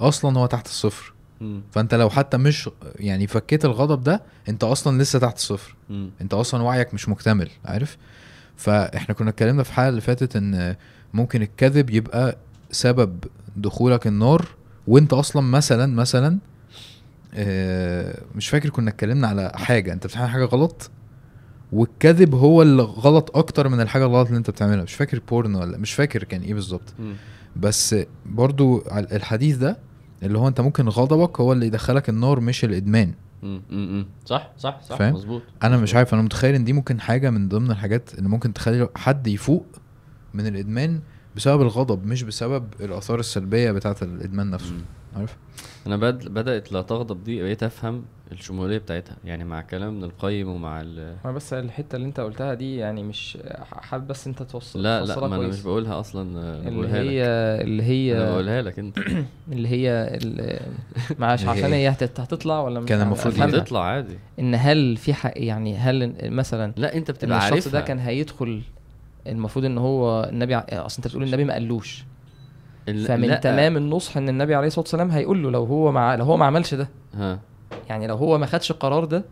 أصلا 0.00 0.38
هو 0.38 0.46
تحت 0.46 0.66
الصفر 0.66 1.12
مم. 1.40 1.62
فانت 1.72 1.94
لو 1.94 2.10
حتى 2.10 2.36
مش 2.36 2.70
يعني 2.96 3.26
فكيت 3.26 3.64
الغضب 3.64 4.02
ده 4.02 4.22
انت 4.48 4.64
أصلا 4.64 5.02
لسه 5.02 5.18
تحت 5.18 5.36
الصفر 5.36 5.74
مم. 5.90 6.10
انت 6.20 6.34
أصلا 6.34 6.62
وعيك 6.62 6.94
مش 6.94 7.08
مكتمل 7.08 7.50
عارف 7.64 7.96
فاحنا 8.56 9.14
كنا 9.14 9.30
اتكلمنا 9.30 9.62
في 9.62 9.68
الحلقة 9.70 9.88
اللي 9.88 10.00
فاتت 10.00 10.36
ان 10.36 10.76
ممكن 11.14 11.42
الكذب 11.42 11.90
يبقى 11.90 12.36
سبب 12.70 13.24
دخولك 13.56 14.06
النار 14.06 14.48
وانت 14.86 15.12
أصلا 15.12 15.42
مثلا 15.42 15.86
مثلا 15.94 16.38
مش 18.34 18.48
فاكر 18.48 18.70
كنا 18.70 18.90
اتكلمنا 18.90 19.28
على 19.28 19.52
حاجة 19.54 19.92
انت 19.92 20.06
بتعمل 20.06 20.28
حاجة 20.28 20.44
غلط 20.44 20.90
والكذب 21.72 22.34
هو 22.34 22.62
اللي 22.62 22.82
غلط 22.82 23.36
أكتر 23.36 23.68
من 23.68 23.80
الحاجة 23.80 24.06
الغلط 24.06 24.26
اللي 24.26 24.38
انت 24.38 24.50
بتعملها 24.50 24.82
مش 24.84 24.94
فاكر 24.94 25.20
بورن 25.28 25.54
ولا 25.54 25.78
مش 25.78 25.92
فاكر 25.92 26.24
كان 26.24 26.42
إيه 26.42 26.54
بالظبط. 26.54 26.94
بس 27.56 27.96
برضو 28.26 28.84
الحديث 28.90 29.56
ده 29.56 29.78
اللي 30.22 30.38
هو 30.38 30.48
انت 30.48 30.60
ممكن 30.60 30.88
غضبك 30.88 31.40
هو 31.40 31.52
اللي 31.52 31.66
يدخلك 31.66 32.08
النار 32.08 32.40
مش 32.40 32.64
الإدمان 32.64 33.12
مم. 33.42 33.62
مم. 33.70 33.88
مم. 33.92 34.06
صح 34.26 34.50
صح 34.58 34.80
صح 34.82 34.96
فاهم؟ 34.96 35.14
مظبوط 35.14 35.42
أنا 35.62 35.76
مش. 35.76 35.94
عارف 35.94 36.14
أنا 36.14 36.22
متخيل 36.22 36.54
إن 36.54 36.64
دي 36.64 36.72
ممكن 36.72 37.00
حاجة 37.00 37.30
من 37.30 37.48
ضمن 37.48 37.70
الحاجات 37.70 38.14
اللي 38.18 38.28
ممكن 38.28 38.52
تخلي 38.52 38.88
حد 38.96 39.26
يفوق 39.26 39.66
من 40.34 40.46
الإدمان 40.46 41.00
بسبب 41.36 41.62
الغضب 41.62 42.06
مش 42.06 42.22
بسبب 42.22 42.66
الآثار 42.80 43.20
السلبية 43.20 43.72
بتاعة 43.72 43.96
الإدمان 44.02 44.50
نفسه. 44.50 44.74
عارف 45.16 45.36
أنا 45.86 45.96
بد... 45.96 46.28
بدأت 46.28 46.72
لا 46.72 46.82
تغضب 46.82 47.24
دي 47.24 47.42
بقيت 47.42 47.62
أفهم 47.62 48.04
الشمولية 48.32 48.78
بتاعتها 48.78 49.16
يعني 49.24 49.44
مع 49.44 49.60
كلام 49.62 49.88
ابن 49.96 50.04
القيم 50.04 50.48
ومع 50.48 50.80
ال... 50.80 51.16
أنا 51.24 51.32
بس 51.32 51.52
الحتة 51.52 51.96
اللي 51.96 52.06
أنت 52.06 52.20
قلتها 52.20 52.54
دي 52.54 52.76
يعني 52.76 53.02
مش 53.02 53.38
حابب 53.72 54.06
بس 54.06 54.26
أنت 54.26 54.42
توصل 54.42 54.82
لا 54.82 55.04
لا 55.04 55.20
ما 55.20 55.36
أنا. 55.36 55.48
مش 55.48 55.62
بقولها 55.62 56.00
أصلا 56.00 56.22
اللي 56.58 56.70
بقولها 56.70 57.00
هي 57.00 57.20
لك. 57.20 57.64
اللي 57.64 57.82
أنا 57.82 58.24
هي 58.24 58.30
بقولها 58.30 58.62
لك 58.62 58.78
أنت. 58.78 58.98
اللي 59.52 59.68
هي 59.68 59.90
ال- 60.22 60.60
معلش 61.18 61.44
عشان 61.44 61.72
هي 61.72 61.88
هتطلع 61.88 62.60
ولا 62.60 62.80
مش 62.80 62.88
كان 62.88 62.98
عارف 62.98 63.08
المفروض 63.08 63.34
أفهمها. 63.34 63.58
تطلع 63.60 63.84
عادي. 63.84 64.18
إن 64.38 64.54
هل 64.54 64.96
في 64.96 65.14
حق 65.14 65.32
يعني 65.36 65.76
هل 65.76 66.14
مثلا 66.22 66.72
لا 66.76 66.94
أنت 66.96 67.10
إن 67.10 67.14
بتبقى 67.16 67.38
الشخص 67.38 67.52
عارفها. 67.52 67.72
ده 67.72 67.80
كان 67.80 67.98
هيدخل 67.98 68.62
المفروض 69.26 69.64
إن 69.64 69.78
هو 69.78 70.24
النبي 70.32 70.54
ع- 70.54 70.66
أصل 70.72 70.96
أنت 70.96 71.08
بتقول 71.08 71.22
النبي 71.22 71.44
ما 71.44 71.52
قالوش. 71.52 72.00
ال- 72.00 72.13
فمن 72.86 73.28
لا. 73.28 73.34
تمام 73.36 73.76
النصح 73.76 74.16
إن 74.16 74.28
النبي 74.28 74.54
عليه 74.54 74.66
الصلاة 74.66 74.82
والسلام 74.82 75.10
هيقول 75.10 75.42
له 75.42 75.50
لو 75.50 75.64
هو 75.64 75.92
مع 75.92 76.14
لو 76.14 76.24
هو 76.24 76.36
ما 76.36 76.44
عملش 76.46 76.74
ده. 76.74 76.88
ها. 77.14 77.40
يعني 77.88 78.06
لو 78.06 78.16
هو 78.16 78.38
ما 78.38 78.46
خدش 78.46 78.70
القرار 78.70 79.04
ده 79.04 79.24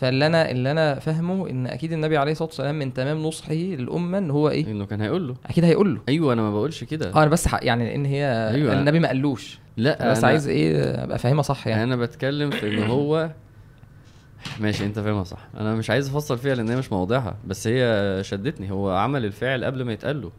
فاللي 0.00 0.26
أنا 0.26 0.50
اللي 0.50 0.70
أنا 0.70 0.94
فاهمه 0.98 1.50
إن 1.50 1.66
أكيد 1.66 1.92
النبي 1.92 2.18
عليه 2.18 2.32
الصلاة 2.32 2.48
والسلام 2.48 2.78
من 2.78 2.94
تمام 2.94 3.22
نصحه 3.22 3.52
للأمة 3.54 4.18
إن 4.18 4.30
هو 4.30 4.48
إيه؟ 4.48 4.66
إنه 4.70 4.86
كان 4.86 5.00
هيقول 5.00 5.28
له. 5.28 5.34
أكيد 5.46 5.64
هيقول 5.64 5.94
له. 5.94 6.00
أيوه 6.08 6.32
أنا 6.32 6.42
ما 6.42 6.50
بقولش 6.50 6.84
كده. 6.84 7.10
آه 7.14 7.22
أنا 7.22 7.30
بس 7.30 7.48
حق 7.48 7.60
يعني 7.64 7.94
إن 7.94 8.04
هي 8.04 8.50
أيوة. 8.54 8.72
النبي 8.72 8.98
ما 9.00 9.08
قالوش. 9.08 9.58
لا 9.76 10.02
أنا 10.02 10.10
بس 10.10 10.20
أنا- 10.20 10.24
عايز 10.24 10.48
إيه؟ 10.48 11.04
أبقى 11.04 11.18
فاهمها 11.18 11.42
صح 11.42 11.66
يعني. 11.66 11.82
أنا 11.82 11.96
بتكلم 11.96 12.50
في 12.50 12.68
إن 12.68 12.82
هو 12.82 13.30
ماشي 14.60 14.86
أنت 14.86 14.98
فاهمها 14.98 15.24
صح. 15.24 15.48
أنا 15.60 15.74
مش 15.74 15.90
عايز 15.90 16.08
افصل 16.08 16.38
فيها 16.38 16.54
لأن 16.54 16.68
هي 16.68 16.76
مش 16.76 16.92
مواضيعها 16.92 17.36
بس 17.46 17.66
هي 17.66 18.18
شدتني. 18.24 18.70
هو 18.70 18.90
عمل 18.90 19.24
الفعل 19.24 19.64
قبل 19.64 19.82
ما 19.84 19.92
يتقال 19.92 20.22
له. 20.22 20.30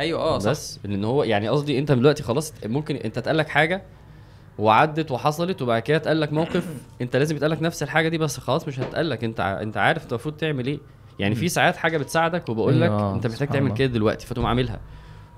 أيوه 0.00 0.20
آه 0.20 0.38
صح. 0.38 0.50
بس 0.50 0.78
لأن 0.84 1.04
هو 1.04 1.22
يعني 1.24 1.48
قصدي 1.48 1.78
أنت 1.78 1.92
دلوقتي 1.92 2.22
خلاص 2.22 2.52
ممكن 2.66 2.96
أنت 2.96 3.18
اتقال 3.18 3.36
لك 3.36 3.48
حاجة 3.48 3.82
وعدت 4.58 5.10
وحصلت 5.10 5.62
وبعد 5.62 5.82
كده 5.82 5.96
اتقال 5.96 6.20
لك 6.20 6.32
موقف 6.32 6.66
أنت 7.02 7.16
لازم 7.16 7.36
يتقال 7.36 7.50
لك 7.50 7.62
نفس 7.62 7.82
الحاجة 7.82 8.08
دي 8.08 8.18
بس 8.18 8.40
خلاص 8.40 8.68
مش 8.68 8.80
هتقال 8.80 9.10
لك. 9.10 9.24
أنت 9.24 9.40
ع- 9.40 9.62
أنت 9.62 9.76
عارف 9.76 10.02
أنت 10.02 10.12
المفروض 10.12 10.34
تعمل 10.36 10.66
إيه. 10.66 10.78
يعني 11.18 11.34
في 11.34 11.48
ساعات 11.48 11.76
حاجة 11.76 11.98
بتساعدك 11.98 12.48
وبقول 12.48 12.80
لك 12.80 12.90
أيوة، 12.90 13.14
أنت 13.14 13.26
محتاج 13.26 13.48
تعمل. 13.48 13.72
كده 13.72 13.92
دلوقتي 13.92 14.26
فتقوم 14.26 14.46
عاملها. 14.46 14.80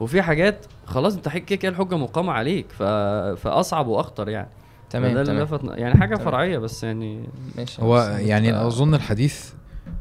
وفي 0.00 0.22
حاجات 0.22 0.66
خلاص 0.86 1.14
أنت 1.14 1.28
كده 1.28 1.56
كده 1.56 1.72
الحجة 1.72 1.96
مقامة 1.96 2.32
عليك 2.32 2.66
ف... 2.78 2.82
فأصعب 3.42 3.86
وأخطر 3.86 4.28
يعني. 4.28 4.48
تمام 4.90 5.10
اللي 5.10 5.24
تمام. 5.24 5.42
لفت 5.42 5.60
يعني 5.64 5.94
حاجة 6.00 6.14
تمام. 6.14 6.26
فرعية 6.28 6.58
بس 6.58 6.84
يعني 6.84 7.28
ماشي 7.56 7.82
هو 7.82 7.98
يعني 8.20 8.66
أظن 8.66 8.94
الحديث 8.94 9.50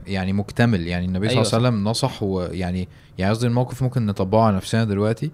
يعني 0.09 0.33
مكتمل. 0.33 0.87
يعني 0.87 1.05
النبي 1.05 1.29
صلى 1.29 1.37
أيوة 1.37 1.47
الله 1.47 1.55
عليه 1.55 1.67
وسلم 1.67 1.83
نصح 1.89 2.23
ويعني 2.23 2.87
يعني 3.17 3.31
قصدي 3.31 3.47
الموقف 3.47 3.83
ممكن 3.83 4.05
نطبقه 4.05 4.41
على 4.41 4.55
نفسنا 4.55 4.83
دلوقتي 4.83 5.31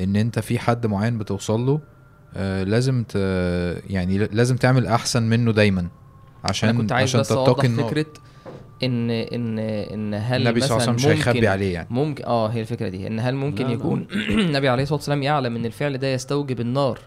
إن 0.00 0.16
أنت 0.16 0.38
في 0.38 0.58
حد 0.58 0.86
معين 0.86 1.18
بتوصل 1.18 1.66
له 1.66 1.80
آه 2.36 2.62
لازم 2.64 3.04
ت 3.08 3.16
يعني 3.90 4.18
لازم 4.18 4.56
تعمل 4.56 4.86
أحسن 4.86 5.22
منه 5.22 5.52
دايما. 5.52 5.88
عشان 6.44 6.68
أنا 6.68 6.78
كنت 6.78 6.92
عايز 6.92 7.08
عشان 7.08 7.20
بس 7.20 7.28
تتقي 7.28 7.68
اوضح 7.68 7.86
فكرة 7.86 8.06
إن 8.82 9.10
إن 9.10 9.58
إن 9.58 10.14
هل 10.14 10.40
النبي 10.42 10.60
صلى 10.60 10.70
الله 10.70 10.88
عليه 10.88 10.94
وسلم 10.94 10.94
مش 10.94 11.06
هيخبي 11.06 11.48
عليه 11.48 11.74
يعني. 11.74 11.88
ممكن 11.90 12.24
آه 12.24 12.48
هي 12.48 12.60
الفكرة 12.60 12.88
دي. 12.88 13.06
إن 13.06 13.20
هل 13.20 13.34
ممكن 13.34 13.66
لا،. 13.66 13.72
يكون 13.72 14.06
النبي 14.30 14.68
عليه 14.68 14.82
الصلاة 14.82 14.96
والسلام 14.96 15.22
يعلم 15.22 15.56
إن 15.56 15.66
الفعل 15.66 15.98
ده 15.98 16.08
يستوجب 16.08 16.60
النار؟ 16.60 16.98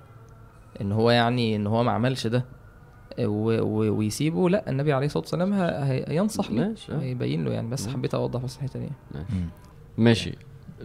إن 0.81 0.91
هو 0.91 1.11
يعني 1.11 1.55
إن 1.55 1.67
هو 1.67 1.83
ما 1.83 1.91
عملش 1.91 2.27
ده. 2.27 2.45
ويسيبه 3.19 4.49
لا 4.49 4.69
النبي 4.69 4.93
عليه 4.93 5.05
الصلاة 5.05 5.21
والسلام 5.23 5.53
هينصح 6.09 6.51
له 6.51 6.67
ماشي. 6.67 6.93
هيبين 6.93 7.45
له 7.45 7.51
يعني 7.51 7.67
بس 7.69 7.87
مم. 7.87 7.93
حبيت 7.93 8.13
أوضح 8.15 8.41
بس 8.41 8.57
الحته 8.57 8.79
دي. 8.79 8.89
ماشي. 9.97 10.33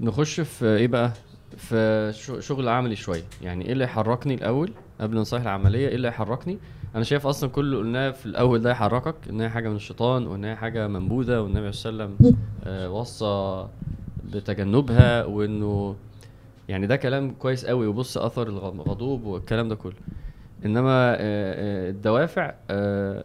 نخش 0.01 0.41
في 0.41 0.65
إيه 0.67 0.87
بقى؟ 0.89 1.13
في 1.57 2.13
شغل 2.41 2.69
عملي 2.69 2.97
شوية. 2.97 3.23
يعني 3.43 3.65
إيه 3.65 3.73
اللي 3.73 3.85
يحركني 3.85 4.35
الأول؟ 4.35 4.73
قبل 5.01 5.17
النصايح 5.17 5.43
العملية 5.43 5.89
إيه 5.89 5.95
اللي 5.95 6.09
يحركني؟ 6.09 6.59
أنا 6.95 7.05
شايف 7.05 7.27
أصلا 7.27 7.51
كل 7.51 7.65
اللي 7.65 7.77
قلناه 7.77 8.11
في 8.11 8.27
الأول 8.27 8.63
ده 8.63 8.71
يحركك 8.71 9.15
إن 9.31 9.41
هي 9.41 9.49
حاجة 9.49 9.69
من 9.69 9.77
الشيطان 9.77 10.27
وإن 10.27 10.45
هي 10.45 10.57
حاجة 10.57 10.89
منبوذة 10.89 11.41
والنبي 11.41 11.73
صلى 11.73 11.91
الله 11.93 12.05
عليه 12.05 12.15
وسلم 12.15 12.37
آه، 12.65 12.91
وصى 12.91 13.67
بتجنبها 14.33 15.25
وإنه 15.25 15.97
يعني 16.69 16.87
ده 16.87 16.97
كلام 16.97 17.31
كويس 17.31 17.65
قوي 17.67 17.87
وبص 17.87 18.19
أثر 18.19 18.49
الغضوب 18.49 19.25
والكلام 19.25 19.69
ده 19.69 19.75
كله. 19.75 19.93
إنما 20.65 21.13
آه، 21.13 21.17
آه، 21.21 21.91
الدوافع 21.91 22.55
آه، 22.71 23.25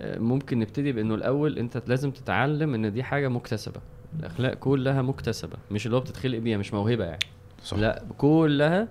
ممكن 0.00 0.58
نبتدي 0.58 0.92
بإنه 0.92 1.14
الأول 1.14 1.58
أنت 1.58 1.82
لازم 1.86 2.10
تتعلم 2.10 2.74
إن 2.74 2.92
دي 2.92 3.02
حاجة 3.02 3.28
مكتسبة. 3.28 3.80
الأخلاق 4.20 4.54
كلها 4.54 5.02
مكتسبة 5.02 5.56
مش 5.70 5.86
اللي 5.86 5.96
هو 5.96 6.00
بتتخلق 6.00 6.38
بيها 6.38 6.58
مش 6.58 6.74
موهبة 6.74 7.04
يعني. 7.04 7.18
صح. 7.62 7.76
لا 7.78 8.02
كلها 8.18 8.88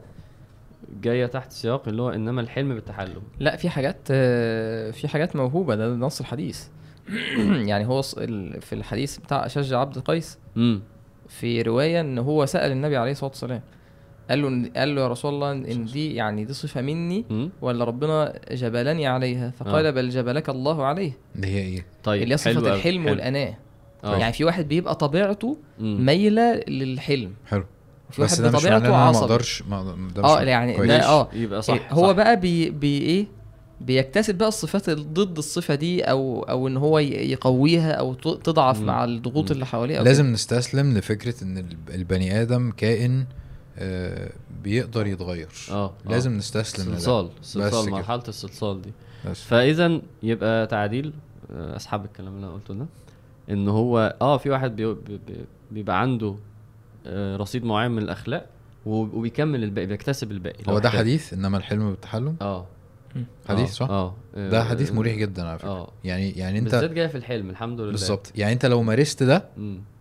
جاية 1.02 1.26
تحت 1.26 1.52
سياق 1.52 1.88
اللي 1.88 2.02
هو 2.02 2.10
إنما 2.10 2.42
الحلم 2.42 2.76
بالتحلم 2.76 3.22
لا 3.40 3.56
في 3.56 3.70
حاجات 3.70 4.08
في 4.96 5.08
حاجات 5.08 5.36
موهوبة 5.36 5.76
ده 5.76 5.88
نص 5.96 6.20
الحديث. 6.20 6.68
يعني 7.70 7.86
هو 7.86 8.02
في 8.02 8.74
الحديث 8.74 9.18
بتاع 9.18 9.46
اشج 9.46 9.74
عبد 9.74 10.00
قيس 10.00 10.40
امم 10.58 10.82
في 11.28 11.62
رواية 11.62 12.02
إن 12.02 12.18
هو 12.18 12.46
سأل 12.46 12.72
النبي 12.72 12.98
عليه 12.98 13.12
الصلاة 13.12 13.30
والسلام. 13.30 13.62
قال 14.30 14.42
له 14.42 14.70
قال 14.76 14.96
له 14.96 15.02
يا 15.02 15.08
رسول 15.08 15.34
الله 15.34 15.52
إن 15.52 15.86
دي 15.86 16.16
يعني 16.16 16.46
دي 16.46 16.54
صفة 16.54 16.82
مني 16.82 17.26
ولا 17.62 17.86
ربنا 17.86 18.40
جبلني 18.52 19.08
عليها 19.08 19.50
فقال 19.60 19.86
آه. 19.86 19.90
بل 19.92 20.10
جبلك 20.10 20.50
الله 20.50 20.84
عليه 20.86 21.12
اللي 21.36 21.48
هي 21.48 21.60
إيه 21.60 21.86
طيب 22.04 22.24
اللي 22.24 22.34
هي 22.34 22.38
صفة 22.38 22.74
الحلم 22.76 23.02
حلو. 23.04 23.12
والأناة 23.12 23.58
آه. 24.04 24.18
يعني 24.18 24.34
في 24.34 24.44
واحد 24.44 24.68
بيبقى 24.68 24.96
طبيعته. 24.96 25.58
مايلة 25.80 26.62
للحلم 26.68 27.34
حلو 27.48 27.64
بس 28.20 28.40
واحد 28.40 28.54
بطبيعته 28.56 28.90
ما 28.90 28.96
عصبي 28.98 29.24
أقدرش 29.26 29.64
ما 29.70 29.84
ده 30.16 30.22
مش 30.22 30.30
آه 30.30 30.42
يعني. 30.42 30.88
ده 30.88 31.06
آه 31.06 31.30
يبقى 31.34 31.62
صح 31.62 31.74
إيه، 31.74 31.88
هو 31.92 32.08
صح. 32.08 32.12
بقى 32.12 32.40
بي, 32.40 32.70
بي 32.70 32.98
إيه 33.02 33.26
بيكتسب 33.82 34.36
بقى 34.36 34.48
الصفات 34.48 34.90
ضد 34.90 35.38
الصفة 35.38 35.76
دي 35.76 36.02
أو 36.04 36.44
أو 36.44 36.68
إن 36.68 36.78
هو 36.78 37.00
يقويها 37.00 37.92
أو 37.92 38.14
تضعف 38.14 38.80
مم. 38.80 38.86
مع 38.86 39.04
الضغوط 39.04 39.46
مم. 39.46 39.52
اللي 39.52 39.66
حواليه 39.66 40.02
لازم 40.02 40.26
نستسلم 40.26 40.98
لفكرة 40.98 41.44
إن 41.44 41.58
الب- 41.58 41.90
البني 41.94 42.42
آدم 42.42 42.72
كائن 42.78 43.20
آه 43.22 43.26
بيقدر 44.64 45.08
يتغير. 45.08 45.48
آه 45.72 45.94
لازم 46.06 46.38
نستسلم. 46.38 46.94
صلصال 46.96 47.30
صلصال. 47.42 47.92
مرحلة 47.92 48.24
الصلصال 48.28 48.82
دي. 48.82 48.92
بس. 49.30 49.42
فإذا 49.44 50.02
يبقى 50.24 50.68
تعديل 50.68 51.14
آه، 51.52 51.76
أسحب 51.76 52.06
الكلام 52.06 52.36
اللي 52.36 52.46
أنا 52.48 52.54
قلته 52.56 52.74
ده. 52.74 52.86
إن 53.50 53.68
هو 53.70 54.16
آه 54.22 54.38
في 54.38 54.50
واحد 54.50 54.76
بي 54.76 54.94
بي 54.94 55.20
بي- 55.28 55.46
بيبقى 55.72 56.02
عنده 56.02 56.36
آه، 57.08 57.38
رصيد 57.38 57.64
معين 57.64 57.92
من 57.92 58.02
الأخلاق 58.04 58.46
وب- 58.86 59.14
وبيكمل 59.14 59.64
الباقي 59.64 59.88
بيكتسب 59.88 60.32
الباقي. 60.32 60.64
هو 60.70 60.80
ده. 60.80 60.90
حديث؟ 60.90 61.34
إنما 61.34 61.58
الحلم 61.58 61.90
بالتحلم؟ 61.90 62.36
آه. 62.42 62.66
حديث 63.50 63.70
آه، 63.70 63.74
صح؟ 63.74 63.90
آه 63.90 64.14
ده 64.36 64.64
حديث 64.64 64.92
مريح 64.92 65.16
جدا 65.16 65.48
على 65.48 65.60
فكرة. 65.60 65.88
يعني 66.04 66.32
يعني 66.32 66.60
أنت 66.60 66.72
بالذات 66.72 66.92
جاية 66.92 67.08
في 67.08 67.18
الحلم 67.18 67.50
الحمد 67.50 67.82
لله. 67.82 67.92
بالظبط. 67.92 68.32
يعني 68.36 68.54
أنت 68.54 68.66
لو 68.66 68.84
مارست 68.84 69.24
ده. 69.24 69.46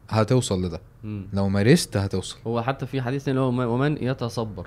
هتوصل 0.08 0.64
لده. 0.64 0.80
مم. 1.04 1.26
لو 1.32 1.48
مارست 1.48 1.96
هتوصل. 1.96 2.36
هو 2.46 2.62
حتى 2.62 2.86
في 2.86 3.02
حديث 3.02 3.28
اللي 3.28 3.40
هو 3.40 3.48
ومن- 3.74 4.02
يتصبر. 4.04 4.66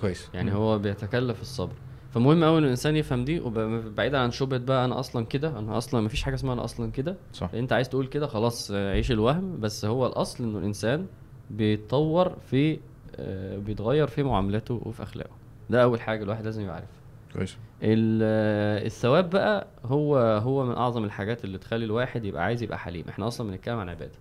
كويس. 0.00 0.28
يعني 0.34 0.54
هو 0.54 0.78
بيتكلف 0.78 1.40
الصبر. 1.42 1.72
فمهم 2.14 2.44
قوي 2.44 2.58
إن 2.58 2.64
الإنسان 2.64 2.96
يفهم 2.96 3.24
دي 3.24 3.40
وبعيدا 3.40 4.18
عن 4.18 4.30
شبهة 4.30 4.58
بقى 4.58 4.84
أنا 4.84 5.00
أصلا 5.00 5.24
كده 5.26 5.58
أنا 5.58 5.78
أصلا 5.78 6.00
مفيش 6.00 6.22
حاجة 6.22 6.34
اسمها 6.34 6.54
أنا 6.54 6.64
أصلا 6.64 6.90
كده. 6.90 7.16
صح. 7.32 7.50
أنت 7.54 7.72
عايز 7.72 7.88
تقول 7.88 8.06
كده 8.06 8.26
خلاص 8.26 8.70
عيش 8.70 9.10
الوهم. 9.12 9.60
بس 9.60 9.84
هو 9.84 10.06
الأصل 10.06 10.44
إنه 10.44 10.58
الإنسان 10.58 11.06
بيتطور 11.50 12.36
في 12.50 12.78
آه، 13.16 13.58
بيتغير 13.58 14.06
في 14.06 14.22
معاملاته 14.22 14.82
وفي 14.84 15.02
أخلاقه. 15.02 15.30
ده 15.70 15.82
أول 15.82 16.00
حاجة 16.00 16.22
الواحد 16.22 16.44
لازم 16.44 16.62
يبقى 16.62 16.74
عارفها. 16.74 16.90
كويس. 17.34 17.56
آه، 17.82 18.86
الثواب 18.86 19.30
بقى 19.30 19.66
هو 19.84 20.16
هو 20.18 20.64
من 20.66 20.74
أعظم 20.74 21.04
الحاجات 21.04 21.44
اللي 21.44 21.58
تخلي 21.58 21.84
الواحد 21.84 22.24
يبقى 22.24 22.44
عايز 22.44 22.62
يبقى 22.62 22.78
حليم. 22.78 23.04
إحنا 23.08 23.26
أصلا 23.26 23.50
بنتكلم 23.50 23.78
عن 23.78 23.88
عبادة. 23.88 24.12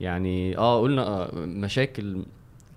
يعني 0.00 0.58
آه 0.58 0.80
قلنا 0.80 1.06
آه 1.06 1.30
مشاكل 1.34 2.22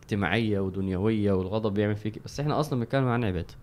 اجتماعية 0.01 0.59
ودنيوية 0.59 1.31
والغضب 1.31 1.73
بيعمل 1.73 1.95
فيك 1.95 2.19
بس 2.25 2.39
إحنا 2.39 2.59
أصلا 2.59 2.79
بنتكلم 2.79 3.07
عن 3.07 3.23
عبادة. 3.23 3.53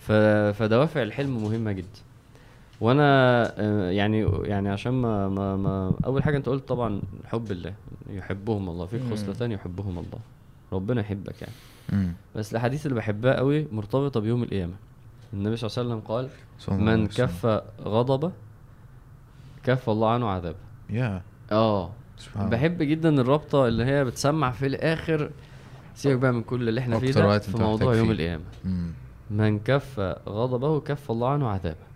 ف... 0.00 0.12
فدوافع 0.58 1.02
الحلم 1.02 1.42
مهمة 1.42 1.72
جدا. 1.72 2.00
وأنا 2.80 3.04
آه، 3.60 3.90
يعني 3.90 4.20
يعني 4.44 4.68
عشان 4.68 4.92
ما, 4.92 5.28
ما, 5.28 5.56
ما 5.56 5.92
أول 6.06 6.22
حاجة 6.22 6.36
أنت 6.36 6.48
قلت 6.48 6.68
طبعا 6.68 7.02
حب 7.24 7.52
الله 7.52 7.74
يحبهم 8.10 8.68
الله 8.68 8.86
فيك 8.86 9.02
مم. 9.02 9.10
خصلتان 9.10 9.52
يحبهم 9.52 9.98
الله. 9.98 10.18
ربنا 10.72 11.00
يحبك 11.00 11.42
يعني. 11.42 11.54
مم. 11.92 12.12
بس 12.36 12.52
الاحاديث 12.52 12.86
اللي 12.86 12.96
بحبها 12.96 13.36
قوي 13.36 13.66
مرتبطة 13.72 14.20
بيوم 14.20 14.42
القيامة. 14.42 14.74
النبي 15.32 15.56
صلى 15.56 15.70
الله 15.70 15.78
عليه 15.78 16.02
وسلم 16.02 16.08
قال 16.16 16.28
من. 16.80 17.06
كف 17.06 17.46
غضبه 17.80 18.32
كف 19.64 19.90
الله 19.90 20.10
عنه 20.10 20.28
عذابه. 20.28 20.58
يا 20.90 21.22
آه. 21.52 21.90
سبحان. 22.18 22.50
بحب 22.50 22.82
جدا 22.82 23.20
الرابطة 23.20 23.68
اللي 23.68 23.84
هي 23.84 24.04
بتسمع 24.04 24.50
في 24.50 24.66
الآخر 24.66 25.30
سيبك 25.94 26.18
بقى 26.18 26.32
من 26.32 26.42
كل 26.42 26.68
اللي 26.68 26.80
إحنا 26.80 26.98
فيه 26.98 27.12
ده 27.12 27.38
في 27.38 27.58
موضوع 27.58 27.94
يوم. 27.94 28.10
القيامة. 28.10 28.44
من 29.30 29.58
كف 29.58 30.00
غضبه 30.28 30.80
كف 30.80 31.10
الله 31.10 31.28
عنه 31.28 31.48
عذابه 31.48 31.88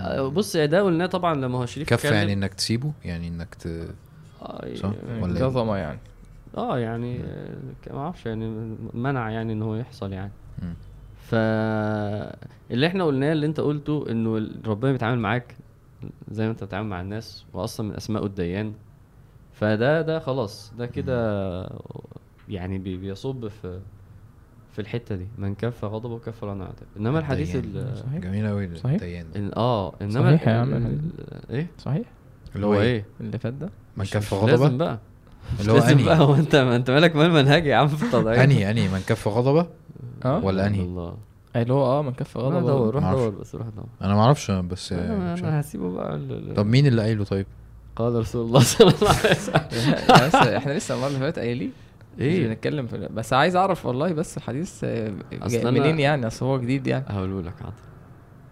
آه، 0.00 0.28
بص 0.28 0.56
يا 0.56 0.66
ده 0.66 0.82
قلناه 0.82 1.06
طبعا 1.06 1.34
لما 1.34 1.58
هو 1.58 1.66
شريف 1.66 1.88
كف. 1.88 2.04
يعني 2.04 2.32
إنك 2.32 2.54
تسيبه 2.54 2.92
يعني 3.04 3.28
إنك 3.28 3.54
ت... 3.54 3.66
آه 4.42 4.74
صح؟ 4.74 4.92
يعني- 5.08 5.22
ولا 5.22 5.50
إيه؟ 5.50 5.76
يعني 5.76 5.98
آه 6.56 6.78
يعني 6.78 7.20
آه، 7.24 7.92
ما 7.92 7.98
أعرفش 7.98 8.26
يعني 8.26 8.76
منع 8.94 9.30
يعني 9.30 9.52
إن 9.52 9.62
هو 9.62 9.74
يحصل 9.76 10.12
يعني 10.12 10.32
مم. 10.62 10.74
ف 11.16 11.34
اللي 12.70 12.86
إحنا 12.86 13.04
قلناه 13.04 13.32
اللي 13.32 13.46
أنت 13.46 13.60
قلته 13.60 14.04
إنه 14.10 14.48
ربنا 14.66 14.92
بيتعامل 14.92 15.18
معاك 15.18 15.56
زي 16.30 16.44
ما 16.44 16.50
أنت 16.50 16.64
بتتعامل 16.64 16.88
مع 16.88 17.00
الناس 17.00 17.44
واصلا 17.52 17.86
من 17.88 17.94
أسماء 17.94 18.26
الديان 18.26 18.72
فده 19.54 20.02
ده 20.02 20.18
خلاص 20.18 20.72
ده 20.78 20.86
كده 20.86 21.16
يعني 22.48 22.78
بي- 22.78 22.96
بيصب 22.96 23.48
في 23.48 23.80
في 24.72 24.78
الحتة 24.80 25.16
دي. 25.16 25.26
من 25.38 25.54
كف 25.54 25.84
غضبه 25.84 26.18
كف 26.18 26.44
عنه 26.44 26.64
عذاب 26.64 26.76
إنما 26.96 27.18
الحديث. 27.18 27.56
ال 27.56 27.96
صحيح. 27.96 28.18
جميل 28.20 28.48
قوي 28.48 28.76
صحيح. 28.76 29.02
ال- 29.36 29.54
آه 29.54 29.92
إنما 30.02 30.36
صحيح 30.36 30.48
يا 30.48 30.54
عم 30.54 31.00
إيه؟ 31.50 31.66
صحيح. 31.78 32.06
اللي 32.56 32.66
هو 32.66 32.74
إيه؟ 32.80 33.04
اللي 33.20 33.38
فات 33.38 33.52
ده؟ 33.52 33.70
من 33.96 34.04
كف 34.04 34.34
مش 34.34 34.50
لازم 34.50 34.64
غضبه 34.64 34.76
بقى 34.76 34.98
اللي 35.60 35.72
هو 35.72 35.76
لازم 35.76 36.04
بقى. 36.04 36.14
انهي 36.14 36.24
هو 36.26 36.34
أنت 36.34 36.56
ما 36.56 36.76
أنت 36.76 36.90
مالك 36.90 37.16
مال 37.16 37.30
منهجي 37.30 37.68
يا 37.68 37.76
عم 37.76 37.88
في 37.88 38.02
التضعيف 38.06 38.40
أنهي 38.40 38.70
أنهي؟ 38.70 38.88
من 38.88 39.00
كف 39.06 39.28
غضبة؟ 39.28 39.66
آه. 40.24 40.44
ولا 40.44 40.66
أنهي؟ 40.66 40.80
الله. 40.82 41.16
اللي 41.56 41.72
هو 41.72 41.82
آه 41.86 42.02
من 42.02 42.12
كف 42.12 42.36
روح 42.36 42.46
غضب 42.54 42.66
دور 42.66 42.94
روح 42.94 43.02
معرفش. 43.02 43.20
دور 43.22 43.30
بس 43.30 43.54
روح 43.54 43.66
دور. 43.68 43.86
أنا 44.02 44.14
ما 44.14 44.20
أعرفش 44.20 44.50
بس 44.50 44.92
أنا. 44.92 45.60
هسيبه 45.60 45.92
بقى 45.92 46.20
طب 46.56 46.66
مين 46.66 46.86
اللي 46.86 47.02
قايله 47.02 47.24
طيب؟ 47.24 47.46
قال 47.96 48.14
رسول 48.14 48.46
الله 48.46 48.60
صلى 48.60 48.88
الله 48.90 49.08
عليه 49.08 49.30
وسلم. 49.30 50.54
إحنا 50.56 50.72
لسه 50.72 50.94
المره 50.94 51.08
اللي 51.08 51.18
فاتت 51.18 51.38
قايلين. 51.38 51.72
إيه؟ 52.20 52.48
بنتكلم 52.48 52.88
بس 53.14 53.32
عايز 53.32 53.56
اعرف 53.56 53.86
والله 53.86 54.12
بس 54.12 54.36
الحديث 54.36 54.84
منين 55.64 56.00
يعني؟ 56.00 56.26
أصل 56.26 56.46
هو 56.46 56.58
جديد 56.58 56.86
يعني. 56.86 57.04
هقوله 57.08 57.40
لك 57.40 57.54
حاضر 57.60 57.74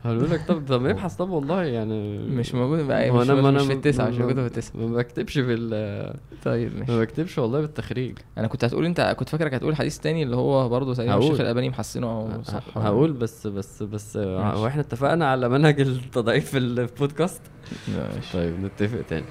هقوله 0.05 0.27
لك 0.27 0.47
طب 0.49 0.67
طب 0.69 0.87
ابحث 0.87 1.15
طب 1.17 1.31
والله 1.31 1.63
يعني 1.65 2.19
مش 2.19 2.55
موجود 2.55 2.87
بقى 2.87 3.11
مش, 3.11 3.27
أنا- 3.27 3.31
ما 3.31 3.41
مش 3.41 3.47
أنا 3.49 3.59
في 3.69 3.73
التسعة 3.73 4.09
مش 4.09 4.15
ما- 4.15 4.21
موجوده 4.21 4.41
في 4.43 4.47
التسعة. 4.49 4.77
ما 4.77 4.97
بكتبش 4.97 5.33
في 5.39 5.55
ال 5.55 6.15
طيب 6.45 6.73
ما 6.75 6.81
ماشي. 6.81 7.01
بكتبش 7.01 7.39
والله 7.39 7.61
بالتخريج. 7.61 8.19
أنا 8.39 8.47
كنت 8.47 8.65
هتقول 8.65 8.85
أنت 8.87 9.17
كنت 9.19 9.29
فاكرك 9.29 9.55
هتقول 9.55 9.77
حديث 9.77 9.99
تاني 9.99 10.23
اللي 10.23 10.37
هو 10.37 10.69
برضه 10.69 10.95
تقريبا 10.95 11.13
هقول. 11.15 11.25
الشيخ 11.25 11.41
الألباني 11.41 11.69
محسنه 11.69 12.07
أو 12.07 12.43
صح. 12.43 12.63
هقول 12.79 13.13
بس 13.13 13.47
بس 13.47 13.83
بس. 13.83 14.17
هو 14.17 14.67
إحنا 14.67 14.81
اتفقنا 14.81 15.27
على 15.31 15.49
منهج 15.49 15.81
التضعيف 15.81 16.51
في 16.51 16.59
البودكاست. 16.59 17.43
ماشي. 17.89 18.33
طيب 18.33 18.61
نتفق 18.65 19.01
تاني. 19.09 19.27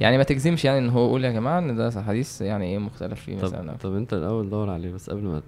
يعني 0.00 0.16
ما 0.18 0.22
تجزمش 0.22 0.64
يعني 0.64 0.78
إن 0.78 0.88
هو 0.88 1.06
يقول 1.06 1.24
يا 1.24 1.30
جماعة 1.30 1.58
إن 1.58 1.76
ده 1.76 2.02
حديث 2.02 2.40
يعني 2.40 2.64
إيه 2.64 2.78
مختلف 2.78 3.20
فيه 3.20 3.36
مثلا. 3.36 3.72
طب 3.72 3.78
طب 3.90 3.94
أنت 3.96 4.14
الأول 4.14 4.50
دور 4.50 4.70
عليه 4.70 4.92
بس 4.92 5.10
قبل 5.10 5.22
ما. 5.22 5.42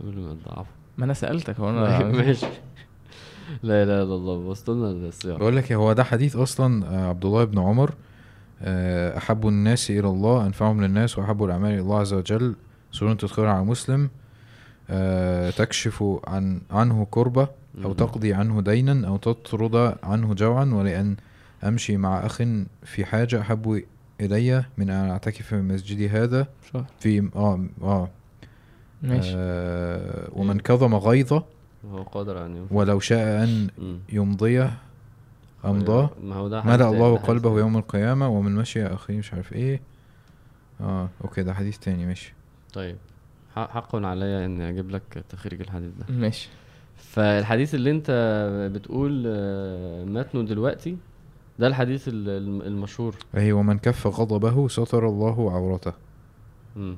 قبل 0.00 0.18
ما 0.18 0.34
تضعفه. 0.44 0.70
ما 0.98 1.04
أنا 1.04 1.14
سألتك 1.14 1.60
هو 1.60 1.70
أنا 1.70 1.98
ماشي. 2.18 2.46
لا 3.62 3.82
إله 3.82 4.02
إلا 4.02 4.14
الله 4.14 4.36
بوظت 4.38 4.68
لنا 4.70 4.90
السياق 4.90 5.38
بقول 5.38 5.56
لك 5.56 5.72
هو 5.72 5.92
ده 5.92 6.04
حديث 6.04 6.36
أصلا 6.36 6.86
آه، 6.86 7.08
عبد 7.08 7.24
الله 7.24 7.44
بن 7.44 7.58
عمر 7.58 7.94
آه، 8.62 9.18
أحب 9.18 9.48
الناس 9.48 9.90
إلى 9.90 10.08
الله 10.08 10.46
أنفعهم 10.46 10.84
للناس 10.84 11.18
وأحب 11.18 11.44
الأعمال 11.44 11.70
إلى 11.72 11.80
الله 11.80 11.98
عز 12.00 12.12
وجل. 12.12 12.54
سنة 12.92 13.14
تدخل 13.14 13.42
على 13.44 13.64
مسلم 13.64 14.10
آه، 14.90 15.50
تكشف 15.50 16.04
عن 16.26 16.60
عنه 16.70 17.06
كربة 17.10 17.48
أو. 17.84 17.92
تقضي 17.92 18.34
عنه 18.34 18.60
دينا 18.60 19.08
أو 19.08 19.16
تطرد 19.16 19.96
عنه 20.02 20.34
جوعا 20.34 20.64
ولأن 20.64 21.16
أمشي 21.64 21.96
مع 21.96 22.26
اخ 22.26 22.42
في 22.84 23.04
حاجة 23.04 23.40
أحب 23.40 23.82
إلي 24.20 24.64
من 24.78 24.90
أن 24.90 25.10
أعتكف 25.10 25.42
في 25.46 25.56
مسجدي 25.56 26.08
هذا. 26.08 26.46
في 26.98 27.30
آه 27.36 27.64
آه. 27.82 28.08
ماشي. 29.02 29.32
آه 29.36 30.28
ومن 30.32 30.60
كظم 30.60 30.94
غيظة 30.94 31.44
وهو 31.84 32.02
قادر 32.02 32.46
ان 32.46 32.56
ينفع 32.56 32.76
ولو 32.76 33.00
شاء 33.00 33.44
أن 33.44 33.68
مم. 33.78 33.98
يمضيه 34.12 34.72
أمضاه. 35.64 36.10
ما 36.24 36.34
هو 36.34 36.48
ده 36.48 36.62
ملأ 36.62 36.88
الله 36.90 37.16
قلبه 37.16 37.58
يوم 37.58 37.76
القيامة 37.76 38.28
ومن 38.28 38.54
مشي 38.54 38.86
أخيه 38.86 39.18
مش 39.18 39.32
عارف 39.34 39.52
إيه. 39.52 39.80
آه 40.80 41.08
أوكي 41.24 41.42
ده 41.42 41.54
حديث 41.54 41.78
تاني 41.78 42.06
ماشي. 42.06 42.34
طيب 42.72 42.96
حق 43.56 43.96
عليا 43.96 44.44
إني 44.46 44.68
أجيب 44.68 44.90
لك 44.90 45.24
تخريج 45.28 45.60
الحديث 45.60 45.90
ده. 45.98 46.14
ماشي. 46.14 46.48
فالحديث 46.96 47.74
اللي 47.74 47.90
أنت 47.90 48.10
بتقول 48.74 49.24
آه، 49.26 50.04
متنه 50.04 50.42
دلوقتي 50.42 50.96
ده 51.58 51.66
الحديث 51.66 52.08
ال- 52.08 52.28
الم- 52.28 52.62
المشهور. 52.62 53.14
اهي 53.34 53.52
ومن 53.52 53.78
كف 53.78 54.06
غضبه 54.06 54.68
ستر 54.68 55.08
الله 55.08 55.52
عورته. 55.52 55.92
مم. 56.76 56.96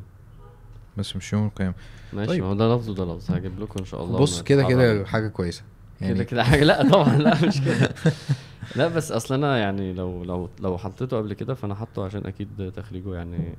بس 0.97 1.17
مش 1.17 1.33
يوم 1.33 1.47
القيامة 1.47 1.75
ماشي 2.13 2.29
طيب. 2.29 2.43
ما 2.43 2.49
هو 2.49 2.55
ده 2.55 2.75
لفظ 2.77 2.91
وده 2.91 3.05
لفظ 3.05 3.31
هجيب 3.31 3.61
لكم 3.61 3.75
إن 3.81 3.85
شاء 3.85 4.05
الله 4.05 4.19
بص 4.19 4.43
كده. 4.43 4.69
كده 4.69 5.05
حاجة 5.07 5.29
كويسة 5.29 5.63
كده 6.01 6.09
يعني 6.09 6.25
كده 6.25 6.45
حاجة 6.45 6.65
لا 6.65 6.89
طبعا 6.89 7.19
لا 7.19 7.47
مش 7.47 7.61
كده 7.61 7.95
لا 8.77 8.89
بس 8.89 9.13
أصل 9.13 9.35
أنا 9.35 9.59
يعني 9.59 9.93
لو 9.93 10.25
لو 10.25 10.49
لو 10.61 10.79
حطيته 10.79 11.17
قبل 11.17 11.33
كده 11.33 11.55
فأنا 11.55 11.75
حاطه 11.75 12.05
عشان 12.05 12.27
أكيد 12.27 12.73
تخريجه 12.77 13.15
يعني 13.15 13.55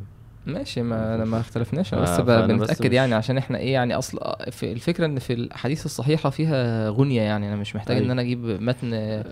ماشي 0.45 0.81
ما 0.81 1.15
أنا 1.15 1.25
ما 1.25 1.39
اختلفناش 1.39 1.93
أنا 1.93 2.05
ف- 2.05 2.21
بس 2.21 2.45
بنتأكد 2.47 2.93
يعني 2.93 3.13
عشان 3.15 3.37
إحنا 3.37 3.57
إيه 3.57 3.73
يعني 3.73 3.97
أصل 3.97 4.19
في 4.51 4.71
الفكرة 4.71 5.05
إن 5.05 5.19
في 5.19 5.33
الأحاديث 5.33 5.85
الصحيحة 5.85 6.29
فيها 6.29 6.89
غنية 6.89 7.21
يعني 7.21 7.47
أنا 7.47 7.55
مش 7.55 7.75
محتاج 7.75 7.95
إن 7.97 8.01
أيوة. 8.01 8.13
أنا 8.13 8.21
أجيب 8.21 8.45
متن 8.45 8.91
آه، 8.93 9.23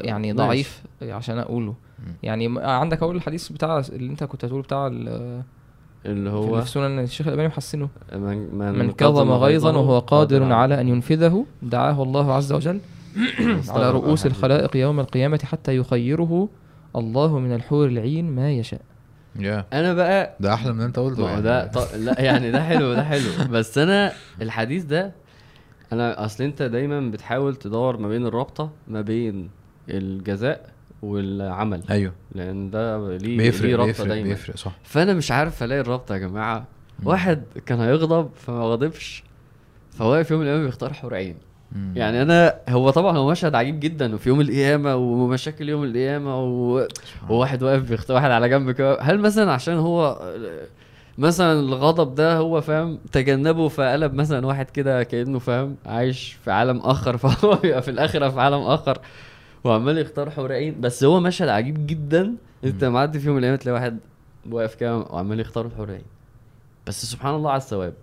يعني 0.00 0.32
ماشي. 0.32 0.46
ضعيف 0.48 0.82
عشان 1.02 1.38
أقوله. 1.38 1.74
يعني 2.22 2.54
عندك 2.58 3.02
أول 3.02 3.16
الحديث 3.16 3.52
بتاع 3.52 3.78
اللي 3.78 4.10
أنت 4.10 4.24
كنت 4.24 4.44
هتقوله 4.44 4.62
بتاع 4.62 4.86
اللي 6.06 6.30
هو 6.30 6.60
في 6.60 6.70
سنن 6.70 6.98
الشيخ 6.98 7.26
الألباني 7.26 7.48
محسنه. 7.48 7.88
من, 8.12 8.72
من 8.78 8.92
كظم 8.92 9.32
غيظا 9.32 9.76
وهو 9.76 9.98
قادر 9.98 10.52
على 10.52 10.80
أن 10.80 10.88
ينفذه. 10.88 11.46
دعاه 11.62 12.02
الله 12.02 12.32
عز 12.32 12.52
وجل 12.52 12.80
على 13.68 13.90
رؤوس 13.90 14.26
الخلائق 14.26 14.76
يوم 14.76 15.00
القيامة 15.00 15.40
حتى 15.44 15.76
يخيره 15.76 16.48
الله 16.96 17.38
من 17.38 17.54
الحور 17.54 17.86
العين 17.86 18.34
ما 18.34 18.52
يشاء. 18.52 18.80
يا 19.38 19.64
أنا 19.72 19.94
بقى 19.94 20.36
ده 20.40 20.54
أحلى 20.54 20.72
من 20.72 20.76
اللي 20.76 20.86
أنت 20.86 20.98
قلته 20.98 21.22
ما 21.22 21.24
هو 21.24 21.28
يعني. 21.28 21.42
ده 21.42 21.66
ط... 21.66 21.94
لا 21.94 22.20
يعني 22.20 22.50
ده 22.50 22.62
حلو 22.62 22.94
ده 22.94 23.04
حلو. 23.04 23.30
بس 23.54 23.78
أنا 23.78 24.12
الحديث 24.42 24.84
ده 24.84 25.12
أنا 25.92 26.24
أصل 26.24 26.44
أنت 26.44 26.62
دايما 26.62 27.00
بتحاول 27.10 27.56
تدور 27.56 27.96
ما 27.96 28.08
بين 28.08 28.26
الرابطة 28.26 28.70
ما 28.88 29.00
بين 29.00 29.50
الجزاء 29.88 30.75
والعمل. 31.06 31.82
أيوه. 31.90 32.12
لأن 32.34 32.70
ده 32.70 33.16
ليه 33.16 33.36
بيفرق 33.38 33.66
ليه 33.66 33.76
رابطة 33.76 33.86
بيفرق 33.86 34.06
دايما. 34.08 34.28
بيفرق 34.28 34.56
صح. 34.56 34.72
فأنا 34.82 35.14
مش 35.14 35.30
عارف 35.30 35.62
ألاقي 35.62 35.80
الرابطة 35.80 36.12
يا 36.14 36.18
جماعة. 36.18 36.58
مم. 36.58 37.06
واحد 37.06 37.42
كان 37.66 37.80
هيغضب 37.80 38.30
فما 38.34 38.60
غضبش 38.62 39.24
فواقف 39.90 40.30
يوم 40.30 40.42
القيامه 40.42 40.64
بيختار 40.64 40.92
حور 40.92 41.14
عين. 41.14 41.36
يعني 41.94 42.22
أنا 42.22 42.54
هو 42.68 42.90
طبعا 42.90 43.18
هو 43.18 43.30
مشهد 43.30 43.54
عجيب 43.54 43.80
جدا 43.80 44.14
وفي 44.14 44.28
يوم 44.28 44.40
القيامة 44.40 44.96
ومشاكل 44.96 45.68
يوم 45.68 45.84
القيامة 45.84 46.42
و... 46.44 46.86
وواحد 47.28 47.62
واقف 47.62 47.82
بيختار 47.82 48.16
واحد 48.16 48.30
على 48.30 48.48
جنب 48.48 48.70
كده. 48.70 49.00
هل 49.00 49.20
مثلا 49.20 49.52
عشان 49.52 49.74
هو 49.74 50.20
مثلا 51.18 51.60
الغضب 51.60 52.14
ده 52.14 52.36
هو 52.36 52.60
فاهم 52.60 52.98
تجنبه 53.12 53.68
فقلب 53.68 54.14
مثلا 54.14 54.46
واحد 54.46 54.70
كده 54.70 55.02
كأنه 55.02 55.38
فاهم 55.38 55.76
عايش 55.86 56.36
في 56.44 56.50
عالم 56.50 56.78
آخر 56.78 57.16
فهو 57.26 57.54
بيبقى 57.54 57.82
في 57.82 57.90
الآخرة 57.90 58.28
في 58.28 58.40
عالم 58.40 58.60
آخر. 58.62 58.98
وعمال 59.66 59.98
يختار 59.98 60.30
حور 60.30 60.52
عين 60.52 60.80
بس 60.80 61.04
هو 61.04 61.20
مشهد 61.20 61.48
عجيب 61.48 61.86
جدا. 61.86 62.34
انت. 62.64 62.84
معدي 62.84 63.18
في 63.18 63.26
يوم 63.26 63.36
من 63.36 63.42
الأيام 63.42 63.56
تلاقي 63.56 63.74
واحد 63.74 63.98
واقف 64.50 64.74
كده 64.74 64.96
وعمال 64.98 65.40
يختار 65.40 65.70
حور 65.76 65.90
عين 65.90 66.04
بس 66.86 67.04
سبحان 67.04 67.34
الله 67.34 67.50
على 67.50 67.60
الثواب. 67.60 67.94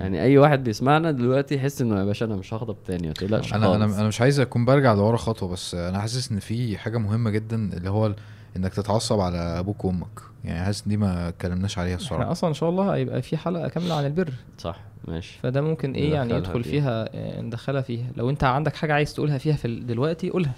يعني 0.00 0.22
أي 0.22 0.38
واحد 0.38 0.64
بيسمعنا 0.64 1.10
دلوقتي 1.10 1.54
يحس 1.54 1.82
إنه 1.82 1.98
يا 1.98 2.04
باشا 2.04 2.26
أنا 2.26 2.36
مش 2.36 2.54
هغضب 2.54 2.76
تاني 2.86 3.06
ما 3.06 3.12
تقلقش 3.12 3.54
أنا 3.54 3.76
أنا. 3.76 3.84
أنا 3.84 4.08
مش 4.08 4.20
عايز 4.20 4.40
أكون 4.40 4.64
برجع 4.64 4.92
لورا 4.94 5.16
خطوة 5.16 5.48
بس 5.48 5.74
أنا 5.74 5.98
حاسس 5.98 6.32
إن 6.32 6.38
في 6.38 6.78
حاجة 6.78 6.98
مهمة 6.98 7.30
جدا 7.30 7.56
اللي 7.76 7.90
هو 7.90 8.14
إنك 8.56 8.74
تتعصب 8.74 9.20
على 9.20 9.38
أبوك 9.38 9.84
وأمك. 9.84 10.20
يعني 10.44 10.64
حاسس 10.64 10.88
دي 10.88 10.96
ما 10.96 11.28
اتكلمناش 11.28 11.78
عليها 11.78 11.94
إحنا 11.94 12.04
الصراحه 12.04 12.32
أصلا 12.32 12.48
إن 12.48 12.54
شاء 12.54 12.70
الله 12.70 12.94
هيبقى 12.94 13.22
في 13.22 13.36
حلقة 13.36 13.68
كاملة 13.68 13.94
عن 13.94 14.06
البر. 14.06 14.32
صح 14.58 14.80
ماشي. 15.08 15.38
فده 15.42 15.60
ممكن 15.60 15.92
إيه 15.92 16.12
يعني 16.12 16.34
يدخل 16.34 16.64
فيها. 16.64 17.04
فيها 17.04 17.38
آه، 17.38 17.40
ندخلها 17.40 17.82
فيها. 17.82 18.06
لو 18.16 18.30
أنت 18.30 18.44
عندك 18.44 18.76
حاجة 18.76 18.92
عايز 18.94 19.14
تقولها 19.14 19.38
فيها 19.38 19.56
في 19.56 19.80
دلوقتي 19.80 20.30
قولها. 20.30 20.52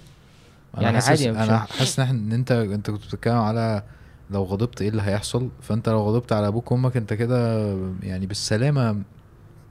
يعني 0.77 0.97
عادي 0.97 1.29
أنا. 1.29 1.57
حاسس 1.57 1.99
إن 1.99 2.05
إحنا 2.05 2.19
إن 2.19 2.31
أنت 2.31 2.51
أنت 2.51 2.91
كنت 2.91 3.05
بتتكلم 3.05 3.37
على 3.37 3.83
لو 4.31 4.43
غضبت 4.43 4.81
إيه 4.81 4.89
اللي 4.89 5.01
هيحصل 5.01 5.49
فأنت 5.61 5.89
لو 5.89 5.99
غضبت 5.99 6.33
على 6.33 6.47
أبوك 6.47 6.71
وأمك 6.71 6.97
أنت 6.97 7.13
كده 7.13 7.67
يعني 8.03 8.25
بالسلامة 8.25 9.01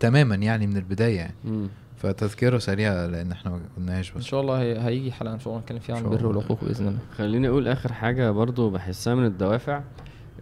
تماما 0.00 0.34
يعني 0.34 0.66
من 0.66 0.76
البداية 0.76 1.16
يعني 1.16 1.34
مم. 1.44 1.68
فتذكره 1.96 2.58
سريعة 2.58 3.06
لأن 3.06 3.32
إحنا 3.32 3.50
ما 3.50 3.60
قلناهاش 3.76 4.12
إن 4.12 4.18
بس 4.18 4.24
شاء 4.24 4.40
الله 4.40 4.60
هي- 4.60 4.80
هيجي 4.86 5.12
حلقة 5.12 5.34
إن 5.34 5.38
شاء 5.38 5.48
الله 5.48 5.60
نتكلم 5.62 5.78
فيها 5.78 5.96
عن 5.96 6.04
البر. 6.04 6.26
والعقوق 6.26 6.64
بإذن 6.64 6.86
الله 6.88 6.98
خليني 7.16 7.48
أقول 7.48 7.68
آخر 7.68 7.92
حاجة 7.92 8.30
برضو 8.30 8.70
بحسها 8.70 9.14
من 9.14 9.24
الدوافع 9.26 9.82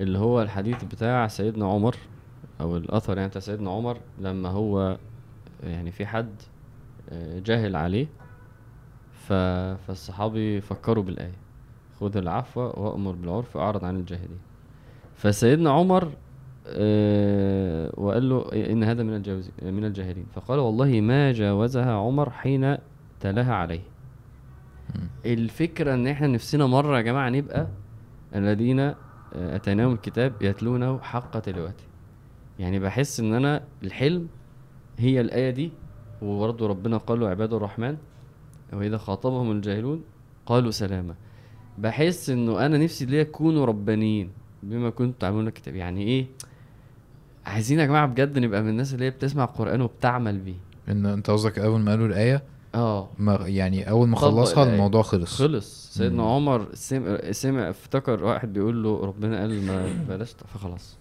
اللي 0.00 0.18
هو 0.18 0.42
الحديث 0.42 0.84
بتاع 0.84 1.28
سيدنا 1.28 1.66
عمر 1.66 1.96
أو 2.60 2.76
الأثر 2.76 3.16
يعني 3.16 3.28
بتاع 3.28 3.40
سيدنا 3.40 3.70
عمر 3.70 3.96
لما 4.20 4.48
هو 4.48 4.98
يعني 5.64 5.90
في 5.92 6.06
حد 6.06 6.30
آه، 7.10 7.38
جاهل 7.38 7.76
عليه 7.76 8.06
ف... 9.28 9.32
فالصحابي 9.86 10.60
فكروا 10.60 11.04
بالآية. 11.04 11.36
خذ 12.00 12.16
العفو 12.16 12.60
وأمر 12.60 13.12
بالعرف 13.12 13.56
وأعرض 13.56 13.84
عن 13.84 13.96
الجاهلين. 13.96 14.38
فسيدنا 15.16 15.70
عمر 15.70 16.08
آه، 16.66 17.90
وقال 17.96 18.28
له 18.28 18.52
إن 18.52 18.84
هذا 18.84 19.02
من 19.02 19.16
الجوز 19.16 19.50
من 19.62 19.84
الجاهلين. 19.84 20.26
فقال 20.34 20.58
والله 20.58 21.00
ما 21.00 21.32
جاوزها 21.32 21.92
عمر 21.92 22.30
حين 22.30 22.76
تلاها 23.20 23.54
عليه. 23.54 23.80
مم. 24.94 25.08
الفكرة 25.26 25.94
إن 25.94 26.06
إحنا 26.06 26.26
نفسنا 26.26 26.66
مرة 26.66 26.96
يا 26.96 27.02
جماعة 27.02 27.28
نبقى 27.30 27.66
الذين 28.34 28.80
آه، 28.80 28.94
أتيناهم 29.34 29.92
الكتاب 29.92 30.32
يتلونه 30.42 30.98
حق 30.98 31.38
تلاوته. 31.38 31.84
يعني 32.58 32.78
بحس 32.78 33.20
إن 33.20 33.34
أنا 33.34 33.64
الحلم 33.82 34.28
هي 34.98 35.20
الآية 35.20 35.50
دي 35.50 35.72
وبرضه 36.22 36.66
ربنا 36.66 36.96
قال 36.96 37.20
له 37.20 37.28
عباد 37.28 37.52
الرحمن 37.52 37.96
وإذا 38.74 38.98
خاطبهم 38.98 39.50
الجاهلون 39.52 40.02
قالوا 40.46 40.70
سلاما 40.70 41.14
بحس 41.78 42.30
إنه 42.30 42.66
أنا 42.66 42.78
نفسي 42.78 43.04
ليه 43.04 43.20
يكونوا 43.20 43.66
ربانيين 43.66 44.30
بما 44.62 44.90
كنتم 44.90 45.18
تعملون 45.18 45.48
الكتاب. 45.48 45.74
يعني 45.76 46.02
إيه؟ 46.02 46.26
عايزين 47.46 47.78
يا 47.78 47.86
جماعة 47.86 48.06
بجد 48.06 48.38
نبقى 48.38 48.62
من 48.62 48.68
الناس 48.68 48.94
اللي 48.94 49.04
هي 49.04 49.10
بتسمع 49.10 49.44
القران 49.44 49.80
وبتعمل 49.80 50.38
بيه. 50.38 50.54
إن 50.88 51.06
أنت 51.06 51.30
قصدك 51.30 51.58
أول 51.58 51.80
ما 51.80 51.90
قالوا 51.90 52.06
الآية؟ 52.06 52.42
آه. 52.74 53.08
ما 53.18 53.34
يعني 53.46 53.90
أول 53.90 54.08
ما 54.08 54.16
خلصها. 54.16 54.72
الموضوع 54.74 55.02
خلص. 55.02 55.42
خلص. 55.42 55.90
سيدنا 55.94 56.22
مم. 56.22 56.28
عمر 56.28 56.66
سمع, 56.74 57.18
سمع 57.30 57.70
افتكر 57.70 58.24
واحد 58.24 58.52
بيقول 58.52 58.82
له 58.82 59.04
ربنا 59.04 59.40
قال 59.40 59.66
ما 59.66 59.86
بلاش. 60.08 60.32
فخلاص. 60.54 60.96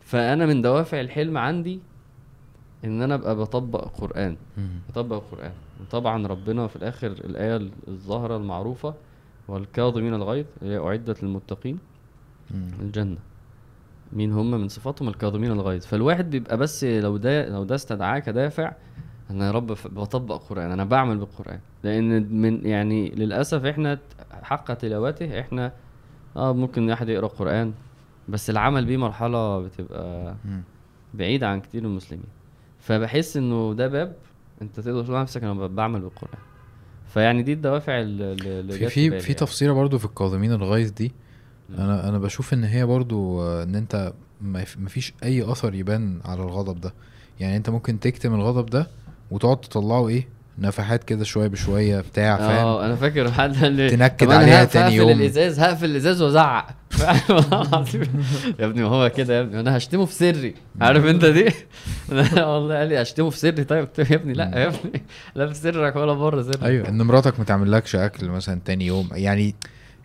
فأنا 0.00 0.46
من 0.46 0.62
دوافع 0.62 1.00
الحلم 1.00 1.38
عندي 1.38 1.80
إن 2.84 3.02
أنا 3.02 3.14
أبقى 3.14 3.36
بطبق 3.36 3.84
قرآن. 4.00 4.36
بطبق 4.88 5.16
القران 5.16 5.52
وطبعا 5.80 6.26
ربنا 6.26 6.66
في 6.66 6.76
الآخر 6.76 7.06
الآية 7.06 7.70
الظاهرة 7.88 8.36
المعروفة 8.36 8.94
والكاظمين 9.48 10.14
الغيظ 10.14 10.46
اللي 10.62 10.74
هي 10.74 10.78
أعدت 10.78 11.22
للمتقين. 11.22 11.78
الجنة. 12.80 13.16
مين 14.12 14.32
هم؟ 14.32 14.50
من 14.50 14.68
صفاتهم 14.68 15.08
الكاظمين 15.08 15.50
الغيظ. 15.52 15.86
فالواحد 15.86 16.30
بيبقى 16.30 16.56
بس 16.56 16.84
لو 16.84 17.16
ده 17.16 17.48
لو 17.48 17.64
ده 17.64 17.74
استدعاه 17.74 18.18
كدافع 18.18 18.72
أنا 19.30 19.46
يا 19.46 19.50
رب 19.50 19.66
بطبق 19.84 20.36
قرآن. 20.48 20.70
أنا 20.70 20.84
بعمل 20.84 21.18
بالقرآن. 21.18 21.60
لأن 21.84 22.32
من 22.40 22.66
يعني 22.66 23.08
للأسف 23.08 23.64
إحنا 23.64 23.98
حق 24.42 24.74
تلاوته 24.74 25.40
إحنا 25.40 25.72
آه 26.36 26.52
ممكن 26.54 26.90
واحد 26.90 27.08
يقرأ 27.08 27.26
قرآن 27.26 27.72
بس 28.28 28.50
العمل 28.50 28.84
بيه 28.84 28.96
مرحلة 28.96 29.62
بتبقى. 29.62 30.34
بعيدة 31.14 31.48
عن 31.48 31.60
كتير 31.60 31.82
من 31.82 31.90
المسلمين. 31.90 32.26
فبحس 32.86 33.36
إنه 33.36 33.74
ده 33.74 33.88
باب 33.88 34.16
أنت 34.62 34.80
تقدر 34.80 35.04
تقول 35.04 35.20
نفسك 35.20 35.44
أنا 35.44 35.66
بعمل 35.66 36.00
بالقرآن 36.00 36.38
فيعني 37.08 37.42
دي 37.42 37.52
الدوافع 37.52 38.00
اللي 38.00 38.72
في 38.72 38.88
في 38.88 38.88
في 38.88 39.16
يعني. 39.16 39.34
تفصيله 39.34 39.72
برضو 39.72 39.98
في 39.98 40.04
الكاظمين 40.04 40.52
الغيظ 40.52 40.90
دي. 40.90 41.12
أنا 41.70 42.08
أنا 42.08 42.18
بشوف 42.18 42.54
إن 42.54 42.64
هي 42.64 42.86
برضو 42.86 43.42
إن 43.62 43.74
أنت 43.74 44.12
ما 44.40 44.64
مفيش 44.78 45.14
أي 45.22 45.52
أثر 45.52 45.74
يبان 45.74 46.20
على 46.24 46.42
الغضب 46.42 46.80
ده 46.80 46.94
يعني 47.40 47.56
أنت 47.56 47.70
ممكن 47.70 48.00
تكتم 48.00 48.34
الغضب 48.34 48.66
ده 48.66 48.86
وتقعد 49.30 49.60
تطلعه 49.60 50.08
إيه 50.08 50.28
نفحات 50.58 51.04
كده 51.04 51.24
شوية 51.24 51.48
بشوية 51.48 52.00
بتاع 52.00 52.36
فاهم؟ 52.36 52.66
آه 52.66 52.86
أنا 52.86 52.96
فاكر 52.96 53.30
حد 53.32 53.56
قال 53.56 53.72
لي 53.72 53.90
تنكد 53.90 54.30
عليها 54.30 54.64
تاني 54.64 54.84
هقفل 54.84 54.94
يوم. 54.94 55.10
الإزاز 55.10 55.60
هقفل 55.60 55.84
الإزاز 55.84 56.22
وأزعق. 56.22 56.66
يا 58.60 58.66
ابني 58.66 58.84
هو 58.84 59.10
كده 59.16 59.34
يا 59.34 59.40
ابني 59.40 59.60
أنا 59.60 59.76
هشتمه 59.76 60.04
في 60.04 60.14
سري. 60.14 60.54
عارف 60.80 61.04
أنت 61.04 61.24
دي؟ 61.24 61.44
والله 62.50 62.78
قال 62.78 62.88
لي 62.88 63.02
هشتمه 63.02 63.30
في 63.30 63.38
سري. 63.38 63.64
طيب 63.64 63.88
يا 63.98 64.16
ابني 64.16 64.32
لا 64.32 64.58
يا 64.58 64.66
ابني. 64.66 65.02
لا 65.34 65.46
في 65.46 65.54
سرك 65.54 65.96
ولا 65.96 66.12
بره 66.12 66.42
سرك. 66.42 66.62
أيوه 66.62 66.88
إن 66.88 67.02
مراتك 67.02 67.38
ما 67.38 67.44
تعملكش 67.44 67.96
أكل 67.96 68.28
مثلا 68.28 68.60
تاني 68.64 68.86
يوم. 68.86 69.08
يعني 69.12 69.54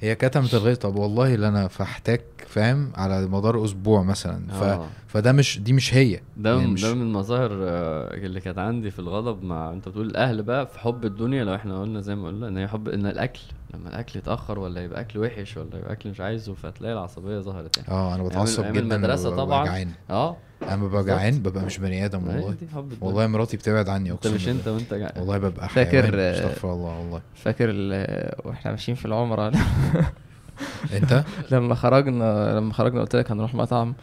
هي 0.01 0.15
كتمت 0.15 0.53
الغيظ 0.53 0.77
طب 0.77 0.95
والله 0.95 1.33
اللي 1.35 1.47
أنا 1.47 1.67
فحتاك 1.67 2.21
فاهم؟ 2.47 2.91
على 2.95 3.27
مدار 3.27 3.65
أسبوع 3.65 4.03
مثلا. 4.03 4.47
ف... 4.51 4.63
آه. 4.63 4.87
فده 5.07 5.31
مش 5.31 5.59
دي 5.59 5.73
مش 5.73 5.93
هي. 5.93 6.19
ده 6.37 6.55
يعني 6.57 6.67
مش- 6.71 6.81
ده 6.81 6.93
من 6.93 7.01
المظاهر 7.01 7.51
آه، 7.63 8.13
اللي 8.13 8.41
كانت 8.41 8.57
عندي 8.57 8.91
في 8.91 8.99
الغضب 8.99 9.43
مع 9.43 9.73
أنت 9.73 9.89
بتقول 9.89 10.05
الاهل 10.07 10.43
بقى 10.43 10.67
في 10.67 10.79
حب 10.79 11.05
الدنيا 11.05 11.43
لو 11.43 11.55
إحنا 11.55 11.81
قلنا 11.81 12.01
زي 12.01 12.15
ما 12.15 12.27
قلنا 12.27 12.47
إن 12.47 12.57
هي 12.57 12.67
حب 12.67 12.89
إن 12.89 13.05
الأكل 13.05 13.39
لما 13.73 13.89
الأكل 13.89 14.19
يتأخر 14.19 14.59
ولا 14.59 14.83
يبقى 14.83 15.01
أكل 15.01 15.19
وحش 15.19 15.57
ولا 15.57 15.77
يبقى 15.77 15.91
أكل 15.91 16.09
مش 16.09 16.19
عايزه 16.21 16.53
فتلاقي 16.53 16.93
العصبية 16.93 17.39
ظهرت 17.39 17.77
يعني 17.77 17.89
آه 17.89 18.15
أنا 18.15 18.23
أيام- 18.23 18.27
بتعصب 18.27 18.63
جدا 18.63 18.79
لما 18.81 18.95
المدرسة 18.95 19.29
ببقى 19.29 19.45
طبعاً. 19.45 19.65
جعان 19.65 19.89
آه 20.09 20.37
أنا 20.63 20.75
ببقى. 20.87 21.03
جعان 21.03 21.39
ببقى 21.39 21.65
مش 21.65 21.77
بني 21.77 22.05
آدم 22.05 22.27
والله. 22.27 22.55
والله 23.01 23.27
مراتي 23.27 23.57
بتبعد 23.57 23.89
عني 23.89 24.11
أقسم 24.11 24.33
مش 24.35 24.45
بالله. 24.45 24.59
انت 24.59 24.67
وأنت 24.67 24.93
قاعد 24.93 25.17
والله 25.17 25.37
ببقى 25.37 25.69
فاكر، 25.69 26.31
أستغفر 26.33 26.73
الله 26.73 26.99
والله 26.99 27.21
فاكر 27.35 27.69
ال- 27.69 28.31
وإحنا 28.47 28.71
ماشيين 28.71 28.95
في 28.97 29.05
العمرة 29.05 29.51
أنت 30.97 31.23
لما 31.51 31.75
خرجنا 31.75 32.55
لما 32.57 32.73
خرجنا 32.73 33.01
قلت 33.01 33.15
لك 33.15 33.31
هنروح 33.31 33.55
مطعم 33.55 33.93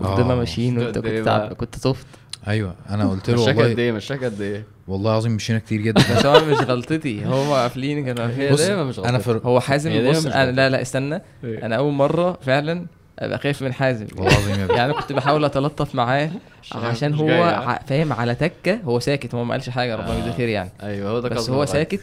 وفضلنا 0.00 0.32
آه. 0.32 0.36
ماشيين 0.36 0.78
وأنت 0.78 0.96
إيه 0.96 1.16
كنت؟ 1.18 1.24
تعب 1.26 1.52
كنت 1.52 1.78
طفت 1.78 2.06
أيوه 2.48 2.74
أنا 2.90 3.10
قلت 3.10 3.30
له 3.30 3.42
مشاك 3.42 3.54
قد 3.56 3.60
والله 3.64 3.78
إيه 3.82 3.92
مشاك 3.92 4.24
قد 4.24 4.40
إيه 4.40 4.64
والله 4.88 5.10
العظيم 5.10 5.32
مشينا 5.32 5.58
كتير 5.58 5.80
جدا 5.80 6.02
بس 6.16 6.26
هو 6.26 6.44
مش 6.44 6.56
غلطتي 6.58 7.26
هو 7.26 7.54
قافلين 7.54 8.04
كانوا 8.04 8.22
قافلين 8.24 8.52
بص 8.52 8.60
دايما 8.60 8.84
مش 8.84 8.98
أنا 8.98 9.08
غلطتي. 9.18 9.40
في 9.40 9.46
هو 9.46 9.60
حازم 9.60 10.10
بص 10.10 10.26
مش 10.26 10.32
أنا. 10.32 10.50
لا 10.52 10.68
لا 10.70 10.82
استنى 10.82 11.22
أنا 11.44 11.76
أول 11.76 11.92
مرة 11.92 12.38
فعلا 12.42 12.86
أبقى 13.18 13.38
خايف 13.38 13.62
من 13.62 13.72
حازم 13.72 14.06
والله 14.16 14.30
العظيم 14.38 14.58
يا 14.60 14.64
ابني 14.64 14.76
يعني 14.76 14.92
كنت 14.92 15.12
بحاول 15.12 15.44
أتلطف 15.44 15.94
معاه 15.94 16.30
عشان 16.74 17.12
مش 17.12 17.20
هو؟ 17.20 17.30
ع- 17.42 17.78
فاهم 17.86 18.12
على 18.12 18.34
تكة 18.34 18.78
هو 18.84 19.00
ساكت 19.00 19.34
هو 19.34 19.44
ما 19.44 19.52
قالش 19.54 19.68
حاجة 19.68 19.96
ربنا 19.96 20.12
آه. 20.12 20.18
يجزيه 20.18 20.32
خير 20.32 20.48
يعني 20.48 20.70
أيوه 20.82 21.10
هو 21.10 21.20
ده 21.20 21.28
بس 21.28 21.50
هو 21.50 21.52
والله. 21.60 21.72
ساكت 21.72 22.00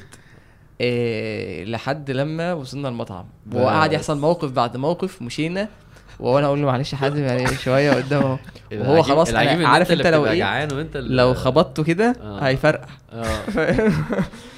إيه 0.81 1.65
لحد 1.65 2.11
لما 2.11 2.53
وصلنا 2.53 2.89
المطعم. 2.89 3.25
وقعد 3.53 3.93
يحصل 3.93 4.17
موقف 4.19 4.51
بعد 4.51 4.77
موقف 4.77 5.21
مشينا 5.21 5.67
وأنا 6.19 6.47
أقول 6.47 6.59
له 6.59 6.65
معلش 6.65 6.93
يا 6.93 6.97
حازم 6.97 7.23
يعني 7.23 7.47
شوية 7.47 7.91
قدامه 7.91 8.23
وهو 8.73 8.93
العجيب- 8.93 9.03
خلاص 9.03 9.29
إن 9.29 9.65
عارف 9.65 9.91
أنت 9.91 10.07
لو 10.07 10.25
إيه 10.25 10.39
جعان 10.39 10.73
وأنت 10.73 10.97
لو 10.97 11.33
خبطته 11.33 11.83
كده 11.83 12.15
آه. 12.21 12.39
هيفرقع 12.39 12.87
آه 13.13 13.23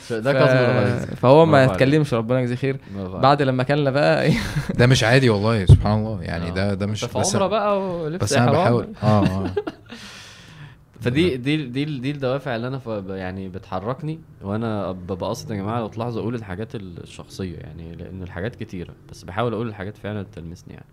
ف... 0.07 0.13
ده 0.13 0.33
كظم 0.33 0.57
الغيظ 0.57 1.05
فهو 1.15 1.45
ما. 1.45 1.63
يتكلمش 1.63 2.13
ربنا 2.13 2.39
يجزيه 2.39 2.55
خير. 2.55 2.77
بعد 3.13 3.41
لما 3.41 3.63
كلنا 3.63 3.91
بقى 3.91 4.23
إيه، 4.23 4.33
ده 4.75 4.87
مش 4.87 5.03
عادي 5.03 5.29
والله 5.29 5.65
سبحان 5.65 5.99
الله 5.99 6.23
يعني 6.23 6.47
آه. 6.47 6.53
ده 6.53 6.73
ده 6.73 6.85
مش 6.87 7.05
بس 7.05 7.35
عمرة 7.35 7.47
بقى 7.47 7.81
ولبس 7.81 8.23
بس 8.23 8.33
أنا. 8.33 8.51
بحاول 8.51 8.87
آه 9.03 9.23
آه 9.25 9.51
فدي 11.01 11.37
دي 11.37 11.57
دي 11.67 11.85
دي 11.85 12.11
الدوافع 12.11 12.55
اللي 12.55 12.67
أنا 12.67 12.79
ف- 12.79 13.09
يعني 13.09 13.49
بتحركني 13.49 14.19
وأنا 14.41 14.91
ببقى 14.91 15.27
قاصد 15.27 15.51
يا 15.51 15.55
جماعة 15.55 15.79
لو 15.79 15.87
تلاحظوا 15.87 16.21
أقول 16.21 16.35
الحاجات 16.35 16.75
الشخصية 16.75 17.57
يعني 17.57 17.95
لأن 17.95 18.23
الحاجات 18.23 18.55
كتيرة 18.55 18.93
بس 19.11 19.23
بحاول 19.23 19.53
أقول 19.53 19.67
الحاجات 19.67 19.97
فعلا 19.97 20.25
تلمسني 20.35 20.73
يعني 20.73 20.85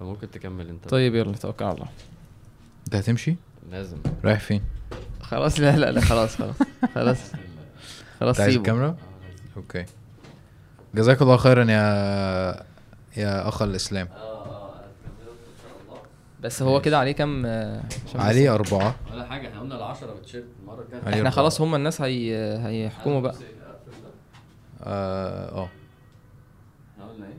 فممكن 0.00 0.30
تكمل 0.30 0.68
انت 0.68 0.88
طيب 0.88 1.14
يلا 1.14 1.32
توكل 1.32 1.64
على 1.64 1.74
الله. 1.74 1.86
انت 2.86 2.94
هتمشي؟ 2.96 3.36
لازم. 3.70 3.96
رايح 4.24 4.40
فين؟ 4.40 4.62
خلاص 5.20 5.60
لا 5.60 5.76
لا 5.76 5.90
لا 5.92 6.00
خلاص 6.00 6.36
خلاص 6.36 6.54
خلاص. 6.94 7.18
خلاص 8.20 8.36
انت 8.36 8.40
عايز 8.40 8.52
سيبه. 8.52 8.56
الكاميرا؟ 8.62 8.96
أوكي. 9.56 9.84
جزاك 10.94 11.22
الله 11.22 11.36
خيرا 11.36 11.64
يا 11.64 11.76
يا 13.16 13.48
أخ 13.48 13.62
الإسلام. 13.62 14.08
بس 16.40 16.62
هو 16.62 16.80
كده 16.80 16.98
عليه 16.98 17.12
كام 17.12 17.46
آه، 17.46 17.82
عليه 18.14 18.54
أربعة. 18.54 18.94
ولا 19.12 19.26
حاجة 19.26 19.48
إحنا 19.48 19.60
قلنا 19.60 19.94
ال10 19.94 20.04
بالتيشيرت 20.04 20.44
المرة 20.62 20.82
الجاية. 20.82 21.00
عليه 21.00 21.08
إحنا 21.08 21.18
أربعة. 21.18 21.30
خلاص 21.32 21.60
هم 21.60 21.74
الناس 21.74 22.00
هي 22.00 22.36
هيحكموا 22.66 23.20
بقى. 23.20 23.34
آه 24.82 25.48
آه 25.62 25.68
إحنا 26.94 27.10
قلنا 27.12 27.26
إيه 27.26 27.34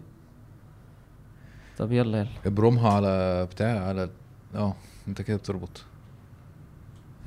طب 1.77 1.91
يلا 1.91 2.19
يلا. 2.19 2.29
ابرمها 2.45 2.93
على 2.93 3.45
بتاع 3.51 3.87
على 3.87 4.09
آه 4.55 4.75
انت 5.07 5.21
كده 5.21 5.37
بتربط. 5.37 5.83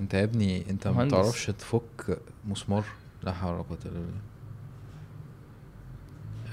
انت 0.01 0.14
يا 0.14 0.24
ابني 0.24 0.70
انت 0.70 0.89
ما. 0.89 1.05
بتعرفش 1.05 1.47
تفك 1.47 2.18
مسمار. 2.44 2.85
لا 3.22 3.32
حول 3.32 3.52
ولا 3.55 3.62
قوة 3.62 3.78
إلا 3.85 3.93
بالله. 3.93 4.20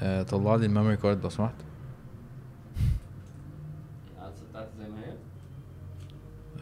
آه 0.04 0.24
طلع 0.24 0.56
لي 0.56 0.66
الميموري 0.66 0.98
كارد 0.98 1.24
لو 1.24 1.30
سمحت. 1.30 1.56
زي 4.80 4.90
ما 4.90 5.00
هي؟ 5.06 5.18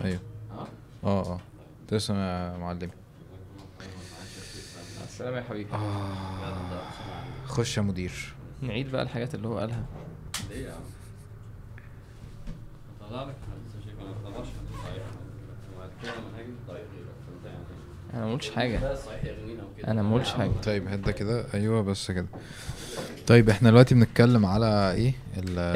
أيوه. 0.05 0.19
آه 0.51 0.67
آه 1.03 1.33
آه. 1.33 1.39
تسلم 1.87 2.15
يا 2.17 2.57
معلمي 2.57 2.87
مع 4.97 5.03
السلامة 5.03 5.37
يا 5.37 5.43
حبيبي. 5.43 5.69
خش 7.45 7.77
يا 7.77 7.81
مدير. 7.81 8.33
نعيد 8.61 8.91
بقى 8.91 9.01
الحاجات 9.01 9.35
اللي 9.35 9.47
هو 9.47 9.57
قالها. 9.59 9.85
ليه 10.49 10.65
يا 10.67 10.71
عم؟ 10.73 10.81
طلع 13.09 13.23
لك 13.23 13.35
حديث 13.51 13.83
شيء 13.85 13.93
ما 13.95 14.29
طلعش 14.29 14.47
حديث 14.47 14.81
ضعيف 14.83 15.03
وبعد 15.75 15.89
كده 16.03 16.11
منهج 16.11 16.45
ضعيف 16.67 16.87
غيرك 16.95 17.15
فانت 17.27 17.45
يعني 17.45 18.17
أنا 18.17 18.25
ما 18.25 18.33
قلتش 18.33 18.49
حاجة. 18.51 18.79
أنا 19.87 20.01
ما 20.01 20.15
قلتش 20.15 20.33
حاجة. 20.33 20.51
طيب 20.65 21.01
ده 21.01 21.11
كده. 21.11 21.45
أيوه 21.53 21.81
بس 21.81 22.11
كده. 22.11 22.27
طيب 23.27 23.49
إحنا 23.49 23.69
دلوقتي 23.69 23.95
بنتكلم 23.95 24.45
على 24.45 24.91
إيه؟ 24.91 25.13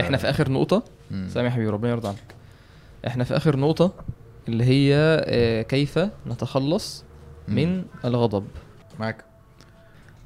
إحنا 0.01 0.17
في 0.17 0.29
آخر 0.29 0.51
نقطة. 0.51 0.83
سامي 1.27 1.45
يا 1.45 1.51
حبيبي 1.51 1.69
ربنا 1.69 1.91
يرضى 1.91 2.07
عنك. 2.07 2.35
إحنا 3.07 3.23
في 3.23 3.37
آخر 3.37 3.57
نقطة 3.57 3.93
اللي 4.47 4.63
هي 4.63 4.95
آه، 5.25 5.61
كيف 5.61 5.99
نتخلص 6.27 7.03
من 7.47 7.83
الغضب. 8.05 8.47
معاك. 8.99 9.25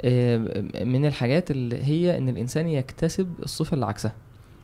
آه، 0.01 0.37
من 0.83 1.05
الحاجات 1.05 1.51
اللي 1.51 1.83
هي 1.83 2.17
إن 2.17 2.29
الإنسان 2.29 2.67
يكتسب 2.67 3.33
الصفة 3.43 3.75
اللي 3.75 3.85
عكسها 3.85 4.13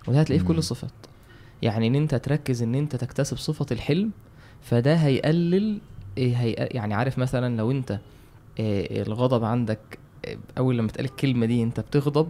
وده 0.07 0.19
هتلاقيه 0.19 0.39
في 0.39 0.45
كل. 0.47 0.57
الصفات. 0.57 0.91
يعني 1.61 1.87
إن 1.87 1.95
أنت 1.95 2.15
تركز 2.15 2.63
إن 2.63 2.75
أنت 2.75 2.95
تكتسب 2.95 3.37
صفة 3.37 3.65
الحلم 3.71 4.11
فده 4.61 4.95
هيقلل 4.95 5.81
إيه 6.17 6.35
هي 6.37 6.51
يعني 6.51 6.93
عارف 6.93 7.17
مثلا 7.17 7.57
لو 7.57 7.71
أنت 7.71 7.91
آه، 8.59 9.01
الغضب 9.01 9.43
عندك 9.43 9.79
آه، 10.25 10.37
أول 10.57 10.77
لما 10.77 10.87
تقال 10.87 11.05
الكلمة 11.05 11.45
دي 11.45 11.63
أنت 11.63 11.79
بتغضب 11.79 12.27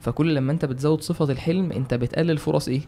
فكل 0.00 0.34
لما 0.34 0.52
أنت 0.52 0.64
بتزود 0.64 1.00
صفة 1.02 1.32
الحلم 1.32 1.72
أنت 1.72 1.94
بتقلل 1.94 2.38
فرص 2.38 2.68
إيه. 2.68 2.80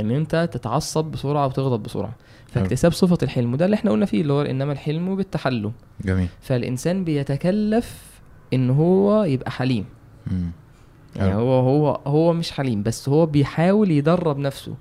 إن 0.00 0.10
أنت 0.10 0.48
تتعصب 0.52 1.04
بسرعة 1.04 1.46
وتغضب 1.46 1.82
بسرعة. 1.82 2.14
فاكتساب 2.46 2.92
صفة 2.92 3.18
الحلم 3.22 3.52
وده 3.52 3.64
اللي 3.64 3.74
إحنا 3.74 3.90
قلنا 3.90 4.06
فيه 4.06 4.20
اللي 4.20 4.32
هو 4.32 4.42
إنما 4.42 4.72
الحلم 4.72 5.16
بالتحلم 5.16 5.72
جميل 6.04 6.28
فالإنسان 6.40 7.04
بيتكلف 7.04 8.04
إن 8.52 8.70
هو 8.70 9.24
يبقى 9.24 9.50
حليم 9.50 9.84
مم. 10.26 10.50
يعني 11.16 11.30
حلو. 11.30 11.38
هو 11.40 11.60
هو 11.60 12.00
هو 12.06 12.32
مش 12.32 12.50
حليم 12.52 12.82
بس 12.82 13.08
هو 13.08 13.26
بيحاول 13.26 13.90
يدرب 13.90 14.38
نفسه. 14.38 14.74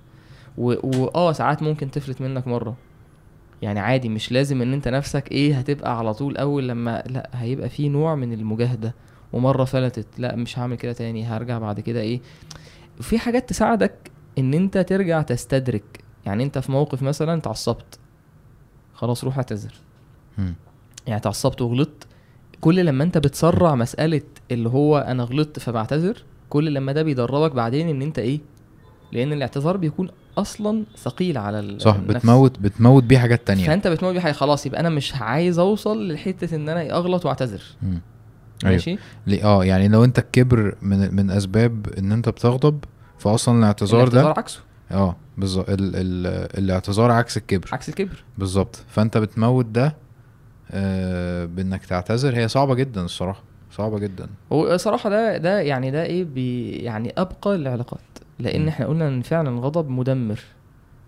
و- 0.57 1.01
واه 1.01 1.31
ساعات 1.31 1.63
ممكن 1.63 1.91
تفلت 1.91 2.21
منك 2.21 2.47
مرة. 2.47 2.75
يعني 3.61 3.79
عادي 3.79 4.09
مش 4.09 4.31
لازم 4.31 4.61
إن 4.61 4.73
أنت 4.73 4.87
نفسك 4.87 5.31
إيه 5.31 5.57
هتبقى 5.57 5.97
على 5.97 6.13
طول 6.13 6.37
أول 6.37 6.67
لما 6.69 7.03
لأ 7.07 7.29
هيبقى 7.33 7.69
في 7.69 7.89
نوع 7.89 8.15
من 8.15 8.33
المجاهدة. 8.33 8.93
ومرة 9.33 9.63
فلتت 9.63 10.07
لأ 10.17 10.35
مش 10.35 10.59
هعمل 10.59 10.75
كده 10.75 10.93
تاني 10.93 11.25
هرجع 11.25 11.59
بعد 11.59 11.79
كده 11.79 12.01
إيه. 12.01 12.21
في 13.01 13.19
حاجات 13.19 13.49
تساعدك 13.49 14.11
إن 14.37 14.53
أنت 14.53 14.77
ترجع 14.77 15.21
تستدرك. 15.21 16.03
يعني 16.25 16.43
أنت 16.43 16.57
في 16.57 16.71
موقف 16.71 17.01
مثلا 17.03 17.33
اتعصبت. 17.37 17.99
خلاص 18.93 19.23
روح 19.23 19.37
اعتذر. 19.37 19.73
يعني 20.37 21.19
اتعصبت 21.19 21.61
وغلطت. 21.61 22.07
كل 22.61 22.85
لما 22.85 23.03
أنت 23.03 23.17
بتسرع 23.17 23.75
مسألة 23.75 24.21
اللي 24.51 24.69
هو 24.69 24.97
أنا 24.97 25.23
غلطت 25.23 25.59
فبعتذر. 25.59 26.23
كل 26.49 26.73
لما 26.73 26.91
ده 26.91 27.03
بيدربك 27.03 27.51
بعدين 27.51 27.89
إن 27.89 28.01
أنت 28.01 28.19
إيه؟ 28.19 28.39
لأن 29.11 29.33
الاعتذار 29.33 29.77
بيكون 29.77 30.09
أصلا 30.37 30.83
ثقيل 30.97 31.37
على 31.37 31.59
ال- 31.59 31.81
صح 31.81 31.95
النفس. 31.95 32.15
بتموت 32.17 32.59
بتموت 32.59 33.03
بيه 33.03 33.17
حاجات 33.17 33.47
تانية. 33.47 33.67
فأنت 33.67 33.87
بتموت 33.87 34.13
بيه 34.13 34.19
حاجة 34.19 34.31
خلاص 34.33 34.65
يبقى 34.65 34.79
أنا 34.79 34.89
مش 34.89 35.15
عايز 35.15 35.59
أوصل 35.59 36.11
لحتة 36.11 36.55
إن 36.55 36.69
أنا 36.69 36.91
أغلط 36.91 37.25
وأعتذر. 37.25 37.61
مم. 37.81 38.01
أيوه. 38.63 38.73
ماشي؟ 38.73 38.97
ليه- 39.27 39.43
آه 39.45 39.65
يعني 39.65 39.87
لو 39.87 40.03
أنت 40.03 40.19
الكبر 40.19 40.75
من 40.81 41.15
من 41.15 41.31
أسباب 41.31 41.87
إن 41.97 42.11
أنت 42.11 42.29
بتغضب 42.29 42.83
فاصلا 43.19 43.59
الاعتذار 43.59 43.99
الاعتذار 43.99 44.23
ده 44.23 44.29
عكسه. 44.37 44.59
آه 44.91 45.15
بالظبط. 45.37 45.69
ال 45.69 45.79
ال 45.95 46.27
الاعتذار 46.63 47.11
عكس 47.11 47.37
الكبر. 47.37 47.69
عكس 47.71 47.89
الكبر. 47.89 48.23
بالظبط. 48.37 48.83
فأنت 48.87 49.17
بتموت 49.17 49.65
ده 49.65 49.95
آه 50.71 51.45
بإنك 51.45 51.85
تعتذر. 51.85 52.35
هي 52.37 52.47
صعبة 52.47 52.75
جدا 52.75 53.01
الصراحة. 53.01 53.43
صعبة 53.77 53.99
جدا. 53.99 54.29
هو 54.51 54.77
صراحة 54.77 55.09
ده 55.09 55.37
ده 55.37 55.59
يعني 55.61 55.91
ده 55.91 56.03
إيه 56.03 56.23
بي 56.23 56.71
يعني 56.71 57.13
أبقى 57.17 57.55
العلاقات. 57.55 57.99
لأن 58.39 58.61
مم. 58.61 58.67
إحنا 58.67 58.85
قلنا 58.85 59.07
إن 59.07 59.21
فعلا 59.21 59.49
الغضب 59.49 59.89
مدمر. 59.89 60.39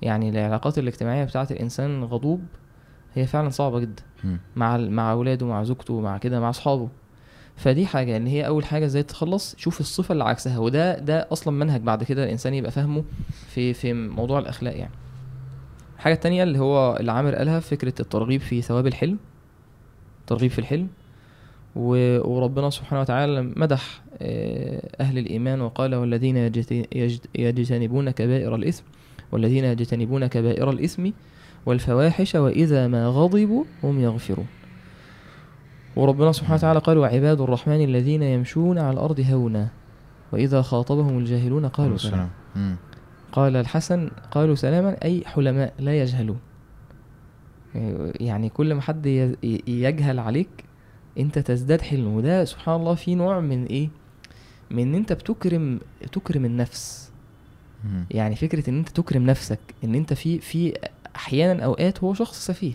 يعني 0.02 0.30
العلاقات 0.30 0.78
الاجتماعية 0.78 1.24
بتاعه 1.24 1.48
الإنسان 1.52 2.04
غضوب 2.04 2.42
هي 3.16 3.28
فعلا 3.28 3.50
صعبة 3.50 3.80
جدا. 3.80 4.04
مم. 4.24 4.40
مع 4.56 4.78
مع 4.78 5.12
أولاده 5.12 5.46
مع 5.46 5.64
زوجته 5.64 6.00
مع 6.00 6.18
كده 6.18 6.40
مع 6.40 6.50
أصحابه. 6.50 6.90
فدي 7.56 7.86
حاجة 7.86 8.18
إن 8.18 8.28
هي 8.28 8.48
أول 8.48 8.66
حاجة 8.66 8.86
إزاي 8.86 9.04
تتخلص 9.04 9.56
شوف 9.58 9.80
الصفة 9.80 10.12
اللي 10.12 10.24
عكسها. 10.24 10.58
وده 10.58 11.00
ده 11.00 11.28
أصلا 11.32 11.54
منهج 11.54 11.82
بعد 11.82 12.04
كده 12.04 12.24
الإنسان 12.24 12.54
يبقى 12.54 12.72
فاهمه 12.72 13.04
في 13.48 13.74
في 13.74 13.94
موضوع 13.94 14.40
الأخلاق 14.40 14.78
يعني. 14.78 14.94
الحاجة 15.96 16.14
التانية 16.14 16.44
اللي 16.44 16.60
هو 16.60 16.98
اللي 17.00 17.12
عامر 17.12 17.36
قالها 17.36 17.60
فكرة 17.60 17.94
الترغيب 18.02 18.42
في 18.42 18.62
ثواب 18.62 18.88
الحلم. 18.88 19.18
ترغيب 20.28 20.52
في 20.52 20.60
الحلم. 20.60 20.88
وربنا 21.76 22.70
سبحانه 22.70 23.02
وتعالى 23.02 23.42
مدح 23.58 24.02
آه، 24.22 24.90
أهل 25.02 25.18
الإيمان 25.18 25.62
وقال 25.62 25.96
والذين 25.96 26.38
يجت- 26.38 26.88
يجت- 26.96 27.30
يجتنبون 27.36 28.12
كبائر 28.12 28.56
الإثم 28.56 28.84
والذين 29.32 29.66
يجتنبون 29.66 30.28
كبائر 30.28 30.70
الإثم 30.70 31.10
والفواحش 31.66 32.36
وإذا 32.36 32.88
ما 32.88 33.08
غضبوا 33.08 33.64
هم 33.84 34.00
يغفرون 34.00 34.48
وربنا 35.96 36.32
سبحانه 36.32 36.56
وتعالى 36.56 36.80
قال 36.80 36.98
وعباد 36.98 37.42
الرحمن 37.42 37.84
الذين 37.84 38.24
يمشون 38.24 38.78
على 38.80 38.94
الأرض 38.94 39.20
هونا 39.20 39.68
وإذا 40.32 40.62
خاطبهم 40.62 41.18
الجاهلون 41.18 41.66
قالوا. 41.68 41.98
مم. 42.56 42.76
قال 43.32 43.56
الحسن 43.56 44.10
قالوا 44.32 44.56
سلاما 44.56 44.96
أي 45.04 45.24
حلماء 45.26 45.74
لا 45.80 46.02
يجهلون 46.02 46.40
يعني 48.20 48.50
كل 48.50 48.74
ما 48.74 48.82
حد 48.82 49.06
يجهل 49.68 50.20
عليك 50.20 50.50
انت 51.18 51.40
تزداد 51.40 51.82
حلم. 51.82 52.08
وده 52.08 52.46
سبحان 52.46 52.76
الله 52.76 52.96
في 52.96 53.16
نوع 53.16 53.40
من 53.40 53.66
إيه؟ 53.66 53.90
من 54.72 54.80
إن 54.82 54.96
انت 54.96 55.14
بتكرم 55.14 55.80
تكرم 56.12 56.46
النفس. 56.46 57.12
مم. 57.84 58.06
يعني 58.12 58.36
فكرة 58.36 58.70
إن 58.70 58.78
انت 58.78 58.90
تكرم 58.90 59.26
نفسك 59.26 59.60
إن 59.84 59.96
انت 59.96 60.14
في 60.14 60.40
في 60.40 60.74
أحيانا 61.16 61.64
أوقات 61.66 62.04
هو 62.04 62.14
شخص 62.14 62.46
سفيه. 62.46 62.74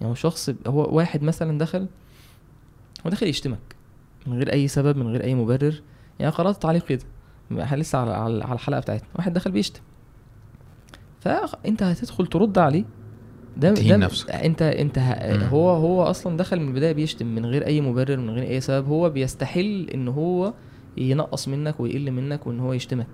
يعني 0.00 0.10
هو 0.10 0.14
شخص 0.14 0.50
هو 0.66 0.96
واحد 0.96 1.22
مثلا 1.22 1.58
دخل 1.58 1.86
هو 3.06 3.10
داخل 3.10 3.26
يشتمك 3.26 3.58
من 4.26 4.36
غير 4.36 4.52
أي 4.52 4.68
سبب 4.68 4.96
من 4.96 5.06
غير 5.06 5.24
أي 5.24 5.34
مبرر. 5.34 5.82
يعني 6.18 6.32
قرأت 6.32 6.62
تعليق 6.62 6.84
كده. 6.84 7.02
إحنا 7.60 7.76
لسه 7.76 7.98
على 7.98 8.10
على 8.10 8.44
على 8.44 8.54
الحلقة 8.54 8.80
بتاعتنا. 8.80 9.08
واحد 9.16 9.32
دخل 9.32 9.50
بيشتم. 9.50 9.80
فأنت 11.20 11.82
هتدخل 11.82 12.26
ترد 12.26 12.58
عليه 12.58 12.84
ده 13.56 13.70
ده 13.72 13.96
نفسك. 13.96 14.30
انت 14.30 14.62
انت. 14.62 14.98
هو 15.50 15.70
هو 15.70 16.02
أصلا 16.02 16.36
دخل 16.36 16.60
من 16.60 16.68
البداية 16.68 16.92
بيشتم 16.92 17.26
من 17.26 17.46
غير 17.46 17.66
أي 17.66 17.80
مبرر 17.80 18.16
من 18.16 18.30
غير 18.30 18.48
أي 18.50 18.60
سبب 18.60 18.86
هو 18.88 19.10
بيستحل 19.10 19.90
إن 19.94 20.08
هو 20.08 20.52
ينقص 20.96 21.48
منك 21.48 21.80
ويقل 21.80 22.10
منك 22.10 22.46
وإن 22.46 22.60
هو 22.60 22.72
يشتمك 22.72 23.06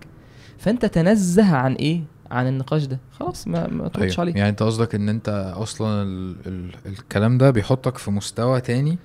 فأنت 0.59 0.85
تنزه 0.87 1.55
عن 1.57 1.73
إيه 1.75 2.01
عن 2.31 2.49
النقاش 2.49 2.85
ده 2.87 2.99
خلاص 3.13 3.49
ما 3.49 3.67
ما 3.69 3.89
تردش 3.89 4.03
أيوة. 4.13 4.21
عليه 4.21 4.35
يعني 4.35 4.49
أنت 4.49 4.63
قصدك 4.63 4.95
إن 4.95 5.09
أنت 5.09 5.53
أصلا 5.57 6.03
ال 6.03 6.37
ال 6.47 6.71
الكلام 6.87 7.39
ده 7.39 7.51
بيحطك 7.51 7.99
في 7.99 8.11
مستوى 8.11 8.61
تاني 8.61 8.99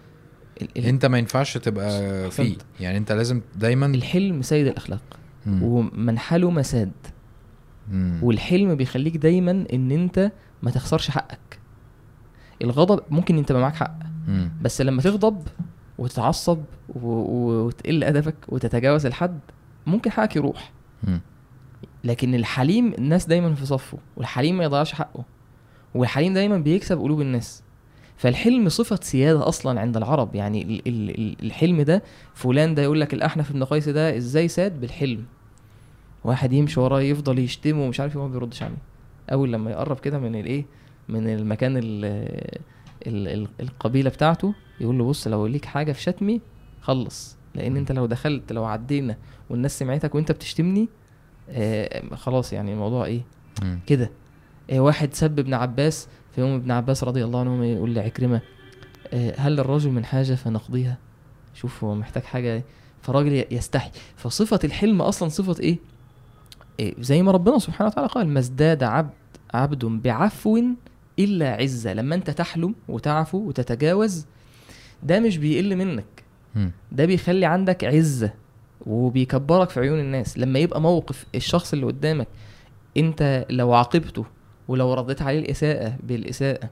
ال- 0.61 0.67
ال- 0.77 0.85
أنت 0.85 1.05
ما 1.05 1.17
ينفعش 1.17 1.57
تبقى 1.57 2.31
فيه. 2.31 2.55
يعني 2.79 2.97
أنت 2.97 3.11
لازم 3.11 3.41
دايما 3.55 3.85
الحلم 3.85 4.41
سيد 4.41 4.67
الأخلاق 4.67 5.01
مم. 5.45 5.63
ومنحله 5.63 6.51
مساد 6.51 6.91
مم. 7.91 8.19
والحلم 8.23 8.75
بيخليك 8.75 9.17
دايما 9.17 9.65
إن 9.73 9.91
أنت 9.91 10.31
ما 10.63 10.71
تخسرش 10.71 11.09
حقك. 11.09 11.59
الغضب 12.61 13.03
ممكن 13.09 13.37
انت 13.37 13.51
معاك 13.51 13.75
حق 13.75 13.97
مم. 14.27 14.51
بس 14.61 14.81
لما 14.81 15.01
تغضب 15.01 15.47
وتتعصب 15.97 16.59
و... 16.95 17.07
وتقل 17.65 18.03
ادبك 18.03 18.35
وتتجاوز 18.49 19.05
الحد 19.05 19.39
ممكن 19.87 20.11
حقك 20.11 20.35
يروح. 20.35 20.71
مم. 21.03 21.21
لكن 22.03 22.35
الحليم 22.35 22.93
الناس 22.93 23.25
دايما 23.25 23.55
في 23.55 23.65
صفه 23.65 23.97
والحليم 24.17 24.57
ما 24.57 24.63
يضيعش 24.63 24.93
حقه 24.93 25.23
والحليم 25.95 26.33
دايما 26.33 26.57
بيكسب 26.57 26.99
قلوب 26.99 27.21
الناس. 27.21 27.63
فالحلم 28.17 28.69
صفة 28.69 28.99
سيادة 29.01 29.47
أصلا 29.47 29.81
عند 29.81 29.97
العرب 29.97 30.35
يعني 30.35 30.61
ال- 30.61 30.87
ال- 30.87 31.09
ال- 31.19 31.45
الحلم 31.45 31.81
ده 31.81 32.03
فلان 32.33 32.75
ده 32.75 32.81
يقول 32.81 33.01
لك 33.01 33.13
الأحنف 33.13 33.51
بن 33.51 33.63
قيس 33.63 33.89
ده 33.89 34.17
إزاي 34.17 34.47
ساد؟ 34.47 34.81
بالحلم. 34.81 35.25
واحد 36.23 36.53
يمشي 36.53 36.79
وراه 36.79 37.01
يفضل 37.01 37.39
يشتمه 37.39 37.85
ومش 37.85 37.99
عارف 37.99 38.15
إيه 38.17 38.21
وما 38.21 38.33
بيردش 38.33 38.63
عليه. 38.63 38.77
أول 39.31 39.53
لما 39.53 39.71
يقرب 39.71 39.99
كده 39.99 40.19
من 40.19 40.35
الإيه 40.35 40.65
من 41.09 41.27
المكان 41.29 41.77
ال 41.77 42.05
ال 43.07 43.27
ال 43.27 43.47
القبيلة 43.59 44.09
بتاعته 44.09 44.53
يقول 44.79 44.97
له 44.97 45.05
بص 45.05 45.27
لو 45.27 45.47
ليك 45.47 45.65
حاجة 45.65 45.91
في 45.91 46.01
شتمي 46.01 46.41
خلص. 46.81 47.37
لأن 47.55 47.77
أنت 47.77 47.91
لو 47.91 48.05
دخلت 48.05 48.51
لو 48.53 48.65
عدينا 48.65 49.17
والناس 49.49 49.79
سمعتك 49.79 50.15
وأنت 50.15 50.31
بتشتمني 50.31 50.87
آه 51.49 52.15
خلاص 52.15 52.53
يعني 52.53 52.73
الموضوع 52.73 53.05
إيه 53.05 53.21
مم. 53.63 53.79
كده. 53.87 54.11
إيه 54.69 54.79
واحد 54.79 55.13
سب 55.13 55.39
ابن 55.39 55.53
عباس 55.53 56.07
في 56.35 56.41
يوم 56.41 56.51
ابن 56.55 56.71
عباس 56.71 57.03
رضي 57.03 57.23
الله 57.25 57.39
عنهما 57.39 57.65
يقول 57.65 57.95
لعكرمة 57.95 58.41
إيه 59.13 59.33
هل 59.37 59.55
للرجل 59.55 59.89
من 59.91 60.05
حاجة 60.05 60.33
فنقضيها؟ 60.35 60.97
شوف 61.53 61.83
هو 61.83 61.95
محتاج 61.95 62.23
حاجة 62.23 62.63
فالراجل 63.01 63.33
ي- 63.33 63.47
يستحي. 63.51 63.91
فصفة 64.15 64.59
الحلم 64.63 65.01
أصلا 65.01 65.29
صفة 65.29 65.55
إيه؟, 65.59 65.69
إيه؟ 65.69 65.77
زي 66.99 67.21
ما 67.21 67.31
ربنا 67.31 67.59
سبحانه 67.59 67.89
وتعالى 67.89 68.09
قال 68.09 68.27
ما 68.27 68.39
ازداد 68.39 68.83
عبد 68.83 69.13
عبد 69.53 69.85
بعفو 69.85 70.63
إلا 71.19 71.53
عزة. 71.53 71.93
لما 71.93 72.15
أنت 72.15 72.29
تحلم 72.29 72.75
وتعفو 72.87 73.37
وتتجاوز 73.37 74.25
ده 75.03 75.19
مش 75.19 75.37
بيقل 75.37 75.75
منك. 75.75 76.05
ده 76.91 77.05
بيخلي 77.05 77.45
عندك 77.45 77.83
عزة 77.83 78.33
وبيكبرك 78.85 79.69
في 79.69 79.79
عيون 79.79 79.99
الناس. 79.99 80.37
لما 80.37 80.59
يبقى 80.59 80.81
موقف 80.81 81.25
الشخص 81.35 81.73
اللي 81.73 81.85
قدامك 81.85 82.27
أنت 82.97 83.45
لو 83.49 83.73
عاقبته 83.73 84.25
ولو 84.67 84.93
رديت 84.93 85.21
عليه 85.21 85.39
الإساءة 85.39 85.95
بالإساءة 86.03 86.69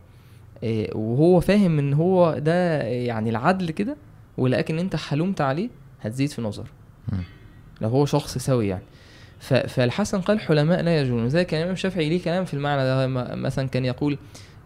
إيه، 0.63 0.95
وهو 0.95 1.39
فاهم 1.39 1.79
إن 1.79 1.93
هو 1.93 2.37
ده 2.39 2.81
يعني 2.81 3.29
العدل 3.29 3.71
كده 3.71 3.97
ولكن 4.37 4.79
أنت 4.79 4.95
حلمت 4.95 5.41
عليه 5.41 5.69
هتزيد 6.01 6.29
في 6.29 6.41
نظره. 6.41 6.67
لو 7.81 7.89
هو 7.89 8.05
شخص 8.05 8.37
سوي 8.37 8.67
يعني. 8.67 8.83
فالحسن 9.43 10.21
قال 10.21 10.39
حلماء 10.39 10.81
لا 10.81 11.01
يجنون 11.01 11.29
زي 11.29 11.45
كان 11.45 11.57
الامام 11.57 11.73
الشافعي 11.73 12.09
ليه 12.09 12.23
كلام 12.23 12.45
في 12.45 12.53
المعنى 12.53 12.83
ده؟ 12.83 13.07
مثلا 13.35 13.67
كان 13.67 13.85
يقول 13.85 14.17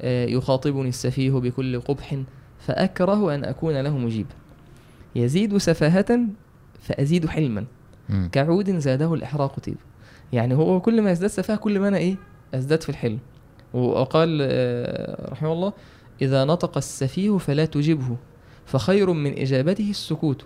آه، 0.01 0.25
يخاطبني 0.25 0.89
السفيه 0.89 1.31
بكل 1.31 1.79
قبح 1.81 2.17
فأكره 2.59 3.35
أن 3.35 3.45
أكون 3.45 3.81
له 3.81 3.97
مجيبا 3.97 4.29
يزيد 5.15 5.57
سفاهة 5.57 6.19
فأزيد 6.81 7.25
حلما. 7.25 7.65
كعود 8.31 8.77
زاده 8.77 9.13
الإحراق 9.13 9.59
طيب. 9.59 9.77
يعني 10.33 10.55
هو 10.55 10.81
كل 10.81 11.01
ما 11.01 11.11
يزداد 11.11 11.29
سفاهة 11.29 11.57
كل 11.57 11.79
ما 11.79 11.87
أنا 11.87 11.97
إيه؟ 11.97 12.15
أزداد 12.53 12.83
في 12.83 12.89
الحلم. 12.89 13.19
وقال 13.73 14.39
آه، 14.41 15.31
رحمه 15.31 15.53
الله 15.53 15.73
إذا 16.21 16.45
نطق 16.45 16.77
السفيه 16.77 17.37
فلا 17.37 17.65
تجبه 17.65 18.17
فخير 18.65 19.13
من 19.13 19.39
إجابته 19.39 19.89
السكوت. 19.89 20.45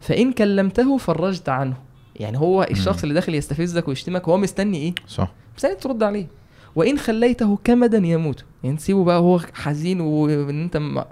فإن 0.00 0.32
كلمته 0.32 0.96
فرجت 0.96 1.48
عنه. 1.48 1.87
يعني 2.18 2.38
هو 2.38 2.62
الشخص. 2.70 3.02
اللي 3.02 3.14
داخل 3.14 3.34
يستفزك 3.34 3.88
ويشتمك 3.88 4.28
هو 4.28 4.36
مستني 4.36 4.78
إيه؟ 4.78 4.94
صح. 5.08 5.32
مستني 5.56 5.74
ترد 5.74 6.02
عليه. 6.02 6.26
وإن 6.76 6.98
خليته 6.98 7.58
كمدا 7.64 7.98
يموت. 7.98 8.44
يعني 8.64 8.76
تسيبه 8.76 9.04
بقى 9.04 9.18
هو 9.18 9.38
حزين 9.54 10.00
وإن 10.00 10.62
أنت 10.62 11.04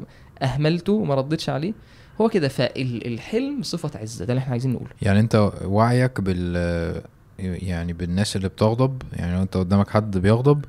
أهملته 0.43 0.93
وما 0.93 1.15
ردتش 1.15 1.51
عليه. 1.51 1.73
هو 2.21 2.29
كده. 2.29 2.49
فالحلم 2.49 3.63
صفة 3.63 4.01
عزة. 4.01 4.25
ده 4.25 4.33
اللي 4.33 4.41
إحنا 4.41 4.53
عايزين 4.53 4.73
نقوله. 4.73 4.91
يعني 5.03 5.21
أنت 5.21 5.53
وعيك 5.65 6.21
بال 6.21 7.03
يعني 7.39 7.93
بالناس 7.93 8.37
اللي 8.37 8.49
بتغضب. 8.49 9.03
يعني 9.13 9.37
لو 9.37 9.43
أنت 9.43 9.57
قدامك 9.57 9.91
حد 9.91 10.19
بيغضب 10.19 10.65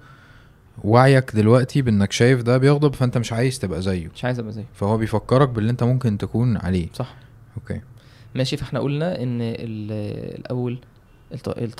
وعيك 0.83 1.35
دلوقتي 1.35 1.81
بإنك 1.81 2.11
شايف 2.11 2.41
ده 2.41 2.57
بيغضب 2.57 2.93
فأنت 2.95 3.17
مش 3.17 3.33
عايز 3.33 3.59
تبقى 3.59 3.81
زيه. 3.81 4.09
مش 4.15 4.25
عايز 4.25 4.39
أبقى 4.39 4.51
زيه. 4.51 4.65
فهو 4.73 4.97
بيفكرك 4.97 5.49
باللي 5.49 5.71
أنت 5.71 5.83
ممكن 5.83 6.17
تكون 6.17 6.57
عليه. 6.57 6.87
صح. 6.93 7.15
أوكي. 7.57 7.81
ماشي 8.37 8.57
فاحنا 8.57 8.79
قلنا 8.79 9.23
إن 9.23 9.41
ال- 9.41 10.37
الأول 10.39 10.79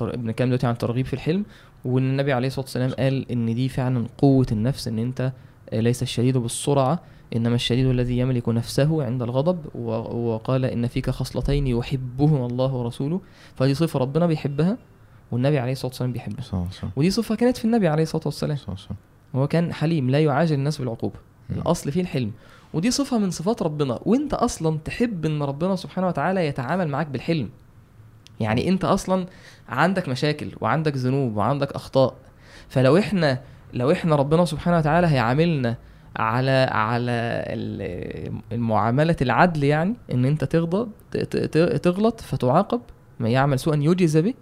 بنتكلم 0.02 0.48
دلوقتي 0.48 0.68
عن 0.68 0.74
الترغيب 0.74 1.06
في 1.06 1.14
الحلم 1.14 1.46
وإن 1.86 2.04
النبي 2.04 2.34
عليه 2.34 2.48
الصلاة 2.48 2.66
والسلام 2.66 2.92
قال 2.92 3.32
إن 3.32 3.56
دي 3.56 3.70
فعلا 3.70 4.08
قوة 4.18 4.46
النفس 4.52 4.88
إن 4.88 5.00
أنت 5.00 5.32
ليس 5.74 6.04
الشديد 6.04 6.38
بالسرعة 6.38 7.00
إنما 7.36 7.56
الشديد 7.56 7.86
الذي 7.86 8.18
يملك 8.18 8.50
نفسه 8.50 9.04
عند 9.04 9.22
الغضب 9.22 9.76
وقال 9.76 10.66
إن 10.66 10.88
فيك 10.88 11.10
خصلتين 11.10 11.68
يحبهما 11.68 12.46
الله 12.46 12.74
ورسوله. 12.74 13.22
فدي 13.56 13.74
صفة 13.74 14.00
ربنا 14.00 14.28
بيحبها 14.28 14.78
والنبي 15.32 15.60
عليه 15.60 15.72
الصلاة 15.72 15.88
والسلام 15.92 16.12
بيحبها. 16.14 16.42
صح 16.42 16.72
صح 16.72 16.88
ودي 16.96 17.10
صفة 17.12 17.36
كانت 17.36 17.58
في 17.58 17.66
النبي 17.66 17.88
عليه 17.88 18.04
الصلاة 18.04 18.24
والسلام. 18.26 18.58
صح 18.58 18.78
صح 18.78 18.90
هو 19.36 19.48
كان 19.48 19.74
حليم 19.74 20.10
لا 20.10 20.20
يعاجل 20.20 20.56
الناس 20.56 20.78
بالعقوبة. 20.78 21.16
الأصل 21.50 21.92
فيه 21.92 22.02
الحلم 22.02 22.32
ودي 22.74 22.92
صفة 22.92 23.18
من 23.18 23.32
صفات 23.32 23.62
ربنا. 23.62 24.00
وانت 24.06 24.34
أصلا 24.34 24.78
تحب 24.86 25.26
إن 25.26 25.44
ربنا 25.44 25.76
سبحانه 25.76 26.08
وتعالى 26.08 26.48
يتعامل 26.48 26.88
معاك 26.88 27.08
بالحلم. 27.08 27.50
يعني 28.40 28.70
انت 28.70 28.86
أصلا 28.86 29.26
عندك 29.70 30.10
مشاكل 30.10 30.52
وعندك 30.62 30.98
ذنوب 30.98 31.38
وعندك 31.38 31.72
أخطاء. 31.72 32.16
فلو 32.70 32.98
إحنا 32.98 33.42
لو 33.74 33.92
إحنا 33.92 34.16
ربنا 34.16 34.46
سبحانه 34.46 34.78
وتعالى 34.78 35.08
هيعاملنا 35.08 35.78
على 36.16 36.68
على 36.72 37.12
ال- 37.12 38.42
المعامله 38.52 39.16
العدل 39.22 39.64
يعني 39.64 39.96
إن 40.12 40.26
أنت 40.26 40.44
تغضب 40.44 40.92
تغلط 41.84 42.22
فتعاقب 42.22 42.82
ما 43.20 43.30
يعمل 43.30 43.60
سوءا 43.60 43.76
يجز 43.76 44.18
به. 44.18 44.34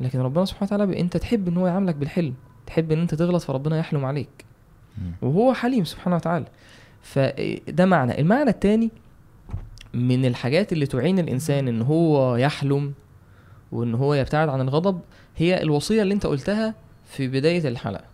لكن 0.00 0.20
ربنا 0.20 0.44
سبحانه 0.44 0.72
وتعالى 0.72 1.00
أنت 1.00 1.16
تحب 1.16 1.48
إن 1.48 1.56
هو 1.56 1.66
يعاملك 1.66 1.94
بالحلم. 1.94 2.34
تحب 2.66 2.92
إن 2.92 3.00
أنت 3.00 3.14
تغلط 3.14 3.42
فربنا 3.42 3.78
يحلم 3.78 4.04
عليك. 4.04 4.44
وهو 5.22 5.54
حليم 5.54 5.84
سبحانه 5.84 6.16
وتعالى. 6.16 6.46
فده 7.02 7.84
معنى. 7.86 8.20
المعنى 8.20 8.50
الثاني 8.50 8.90
من 9.94 10.24
الحاجات 10.24 10.72
اللي 10.72 10.86
تعين 10.86 11.18
الإنسان 11.18 11.68
إن 11.68 11.82
هو 11.82 12.36
يحلم 12.36 12.92
وإن 13.72 13.94
هو 13.94 14.14
يبتعد 14.14 14.48
عن 14.48 14.60
الغضب 14.60 15.00
هي 15.36 15.62
الوصية 15.62 16.02
اللي 16.02 16.14
أنت 16.14 16.26
قلتها 16.26 16.74
في 17.06 17.28
بداية 17.28 17.68
الحلقة. 17.68 18.04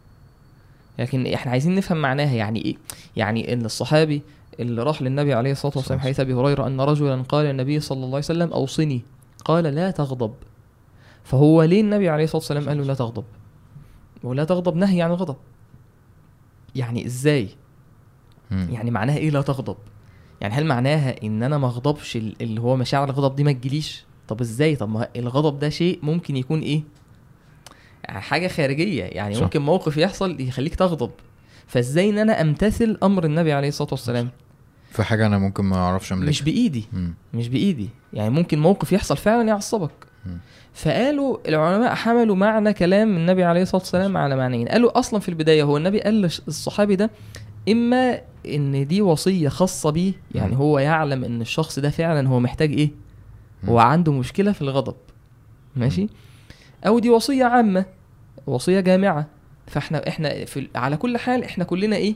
لكن 0.98 1.26
إحنا 1.26 1.52
عايزين 1.52 1.74
نفهم 1.74 2.02
معناها. 2.02 2.34
يعني 2.34 2.64
إيه؟ 2.64 2.76
يعني 3.16 3.52
إن 3.52 3.64
الصحابي 3.64 4.22
اللي 4.60 4.82
راح 4.82 5.02
للنبي 5.02 5.34
عليه 5.34 5.52
الصلاة 5.52 5.72
والسلام. 5.76 6.00
حديث 6.00 6.20
أبي 6.20 6.34
هريرة 6.34 6.66
أن 6.66 6.80
رجلا 6.80 7.22
قال 7.22 7.46
للنبي 7.46 7.80
صلى 7.80 7.96
الله 7.96 8.06
عليه 8.06 8.18
وسلم 8.18 8.52
أوصني. 8.52 9.02
قال 9.44 9.64
لا 9.64 9.90
تغضب. 9.90 10.34
فهو 11.24 11.62
ليه 11.62 11.80
النبي 11.80 12.08
عليه 12.08 12.24
الصلاة 12.24 12.38
والسلام 12.38 12.68
قال 12.68 12.78
له 12.78 12.84
لا 12.84 12.94
تغضب؟ 12.94 13.24
ولا 14.22 14.44
تغضب 14.44 14.76
نهي 14.76 15.02
عن 15.02 15.10
الغضب. 15.10 15.36
يعني 16.74 17.06
إزاي؟ 17.06 17.48
مم. 18.50 18.68
يعني 18.72 18.90
معناها 18.90 19.16
إيه 19.16 19.30
لا 19.30 19.42
تغضب؟ 19.42 19.76
يعني 20.40 20.54
هل 20.54 20.66
معناها 20.66 21.14
إن 21.22 21.42
أنا 21.42 21.58
ما 21.58 21.66
أغضبش 21.66 22.16
ال- 22.16 22.36
اللي 22.40 22.60
هو 22.60 22.76
مشاعر 22.76 23.04
الغضب 23.10 23.36
دي 23.36 23.44
ما 23.44 23.52
تجيليش؟ 23.52 24.04
طب 24.28 24.40
إزاي؟ 24.40 24.76
طب 24.76 24.88
ما 24.88 25.08
الغضب 25.16 25.58
ده 25.58 25.68
شيء 25.68 25.98
ممكن 26.02 26.36
يكون 26.36 26.60
إيه؟ 26.60 26.82
حاجة 28.08 28.48
خارجية 28.48 29.04
يعني 29.04 29.34
صح. 29.34 29.42
ممكن 29.42 29.60
موقف 29.62 29.96
يحصل 29.96 30.40
يخليك 30.40 30.74
تغضب. 30.74 31.10
فإزاي 31.66 32.10
إن 32.10 32.18
أنا 32.18 32.40
أمتثل 32.40 32.98
أمر 33.02 33.24
النبي 33.24 33.52
عليه 33.52 33.68
الصلاة 33.68 33.88
والسلام؟ 33.90 34.28
في 34.90 35.02
حاجة 35.02 35.26
أنا 35.26 35.38
ممكن 35.38 35.64
ما 35.64 35.76
أعرفش 35.76 36.12
املكها 36.12 36.28
مش 36.28 36.42
بإيدي. 36.42 36.84
مم. 36.92 37.14
مش 37.34 37.48
بإيدي. 37.48 37.88
يعني 38.12 38.30
ممكن 38.30 38.58
موقف 38.58 38.92
يحصل 38.92 39.16
فعلا 39.16 39.48
يعصبك. 39.48 39.90
فقالوا 40.74 41.38
العلماء 41.48 41.94
حملوا 41.94 42.36
معنى 42.36 42.72
كلام 42.72 43.16
النبي 43.16 43.44
عليه 43.44 43.62
الصلاة 43.62 43.80
والسلام 43.82 44.16
على 44.16 44.36
معنيين. 44.36 44.68
قالوا 44.68 44.98
أصلا 44.98 45.20
في 45.20 45.28
البداية 45.28 45.62
هو 45.62 45.76
النبي 45.76 46.00
قال 46.00 46.14
للصحابي 46.46 46.96
ده 46.96 47.10
إما 47.68 48.20
إن 48.46 48.86
دي 48.86 49.02
وصية 49.02 49.48
خاصة 49.48 49.90
بيه 49.90 50.12
يعني. 50.34 50.56
هو 50.56 50.78
يعلم 50.78 51.24
إن 51.24 51.40
الشخص 51.40 51.78
ده 51.78 51.90
فعلا 51.90 52.28
هو 52.28 52.40
محتاج 52.40 52.72
إيه. 52.72 52.90
هو 53.64 53.78
عنده 53.78 54.12
مشكلة 54.12 54.52
في 54.52 54.62
الغضب. 54.62 54.96
ماشي؟ 55.76 56.08
أو 56.86 56.98
دي 56.98 57.10
وصية 57.10 57.44
عامة 57.44 57.84
وصية 58.46 58.80
جامعة. 58.80 59.26
فإحنا 59.66 60.08
إحنا 60.08 60.44
في 60.44 60.68
على 60.74 60.96
كل 60.96 61.18
حال 61.18 61.44
إحنا 61.44 61.64
كلنا 61.64 61.96
إيه؟ 61.96 62.14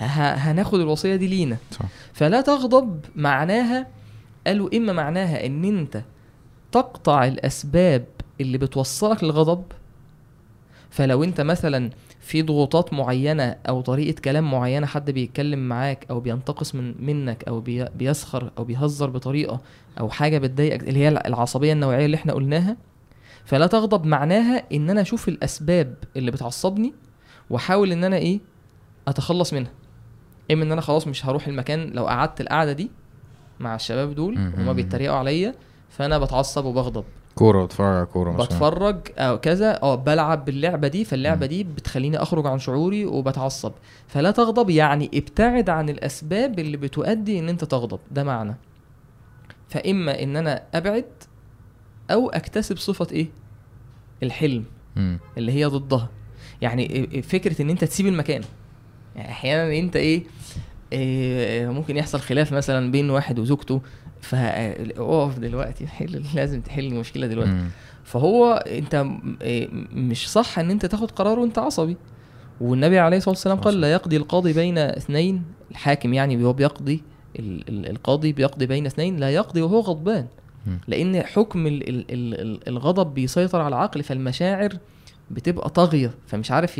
هناخد 0.00 0.80
الوصية 0.80 1.16
دي 1.16 1.26
لينا. 1.26 1.56
صح. 1.70 1.84
فلا 2.12 2.40
تغضب 2.40 3.00
معناها 3.16 3.86
قالوا 4.46 4.76
إما 4.76 4.92
معناها 4.92 5.46
إن 5.46 5.64
أنت 5.64 6.02
تقطع 6.72 7.24
الأسباب 7.26 8.04
اللي 8.40 8.58
بتوصلك 8.58 9.24
للغضب. 9.24 9.64
فلو 10.90 11.24
أنت 11.24 11.40
مثلا 11.40 11.90
في 12.26 12.42
ضغوطات 12.42 12.92
معينة 12.92 13.56
أو 13.68 13.80
طريقة 13.80 14.20
كلام 14.20 14.50
معينة 14.50 14.86
حد 14.86 15.10
بيتكلم 15.10 15.68
معاك 15.68 16.06
أو 16.10 16.20
بينتقص 16.20 16.74
من 16.74 16.94
منك 17.06 17.44
أو 17.44 17.60
بي 17.60 17.84
بيسخر 17.84 18.50
أو 18.58 18.64
بيهزر 18.64 19.10
بطريقة 19.10 19.60
أو 20.00 20.10
حاجة 20.10 20.38
بتضايقك 20.38 20.88
اللي 20.88 21.00
هي 21.00 21.08
العصبية 21.08 21.72
النوعية 21.72 22.06
اللي 22.06 22.14
إحنا 22.16 22.32
قلناها 22.32 22.76
فلا 23.44 23.66
تغضب 23.66 24.04
معناها 24.06 24.62
إن 24.72 24.90
أنا 24.90 25.00
أشوف 25.00 25.28
الأسباب 25.28 25.94
اللي 26.16 26.30
بتعصبني 26.30 26.92
وأحاول 27.50 27.92
إن 27.92 28.04
أنا 28.04 28.16
إيه 28.16 28.40
أتخلص 29.08 29.52
منها 29.52 29.70
إما 30.50 30.64
إن 30.64 30.72
أنا 30.72 30.80
خلاص 30.80 31.06
مش 31.06 31.26
هروح 31.26 31.46
المكان 31.48 31.90
لو 31.90 32.06
قعدت 32.06 32.40
القعدة 32.40 32.72
دي 32.72 32.90
مع 33.60 33.74
الشباب 33.74 34.14
دول 34.14 34.38
مم. 34.38 34.52
هما 34.56 34.72
بيتريقوا 34.72 35.16
عليا 35.16 35.54
فأنا 35.88 36.18
بتعصب 36.18 36.64
وبغضب 36.64 37.04
كورة 37.38 37.64
بتفرج 37.64 37.96
على 37.96 38.06
كورة 38.06 38.32
مثلا. 38.32 38.46
بتفرج 38.46 38.98
أو 39.18 39.40
كذا 39.40 39.82
آه 39.82 39.94
بلعب 39.94 40.44
باللعبة 40.44 40.88
دي 40.88 41.04
فاللعبة 41.04 41.46
دي 41.46 41.64
بتخليني 41.64 42.16
أخرج 42.16 42.46
عن 42.46 42.58
شعوري 42.58 43.06
وبتعصب. 43.06 43.72
فلا 44.08 44.30
تغضب 44.30 44.70
يعني 44.70 45.10
ابتعد 45.14 45.70
عن 45.70 45.88
الأسباب 45.88 46.58
اللي 46.58 46.76
بتؤدي 46.76 47.38
إن 47.38 47.48
أنت 47.48 47.64
تغضب 47.64 47.98
ده 48.10 48.24
معنى. 48.24 48.56
فإما 49.68 50.22
إن 50.22 50.36
أنا 50.36 50.62
أبعد 50.74 51.04
أو 52.10 52.30
أكتسب 52.30 52.76
صفة 52.76 53.06
إيه؟ 53.12 53.26
الحلم. 54.22 54.64
مم. 54.96 55.18
اللي 55.38 55.52
هي 55.52 55.64
ضدها. 55.64 56.08
يعني 56.62 57.22
فكرة 57.22 57.62
إن 57.62 57.70
أنت 57.70 57.84
تسيب 57.84 58.06
المكان. 58.06 58.42
يعني 59.16 59.28
أحيانا 59.30 59.78
أنت 59.78 59.96
إيه, 59.96 60.24
إيه 60.92 61.68
ممكن 61.68 61.96
يحصل 61.96 62.20
خلاف 62.20 62.52
مثلا 62.52 62.90
بين 62.90 63.10
واحد 63.10 63.38
وزوجته. 63.38 63.80
فاقف 64.20 65.38
دلوقتي 65.38 65.86
حل 65.86 66.22
لازم 66.34 66.60
تحل 66.60 66.86
المشكلة 66.86 67.26
دلوقتي 67.26 67.50
مم. 67.50 67.68
فهو 68.04 68.52
انت 68.66 69.06
إيه 69.42 69.68
مش 69.92 70.30
صح 70.30 70.58
ان 70.58 70.70
انت 70.70 70.86
تاخد 70.86 71.10
قرار 71.10 71.38
وانت 71.38 71.58
عصبي 71.58 71.96
والنبي 72.60 72.98
عليه 72.98 73.16
الصلاة 73.16 73.30
والسلام 73.32 73.56
قال. 73.58 73.80
لا 73.80 73.92
يقضي 73.92 74.16
القاضي 74.16 74.52
بين 74.52 74.78
اثنين 74.78 75.42
الحاكم 75.70 76.14
يعني 76.14 76.44
هو 76.44 76.52
بيقضي 76.52 77.02
ال- 77.38 77.68
ال- 77.68 77.90
القاضي 77.90 78.32
بيقضي 78.32 78.66
بين 78.66 78.86
اثنين 78.86 79.16
لا 79.16 79.30
يقضي 79.30 79.62
وهو 79.62 79.80
غضبان. 79.80 80.26
لأن 80.88 81.22
حكم 81.22 81.66
ال 81.66 81.88
ال 81.88 81.98
ال 82.10 82.40
ال 82.40 82.68
الغضب 82.68 83.14
بيسيطر 83.14 83.60
على 83.60 83.68
العقل 83.68 84.02
فالمشاعر 84.02 84.72
بتبقى 85.30 85.70
طاغية 85.70 86.10
فمش 86.26 86.50
عارف. 86.50 86.74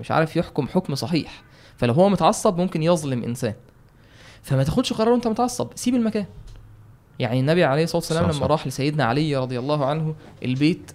مش 0.00 0.10
عارف 0.10 0.36
يحكم 0.36 0.68
حكم 0.68 0.94
صحيح 0.94 1.42
فلو 1.76 1.92
هو 1.94 2.08
متعصب 2.08 2.58
ممكن 2.60 2.82
يظلم 2.82 3.22
إنسان 3.22 3.54
فما 4.42 4.62
تاخدش 4.64 4.92
قرار 4.92 5.08
وانت 5.08 5.26
متعصب 5.28 5.68
سيب 5.74 5.94
المكان 5.94 6.24
يعني 7.22 7.40
النبي 7.40 7.64
عليه 7.64 7.84
الصلاة 7.84 7.98
والسلام 7.98 8.22
صح، 8.22 8.28
لما 8.36 8.46
صح. 8.46 8.50
راح 8.50 8.66
لسيدنا 8.66 9.04
علي 9.04 9.36
رضي 9.36 9.58
الله 9.58 9.86
عنه 9.86 10.14
البيت. 10.42 10.92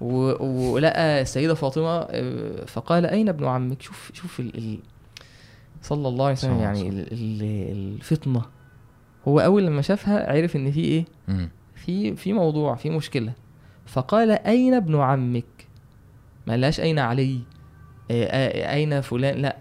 ولقى 0.00 1.22
السيدة 1.22 1.54
فاطمة 1.54 2.06
آه، 2.10 2.64
فقال 2.64 3.06
أين 3.06 3.28
ابن 3.28 3.44
عمك 3.44 3.82
شوف 3.82 4.10
شوف 4.14 4.40
ال... 4.40 4.58
ال... 4.58 4.78
صلى 5.82 6.08
الله 6.08 6.24
عليه 6.24 6.34
وسلم 6.34 6.52
الله 6.52 6.62
يعني 6.62 6.78
عليه 6.78 6.88
ال... 6.88 7.12
ال... 7.12 7.42
الفطنة 7.94 8.42
هو 9.28 9.40
أول 9.40 9.66
لما 9.66 9.82
شافها 9.82 10.32
عرف 10.32 10.56
إن 10.56 10.70
في 10.70 10.80
إيه 10.80 11.04
مم. 11.28 11.50
في 11.74 12.16
في 12.16 12.32
موضوع 12.32 12.74
في 12.74 12.90
مشكلة 12.90 13.32
فقال 13.86 14.30
أين 14.30 14.74
ابن 14.74 14.96
عمك 15.00 15.68
ما 16.46 16.52
قالهاش 16.52 16.80
أين 16.80 16.98
علي 16.98 17.40
آه، 18.10 18.24
آه، 18.24 18.74
أين 18.74 19.00
فلان 19.00 19.38
لا. 19.42 19.56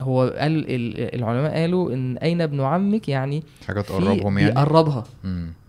هو 0.00 0.20
قال 0.22 0.34
ال- 0.70 1.14
العلماء 1.14 1.54
قالوا 1.60 1.92
إن 1.94 2.16
أين 2.16 2.40
ابن 2.40 2.60
عمك 2.60 3.08
يعني 3.08 3.42
حاجة 3.66 3.80
تقربهم 3.80 4.38
يعني 4.38 4.50
بيقربها. 4.54 5.04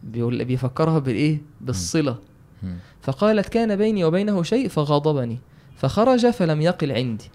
بيقول 0.03 0.45
بيفكرها 0.45 0.99
بالإيه 0.99 1.41
بالصلة 1.61 2.17
مم. 2.63 2.75
فقالت 3.01 3.49
كان 3.49 3.75
بيني 3.75 4.03
وبينه 4.05 4.43
شيء 4.43 4.67
فغضبني 4.67 5.39
فخرج 5.75 6.29
فلم 6.29 6.61
يقل 6.61 6.91
عندي 6.91 7.29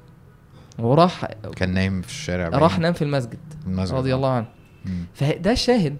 وراح 0.79 1.25
كان 1.57 1.75
نايم 1.75 2.03
في 2.03 2.09
الشارع 2.09 2.49
باين. 2.49 2.63
راح 2.63 2.79
نام 2.79 2.93
في 2.93 3.03
المسجد 3.03 3.39
المسجد. 3.67 3.95
رضي 3.95 4.15
الله 4.15 4.29
عنه 4.29 4.47
مم. 4.85 5.05
فده 5.15 5.53
الشاهد 5.53 5.97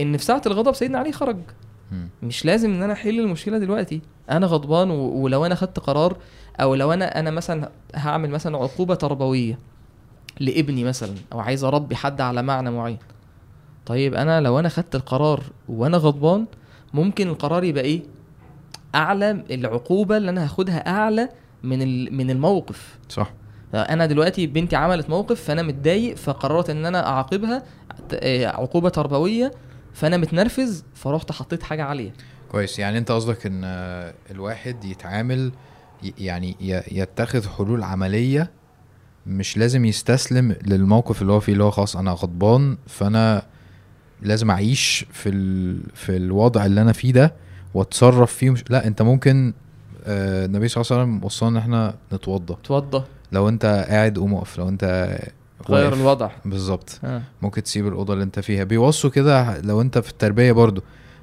إن 0.00 0.16
في 0.16 0.24
ساعة 0.24 0.42
الغضب 0.46 0.72
سيدنا 0.74 0.98
علي 0.98 1.12
خرج 1.12 1.36
مم. 1.92 2.08
مش 2.22 2.44
لازم 2.44 2.70
إن 2.74 2.82
أنا 2.82 2.92
أحل 2.92 3.20
المشكلة 3.20 3.58
دلوقتي 3.58 4.00
أنا 4.30 4.46
غضبان. 4.46 4.90
ولو 4.90 5.46
أنا 5.46 5.54
خدت 5.54 5.78
قرار 5.78 6.16
أو 6.60 6.74
لو 6.74 6.92
أنا 6.92 7.18
أنا 7.20 7.30
مثلا 7.30 7.70
هعمل 7.94 8.30
مثلا 8.30 8.56
عقوبة 8.56 8.94
تربوية 8.94 9.58
لابني 10.40 10.84
مثلا 10.84 11.14
أو 11.32 11.40
عايز 11.40 11.64
أربي 11.64 11.96
حد 11.96 12.20
على 12.20 12.42
معنى 12.42 12.70
معين. 12.70 12.98
طيب 13.86 14.14
أنا 14.14 14.40
لو 14.40 14.58
أنا 14.58 14.68
خدت 14.68 14.94
القرار 14.94 15.42
وأنا 15.68 15.96
غضبان 15.96 16.46
ممكن 16.94 17.28
القرار 17.28 17.64
يبقى 17.64 17.84
إيه؟ 17.84 18.02
أعلى 18.94 19.30
العقوبة 19.50 20.16
اللي 20.16 20.30
أنا 20.30 20.44
هاخدها 20.44 20.88
أعلى 20.88 21.28
من. 21.62 21.78
من 22.16 22.30
الموقف. 22.30 22.98
صح. 23.08 23.32
أنا 23.74 24.06
دلوقتي 24.06 24.46
بنتي 24.46 24.76
عملت 24.76 25.10
موقف 25.10 25.44
فأنا 25.44 25.62
متضايق 25.62 26.16
فقررت 26.16 26.70
إن 26.70 26.86
أنا 26.86 27.06
أعاقبها 27.06 27.62
آه، 28.14 28.46
عقوبة 28.46 28.88
تربوية 28.88 29.50
فأنا 29.92 30.16
متنرفز 30.16 30.84
فرحت 30.94 31.32
حطيت 31.32 31.62
حاجة 31.62 31.84
عالية. 31.84 32.12
كويس. 32.48 32.78
يعني 32.78 32.98
أنت 32.98 33.12
قصدك 33.12 33.46
إن 33.46 33.60
آه، 33.64 34.14
الواحد 34.30 34.84
يتعامل 34.84 35.52
يعني 36.18 36.56
يتخذ 36.92 37.48
حلول 37.48 37.82
عملية 37.82 38.50
مش 39.30 39.58
لازم 39.58 39.84
يستسلم 39.84 40.56
للموقف 40.66 41.22
اللي 41.22 41.32
هو 41.32 41.40
فيه 41.40 41.52
اللي 41.52 41.64
هو 41.64 41.70
خلاص 41.70 41.96
أنا 41.96 42.12
غضبان 42.12 42.76
فأنا 42.86 43.42
لازم 44.22 44.50
أعيش 44.50 45.06
في 45.12 45.28
ال... 45.28 45.80
في 45.94 46.16
الوضع 46.16 46.66
اللي 46.66 46.82
أنا 46.82 46.92
فيه 46.92 47.12
ده 47.12 47.34
وأتصرف 47.74 48.32
فيه. 48.32 48.50
مش... 48.50 48.64
لا 48.70 48.86
أنت 48.86 49.02
ممكن 49.02 49.52
آه، 50.04 50.46
النبي 50.46 50.68
صلى 50.68 50.82
الله 50.82 50.92
عليه 50.92 51.02
وسلم 51.12 51.24
وصلنا 51.24 51.50
إن 51.50 51.56
إحنا 51.56 51.94
نتوضى. 52.12 52.56
توضى. 52.64 53.04
لو 53.32 53.48
أنت 53.48 53.86
قاعد 53.88 54.18
قوم 54.18 54.34
اقف 54.34 54.58
لو 54.58 54.68
أنت 54.68 55.18
غير. 55.70 55.92
الوضع. 55.94 56.30
بالظبط. 56.44 57.00
آه. 57.04 57.22
ممكن 57.42 57.62
تسيب 57.62 57.86
الأوضة 57.88 58.12
اللي 58.12 58.24
أنت 58.24 58.40
فيها. 58.40 58.64
بيوصوا 58.64 59.10
كده 59.10 59.60
لو 59.60 59.80
أنت 59.80 59.98
في 59.98 60.10
التربية 60.10 60.52
برضو 60.52 60.82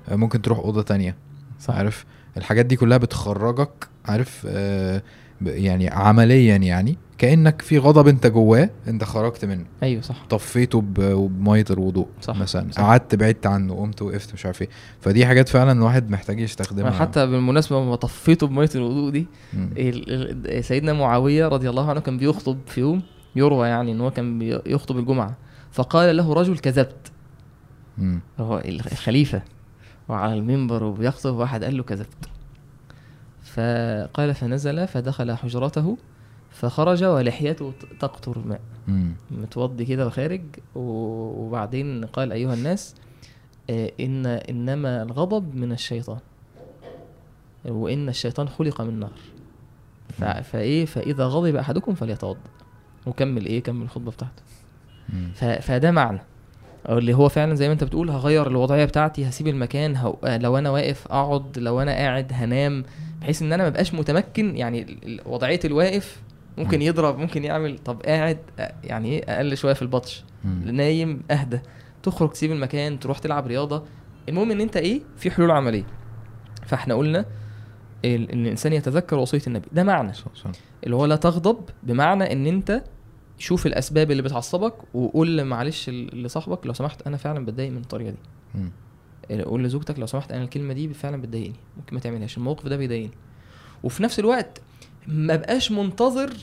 آه، 0.10 0.16
ممكن 0.16 0.42
تروح 0.42 0.60
أوضة 0.60 0.82
تانية. 0.82 1.16
صح. 1.60 1.74
عارف؟ 1.76 2.06
الحاجات 2.38 2.66
دي 2.66 2.76
كلها 2.76 2.98
بتخرجك 2.98 3.88
عارف؟ 4.06 4.48
آه 4.50 5.02
يعني 5.42 5.90
عمليا 5.90 6.56
يعني. 6.58 6.98
كأنك 7.18 7.62
في 7.62 7.78
غضب 7.78 8.08
انت 8.08 8.28
جواه 8.28 8.70
انت 8.88 9.04
خرجت 9.04 9.46
منه. 9.46 9.66
أيوه 9.84 10.02
صح. 10.02 10.26
طفيته 10.30 10.82
ب- 10.82 10.94
بمية 11.40 11.66
الوضوء 11.72 12.08
صح، 12.22 12.36
مثلا. 12.36 12.72
صح. 12.72 12.82
قعدت 12.82 13.16
بعدت 13.16 13.46
عنه 13.48 13.76
قمت 13.76 14.02
وقفت 14.02 14.34
مش 14.34 14.46
عارف 14.46 14.62
إيه. 14.62 14.70
فدي 15.02 15.26
حاجات 15.26 15.50
فعلا 15.50 15.72
الواحد 15.72 16.10
محتاج 16.10 16.40
يستخدمها. 16.40 16.92
حتى 16.92 17.26
بالمناسبة 17.26 17.80
لما 17.82 17.96
طفيته 17.96 18.48
بمية 18.48 18.70
الوضوء 18.76 19.12
دي 19.12 19.28
سيدنا 20.62 20.94
معاوية 20.94 21.48
رضي 21.48 21.70
الله 21.70 21.90
عنه 21.90 22.00
كان 22.00 22.18
بيخطب 22.18 22.58
في 22.68 22.82
يوم 22.82 23.02
يروى 23.36 23.68
يعني 23.68 23.92
إن 23.92 24.02
هو 24.02 24.12
كان 24.12 24.40
بي- 24.40 24.62
يخطب 24.66 24.98
الجمعة. 24.98 25.36
فقال 25.72 26.18
له 26.18 26.34
رجل 26.34 26.58
كذبت. 26.58 27.12
هو 28.40 28.62
الخليفة 28.66 29.42
وعلى 30.10 30.34
المنبر 30.34 30.84
وبيخطب 30.84 31.34
واحد 31.36 31.64
قال 31.64 31.78
له 31.78 31.84
كذبت. 31.84 32.30
فقال 33.44 34.36
فنزل 34.36 34.88
فدخل 34.88 35.32
حجرته 35.36 35.98
فخرج 36.62 37.04
ولحيته 37.04 37.74
تقطر 38.00 38.40
ماء. 38.46 38.62
متوضي 39.32 39.86
كده 39.86 40.08
وخارج 40.08 40.42
وبعدين 40.76 42.06
قال 42.06 42.32
أيها 42.32 42.54
الناس 42.54 42.96
آه، 43.70 43.92
ان 44.00 44.26
إنما 44.26 45.04
الغضب 45.04 45.56
من 45.56 45.72
الشيطان 45.72 46.20
وإن 47.66 48.10
الشيطان 48.10 48.50
خلق 48.50 48.82
من 48.82 49.00
نار. 49.00 49.12
ف- 50.10 50.24
فإيه 50.24 50.86
فإذا 50.86 51.26
غضب 51.26 51.56
أحدكم 51.56 51.94
فليتوضأ. 51.96 52.40
وكمل 53.06 53.46
إيه 53.46 53.64
كمل 53.64 53.82
الخطبة 53.84 54.12
بتاعته. 54.12 54.42
فده 55.62 55.92
معنى. 55.92 56.20
اللي 56.90 57.14
هو 57.14 57.30
فعلا 57.30 57.56
زي 57.56 57.68
ما 57.68 57.74
أنت 57.74 57.84
بتقول 57.84 58.10
هغير 58.10 58.48
الوضعية 58.48 58.86
بتاعتي 58.86 59.30
هسيب 59.30 59.48
المكان 59.48 59.96
هو 59.96 60.16
لو 60.42 60.58
أنا 60.58 60.70
واقف 60.70 61.08
أقعد 61.08 61.60
لو 61.60 61.82
أنا 61.82 61.92
قاعد 61.92 62.34
هنام 62.34 62.84
بحيث 63.22 63.42
إن 63.42 63.54
أنا 63.54 63.64
ما 63.64 63.70
بقاش 63.70 63.94
متمكن 63.94 64.58
يعني 64.58 64.98
وضعية 65.26 65.60
الواقف 65.66 66.22
ممكن 66.58 66.78
مم. 66.78 66.84
يضرب 66.84 67.18
ممكن 67.18 67.44
يعمل. 67.44 67.80
طب 67.80 68.02
قاعد 68.02 68.38
يعني 68.84 69.10
إيه 69.10 69.24
أقل 69.36 69.58
شوية 69.58 69.74
في 69.74 69.82
البطش. 69.82 70.24
نايم 70.64 71.24
أهدى. 71.32 71.60
تخرج 72.04 72.30
تسيب 72.30 72.52
المكان 72.52 73.00
تروح 73.00 73.20
تلعب 73.20 73.48
رياضة. 73.48 73.84
المهم 74.30 74.52
إن 74.52 74.62
أنت 74.62 74.78
إيه 74.78 75.02
في 75.18 75.32
حلول 75.32 75.52
عملية. 75.52 75.88
فإحنا 76.66 76.94
قلنا 76.94 77.26
إن 78.06 78.24
الإنسان 78.24 78.74
يتذكر 78.74 79.18
وصية 79.18 79.42
النبي. 79.48 79.68
ده 79.72 79.84
معنى. 79.84 80.12
اللي 80.84 80.96
هو 80.96 81.06
لا 81.06 81.16
تغضب 81.16 81.70
بمعنى 81.84 82.34
إن 82.34 82.46
أنت 82.46 82.84
شوف 83.38 83.66
الأسباب 83.66 84.12
اللي 84.12 84.22
بتعصبك 84.22 84.74
وقول 84.96 85.44
معلش 85.44 85.90
لصاحبك 85.90 86.68
لو 86.68 86.74
سمحت 86.74 87.08
أنا 87.08 87.18
فعلا 87.18 87.46
بتضايق 87.46 87.72
من 87.72 87.78
الطريقة 87.78 88.14
دي. 89.30 89.44
قول 89.44 89.64
لزوجتك 89.64 90.00
لو 90.00 90.06
سمحت 90.06 90.32
أنا 90.32 90.44
الكلمة 90.44 90.74
دي 90.74 90.94
فعلا 90.94 91.22
بتضايقني. 91.22 91.56
ممكن 91.78 91.96
ما 91.96 92.00
تعملهاش. 92.00 92.38
الموقف 92.38 92.68
ده 92.68 92.78
بيضايقني. 92.78 93.12
وفي 93.84 94.04
نفس 94.04 94.20
الوقت 94.20 94.62
ما 95.08 95.36
بقاش 95.36 95.72
منتظر 95.72 96.34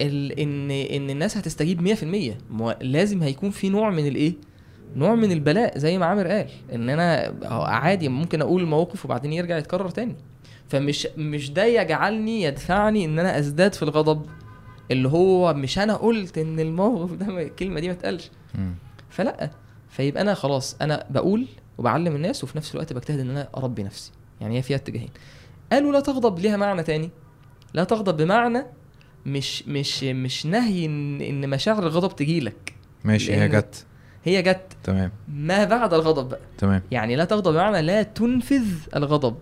ال... 0.00 0.40
ان 0.40 0.70
إن 0.70 1.10
الناس 1.10 1.36
هتستجيب 1.36 1.94
100% 1.96 2.04
ما 2.52 2.76
لازم 2.80 3.22
هيكون 3.22 3.50
في 3.50 3.68
نوع 3.68 3.90
من 3.90 4.06
الإيه؟ 4.06 4.32
نوع 4.96 5.14
من 5.14 5.32
البلاء 5.32 5.78
زي 5.78 5.98
ما 5.98 6.06
عامر 6.06 6.26
قال 6.26 6.46
إن 6.74 6.88
أنا 6.90 7.34
عادي 7.52 8.08
ممكن 8.08 8.42
أقول 8.42 8.62
الموقف 8.62 9.04
وبعدين 9.04 9.32
يرجع 9.32 9.58
يتكرر 9.58 9.88
تاني. 9.88 10.16
فمش 10.68 11.08
مش 11.16 11.50
ده 11.50 11.64
يجعلني 11.64 12.42
يدفعني 12.42 13.04
إن 13.04 13.18
أنا 13.18 13.38
أزداد 13.38 13.74
في 13.74 13.82
الغضب 13.82 14.26
اللي 14.90 15.08
هو 15.08 15.54
مش 15.54 15.78
أنا 15.78 15.94
قلت 15.96 16.38
إن 16.38 16.60
الموقف 16.60 17.12
ده 17.12 17.42
الكلمة 17.42 17.80
دي 17.80 17.86
ما 17.86 17.92
اتقالش. 17.92 18.30
فلأ. 19.10 19.50
فيبقى 19.88 20.22
أنا 20.22 20.34
خلاص 20.34 20.76
أنا 20.82 21.06
بقول 21.10 21.46
وبعلم 21.78 22.16
الناس 22.16 22.44
وفي 22.44 22.58
نفس 22.58 22.74
الوقت 22.74 22.92
بجتهد 22.92 23.20
إن 23.20 23.30
أنا 23.30 23.48
أربي 23.56 23.82
نفسي. 23.82 24.12
يعني 24.40 24.58
هي 24.58 24.62
فيها 24.62 24.76
اتجاهين. 24.76 25.10
قالوا 25.72 25.92
لا 25.92 26.00
تغضب 26.00 26.38
ليها 26.38 26.56
معنى 26.56 26.82
تاني. 26.82 27.10
لا 27.74 27.84
تغضب 27.84 28.16
بمعنى 28.16 28.66
مش 29.26 29.68
مش 29.68 30.04
مش 30.04 30.46
نهي 30.46 30.86
إن 30.86 31.20
إن 31.20 31.50
مشاعر 31.50 31.82
الغضب 31.82 32.16
تجيلك. 32.16 32.74
ماشي 33.04 33.34
هي 33.34 33.48
جت. 33.48 33.86
هي 34.24 34.42
جت. 34.42 34.76
تمام. 34.82 35.12
ما 35.28 35.64
بعد 35.64 35.94
الغضب 35.94 36.28
بقى. 36.28 36.40
تمام. 36.58 36.82
يعني 36.90 37.16
لا 37.16 37.24
تغضب 37.24 37.52
بمعنى 37.52 37.82
لا 37.82 38.02
تنفذ 38.02 38.66
الغضب. 38.96 39.36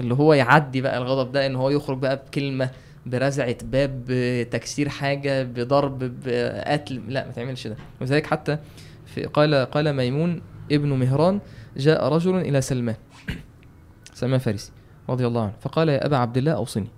اللي 0.00 0.14
هو 0.14 0.34
يعدي 0.34 0.80
بقى 0.80 0.98
الغضب 0.98 1.32
ده 1.32 1.46
إن 1.46 1.56
هو 1.56 1.70
يخرج 1.70 1.98
بقى 1.98 2.16
بكلمة 2.16 2.70
برزعة 3.06 3.56
باب 3.64 4.04
بتكسير 4.08 4.88
حاجة 4.88 5.42
بضرب 5.42 5.98
بقتل. 6.24 7.02
لا 7.08 7.26
ما 7.26 7.32
تعملش 7.32 7.66
ده. 7.66 7.76
وذلك 8.00 8.26
حتى 8.26 8.58
في 9.06 9.24
قال 9.24 9.54
قال 9.54 9.92
ميمون 9.92 10.42
ابن 10.72 10.88
مهران 10.88 11.40
جاء 11.76 12.08
رجل 12.08 12.36
إلى 12.36 12.60
سلمان 12.60 12.96
سلمان 14.14 14.38
فارسي 14.38 14.72
رضي 15.08 15.26
الله 15.26 15.42
عنه. 15.42 15.52
فقال 15.60 15.88
يا 15.88 16.06
أبا 16.06 16.16
عبد 16.16 16.36
الله 16.36 16.52
أوصني. 16.52 16.88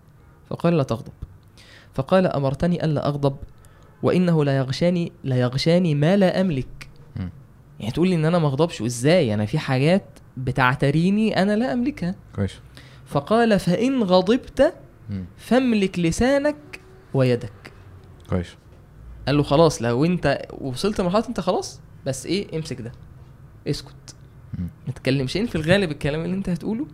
فقال 0.51 0.77
لا 0.77 0.83
تغضب. 0.83 1.12
فقال 1.95 2.27
أمرتني 2.27 2.85
الا 2.85 3.09
أغضب 3.09 3.37
وإنه 4.03 4.45
لا 4.45 4.57
يغشاني 4.57 5.12
لا 5.25 5.37
يغشاني 5.37 5.95
ما 5.95 6.16
لا 6.16 6.41
أملك. 6.41 6.89
مم. 7.16 7.31
يعني 7.81 7.93
تقول 7.93 8.09
لي 8.09 8.15
إن 8.15 8.25
أنا 8.25 8.39
ما 8.39 8.47
أغضبش 8.47 8.81
وإزاي؟ 8.81 9.35
أنا 9.35 9.47
في 9.47 9.59
حاجات 9.59 10.05
بتعتريني 10.37 11.43
أنا 11.43 11.57
لا 11.57 11.73
أملكها. 11.73 12.15
كويس. 12.35 12.61
فقال 13.07 13.59
فإن 13.59 14.03
غضبت. 14.03 14.75
فاملك 15.37 15.99
لسانك 15.99 16.81
ويدك. 17.15 17.73
كويس. 18.31 18.57
قال 19.27 19.37
له 19.37 19.43
خلاص 19.43 19.83
لو 19.83 20.05
أنت 20.05 20.47
وصلت 20.61 21.01
لمرحلة 21.01 21.29
أنت 21.29 21.41
خلاص 21.41 21.81
بس 22.07 22.27
إيه؟ 22.27 22.57
امسك 22.59 22.81
ده. 22.81 22.93
اسكت. 23.66 24.15
ما 24.59 24.93
تتكلمش. 24.93 25.37
إن 25.37 25.47
في 25.47 25.55
الغالب 25.55 25.91
الكلام 25.91 26.25
اللي 26.25 26.37
أنت 26.37 26.49
هتقوله 26.49 26.87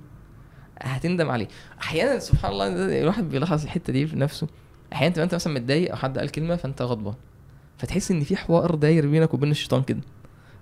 هتندم 0.83 1.31
عليه. 1.31 1.49
أحيانا 1.81 2.19
سبحان 2.19 2.53
الله 2.53 2.67
الواحد 3.03 3.31
بيلاحظ 3.31 3.63
الحتة 3.63 3.93
دي 3.93 4.07
في 4.07 4.17
نفسه. 4.17 4.47
أحيانا 4.93 5.15
تبقى 5.15 5.25
أنت 5.25 5.35
مثلا 5.35 5.53
متضايق 5.55 5.91
أو 5.91 5.97
حد 5.97 6.19
قال 6.19 6.29
كلمة 6.29 6.57
فأنت 6.57 6.83
غضبان. 6.83 7.15
فتحس 7.79 8.11
إن 8.11 8.21
في 8.21 8.37
حوار 8.37 8.75
داير 8.75 9.07
بينك 9.07 9.35
وبين 9.35 9.51
الشيطان 9.51 9.83
كده. 9.83 10.01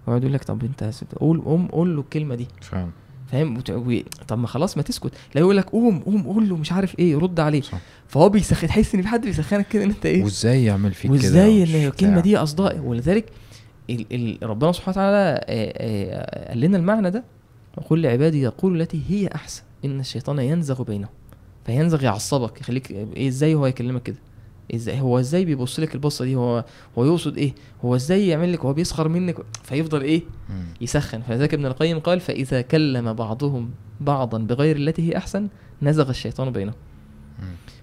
هو 0.08 0.16
يقول 0.16 0.32
لك 0.32 0.44
طب 0.44 0.64
أنت 0.64 0.90
قول 1.16 1.40
قوم 1.40 1.66
قول 1.66 1.96
له 1.96 2.00
الكلمة 2.00 2.34
دي. 2.34 2.48
فعلا. 2.60 2.90
فاهم؟ 3.26 3.62
و... 3.70 4.00
طب 4.28 4.38
ما 4.38 4.46
خلاص 4.46 4.76
ما 4.76 4.82
تسكت. 4.82 5.12
لا 5.34 5.40
يقول 5.40 5.56
لك 5.56 5.70
قوم 5.70 6.00
قوم 6.00 6.22
قول 6.22 6.48
له 6.48 6.56
مش 6.56 6.72
عارف 6.72 6.98
إيه 6.98 7.16
رد 7.16 7.40
عليه. 7.40 7.60
صح. 7.60 7.78
فهو 8.08 8.28
بيسخن 8.28 8.68
تحس 8.68 8.94
إن 8.94 9.02
في 9.02 9.08
حد 9.08 9.20
بيسخنك 9.20 9.68
كده 9.68 9.84
إن 9.84 9.90
أنت 9.90 10.06
إيه؟ 10.06 10.24
وإزاي 10.24 10.64
يعمل 10.64 10.94
فيك 10.94 11.10
كده؟ 11.10 11.20
وإزاي 11.20 11.62
إن 11.62 11.88
الكلمة. 11.88 12.20
دي 12.20 12.36
قصدها 12.36 12.80
ولذلك 12.80 13.24
ال... 13.90 14.06
ال... 14.12 14.38
ربنا 14.42 14.72
سبحانه 14.72 14.90
وتعالى 14.90 15.40
قال 16.48 16.60
لنا 16.60 16.76
المعنى 16.76 17.10
ده. 17.10 17.24
وقل 17.76 18.02
لعبادي 18.02 18.42
يقولوا 18.42 18.76
التي 18.76 19.02
هي 19.08 19.28
أحسن. 19.34 19.62
إن 19.84 20.00
الشيطان 20.00 20.38
ينزغ 20.38 20.82
بينهم 20.82 21.10
فينزغ 21.66 22.04
يعصبك 22.04 22.60
يخليك 22.60 22.90
إيه 22.90 23.28
إزاي 23.28 23.54
هو 23.54 23.66
يكلمك 23.66 24.02
كده؟ 24.02 24.16
إزاي 24.74 25.00
هو 25.00 25.18
إزاي 25.18 25.44
بيبص 25.44 25.80
لك 25.80 25.94
البصة 25.94 26.24
دي؟ 26.24 26.36
هو 26.36 26.64
هو 26.98 27.04
يقصد 27.04 27.38
إيه؟ 27.38 27.54
هو 27.84 27.94
إزاي 27.94 28.28
يعمل 28.28 28.52
لك؟ 28.52 28.60
هو 28.60 28.72
بيسخر 28.72 29.08
منك؟ 29.08 29.36
فيفضل 29.62 30.02
إيه. 30.02 30.22
يسخن. 30.80 31.22
فذلك 31.22 31.54
ابن 31.54 31.66
القيم 31.66 31.98
قال 31.98 32.20
فإذا 32.20 32.60
كلم 32.60 33.12
بعضهم 33.12 33.70
بعضا 34.00 34.38
بغير 34.38 34.76
التي 34.76 35.08
هي 35.08 35.16
أحسن 35.16 35.48
نزغ 35.82 36.10
الشيطان 36.10 36.50
بينهم. 36.50 36.74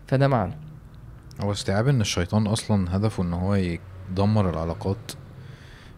فده 0.08 0.28
معنى. 0.28 0.54
هو 1.42 1.52
استيعاب 1.52 1.88
إن 1.88 2.02
الشيطان 2.02 2.48
أصلا 2.48 2.96
هدفه 2.96 3.24
إن 3.24 3.34
هو 3.34 3.56
يدمر 3.56 4.50
العلاقات. 4.50 5.12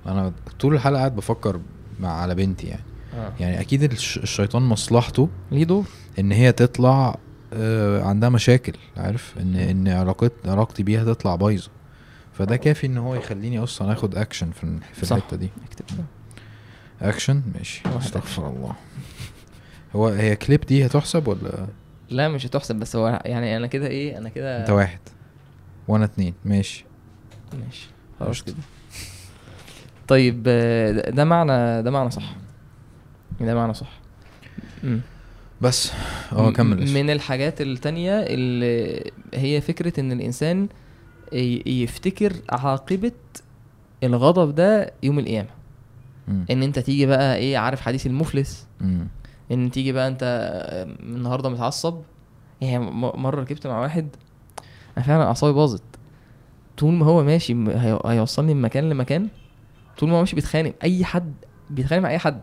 أنا 0.05 0.33
طول 0.59 0.73
الحلقة 0.73 0.99
قاعد 0.99 1.15
بفكر 1.15 1.59
مع 1.99 2.09
على 2.09 2.35
بنتي 2.35 2.67
يعني. 2.67 2.83
آه. 3.17 3.33
يعني 3.39 3.59
أكيد 3.61 3.83
الش- 3.83 4.17
الشيطان 4.17 4.61
مصلحته 4.61 5.29
ليه 5.51 5.63
دور؟ 5.63 5.85
إن 6.19 6.31
هي 6.31 6.51
تطلع 6.51 7.17
آه، 7.53 8.03
عندها 8.03 8.29
مشاكل 8.29 8.73
عارف؟ 8.97 9.35
إن 9.39 9.55
إن 9.55 9.87
علاقت 9.87 10.31
علاقتي 10.45 10.83
بيها 10.83 11.03
تطلع 11.03 11.35
بايظة. 11.35 11.69
فده 12.33 12.55
كافي 12.57 12.87
إن 12.87 12.97
هو 12.97 13.15
يخليني 13.15 13.59
أصلا 13.63 13.93
آخد 13.93 14.15
اكشن 14.15 14.51
في 14.51 14.79
في. 14.93 15.11
الحتة 15.15 15.37
دي. 15.37 15.49
اكتب. 15.67 15.85
اكشن 17.01 17.41
ماشي. 17.55 17.81
استغفر 17.99 18.49
الله. 18.49 18.73
هو 19.95 20.07
هي 20.07 20.35
كليب 20.35 20.61
دي 20.61 20.85
هتحسب 20.85 21.27
ولا؟ 21.27 21.67
لا 22.09 22.27
مش 22.27 22.45
هتحسب 22.45 22.75
بس 22.75 22.95
هو 22.95 23.21
يعني 23.25 23.57
أنا 23.57 23.67
كده 23.67 23.87
إيه 23.87 24.17
أنا 24.17 24.29
كده 24.29 24.61
أنت 24.61 24.69
واحد. 24.69 24.99
وأنا 25.87 26.05
اتنين. 26.05 26.33
ماشي. 26.45 26.85
ماشي. 27.65 27.87
خلاص. 28.19 28.41
كده. 28.41 28.55
طيب 30.07 30.43
آه، 30.47 31.09
ده 31.09 31.25
معنى 31.25 31.83
ده 31.83 31.91
معنى 31.91 32.11
صح. 32.11 32.35
ده 33.45 33.55
معنى 33.55 33.73
صح 33.73 33.91
مم. 34.83 35.01
بس 35.61 35.91
آه 36.33 36.51
كمل 36.51 36.89
م-. 36.89 36.93
من 36.93 37.09
الحاجات 37.09 37.61
التانية 37.61 38.11
اللي 38.19 39.11
هي 39.33 39.61
فكرة 39.61 39.99
إن 39.99 40.11
الإنسان 40.11 40.67
يفتكر 41.65 42.33
عاقبة 42.49 43.11
الغضب 44.03 44.55
ده 44.55 44.93
يوم 45.03 45.19
القيامة 45.19 45.47
مم. 46.27 46.45
إن 46.51 46.63
أنت 46.63 46.79
تيجي 46.79 47.05
بقى 47.05 47.35
إيه 47.35 47.57
عارف 47.57 47.81
حديث 47.81 48.07
المفلس 48.07 48.67
مم. 48.81 49.07
إن 49.51 49.71
تيجي 49.71 49.91
بقى 49.91 50.07
أنت 50.07 50.21
النهارده 51.03 51.49
متعصب 51.49 52.01
يعني 52.61 52.79
م- 52.85 53.21
مرة 53.21 53.41
ركبت 53.41 53.67
مع 53.67 53.79
واحد 53.81 54.07
أنا 54.97 55.05
فعلا 55.05 55.23
أعصابي 55.23 55.53
باظت 55.53 55.83
طول 56.77 56.93
ما 56.93 57.05
هو 57.05 57.23
ماشي 57.23 57.53
م- 57.53 57.69
هي- 57.69 57.99
هيوصلني 58.05 58.53
من 58.53 58.61
مكان 58.61 58.89
لمكان 58.89 59.27
طول 59.97 60.09
ما 60.09 60.15
هو 60.15 60.19
ماشي 60.19 60.35
بيتخانق 60.35 60.73
أي 60.83 61.05
حد 61.05 61.33
بيتخانق 61.69 62.03
مع 62.03 62.09
أي 62.09 62.19
حد. 62.19 62.41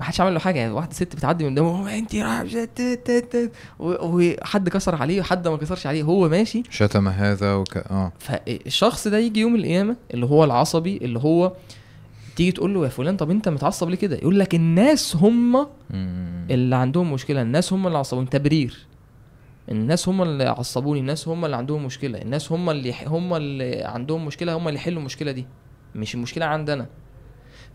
ما 0.00 0.04
حدش 0.04 0.20
عمل 0.20 0.34
له 0.34 0.40
حاجة 0.40 0.58
يعني 0.58 0.72
واحدة 0.72 0.92
ست 0.92 1.16
بتعدي 1.16 1.44
من 1.44 1.50
قدامه 1.50 1.98
انت 1.98 2.14
رايح 2.14 2.44
وحد 3.80 4.68
كسر 4.68 4.94
عليه 4.94 5.20
وحد 5.20 5.48
ما 5.48 5.56
كسرش 5.56 5.86
عليه 5.86 6.02
هو 6.02 6.28
ماشي. 6.28 6.62
شتم 6.70 7.08
هذا 7.08 7.54
وك 7.54 7.76
آه. 7.76 8.12
فالشخص 8.18 9.08
ده 9.08 9.18
يجي 9.18 9.40
يوم 9.40 9.54
القيامة 9.56 9.96
اللي 10.14 10.26
هو 10.26 10.44
العصبي 10.44 10.96
اللي 10.96 11.18
هو 11.18 11.52
تيجي 12.36 12.52
تقول 12.52 12.74
له 12.74 12.84
يا 12.84 12.88
فلان 12.88 13.16
طب 13.16 13.30
أنت 13.30 13.48
متعصب 13.48 13.88
ليه 13.88 13.96
كده؟ 13.96 14.16
يقول 14.16 14.38
لك 14.38 14.54
الناس 14.54 15.16
هم. 15.16 15.66
اللي 16.50 16.76
عندهم 16.76 17.12
مشكلة 17.12 17.42
الناس 17.42 17.72
هم 17.72 17.86
اللي 17.86 17.98
عصبوني 17.98 18.26
تبرير. 18.26 18.86
الناس 19.70 20.08
هم 20.08 20.22
اللي 20.22 20.44
عصبوني 20.44 21.00
الناس 21.00 21.28
هم 21.28 21.44
اللي 21.44 21.56
عندهم 21.56 21.84
مشكلة 21.86 22.22
الناس 22.22 22.52
هم 22.52 22.70
اللي 22.70 22.94
هم 23.06 23.34
اللي 23.34 23.82
عندهم 23.84 24.26
مشكلة 24.26 24.54
هم 24.54 24.68
اللي 24.68 24.78
يحلوا 24.78 25.00
المشكلة 25.00 25.32
دي. 25.32 25.46
مش 25.94 26.14
المشكلة 26.14 26.46
عندنا. 26.46 26.86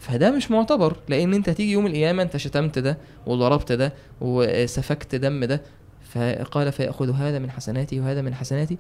فده 0.02 0.32
مش 0.32 0.52
معتبر 0.52 0.98
لأن 1.10 1.34
أنت 1.34 1.50
هتيجي 1.50 1.72
يوم 1.72 1.88
القيامة 1.88 2.24
أنت 2.24 2.38
شتمت 2.38 2.80
ده 2.80 2.98
وضربت 3.26 3.72
ده 3.72 3.94
وسفكت 4.22 5.16
دم 5.16 5.46
ده 5.46 5.62
فقال 6.10 6.72
فيأخذ 6.72 7.12
هذا 7.14 7.40
من 7.40 7.52
حسناتي 7.52 8.00
وهذا 8.00 8.22
من 8.22 8.36
حسناتي. 8.36 8.78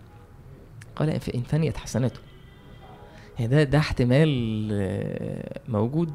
قال 0.95 1.19
فإن 1.19 1.41
فنيت 1.41 1.77
حسناته 1.77 2.19
يعني 3.39 3.52
ده 3.52 3.64
ده 3.64 3.77
احتمال 3.77 4.69
آه، 4.72 5.60
موجود 5.68 6.11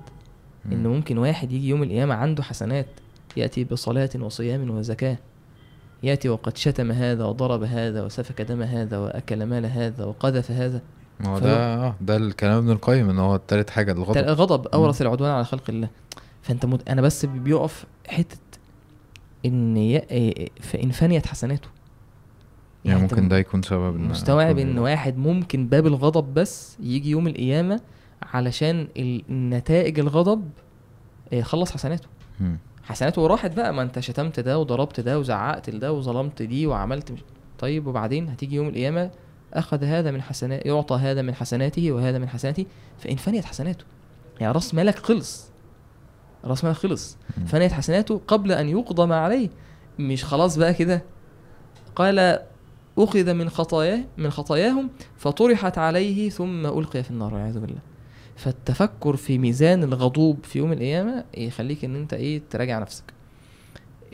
إن 0.72 0.86
ممكن 0.86 1.18
واحد 1.18 1.52
يجي 1.52 1.68
يوم 1.68 1.82
القيامة 1.82 2.14
عنده 2.14 2.42
حسنات 2.42 2.86
يأتي 3.36 3.64
بصلاة 3.64 4.10
وصيام 4.20 4.70
وزكاة 4.70 5.18
يأتي 6.02 6.28
وقد 6.28 6.56
شتم 6.56 6.92
هذا 6.92 7.24
وضرب 7.24 7.62
هذا 7.62 8.02
وسفك 8.02 8.42
دم 8.42 8.62
هذا 8.62 8.98
وأكل 8.98 9.44
مال 9.46 9.66
هذا 9.66 10.04
وقذف 10.04 10.50
هذا. 10.50 10.80
ما 11.20 11.28
هو 11.28 11.38
ده 11.38 11.56
آه 11.56 11.94
ده 12.00 12.16
الكلام 12.16 12.56
ابن 12.58 12.70
القيم 12.70 13.10
إن 13.10 13.18
هو 13.18 13.34
التالت 13.34 13.70
حاجة 13.70 13.92
الغضب. 13.92 14.16
الغضب 14.16 14.66
اورث 14.66 15.02
العدوان 15.02 15.30
على 15.30 15.44
خلق 15.44 15.62
الله. 15.68 15.88
فأنت 16.42 16.66
مت... 16.66 16.88
أنا 16.88 17.02
بس 17.02 17.24
بيقف 17.26 17.84
حتة 18.08 18.36
إن 19.46 19.76
ي... 19.76 20.00
إيه- 20.00 20.62
فان 20.62 20.90
فنيت 20.90 21.26
حسناته. 21.26 21.68
يعني 22.84 23.02
أنت 23.02 23.14
ممكن 23.14 23.28
ده 23.28 23.38
يكون 23.38 23.62
سبب 23.62 24.00
مستوعب 24.00 24.58
إن 24.58 24.78
واحد 24.78 25.16
ممكن 25.18 25.66
باب 25.66 25.86
الغضب 25.86 26.34
بس 26.34 26.76
يجي 26.80 27.10
يوم 27.10 27.26
القيامة 27.26 27.80
علشان 28.22 28.88
ال- 28.96 29.50
نتائج 29.50 29.98
الغضب 29.98 30.50
إيه، 31.32 31.42
خلص 31.42 31.72
حسناته. 31.72 32.08
حسناته 32.84 33.26
راحت 33.26 33.56
بقى 33.56 33.74
ما 33.74 33.82
أنت 33.82 33.98
شتمت 34.00 34.40
ده 34.40 34.58
وضربت 34.58 35.00
ده 35.00 35.18
وزعقت 35.18 35.70
لده 35.70 35.92
وظلمت 35.92 36.42
دي 36.42 36.66
وعملت 36.66 37.12
مش... 37.12 37.20
طيب 37.58 37.86
وبعدين 37.86 38.28
هتيجي 38.28 38.56
يوم 38.56 38.68
القيامة 38.68 39.10
أخذ 39.54 39.84
هذا 39.84 40.10
من 40.10 40.22
حسنات 40.22 40.66
يعطى 40.66 40.96
هذا 40.96 41.22
من 41.22 41.34
حسناته 41.34 41.92
وهذا 41.92 42.18
من 42.18 42.28
حسناته 42.28 42.66
فإن 42.98 43.16
فنيت 43.16 43.44
حسناته. 43.44 43.84
يعني 44.40 44.52
راس 44.52 44.74
مالك 44.74 44.98
خلص. 44.98 45.50
راس 46.44 46.64
مالك 46.64 46.76
خلص. 46.76 47.16
فنيت 47.46 47.72
حسناته 47.72 48.20
قبل 48.28 48.52
أن 48.52 48.68
يقضى 48.68 49.06
ما 49.06 49.16
عليه. 49.16 49.48
مش 49.98 50.24
خلاص 50.24 50.56
بقى 50.58 50.74
كده. 50.74 51.02
قال 51.96 52.38
أخذ 52.98 53.34
من 53.34 53.48
خطاياه 53.50 54.00
من 54.16 54.30
خطاياهم 54.30 54.90
فطرحت 55.16 55.78
عليه 55.78 56.30
ثم 56.30 56.66
ألقي 56.66 57.02
في 57.02 57.10
النار 57.10 57.34
والعياذ 57.34 57.58
بالله. 57.58 57.78
فالتفكر 58.36 59.16
في 59.16 59.38
ميزان 59.38 59.82
الغضوب 59.82 60.38
في 60.44 60.58
يوم 60.58 60.72
القيامة 60.72 61.24
يخليك 61.36 61.84
إن 61.84 61.96
أنت 61.96 62.14
إيه 62.14 62.42
تراجع 62.50 62.78
نفسك. 62.78 63.04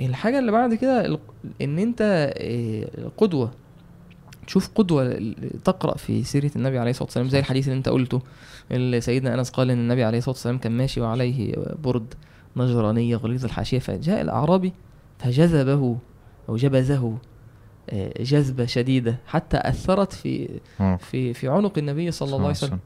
الحاجة 0.00 0.38
اللي 0.38 0.52
بعد 0.52 0.74
كده 0.74 1.06
ال- 1.06 1.18
إن 1.62 1.78
أنت 1.78 2.00
إيه، 2.36 2.84
القدوه 2.98 3.50
تشوف 4.46 4.70
قدوة 4.74 5.02
ال- 5.02 5.62
تقرأ 5.64 5.96
في 5.96 6.24
سيرة 6.24 6.50
النبي 6.56 6.78
عليه 6.78 6.90
الصلاة 6.90 7.04
والسلام 7.06 7.28
زي 7.28 7.38
الحديث 7.38 7.68
اللي 7.68 7.78
انت 7.78 7.88
قلته 7.88 8.22
اللي 8.70 9.00
سيدنا 9.00 9.34
أنس 9.34 9.50
قال 9.50 9.70
إن 9.70 9.78
النبي 9.78 10.04
عليه 10.04 10.18
الصلاة 10.18 10.34
والسلام 10.34 10.58
كان 10.58 10.72
ماشي 10.72 11.00
وعليه 11.00 11.54
برد 11.84 12.14
نجرانية 12.56 13.16
غليظ 13.16 13.44
الحاشية 13.44 13.78
فجاء 13.78 14.20
الأعرابي 14.20 14.72
فجذبه 15.18 15.96
أو 16.48 16.56
جبزه 16.56 17.16
آه، 17.90 18.22
جذبة 18.22 18.66
شديدة 18.66 19.16
حتى 19.26 19.56
أثرت 19.56 20.12
في 20.12 20.48
آه. 20.80 20.96
في 20.96 21.34
في 21.34 21.48
عنق 21.48 21.78
النبي 21.78 22.10
صلى 22.10 22.26
الله 22.26 22.38
عليه 22.40 22.50
وسلم. 22.50 22.78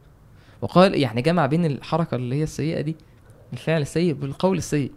وقال 0.63 0.95
يعني 1.01 1.23
جمع 1.23 1.47
بين 1.47 1.65
الحركة 1.67 2.15
اللي 2.15 2.35
هي 2.37 2.43
السيئة 2.43 2.81
دي 2.81 2.97
الفعل 3.53 3.83
السيء 3.83 4.13
بالقول 4.15 4.59
السيء. 4.59 4.91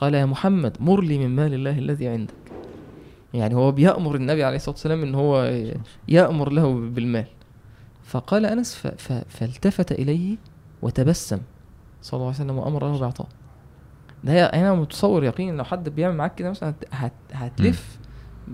قال 0.00 0.14
يا 0.14 0.24
محمد 0.26 0.76
مر 0.80 1.00
لي 1.00 1.18
من 1.18 1.36
مال 1.36 1.54
الله 1.54 1.78
الذي 1.78 2.08
عندك. 2.08 2.34
يعني 3.34 3.54
هو 3.54 3.72
بيأمر 3.72 4.14
النبي 4.14 4.44
عليه 4.44 4.56
الصلاة 4.56 4.74
والسلام 4.74 5.02
إن 5.02 5.14
هو 5.14 5.60
يأمر 6.08 6.52
له 6.52 6.74
بالمال. 6.74 7.26
فقال 8.04 8.46
أنس 8.46 8.86
فالتفت 9.28 9.92
إليه 9.92 10.36
وتبسم. 10.82 11.40
صلى 12.02 12.18
الله 12.18 12.26
عليه 12.26 12.36
وسلم 12.36 12.58
وأمر 12.58 12.92
له 12.92 12.98
بإعطاء. 12.98 13.26
ده 14.24 14.44
أنا 14.44 14.74
متصور 14.74 15.24
يقين 15.24 15.56
لو 15.56 15.64
حد 15.64 15.88
بيعمل 15.88 16.16
معاك 16.16 16.34
كده 16.34 16.50
مثلا 16.50 16.68
هت- 16.68 16.84
هت 16.92 17.12
هتلف 17.32 17.98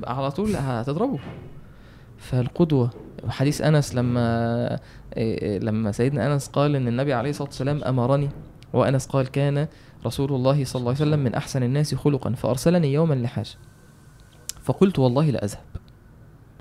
على 0.05 0.31
طول 0.31 0.57
هتضربه. 0.57 1.19
فالقدوة 2.19 2.91
حديث 3.29 3.61
أنس 3.61 3.95
لما 3.95 4.79
إيه، 5.17 5.59
لما 5.59 5.93
سيدنا 5.93 6.33
أنس 6.33 6.49
قال 6.49 6.77
إن 6.77 6.89
النبي 6.89 7.13
عليه 7.13 7.31
الصلاة 7.31 7.49
والسلام 7.49 7.85
أمرني 7.85 8.29
وأنس 8.73 9.07
قال 9.07 9.27
كان 9.29 9.69
رسول 10.07 10.33
الله 10.33 10.65
صلى 10.65 10.81
الله 10.81 10.93
عليه 10.93 11.01
وسلم 11.01 11.19
من 11.25 11.35
أحسن 11.35 11.63
الناس 11.63 11.95
خلقا 11.95 12.31
فأرسلني 12.33 12.93
يوما 12.93 13.15
لحاجة. 13.15 13.49
فقلت 14.67 14.99
والله 14.99 15.31
لا 15.31 15.45
أذهب. 15.45 15.61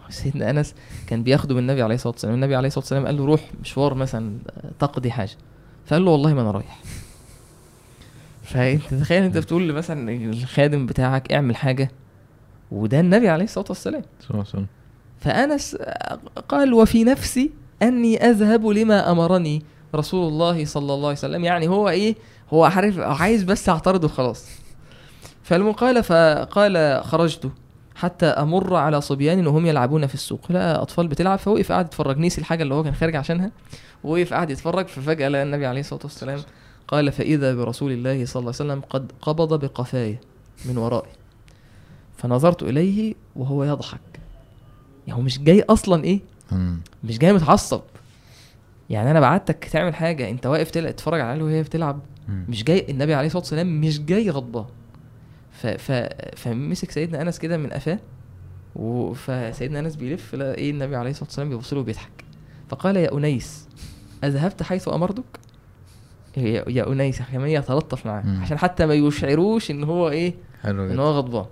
سيدنا 0.09 0.49
أنس 0.49 0.75
كان 1.07 1.23
بياخده 1.23 1.55
من 1.55 1.61
النبي 1.61 1.81
عليه 1.81 1.95
الصلاة 1.95 2.13
والسلام. 2.13 2.33
النبي 2.33 2.55
عليه 2.55 2.67
الصلاة 2.67 2.83
والسلام 2.83 3.05
قال 3.05 3.17
له 3.17 3.25
روح 3.25 3.51
مشوار 3.61 3.93
مثلا 3.93 4.37
تقضي 4.79 5.11
حاجة. 5.11 5.37
فقال 5.85 6.05
له 6.05 6.11
والله 6.11 6.33
ما 6.33 6.41
أنا 6.41 6.51
رايح. 6.51 6.79
فأنت 8.43 8.93
تخيل 8.93 9.23
أنت 9.23 9.37
بتقول 9.37 9.73
مثلا 9.73 10.11
الخادم 10.11 10.85
بتاعك 10.85 11.33
اعمل 11.33 11.55
حاجة 11.55 11.91
وده 12.71 12.99
النبي 12.99 13.29
عليه 13.29 13.43
الصلاة 13.43 13.65
والسلام. 13.69 14.01
صلى 14.19 14.29
الله 14.29 14.39
عليه 14.39 14.49
وسلم. 14.49 14.67
فأنس 15.19 15.77
قال 16.49 16.73
وفي 16.73 17.03
نفسي 17.03 17.51
أني 17.81 18.29
أذهب 18.29 18.65
لما 18.65 19.11
أمرني 19.11 19.63
رسول 19.95 20.27
الله 20.27 20.65
صلى 20.65 20.93
الله 20.93 21.07
عليه 21.07 21.17
وسلم. 21.17 21.45
يعني 21.45 21.67
هو 21.67 21.89
إيه؟ 21.89 22.15
هو 22.53 22.65
عارف 22.65 22.99
عايز 22.99 23.43
بس 23.43 23.69
أعترض 23.69 24.03
وخلاص. 24.03 24.47
فالمهم 25.43 25.73
قال 25.73 26.03
فقال 26.03 27.03
خرجت. 27.03 27.51
حتى 27.95 28.25
أمر 28.25 28.75
على 28.75 29.01
صبيان 29.01 29.47
وهم 29.47 29.65
يلعبون 29.65 30.07
في 30.07 30.13
السوق. 30.13 30.41
لا 30.49 30.81
أطفال 30.81 31.07
بتلعب 31.07 31.39
فوقف 31.39 31.71
قاعد 31.71 31.85
يتفرج. 31.85 32.17
نسي 32.17 32.41
الحاجة 32.41 32.63
اللي 32.63 32.73
هو 32.73 32.83
كان 32.83 32.93
خارج 32.93 33.15
عشانها 33.15 33.51
ووقف 34.03 34.33
قاعد 34.33 34.49
يتفرج 34.49 34.87
ففجأة 34.87 35.29
لقى 35.29 35.43
النبي 35.43 35.65
عليه 35.65 35.79
الصلاة 35.79 36.01
والسلام 36.03 36.39
قال 36.87 37.11
فإذا 37.11 37.55
برسول 37.55 37.91
الله 37.91 38.25
صلى 38.25 38.39
الله 38.39 38.53
عليه 38.59 38.71
وسلم 38.71 38.81
قد 38.89 39.11
قبض 39.21 39.65
بقفاي 39.65 40.19
من 40.65 40.77
ورائي. 40.77 41.11
فنظرت 42.17 42.63
إليه 42.63 43.13
وهو 43.35 43.63
يضحك. 43.63 43.99
يعني 45.07 45.19
هو 45.19 45.23
مش 45.23 45.39
جاي 45.39 45.61
أصلا 45.69 46.03
إيه. 46.03 46.19
مش 47.03 47.17
جاي 47.17 47.33
متعصب. 47.33 47.81
يعني 48.89 49.11
أنا 49.11 49.19
بعتك 49.19 49.65
تعمل 49.65 49.95
حاجة 49.95 50.29
أنت 50.29 50.45
واقف 50.45 50.71
تلعب 50.71 50.95
تتفرج 50.95 51.19
على 51.19 51.27
العيال 51.27 51.43
وهي 51.43 51.63
بتلعب. 51.63 51.99
مش 52.29 52.63
جاي 52.63 52.85
النبي 52.89 53.13
عليه 53.13 53.27
الصلاة 53.27 53.41
والسلام 53.41 53.81
مش 53.81 54.01
جاي 54.01 54.29
غضبان. 54.29 54.65
ف 55.61 55.67
ف 55.67 55.91
فمسك 56.35 56.91
سيدنا 56.91 57.21
أنس 57.21 57.39
كده 57.39 57.57
من 57.57 57.69
قفاه 57.69 57.99
و- 58.75 59.13
فسيدنا 59.13 59.79
أنس 59.79 59.95
بيلف 59.95 60.35
لقى 60.35 60.55
إيه 60.55 60.71
النبي 60.71 60.95
عليه 60.95 61.09
الصلاة 61.09 61.25
والسلام 61.27 61.49
بيبص 61.49 61.73
له 61.73 61.79
وبيضحك. 61.79 62.23
فقال 62.69 62.97
يا 62.97 63.17
أنيس 63.17 63.67
أذهبت 64.23 64.63
حيث 64.63 64.87
أمرتك؟ 64.87 65.23
يا 66.37 66.63
يا 66.69 66.91
أنيس 66.91 67.21
كمان 67.21 67.49
يتلطف 67.49 68.05
معاه. 68.05 68.23
عشان 68.41 68.57
حتى 68.57 68.85
ما 68.85 68.93
يشعروش 68.93 69.71
إن 69.71 69.83
هو 69.83 70.09
إيه 70.09 70.33
حلو 70.63 70.85
إن 70.91 70.99
هو 70.99 71.11
غضبان. 71.11 71.45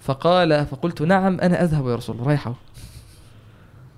فقال 0.00 0.66
فقلت 0.66 1.02
نعم 1.02 1.40
أنا 1.40 1.64
أذهب 1.64 1.86
يا 1.88 1.94
رسول 1.96 2.16
الله 2.16 2.28
رايح 2.28 2.46
أهو. 2.46 2.54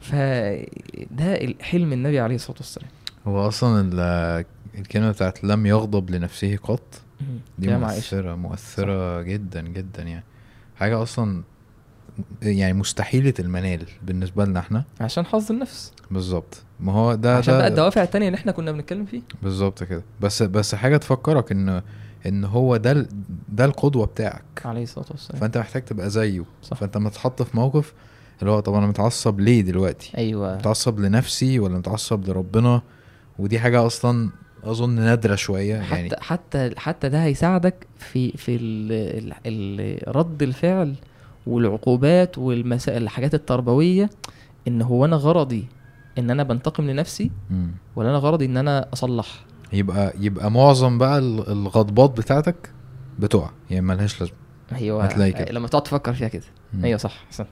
فده 0.00 1.54
حلم 1.60 1.92
النبي 1.92 2.20
عليه 2.20 2.34
الصلاة 2.34 2.56
والسلام. 2.58 2.88
هو 3.26 3.48
أصلا 3.48 3.80
ال- 3.92 4.44
الكلمة 4.78 5.10
بتاعت 5.10 5.44
لم 5.44 5.66
يغضب 5.66 6.10
لنفسه 6.10 6.56
قط 6.56 7.00
دي 7.58 7.72
عائشة. 7.72 7.78
مؤثرة 7.94 8.34
مؤثرة 8.34 9.22
جدا 9.22 9.60
جدا 9.60 10.02
يعني. 10.02 10.24
حاجة 10.76 11.02
أصلا 11.02 11.42
يعني 12.42 12.72
مستحيلة 12.72 13.34
المنال 13.38 13.86
بالنسبة 14.02 14.44
لنا 14.44 14.60
إحنا. 14.60 14.84
عشان 15.00 15.26
حظ 15.26 15.52
النفس. 15.52 15.92
بالظبط. 16.10 16.62
ما 16.80 16.92
هو 16.92 17.14
ده 17.14 17.36
عشان 17.36 17.52
ده 17.54 17.58
بقى 17.58 17.68
الدوافع 17.68 18.02
التانية 18.02 18.26
اللي 18.26 18.36
إحنا 18.38 18.52
كنا 18.52 18.72
بنتكلم 18.72 19.04
فيه 19.06 19.22
بالظبط 19.42 19.84
كده. 19.84 20.02
بس 20.20 20.42
بس 20.42 20.74
حاجة 20.74 20.96
تفكرك 20.96 21.52
إن 21.52 21.82
إن 22.26 22.44
هو 22.44 22.76
ده 22.76 22.92
ال- 22.92 23.08
ده 23.48 23.64
القدوة 23.64 24.06
بتاعك. 24.06 24.44
عليه 24.64 24.82
الصلاة 24.82 25.06
والسلام. 25.10 25.40
فأنت 25.40 25.58
محتاج 25.58 25.84
تبقى 25.84 26.10
زيه. 26.10 26.44
صح. 26.62 26.76
فأنت 26.76 26.96
لما 26.96 27.10
تتحط 27.10 27.42
في 27.42 27.56
موقف 27.56 27.92
اللي 28.40 28.50
هو 28.52 28.60
طب 28.60 28.74
أنا 28.74 28.86
متعصب 28.86 29.40
ليه 29.40 29.60
دلوقتي؟ 29.60 30.12
أيوه. 30.18 30.54
متعصب 30.56 31.00
لنفسي 31.00 31.58
ولا 31.58 31.78
متعصب 31.78 32.28
لربنا؟ 32.28 32.82
ودي 33.38 33.58
حاجة 33.58 33.86
أصلا 33.86 34.30
أظن 34.70 34.90
نادرة 34.90 35.34
شوية 35.34 35.80
حتى 35.80 35.94
يعني 35.96 36.10
حتى 36.20 36.70
حتى 36.76 37.08
ده 37.08 37.24
هيساعدك 37.24 37.86
في 37.98 38.32
في 38.32 38.56
ال 38.56 38.92
ال 39.46 39.80
ال 39.80 40.16
رد 40.16 40.42
الفعل 40.42 40.94
والعقوبات 41.46 42.38
والمسائل 42.38 43.02
الحاجات 43.02 43.34
التربوية 43.34 44.10
إن 44.68 44.82
هو 44.82 45.04
أنا 45.04 45.16
غرضي 45.16 45.66
إن 46.18 46.30
أنا 46.30 46.42
بنتقم 46.42 46.90
لنفسي. 46.90 47.30
ولا 47.96 48.10
أنا 48.10 48.18
غرضي 48.18 48.44
إن 48.44 48.56
أنا 48.56 48.88
أصلح 48.92 49.26
يبقى 49.72 50.12
يبقى 50.20 50.50
معظم 50.50 50.98
بقى 50.98 51.18
ال- 51.18 51.48
الغضبات 51.48 52.10
بتاعتك 52.10 52.70
بتقع 53.18 53.50
يعني 53.70 53.86
ملهاش 53.86 54.20
لازمة 54.20 54.36
أيوه 54.72 55.04
هتلاقي 55.04 55.32
كده. 55.32 55.52
لما 55.52 55.68
تقعد 55.68 55.82
تفكر 55.82 56.12
فيها 56.12 56.28
كده. 56.28 56.42
أيوه 56.84 56.98
صح 56.98 57.24
أحسنت 57.26 57.48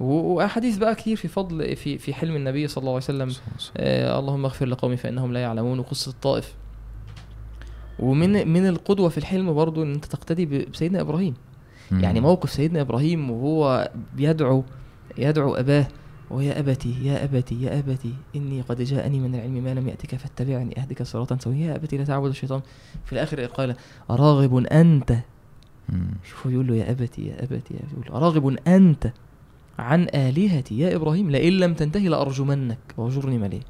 وأحاديث 0.00 0.76
بقى 0.76 0.94
كتير 0.94 1.16
في 1.16 1.28
فضل 1.28 1.76
في 1.76 1.98
في 1.98 2.14
حلم 2.14 2.36
النبي 2.36 2.68
صلى 2.68 2.80
الله 2.82 2.90
عليه 2.92 3.04
وسلم. 3.04 3.32
آه 3.76 4.18
اللهم 4.18 4.44
اغفر 4.44 4.66
لقومي 4.66 4.96
فإنهم 4.96 5.32
لا 5.32 5.40
يعلمون 5.40 5.78
وقصه 5.78 6.10
الطائف 6.10 6.54
ومن 7.98 8.48
من 8.48 8.66
القدوة 8.68 9.08
في 9.08 9.18
الحلم 9.18 9.52
برضو 9.54 9.82
إن 9.82 9.92
أنت 9.92 10.04
تقتدي 10.04 10.46
بسيدنا 10.46 11.00
إبراهيم 11.00 11.34
مم. 11.90 12.00
يعني 12.00 12.20
موقف 12.20 12.50
سيدنا 12.50 12.80
إبراهيم 12.80 13.30
وهو 13.30 13.90
بيدعو 14.16 14.64
يدعو 15.18 15.54
أباه 15.54 15.86
ويا 16.30 16.58
أبتي 16.58 16.94
يا 17.06 17.24
أبتي 17.24 17.62
يا 17.62 17.78
أبتي 17.78 18.14
إني 18.36 18.60
قد 18.60 18.82
جاءني 18.82 19.20
من 19.20 19.34
العلم 19.34 19.64
ما 19.64 19.74
لم 19.74 19.88
يأتك 19.88 20.14
فاتبعني 20.14 20.80
أهدك 20.80 21.02
صراطا 21.02 21.38
سويا 21.40 21.66
يا 21.66 21.76
أبتي 21.76 21.96
لا 21.96 22.04
تعبد 22.04 22.28
الشيطان 22.28 22.60
في 23.04 23.12
الآخر 23.12 23.44
قال 23.44 23.76
أراغب 24.10 24.56
أنت 24.56 25.16
مم. 25.88 26.06
شوفوا 26.24 26.50
يقول 26.50 26.66
له 26.66 26.74
يا 26.76 26.90
أبتي 26.90 27.26
يا 27.26 27.42
أبتي 27.42 27.74
يا 27.74 27.80
أبتي. 27.80 27.92
يقول 27.92 28.04
له 28.10 28.16
أراغب 28.16 28.56
أنت 28.68 29.12
عن 29.78 30.06
آلهتي. 30.14 30.78
يا 30.78 30.96
إبراهيم 30.96 31.30
لئن 31.30 31.52
لم 31.52 31.74
تنتهي 31.74 32.08
لأرجمنك. 32.08 32.78
واهجرني 32.96 33.38
مليا 33.38 33.60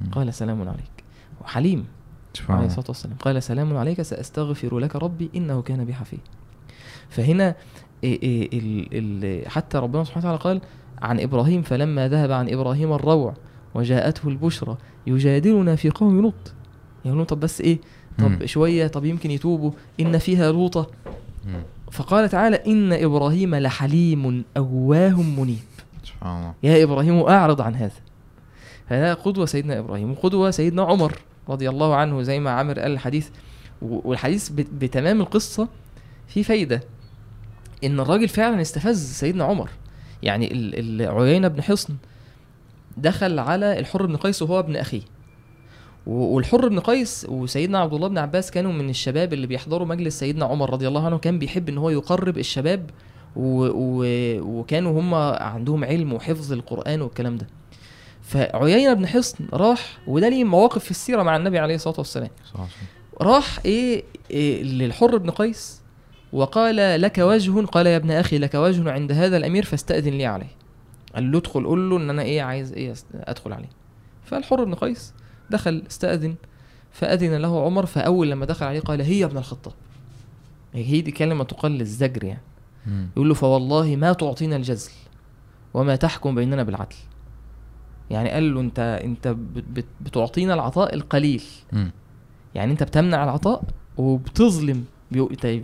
مم. 0.00 0.10
قال 0.10 0.34
سلام 0.34 0.68
عليك. 0.68 1.04
وحليم 1.42 1.86
عليه 2.48 2.56
الله. 2.58 2.66
الصلاة 2.66 2.86
والسلام. 2.88 3.16
قال 3.16 3.42
سلام 3.42 3.76
عليك 3.76 4.02
سأستغفر 4.02 4.78
لك 4.78 4.96
ربي 4.96 5.30
إنه 5.36 5.62
كان 5.62 5.84
بي 5.84 5.94
حفيا 5.94 6.18
فهنا 7.08 7.54
إيه 8.04 8.22
إيه 8.52 9.48
حتى 9.48 9.78
ربنا 9.78 10.04
سبحانه 10.04 10.26
وتعالى 10.34 10.38
قال 10.38 10.60
عن 11.02 11.20
إبراهيم 11.20 11.62
فلما 11.62 12.08
ذهب 12.08 12.32
عن 12.32 12.48
إبراهيم 12.48 12.92
الروع 12.92 13.34
وجاءته 13.74 14.28
البشرى 14.28 14.76
يجادلنا 15.06 15.76
في 15.76 15.90
قوم 15.90 16.20
لوط. 16.22 16.52
يقولون 17.04 17.24
طب 17.24 17.40
بس 17.40 17.60
إيه؟ 17.60 17.78
طب 18.18 18.30
مم. 18.30 18.46
شوية 18.46 18.86
طب 18.86 19.04
يمكن 19.04 19.30
يتوبوا. 19.30 19.70
إن 20.00 20.18
فيها 20.18 20.52
لوطة. 20.52 20.90
مم. 21.46 21.62
فقال 21.90 22.28
تعالى 22.28 22.56
إن 22.66 22.92
إبراهيم 22.92 23.54
لحليم 23.54 24.44
أواه 24.56 25.22
منيب. 25.22 25.58
سبحان 26.04 26.36
الله. 26.36 26.54
يا 26.62 26.84
إبراهيم 26.84 27.18
أعرض 27.18 27.60
عن 27.60 27.74
هذا. 27.74 27.92
هذا 28.86 29.14
قدوة 29.14 29.46
سيدنا 29.46 29.78
إبراهيم 29.78 30.10
وقدوة 30.10 30.50
سيدنا 30.50 30.82
عمر 30.82 31.18
رضي 31.48 31.68
الله 31.68 31.94
عنه 31.96 32.22
زي 32.22 32.40
ما 32.40 32.50
عامر 32.50 32.78
قال 32.80 32.92
الحديث. 32.92 33.28
والحديث 33.82 34.48
بت- 34.48 34.70
بتمام 34.72 35.20
القصة 35.20 35.68
في 36.28 36.44
فايدة. 36.44 36.80
إن 37.84 38.00
الراجل 38.00 38.28
فعلا 38.28 38.60
استفز 38.60 39.12
سيدنا 39.12 39.44
عمر. 39.44 39.70
يعني 40.22 40.46
عيينة 41.00 41.48
بن 41.48 41.62
حصن 41.62 41.96
دخل 42.96 43.38
على 43.38 43.78
الحر 43.78 44.06
بن 44.06 44.16
قيس 44.16 44.42
وهو 44.42 44.58
ابن 44.58 44.76
أخيه. 44.76 45.00
و- 45.00 45.13
والحر 46.06 46.68
بن 46.68 46.80
قيس 46.80 47.26
وسيدنا 47.28 47.78
عبد 47.78 47.94
الله 47.94 48.08
بن 48.08 48.18
عباس 48.18 48.50
كانوا 48.50 48.72
من 48.72 48.90
الشباب 48.90 49.32
اللي 49.32 49.46
بيحضروا 49.46 49.86
مجلس 49.86 50.18
سيدنا 50.18 50.44
عمر 50.44 50.70
رضي 50.70 50.88
الله 50.88 51.06
عنه 51.06 51.18
كان 51.18 51.38
بيحب 51.38 51.68
إن 51.68 51.78
هو 51.78 51.90
يقرب 51.90 52.38
الشباب 52.38 52.90
و... 53.36 53.66
و... 53.74 54.04
وكانوا 54.40 55.00
هم 55.00 55.14
عندهم 55.14 55.84
علم 55.84 56.12
وحفظ 56.12 56.52
القرآن 56.52 57.02
والكلام 57.02 57.36
ده. 57.36 57.46
فعيينة 58.22 58.92
بن 58.94 59.06
حصن 59.06 59.44
راح 59.52 59.98
وده 60.06 60.28
ليه 60.28 60.44
مواقف 60.44 60.84
في 60.84 60.90
السيرة 60.90 61.22
مع 61.22 61.36
النبي 61.36 61.58
عليه 61.58 61.74
الصلاة 61.74 61.94
والسلام. 61.98 62.30
راح 63.20 63.58
إيه, 63.64 64.04
إيه 64.30 64.62
للحر 64.62 65.16
بن 65.16 65.30
قيس 65.30 65.82
وقال 66.32 67.00
لك 67.00 67.18
وجه 67.18 67.66
قال 67.66 67.86
يا 67.86 67.96
ابن 67.96 68.10
أخي 68.10 68.38
لك 68.38 68.54
وجه 68.54 68.90
عند 68.90 69.12
هذا 69.12 69.36
الأمير 69.36 69.64
فاستأذن 69.64 70.12
لي 70.12 70.26
عليه. 70.26 70.50
قال 71.14 71.32
له 71.32 71.38
ادخل 71.38 71.64
قول 71.64 71.90
له 71.90 71.96
إن 71.96 72.10
أنا 72.10 72.22
إيه 72.22 72.42
عايز 72.42 72.72
إيه 72.72 72.94
أدخل 73.14 73.52
عليه. 73.52 73.70
فالحر 74.24 74.64
بن 74.64 74.74
قيس 74.74 75.12
دخل 75.50 75.82
استأذن 75.88 76.34
فأذن 76.92 77.34
له 77.34 77.64
عمر 77.64 77.86
فأول 77.86 78.30
لما 78.30 78.46
دخل 78.46 78.66
عليه 78.66 78.80
قال 78.80 79.00
هي 79.00 79.24
ابن 79.24 79.36
الخطاب. 79.36 79.72
هي 80.74 81.00
دي 81.00 81.10
كلمة 81.10 81.44
تقال 81.44 81.72
للزجر 81.72 82.24
يعني. 82.24 82.40
مم. 82.86 83.08
يقول 83.16 83.28
له 83.28 83.34
فوالله 83.34 83.96
ما 83.96 84.12
تعطينا 84.12 84.56
الجزل 84.56 84.90
وما 85.74 85.96
تحكم 85.96 86.34
بيننا 86.34 86.62
بالعدل. 86.62 86.96
يعني 88.10 88.30
قال 88.30 88.54
له 88.54 88.60
انت 88.60 88.78
انت 89.04 89.28
بت- 89.28 89.64
بت- 89.72 89.84
بتعطينا 90.00 90.54
العطاء 90.54 90.94
القليل. 90.94 91.42
مم. 91.72 91.90
يعني 92.54 92.72
انت 92.72 92.82
بتمنع 92.82 93.24
العطاء 93.24 93.62
وبتظلم 93.96 94.84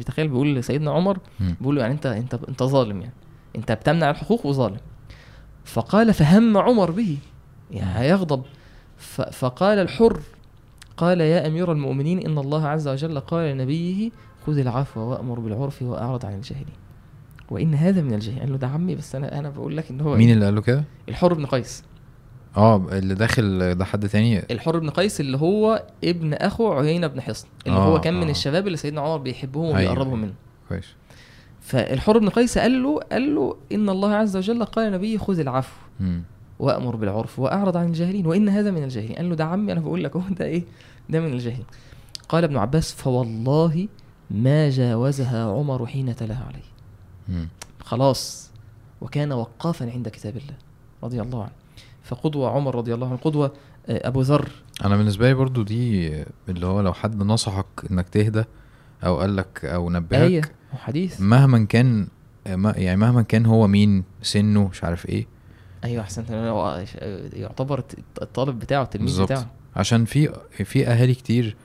تخيل 0.07 0.28
بيقول 0.28 0.55
لسيدنا 0.55 0.90
عمر. 0.90 1.19
بيقول 1.61 1.74
له 1.77 1.81
يعني 1.82 1.94
انت 1.94 2.07
انت 2.07 2.35
انت 2.48 2.62
ظالم 2.62 3.01
يعني. 3.01 3.15
انت 3.57 3.73
بتمنع 3.73 4.11
الحقوق 4.11 4.47
وظالم. 4.47 4.77
فقال 5.65 6.15
فهم 6.15 6.57
عمر 6.57 6.90
به. 6.90 7.16
يعني 7.70 7.98
هيغضب. 7.98 8.43
فقال 9.32 9.78
الحر 9.78 10.20
قال 10.97 11.20
يا 11.20 11.47
أمير 11.47 11.72
المؤمنين 11.72 12.18
إن 12.18 12.39
الله 12.39 12.66
عز 12.68 12.89
وجل 12.89 13.20
قال 13.20 13.51
لنبيه 13.51 14.10
خذ 14.47 14.59
العفو 14.59 15.01
وأمر 15.01 15.40
بالعرف 15.40 15.82
وأعرض 15.82 16.27
عن 16.27 16.35
الجاهلين 16.35 16.74
وإن 17.51 17.74
هذا 17.74 18.02
من 18.02 18.14
الجاهلين 18.14 18.40
قال 18.40 18.52
له 18.52 18.59
ده 18.59 18.66
عمي 18.66 18.94
بس 18.94 19.14
أنا 19.14 19.39
أنا 19.39 19.51
بقول 19.51 19.77
لك 19.77 19.90
إن 19.90 20.01
هو 20.01 20.16
مين 20.16 20.28
إيه؟ 20.28 20.35
اللي 20.35 20.44
قال 20.44 20.55
له 20.55 20.60
كده؟ 20.60 20.85
الحر 21.09 21.35
بن 21.35 21.47
قيس 21.47 21.85
آه 22.56 22.86
اللي 22.93 23.14
داخل 23.14 23.74
ده 23.74 23.85
حد 23.85 24.09
تاني 24.09 24.43
الحر 24.51 24.78
بن 24.78 24.90
قيس 24.90 25.20
اللي 25.20 25.39
هو 25.39 25.82
ابن 26.05 26.35
أخو 26.35 26.72
عيينة 26.72 27.06
بن 27.06 27.20
حصن 27.20 27.48
اللي 27.66 27.78
آه، 27.78 27.82
هو 27.85 28.01
كان 28.01 28.14
من 28.14 28.27
آه. 28.27 28.31
الشباب 28.31 28.66
اللي 28.66 28.77
سيدنا 28.77 29.01
عمر 29.01 29.16
بيحبهم 29.16 29.77
أيوة، 29.77 29.90
وبيقربهم. 29.93 30.20
منه 30.20 30.32
كويس 30.68 30.86
فالحر 31.60 32.18
بن 32.18 32.28
قيس 32.28 32.59
قال 32.59 32.82
له 32.82 33.01
قال 33.12 33.35
له 33.35 33.56
إن 33.72 33.89
الله 33.89 34.14
عز 34.14 34.36
وجل 34.36 34.64
قال 34.64 34.93
لنبيه 34.93 35.18
خذ 35.18 35.39
العفو. 35.39 35.77
وأمر 36.61 36.97
بالعرف 36.97 37.39
وأعرض 37.39 37.77
عن 37.77 37.87
الجاهلين 37.87 38.27
وإن 38.27 38.49
هذا 38.49 38.70
من 38.70 38.82
الجاهلين. 38.85 39.16
قال 39.16 39.28
له 39.28 39.35
ده 39.35 39.45
عمي. 39.45 39.73
أنا 39.73 39.81
بقول 39.81 40.05
لك 40.05 40.12
ده 40.31 40.45
إيه؟ 40.45 40.65
ده 41.11 41.20
من 41.20 41.32
الجاهلين. 41.32 41.65
قال 42.28 42.45
ابن 42.45 42.57
عباس 42.57 42.93
فوالله 42.95 43.89
ما 44.31 44.70
جاوزها 44.70 45.53
عمر 45.53 45.87
حين 45.87 46.16
تلاها 46.16 46.45
عليه. 46.49 47.49
خلاص. 47.85 48.51
وكان 49.01 49.32
وقافا 49.32 49.91
عند 49.91 50.09
كتاب 50.09 50.37
الله 50.37 50.55
رضي 51.03 51.20
الله 51.23 51.43
عنه. 51.43 51.53
فقدوة 52.05 52.51
عمر 52.51 52.74
رضي 52.74 52.95
الله 52.95 53.07
عنه 53.09 53.16
قدوة 53.16 53.53
آه، 53.89 54.09
أبو 54.09 54.20
ذر. 54.20 54.49
أنا 54.85 54.97
بالنسبة 54.97 55.28
لي 55.28 55.35
برضو 55.35 55.62
دي 55.62 56.12
اللي 56.49 56.66
هو 56.66 56.81
لو 56.81 56.93
حد 56.93 57.23
نصحك 57.23 57.66
إنك 57.91 58.09
تهدى 58.09 58.45
أو 59.05 59.19
قال 59.20 59.37
لك 59.37 59.65
أو 59.65 59.91
نبهك 59.91 60.20
آية 60.20 60.43
وحديث. 60.74 61.20
مهما 61.20 61.65
كان 61.65 62.09
ما- 62.49 62.74
يعني 62.77 62.97
مهما 62.97 63.23
كان 63.23 63.47
هو 63.47 63.66
مين؟ 63.66 64.05
سنه 64.23 64.69
مش 64.69 64.85
عارف 64.85 65.07
إيه. 65.09 65.27
أحسنت. 65.85 66.31
هو 66.31 66.85
يعتبر 67.32 67.85
الطالب 68.23 68.59
بتاعه 68.59 68.82
التلميذ 68.82 69.23
بتاعه. 69.23 69.51
عشان 69.77 70.05
في 70.05 70.32
في 70.65 70.86
أهالي 70.86 71.15
كتير 71.15 71.57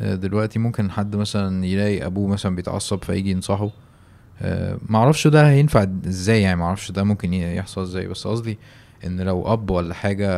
آه، 0.00 0.14
دلوقتي 0.14 0.58
ممكن 0.58 0.90
حد 0.90 1.16
مثلا 1.16 1.66
يلاقي 1.66 2.06
أبوه 2.06 2.28
مثلا 2.28 2.56
بيتعصب 2.56 3.04
فيجي 3.04 3.30
ينصحه. 3.30 3.70
آه، 4.42 4.78
معرفش 4.88 5.26
ده 5.26 5.50
هينفع 5.50 5.86
إزاي 6.06 6.42
يعني 6.42 6.56
معرفش 6.56 6.90
ده 6.90 7.04
ممكن 7.04 7.34
يحصل 7.34 7.82
إزاي. 7.82 8.06
بس 8.06 8.26
قصدي 8.26 8.58
إن 9.06 9.20
لو 9.20 9.52
أب 9.52 9.70
ولا 9.70 9.94
حاجة 9.94 10.28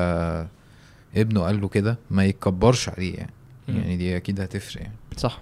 ابنه 1.16 1.40
قال 1.40 1.61
له 1.61 1.69
كده 1.69 1.98
ما 2.11 2.24
يتكبرش 2.24 2.89
عليه 2.89 3.15
يعني. 3.15 3.32
يعني 3.69 3.97
دي 3.97 4.16
أكيد 4.16 4.40
هتفرق 4.40 4.82
يعني. 4.82 4.94
صح. 5.16 5.40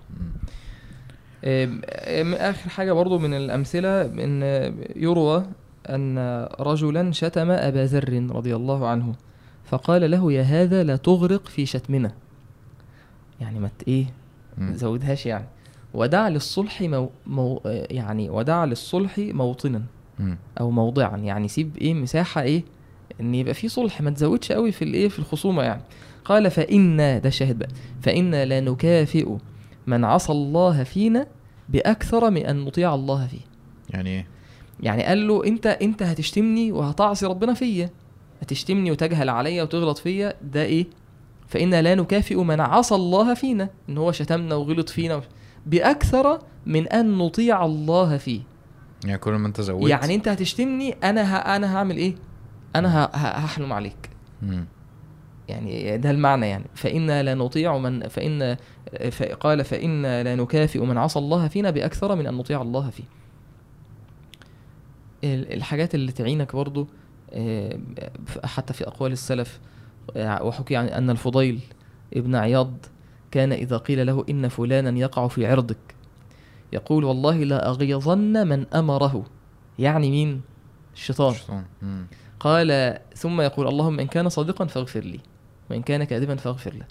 آخر 2.35 2.71
حاجة 2.71 2.93
برضو 2.93 3.19
من 3.19 3.35
الأمثلة 3.35 4.03
إن 4.03 4.43
يروى 4.97 5.47
أن 5.87 6.19
رجلا 6.61 7.13
شتم 7.13 7.51
أبا 7.51 7.85
ذر 7.87 8.27
رضي 8.31 8.57
الله 8.57 8.87
عنه 8.89 9.15
فقال 9.65 10.11
له 10.11 10.33
يا 10.33 10.43
هذا 10.43 10.83
لا 10.83 10.97
تغرق 10.97 11.49
في 11.49 11.67
شتمنا. 11.67 12.13
يعني 13.41 13.59
ما 13.59 13.71
إيه؟ 13.89 14.07
مم. 14.59 14.73
زودهاش 14.75 15.27
يعني. 15.27 15.47
ودع 15.95 16.29
للصلح 16.29 16.83
مو 16.83 17.11
مو 17.27 17.61
يعني 17.65 18.31
ودع 18.31 18.65
للصلح 18.65 19.19
موطنا. 19.19 19.83
أو 20.61 20.71
موضعا. 20.71 21.17
يعني 21.17 21.49
سيب 21.49 21.77
إيه 21.77 21.95
مساحة 21.95 22.43
إيه 22.43 22.65
إن 23.21 23.35
يبقى 23.35 23.55
في 23.55 23.69
صلح 23.69 24.01
ما 24.01 24.11
تزودش 24.11 24.53
قوي 24.53 24.73
في 24.73 24.85
الايه 24.85 25.09
في 25.09 25.19
الخصومة 25.19 25.63
يعني. 25.63 25.83
قال 26.25 26.51
فإن 26.51 26.97
ده 26.97 27.29
الشاهد 27.29 27.59
بقى. 27.59 27.69
فإن 28.01 28.35
لا 28.35 28.61
نكافئ 28.61 29.37
من 29.87 30.05
عصى 30.05 30.33
الله 30.33 30.85
فينا 30.85 31.27
بأكثر 31.69 32.31
من 32.31 32.47
أن 32.47 32.65
نطيع 32.65 32.95
الله 32.95 33.27
فيه. 33.27 33.41
يعني 33.91 34.11
إيه؟ 34.11 34.27
يعني 34.83 35.03
قال 35.05 35.29
له 35.29 35.45
انت 35.45 35.67
انت 35.67 36.03
هتشتمني 36.03 36.73
وهتعصي 36.73 37.27
ربنا 37.27 37.55
فيا. 37.55 37.91
هتشتمني 38.43 38.91
وتجهل 38.91 39.29
عليا 39.29 39.63
وتغلط 39.63 39.99
فيا. 39.99 40.35
ده 40.43 40.63
إيه؟ 40.63 40.87
فإن 41.49 41.75
لا 41.75 41.95
نكافئ 41.95 42.43
من 42.43 42.61
عصى 42.61 42.95
الله 42.95 43.35
فينا. 43.35 43.69
إن 43.89 43.99
هو 43.99 44.13
شتمنا 44.13 44.55
وغلط 44.55 44.89
فينا 44.89 45.21
بأكثر 45.67 46.39
من 46.67 46.89
أن 46.89 47.19
نطيع 47.19 47.65
الله 47.65 48.17
فيه. 48.17 48.41
يعني 49.05 49.19
كل 49.19 49.33
ما 49.33 49.47
انت 49.49 49.61
زودت 49.61 49.89
يعني 49.91 50.15
انت 50.15 50.29
هتشتمني 50.29 50.93
أنا 51.05 51.23
ه... 51.23 51.57
أنا 51.57 51.77
هعمل 51.77 51.97
إيه؟ 51.97 52.15
أنا 52.77 53.05
ه... 53.05 53.11
هحلم 53.17 53.73
عليك. 53.73 54.11
مم. 54.43 54.65
يعني 55.49 55.99
ده 55.99 56.11
المعنى 56.11 56.49
يعني. 56.49 56.65
فإنا 56.75 57.23
لا 57.23 57.35
نطيع 57.35 57.79
من 57.79 58.09
فإن 58.09 58.57
ف- 59.11 59.23
قال 59.23 59.65
فإنا 59.65 60.23
لا 60.23 60.35
نكافئ 60.37 60.81
من 60.81 60.99
عصى 60.99 61.19
الله 61.19 61.49
فينا 61.49 61.71
بأكثر 61.71 62.15
من 62.17 62.27
أن 62.27 62.35
نطيع 62.35 62.63
الله 62.63 62.91
فيه. 62.91 63.05
الحاجات 65.25 65.95
اللي 65.95 66.13
تعينك 66.13 66.57
برضو 66.57 66.89
آه، 67.31 67.79
حتى 68.45 68.73
في 68.73 68.87
أقوال 68.87 69.13
السلف 69.13 69.61
آه، 70.17 70.43
وحكي 70.43 70.77
عن 70.77 70.87
أن 70.87 71.11
الفضيل 71.11 71.61
ابن 72.15 72.35
عياض 72.35 72.73
كان 73.31 73.53
إذا 73.53 73.77
قيل 73.77 74.07
له 74.07 74.25
إن 74.31 74.49
فلانا 74.49 74.99
يقع 74.99 75.29
في 75.29 75.47
عرضك 75.47 75.95
يقول 76.73 77.05
والله 77.05 77.45
لا 77.45 77.69
أغيظن 77.69 78.49
من 78.49 78.67
أمره. 78.75 79.25
يعني 79.79 80.11
مين؟ 80.11 80.41
الشيطان. 80.95 81.35
قال 82.41 82.99
ثم 83.15 83.41
يقول 83.41 83.69
اللهم 83.69 84.01
إن 84.01 84.07
كان 84.07 84.29
صادقا 84.29 84.65
فاغفر 84.65 85.01
لي 85.01 85.21
وإن 85.71 85.83
كان 85.83 86.05
كاذبا 86.05 86.37
فاغفر 86.37 86.75
له. 86.75 86.87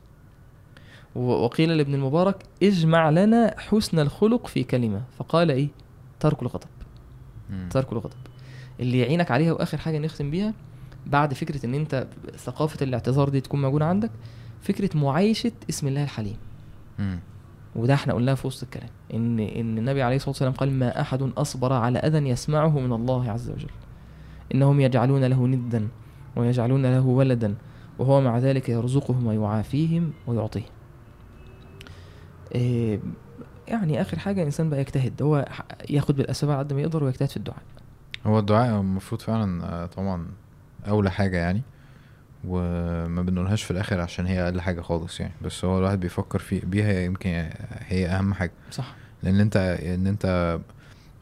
وقيل 1.22 1.78
لابن 1.78 1.94
المبارك 1.94 2.44
اجمع 2.64 3.10
لنا 3.10 3.56
حسن 3.60 4.00
الخلق 4.00 4.48
في 4.48 4.64
كلمة. 4.64 5.02
فقال 5.18 5.52
إيه؟ 5.52 5.68
ترك 6.20 6.42
الغضب. 6.42 6.81
ترك 7.70 7.92
الغضب. 7.92 8.14
اللي 8.80 9.00
يعينك 9.00 9.32
عليها 9.32 9.54
وآخر 9.54 9.78
حاجة 9.78 9.98
نختم 9.98 10.32
بيها 10.32 10.54
بعد 11.06 11.34
فكرة 11.34 11.66
إن 11.66 11.74
أنت 11.74 12.08
ثقافة 12.38 12.84
الاعتذار 12.86 13.30
دي 13.30 13.42
تكون 13.42 13.62
موجودة 13.62 13.86
عندك 13.86 14.12
فكرة 14.62 14.98
معايشة 14.98 15.52
اسم 15.70 15.88
الله 15.88 16.04
الحليم. 16.04 16.38
مم. 17.00 17.20
وده 17.76 17.94
إحنا 17.94 18.14
قلناه 18.14 18.34
في 18.34 18.48
وسط 18.48 18.64
الكلام. 18.64 18.90
إن 19.14 19.40
إن 19.40 19.78
النبي 19.78 20.02
عليه 20.02 20.16
الصلاة 20.16 20.30
والسلام 20.30 20.54
قال 20.54 20.72
ما 20.72 21.02
أحد 21.02 21.22
أصبر 21.38 21.74
على 21.74 22.00
أذى 22.00 22.30
يسمعه 22.30 22.80
من 22.80 22.94
الله 22.94 23.32
عز 23.32 23.50
وجل. 23.50 23.70
إنهم 24.56 24.82
يجعلون 24.82 25.24
له 25.26 25.48
ندا 25.48 25.88
ويجعلون 26.36 26.86
له 26.86 27.06
ولدا 27.06 27.56
وهو 28.00 28.22
مع 28.22 28.38
ذلك 28.38 28.70
يرزقهم 28.70 29.28
ويعافيهم 29.28 30.12
ويعطيهم. 30.28 30.70
إيه 32.56 33.00
يعني 33.72 34.02
آخر 34.02 34.20
حاجة 34.20 34.40
الإنسان 34.42 34.70
بقى 34.70 34.80
يجتهد 34.82 35.22
هو 35.22 35.48
ياخد 35.90 36.16
بالأسباب 36.16 36.52
على 36.52 36.60
قد 36.60 36.74
ما 36.74 36.82
يقدر 36.82 37.04
ويجتهد 37.04 37.30
في 37.30 37.38
الدعاء. 37.38 37.62
هو 38.26 38.40
الدعاء 38.40 38.80
المفروض 38.80 39.22
فعلا 39.22 39.66
آه، 39.66 39.86
طبعا 39.86 40.28
أولى 40.88 41.12
حاجة 41.12 41.38
يعني 41.38 41.62
وما 42.48 43.22
بنقولهاش 43.22 43.64
في 43.64 43.72
الآخر 43.72 44.00
عشان 44.02 44.26
هي 44.26 44.44
أقل 44.44 44.62
حاجة 44.62 44.82
خالص 44.82 45.20
يعني. 45.20 45.34
بس 45.42 45.66
هو 45.66 45.78
الواحد 45.78 46.00
بيفكر 46.00 46.40
في 46.40 46.60
بيها 46.60 47.00
يمكن 47.02 47.50
هي 47.88 48.08
أهم 48.08 48.34
حاجة. 48.34 48.52
صح. 48.72 48.96
لأن 49.24 49.40
أنت 49.40 49.58
إن 49.58 50.08
أنت 50.08 50.60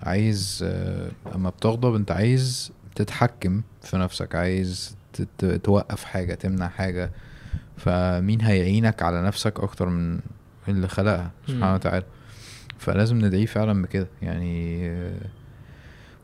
عايز 0.04 0.66
آه، 0.68 1.12
أما 1.36 1.50
بتغضب 1.50 1.96
أنت 1.96 2.12
عايز 2.12 2.72
تتحكم 2.96 3.62
في 3.82 3.98
نفسك 3.98 4.36
عايز 4.36 4.96
توقف 5.64 6.04
حاجة 6.04 6.34
تمنع 6.34 6.68
حاجة. 6.68 7.12
فمين 7.78 8.42
هيعينك 8.42 9.04
على 9.04 9.22
نفسك 9.24 9.60
أكتر 9.60 9.90
من 9.90 10.20
اللي 10.68 10.88
خلقها 10.88 11.32
سبحانه. 11.48 11.74
وتعالى. 11.74 12.06
فلازم 12.90 13.26
ندعيه 13.26 13.46
فعلا 13.46 13.82
بكده. 13.82 14.08
يعني 14.22 14.92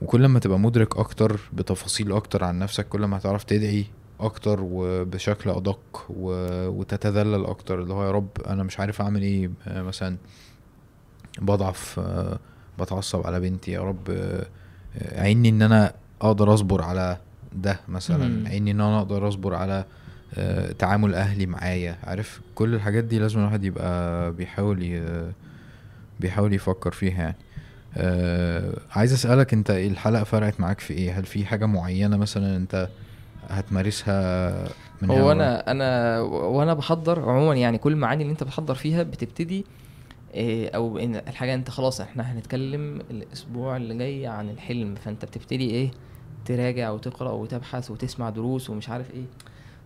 وكل 0.01 0.25
ما 0.25 0.39
تبقى 0.39 0.59
مدرك 0.59 0.97
أكتر 0.97 1.39
بتفاصيل 1.53 2.11
أكتر 2.11 2.43
عن 2.43 2.59
نفسك 2.59 2.87
كل 2.87 3.05
ما 3.05 3.17
هتعرف 3.17 3.43
تدعي 3.43 3.85
أكتر 4.19 4.59
وبشكل 4.61 5.49
أدق 5.49 6.05
و... 6.09 6.29
وتتذلل 6.67 7.45
أكتر. 7.45 7.81
اللي 7.81 7.93
هو 7.93 8.05
يا 8.05 8.11
رب 8.11 8.29
أنا 8.47 8.63
مش 8.63 8.79
عارف 8.79 9.01
أعمل 9.01 9.21
إيه. 9.21 9.49
مثلا 9.67 10.17
بضعف 11.41 11.99
بتعصب 12.79 13.27
على 13.27 13.39
بنتي. 13.39 13.71
يا 13.71 13.81
رب 13.81 14.17
عيني 15.11 15.49
إن 15.49 15.61
أنا 15.61 15.93
أقدر 16.21 16.53
أصبر 16.53 16.81
على 16.81 17.17
ده 17.53 17.79
مثلا. 17.87 18.49
عيني 18.49 18.71
إن 18.71 18.81
أنا 18.81 18.97
أقدر 18.97 19.27
أصبر 19.27 19.55
على 19.55 19.85
تعامل 20.79 21.15
أهلي 21.15 21.45
معايا. 21.45 21.97
عارف؟ 22.03 22.41
كل 22.55 22.75
الحاجات 22.75 23.03
دي 23.03 23.19
لازم 23.19 23.39
الواحد 23.39 23.63
يبقى 23.63 24.31
بيحاول 24.31 24.83
ي... 24.83 25.31
بيحاول 26.19 26.53
يفكر 26.53 26.91
فيها 26.91 27.21
يعني. 27.21 27.35
آه 27.97 28.73
عايز 28.91 29.13
أسألك 29.13 29.53
أنت 29.53 29.69
إيه 29.69 29.87
الحلقة 29.87 30.23
فرقت 30.23 30.59
معاك 30.59 30.79
في 30.79 30.93
إيه؟ 30.93 31.19
هل 31.19 31.25
في 31.25 31.45
حاجة 31.45 31.65
معينة 31.65 32.17
مثلا 32.17 32.55
أنت 32.55 32.89
هتمارسها 33.49 34.69
من 35.01 35.09
هو؟ 35.09 35.31
أنا 35.31 35.71
أنا 35.71 36.19
وأنا 36.21 36.73
بحضر 36.73 37.29
عموما 37.29 37.55
يعني 37.55 37.77
كل 37.77 37.91
المعاني 37.91 38.21
اللي 38.21 38.31
أنت 38.31 38.43
بتحضر 38.43 38.75
فيها 38.75 39.03
بتبتدي 39.03 39.65
إيه، 40.33 40.69
أو 40.69 40.97
إن 40.97 41.15
الحاجة 41.15 41.53
أنت 41.53 41.69
خلاص 41.69 42.01
إحنا 42.01 42.33
هنتكلم 42.33 43.01
الأسبوع 43.11 43.77
اللي 43.77 43.97
جاي 43.97 44.27
عن 44.27 44.49
الحلم. 44.49 44.95
فأنت 44.95 45.25
بتبتدي 45.25 45.69
إيه؟ 45.69 45.91
تراجع 46.45 46.89
وتقرأ 46.89 47.31
وتبحث 47.31 47.91
وتسمع 47.91 48.29
دروس 48.29 48.69
ومش 48.69 48.89
عارف 48.89 49.11
إيه. 49.11 49.25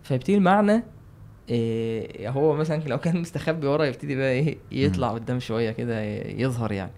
فيبتدي 0.02 0.36
المعنى 0.36 0.82
إيه 1.48 2.30
هو 2.30 2.56
مثلا 2.56 2.82
لو 2.86 2.98
كان 2.98 3.20
مستخبي 3.20 3.66
ورا 3.66 3.84
يبتدي 3.84 4.16
بقى 4.16 4.30
إيه 4.32 4.58
يطلع 4.72 5.12
قدام 5.12 5.40
شوية 5.40 5.70
كده 5.70 6.02
يظهر 6.24 6.72
يعني. 6.72 6.92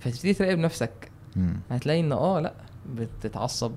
فتبتدي 0.00 0.34
تراقب 0.34 0.58
نفسك. 0.58 0.90
مم. 1.36 1.60
هتلاقي 1.70 2.00
إن 2.00 2.12
آه 2.12 2.40
لأ 2.40 2.54
بتتعصب. 2.94 3.72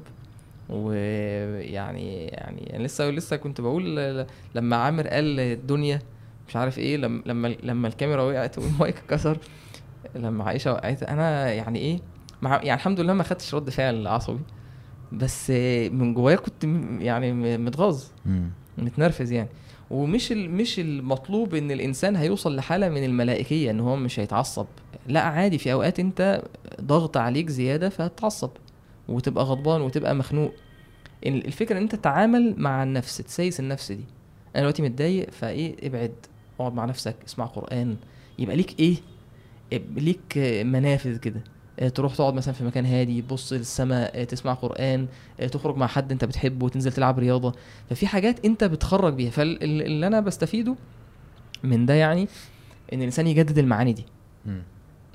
ويعني 0.69 2.25
يعني 2.25 2.75
أنا 2.75 2.83
لسه 2.83 3.09
لسه 3.09 3.35
كنت 3.35 3.61
بقول 3.61 4.25
لما 4.55 4.75
عامر 4.75 5.07
قال 5.07 5.39
الدنيا 5.39 5.99
مش 6.47 6.55
عارف 6.55 6.79
إيه 6.79 6.97
لما 6.97 7.21
لما 7.25 7.55
لما 7.63 7.87
الكاميرا 7.87 8.21
وقعت 8.23 8.57
والمايك 8.57 8.97
اتكسر 8.97 9.37
لما 10.15 10.43
عائشة 10.43 10.71
وقعت 10.71 11.03
أنا 11.03 11.53
يعني 11.53 11.79
إيه 11.79 11.99
مع 12.41 12.55
يعني 12.55 12.73
الحمد 12.73 12.99
لله 12.99 13.13
ما 13.13 13.23
خدتش 13.23 13.55
رد 13.55 13.69
فعل 13.69 14.07
عصبي. 14.07 14.39
بس 15.11 15.49
من 15.91 16.13
جوايا 16.13 16.35
كنت 16.35 16.63
يعني 16.99 17.57
متغاظ. 17.57 18.03
متنرفز 18.77 19.31
يعني. 19.31 19.49
ومش 19.91 20.32
مش 20.32 20.80
المطلوب 20.80 21.56
إن 21.56 21.72
الإنسان 21.72 22.16
هيوصل 22.16 22.56
لحالة 22.56 22.90
من 22.90 23.03
الملائكية 23.03 23.72
إن 23.72 23.80
هو 23.80 23.95
مش 23.95 24.20
هيتعصب. 24.20 24.66
لا 25.07 25.20
عادي 25.22 25.57
في 25.57 25.74
أوقات 25.74 25.99
أنت 25.99 26.41
ضغط 26.82 27.18
عليك 27.18 27.49
زيادة 27.49 27.90
فهتتعصب 27.90 28.49
وتبقى 29.10 29.44
غضبان 29.44 29.82
وتبقى 29.82 30.16
مخنوق. 30.16 30.53
ال- 31.26 31.45
الفكرة 31.45 31.78
إن 31.78 31.82
أنت 31.82 31.95
تتعامل 31.95 32.56
مع 32.57 32.84
النفس 32.84 33.18
تسيس 33.18 33.60
النفس 33.60 33.91
دي. 33.91 34.03
أنا 34.56 34.60
دلوقتي 34.61 34.82
متضايق 34.82 35.30
فإيه؟ 35.32 35.76
ابعد 35.88 36.14
اقعد 36.60 36.74
مع 36.74 36.86
نفسك 36.86 37.16
اسمع 37.28 37.45
قرآن. 37.45 37.95
يبقى 38.40 38.56
ليك 38.56 38.80
إيه؟ 38.80 38.95
ليك 39.95 40.38
منافذ 40.66 41.18
كده. 41.18 41.41
تروح 41.88 42.15
تقعد 42.15 42.34
مثلا 42.34 42.53
في 42.53 42.64
مكان 42.64 42.85
هادي 42.85 43.22
تبص 43.22 43.53
للسماء 43.53 44.22
آه، 44.22 44.23
تسمع 44.23 44.53
قرآن 44.53 45.07
آه، 45.39 45.47
تخرج 45.47 45.77
مع 45.77 45.88
حد 45.88 46.11
انت 46.11 46.26
بتحبه 46.26 46.65
وتنزل 46.65 46.91
تلعب 46.91 47.19
رياضة. 47.19 47.53
ففي 47.89 48.07
حاجات 48.07 48.45
انت 48.45 48.64
بتخرج 48.64 49.14
بيها. 49.14 49.30
فاللي 49.30 50.07
أنا 50.07 50.19
بستفيده 50.19 50.76
من 51.64 51.85
ده 51.85 51.93
يعني 51.93 52.27
إن 52.93 52.97
الإنسان 52.99 53.27
يجدد 53.27 53.57
المعاني 53.57 53.93
دي. 53.93 54.06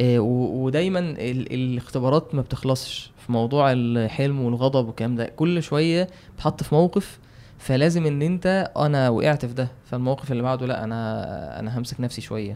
آه، 0.00 0.18
ودايما 0.20 0.98
ال- 0.98 1.52
الاختبارات 1.54 2.34
ما 2.34 2.42
بتخلصش 2.42 3.10
في 3.26 3.32
موضوع 3.32 3.72
الحلم 3.72 4.40
والغضب 4.40 4.86
والكلام 4.86 5.16
ده. 5.16 5.26
كل 5.26 5.62
شوية 5.62 6.08
بتحط 6.36 6.62
في 6.62 6.74
موقف 6.74 7.18
فلازم 7.58 8.06
إن 8.06 8.22
أنت 8.22 8.72
أنا 8.76 9.08
وقعت 9.08 9.46
في 9.46 9.54
ده 9.54 9.68
فالموقف 9.84 10.32
اللي 10.32 10.42
بعده 10.42 10.66
لأ 10.66 10.84
أنا 10.84 11.60
أنا 11.60 11.78
همسك 11.78 12.00
نفسي 12.00 12.20
شوية. 12.20 12.54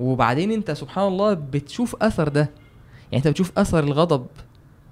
وبعدين 0.00 0.52
أنت 0.52 0.70
سبحان 0.70 1.06
الله 1.08 1.34
بتشوف 1.34 2.02
أثر 2.02 2.28
ده. 2.28 2.50
يعني 3.12 3.16
أنت 3.16 3.28
بتشوف 3.28 3.58
أثر 3.58 3.84
الغضب 3.84 4.26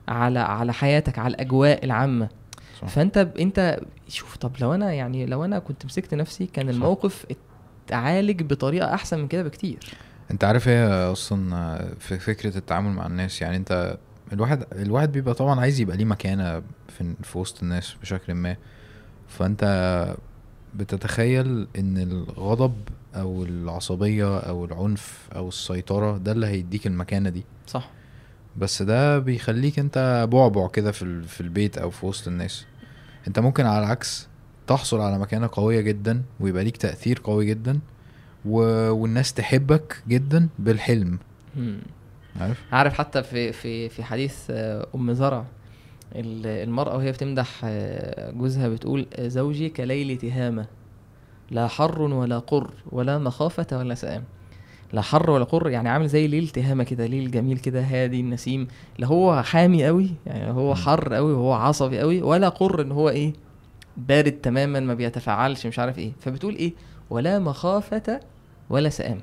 على 0.08 0.38
على 0.38 0.72
حياتك 0.72 1.18
على 1.18 1.34
الأجواء 1.34 1.84
العامة. 1.84 2.28
صح. 2.80 2.88
فأنت 2.88 3.18
ب... 3.18 3.36
أنت 3.38 3.80
شوف 4.08 4.36
طب 4.36 4.52
لو 4.60 4.74
أنا 4.74 4.92
يعني 4.92 5.26
لو 5.26 5.44
أنا 5.44 5.58
كنت 5.58 5.84
مسكت 5.84 6.14
نفسي 6.14 6.46
كان 6.46 6.66
صح. 6.66 6.72
الموقف 6.72 7.26
اتعالج 7.86 8.42
بطريقة 8.42 8.94
أحسن 8.94 9.18
من 9.18 9.28
كده 9.28 9.42
بكتير. 9.42 9.78
أنت 10.30 10.44
عارف 10.44 10.68
إيه 10.68 11.12
أصلا 11.12 11.78
في 11.98 12.18
فكرة 12.18 12.58
التعامل 12.58 12.90
مع 12.90 13.06
الناس؟ 13.06 13.42
يعني 13.42 13.56
أنت 13.56 13.98
الواحد 14.32 14.64
الواحد 14.72 15.12
بيبقى 15.12 15.34
طبعا 15.34 15.60
عايز 15.60 15.80
يبقى 15.80 15.96
ليه 15.96 16.04
مكانة 16.04 16.62
في, 16.88 17.14
في 17.22 17.38
وسط 17.38 17.62
الناس 17.62 17.94
بشكل 18.02 18.34
ما. 18.34 18.56
فأنت 19.28 20.16
بتتخيل 20.74 21.66
إن 21.78 21.98
الغضب 21.98 22.74
أو 23.14 23.44
العصبية 23.44 24.38
أو 24.38 24.64
العنف 24.64 25.28
أو 25.36 25.48
السيطرة 25.48 26.18
ده 26.18 26.32
اللي 26.32 26.46
هيديك 26.46 26.86
المكانة 26.86 27.30
دي. 27.30 27.44
صح. 27.66 27.90
بس 28.56 28.82
ده 28.82 29.18
بيخليك 29.18 29.78
انت 29.78 30.28
بعبع 30.32 30.68
كده 30.68 30.92
في 30.92 31.02
ال- 31.02 31.24
في 31.24 31.40
البيت 31.40 31.78
أو 31.78 31.90
في 31.90 32.06
وسط 32.06 32.28
الناس. 32.28 32.66
انت 33.28 33.38
ممكن 33.38 33.66
على 33.66 33.78
العكس 33.84 34.28
تحصل 34.66 35.00
على 35.00 35.18
مكانة 35.18 35.48
قوية 35.52 35.80
جدا 35.80 36.22
ويبقى 36.40 36.64
ليك 36.64 36.76
تأثير 36.76 37.20
قوي 37.24 37.46
جدا 37.46 37.78
و... 38.44 38.58
والناس 38.90 39.32
تحبك 39.34 40.02
جدا 40.08 40.48
بالحلم. 40.58 41.18
مم. 41.56 41.78
عارف؟ 42.40 42.62
عارف 42.72 42.94
حتى 42.94 43.22
في 43.22 43.52
في 43.52 43.88
في 43.88 44.04
حديث 44.04 44.38
آه، 44.50 44.86
أم 44.94 45.12
زرع 45.12 45.44
ال- 46.14 46.46
المرأة 46.68 46.96
وهي 46.96 47.12
بتمدح 47.12 47.60
آه، 47.64 48.30
جوزها 48.30 48.68
بتقول 48.68 49.06
زوجي 49.20 49.68
كليل 49.68 50.18
تهامة 50.18 50.66
لا 51.50 51.68
حر 51.68 52.02
ولا 52.02 52.38
قر 52.38 52.70
ولا 52.92 53.18
مخافة 53.18 53.66
ولا 53.72 53.94
سآم 53.94 54.24
لا 54.94 55.02
حر 55.02 55.30
ولا 55.30 55.44
قر 55.44 55.68
يعني 55.68 55.88
عامل 55.88 56.08
زي 56.08 56.26
ليل 56.26 56.48
تهامة 56.48 56.84
كده 56.84 57.06
ليل 57.06 57.30
جميل 57.30 57.58
كده 57.58 57.80
هادي 57.82 58.20
النسيم 58.20 58.68
لا 58.98 59.06
هو 59.06 59.42
حامي 59.42 59.86
قوي 59.86 60.10
يعني 60.26 60.52
هو. 60.52 60.74
حر 60.74 61.14
قوي 61.14 61.32
وهو 61.32 61.52
عصبي 61.52 61.98
قوي 62.00 62.22
ولا 62.22 62.48
قر 62.48 62.82
إن 62.82 62.92
هو 62.92 63.08
إيه 63.08 63.32
بارد 63.96 64.32
تماما 64.32 64.80
ما 64.80 64.94
بيتفاعلش 64.94 65.66
مش 65.66 65.78
عارف 65.78 65.98
إيه. 65.98 66.12
فبتقول 66.20 66.54
إيه 66.56 66.72
ولا 67.10 67.38
مخافة 67.38 68.20
ولا 68.70 68.88
سآم 68.88 69.18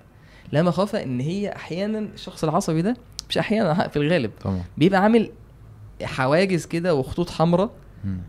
لا 0.52 0.64
مخافة 0.64 1.04
إن 1.04 1.20
هي 1.20 1.56
أحيانا 1.56 2.00
الشخص 2.00 2.44
العصبي 2.44 2.82
ده 2.82 2.98
مش 3.30 3.38
أحيانا 3.38 3.88
في 3.88 3.98
الغالب 3.98 4.32
طبعا. 4.44 4.62
بيبقى 4.78 5.02
عامل 5.04 5.32
حواجز 6.04 6.66
كده 6.66 6.96
وخطوط 6.96 7.30
حمراء. 7.30 7.70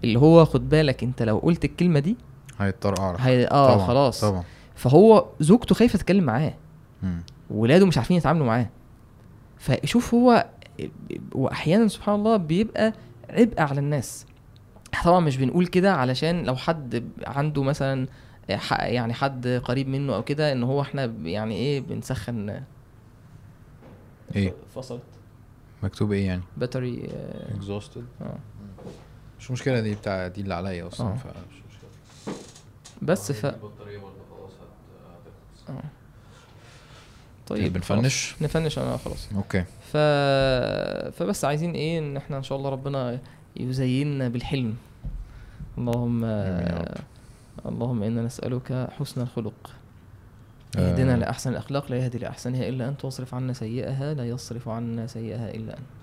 اللي 0.05 0.19
هو 0.19 0.45
خد 0.45 0.69
بالك 0.69 1.03
أنت 1.03 1.23
لو 1.23 1.39
قلت 1.39 1.65
الكلمة 1.65 2.01
دي 2.01 2.17
هيضطر 2.59 2.95
هي 3.19 3.47
آه 3.47 3.75
طبعا 3.75 3.87
خلاص. 3.87 4.21
طبعا. 4.21 4.43
فهو 4.75 5.27
زوجته 5.41 5.75
خايفة 5.75 5.99
تتكلم 5.99 6.25
معاه. 6.25 6.55
ولاده 7.53 7.87
مش 7.87 7.99
عارفين 7.99 8.17
يتعاملوا 8.17 8.47
معاه. 8.47 8.69
فشوف 9.59 10.15
هو 10.15 10.47
وأحيانا 11.35 11.89
سبحان 11.89 12.15
الله 12.15 12.37
بيبقى 12.37 12.93
عبء 13.31 13.61
على 13.61 13.81
الناس. 13.81 14.27
طبعا 15.05 15.21
مش 15.21 15.37
بنقول 15.37 15.67
كده 15.67 15.93
علشان 15.95 16.45
لو 16.45 16.57
حد 16.57 17.05
عنده 17.27 17.63
مثلا 17.63 18.07
ح- 18.51 18.81
يعني 18.85 19.15
حد 19.15 19.47
قريب 19.65 19.89
منه 19.89 20.15
أو 20.15 20.23
كده 20.23 20.53
إن 20.53 20.63
هو 20.63 20.81
إحنا 20.81 21.05
يعني 21.23 21.55
إيه 21.57 21.81
بنسخن. 21.81 22.63
إيه؟ 24.37 24.55
فصلت 24.75 25.03
مكتوب 25.83 26.13
إيه 26.13 26.27
يعني؟ 26.27 26.43
battery 26.57 27.09
exhausted. 27.61 28.23
آه. 28.23 28.37
مش 29.39 29.51
مشكلة 29.51 29.81
دي 29.81 29.95
بتاع 29.95 30.29
دي 30.29 30.41
اللي 30.41 30.55
عليا 30.55 30.87
أصلا 30.89 31.09
آه. 31.09 31.15
فمش 31.15 31.63
مشكلة. 31.71 32.35
بس 33.03 33.33
ف 33.33 33.47
البطارية 33.47 33.99
برضه 33.99 34.15
خلاص 34.31 34.51
هت- 34.53 35.69
هتخلص. 35.69 35.85
طيب 37.57 37.73
بن 37.73 37.86
finish؟ 37.86 38.31
خلاص. 38.33 38.43
ن 38.43 38.48
finish 38.48 38.79
أنا 38.79 38.97
خلاص 38.97 39.29
okay 39.37 39.65
ف... 39.93 39.97
فبس 41.17 41.45
عايزين 41.45 41.73
إيه 41.75 41.99
إن 41.99 42.17
إحنا 42.17 42.37
إن 42.39 42.43
شاء 42.43 42.59
الله 42.59 42.71
ربنا 42.71 43.19
يزيننا 43.57 44.29
بالحلم 44.29 44.75
اللهم. 45.79 46.25
اللهم 47.67 48.03
إنا 48.03 48.23
نسألك 48.23 48.89
حسن 48.99 49.21
الخلق 49.21 49.71
آه. 50.77 50.93
اهدنا 50.93 51.17
لأحسن 51.17 51.51
الأخلاق 51.51 51.91
لا 51.91 51.97
يهدي 51.97 52.19
لأحسنها 52.19 52.69
إلا 52.69 52.89
أنت 52.89 53.05
واصرف 53.05 53.35
عنا 53.35 53.53
سيئها 53.53 54.15
لا 54.15 54.29
يصرف 54.29 54.69
عنا 54.69 55.07
سيئها 55.07 55.51
إلا 55.55 55.73
أنت 55.73 56.03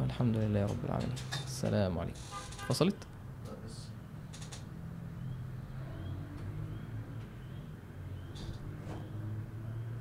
والحمد 0.00 0.36
لله 0.36 0.62
رب 0.66 0.84
العالمين 0.84 1.14
السلام 1.46 1.98
عليكم 1.98 2.18
فصلت 2.68 2.94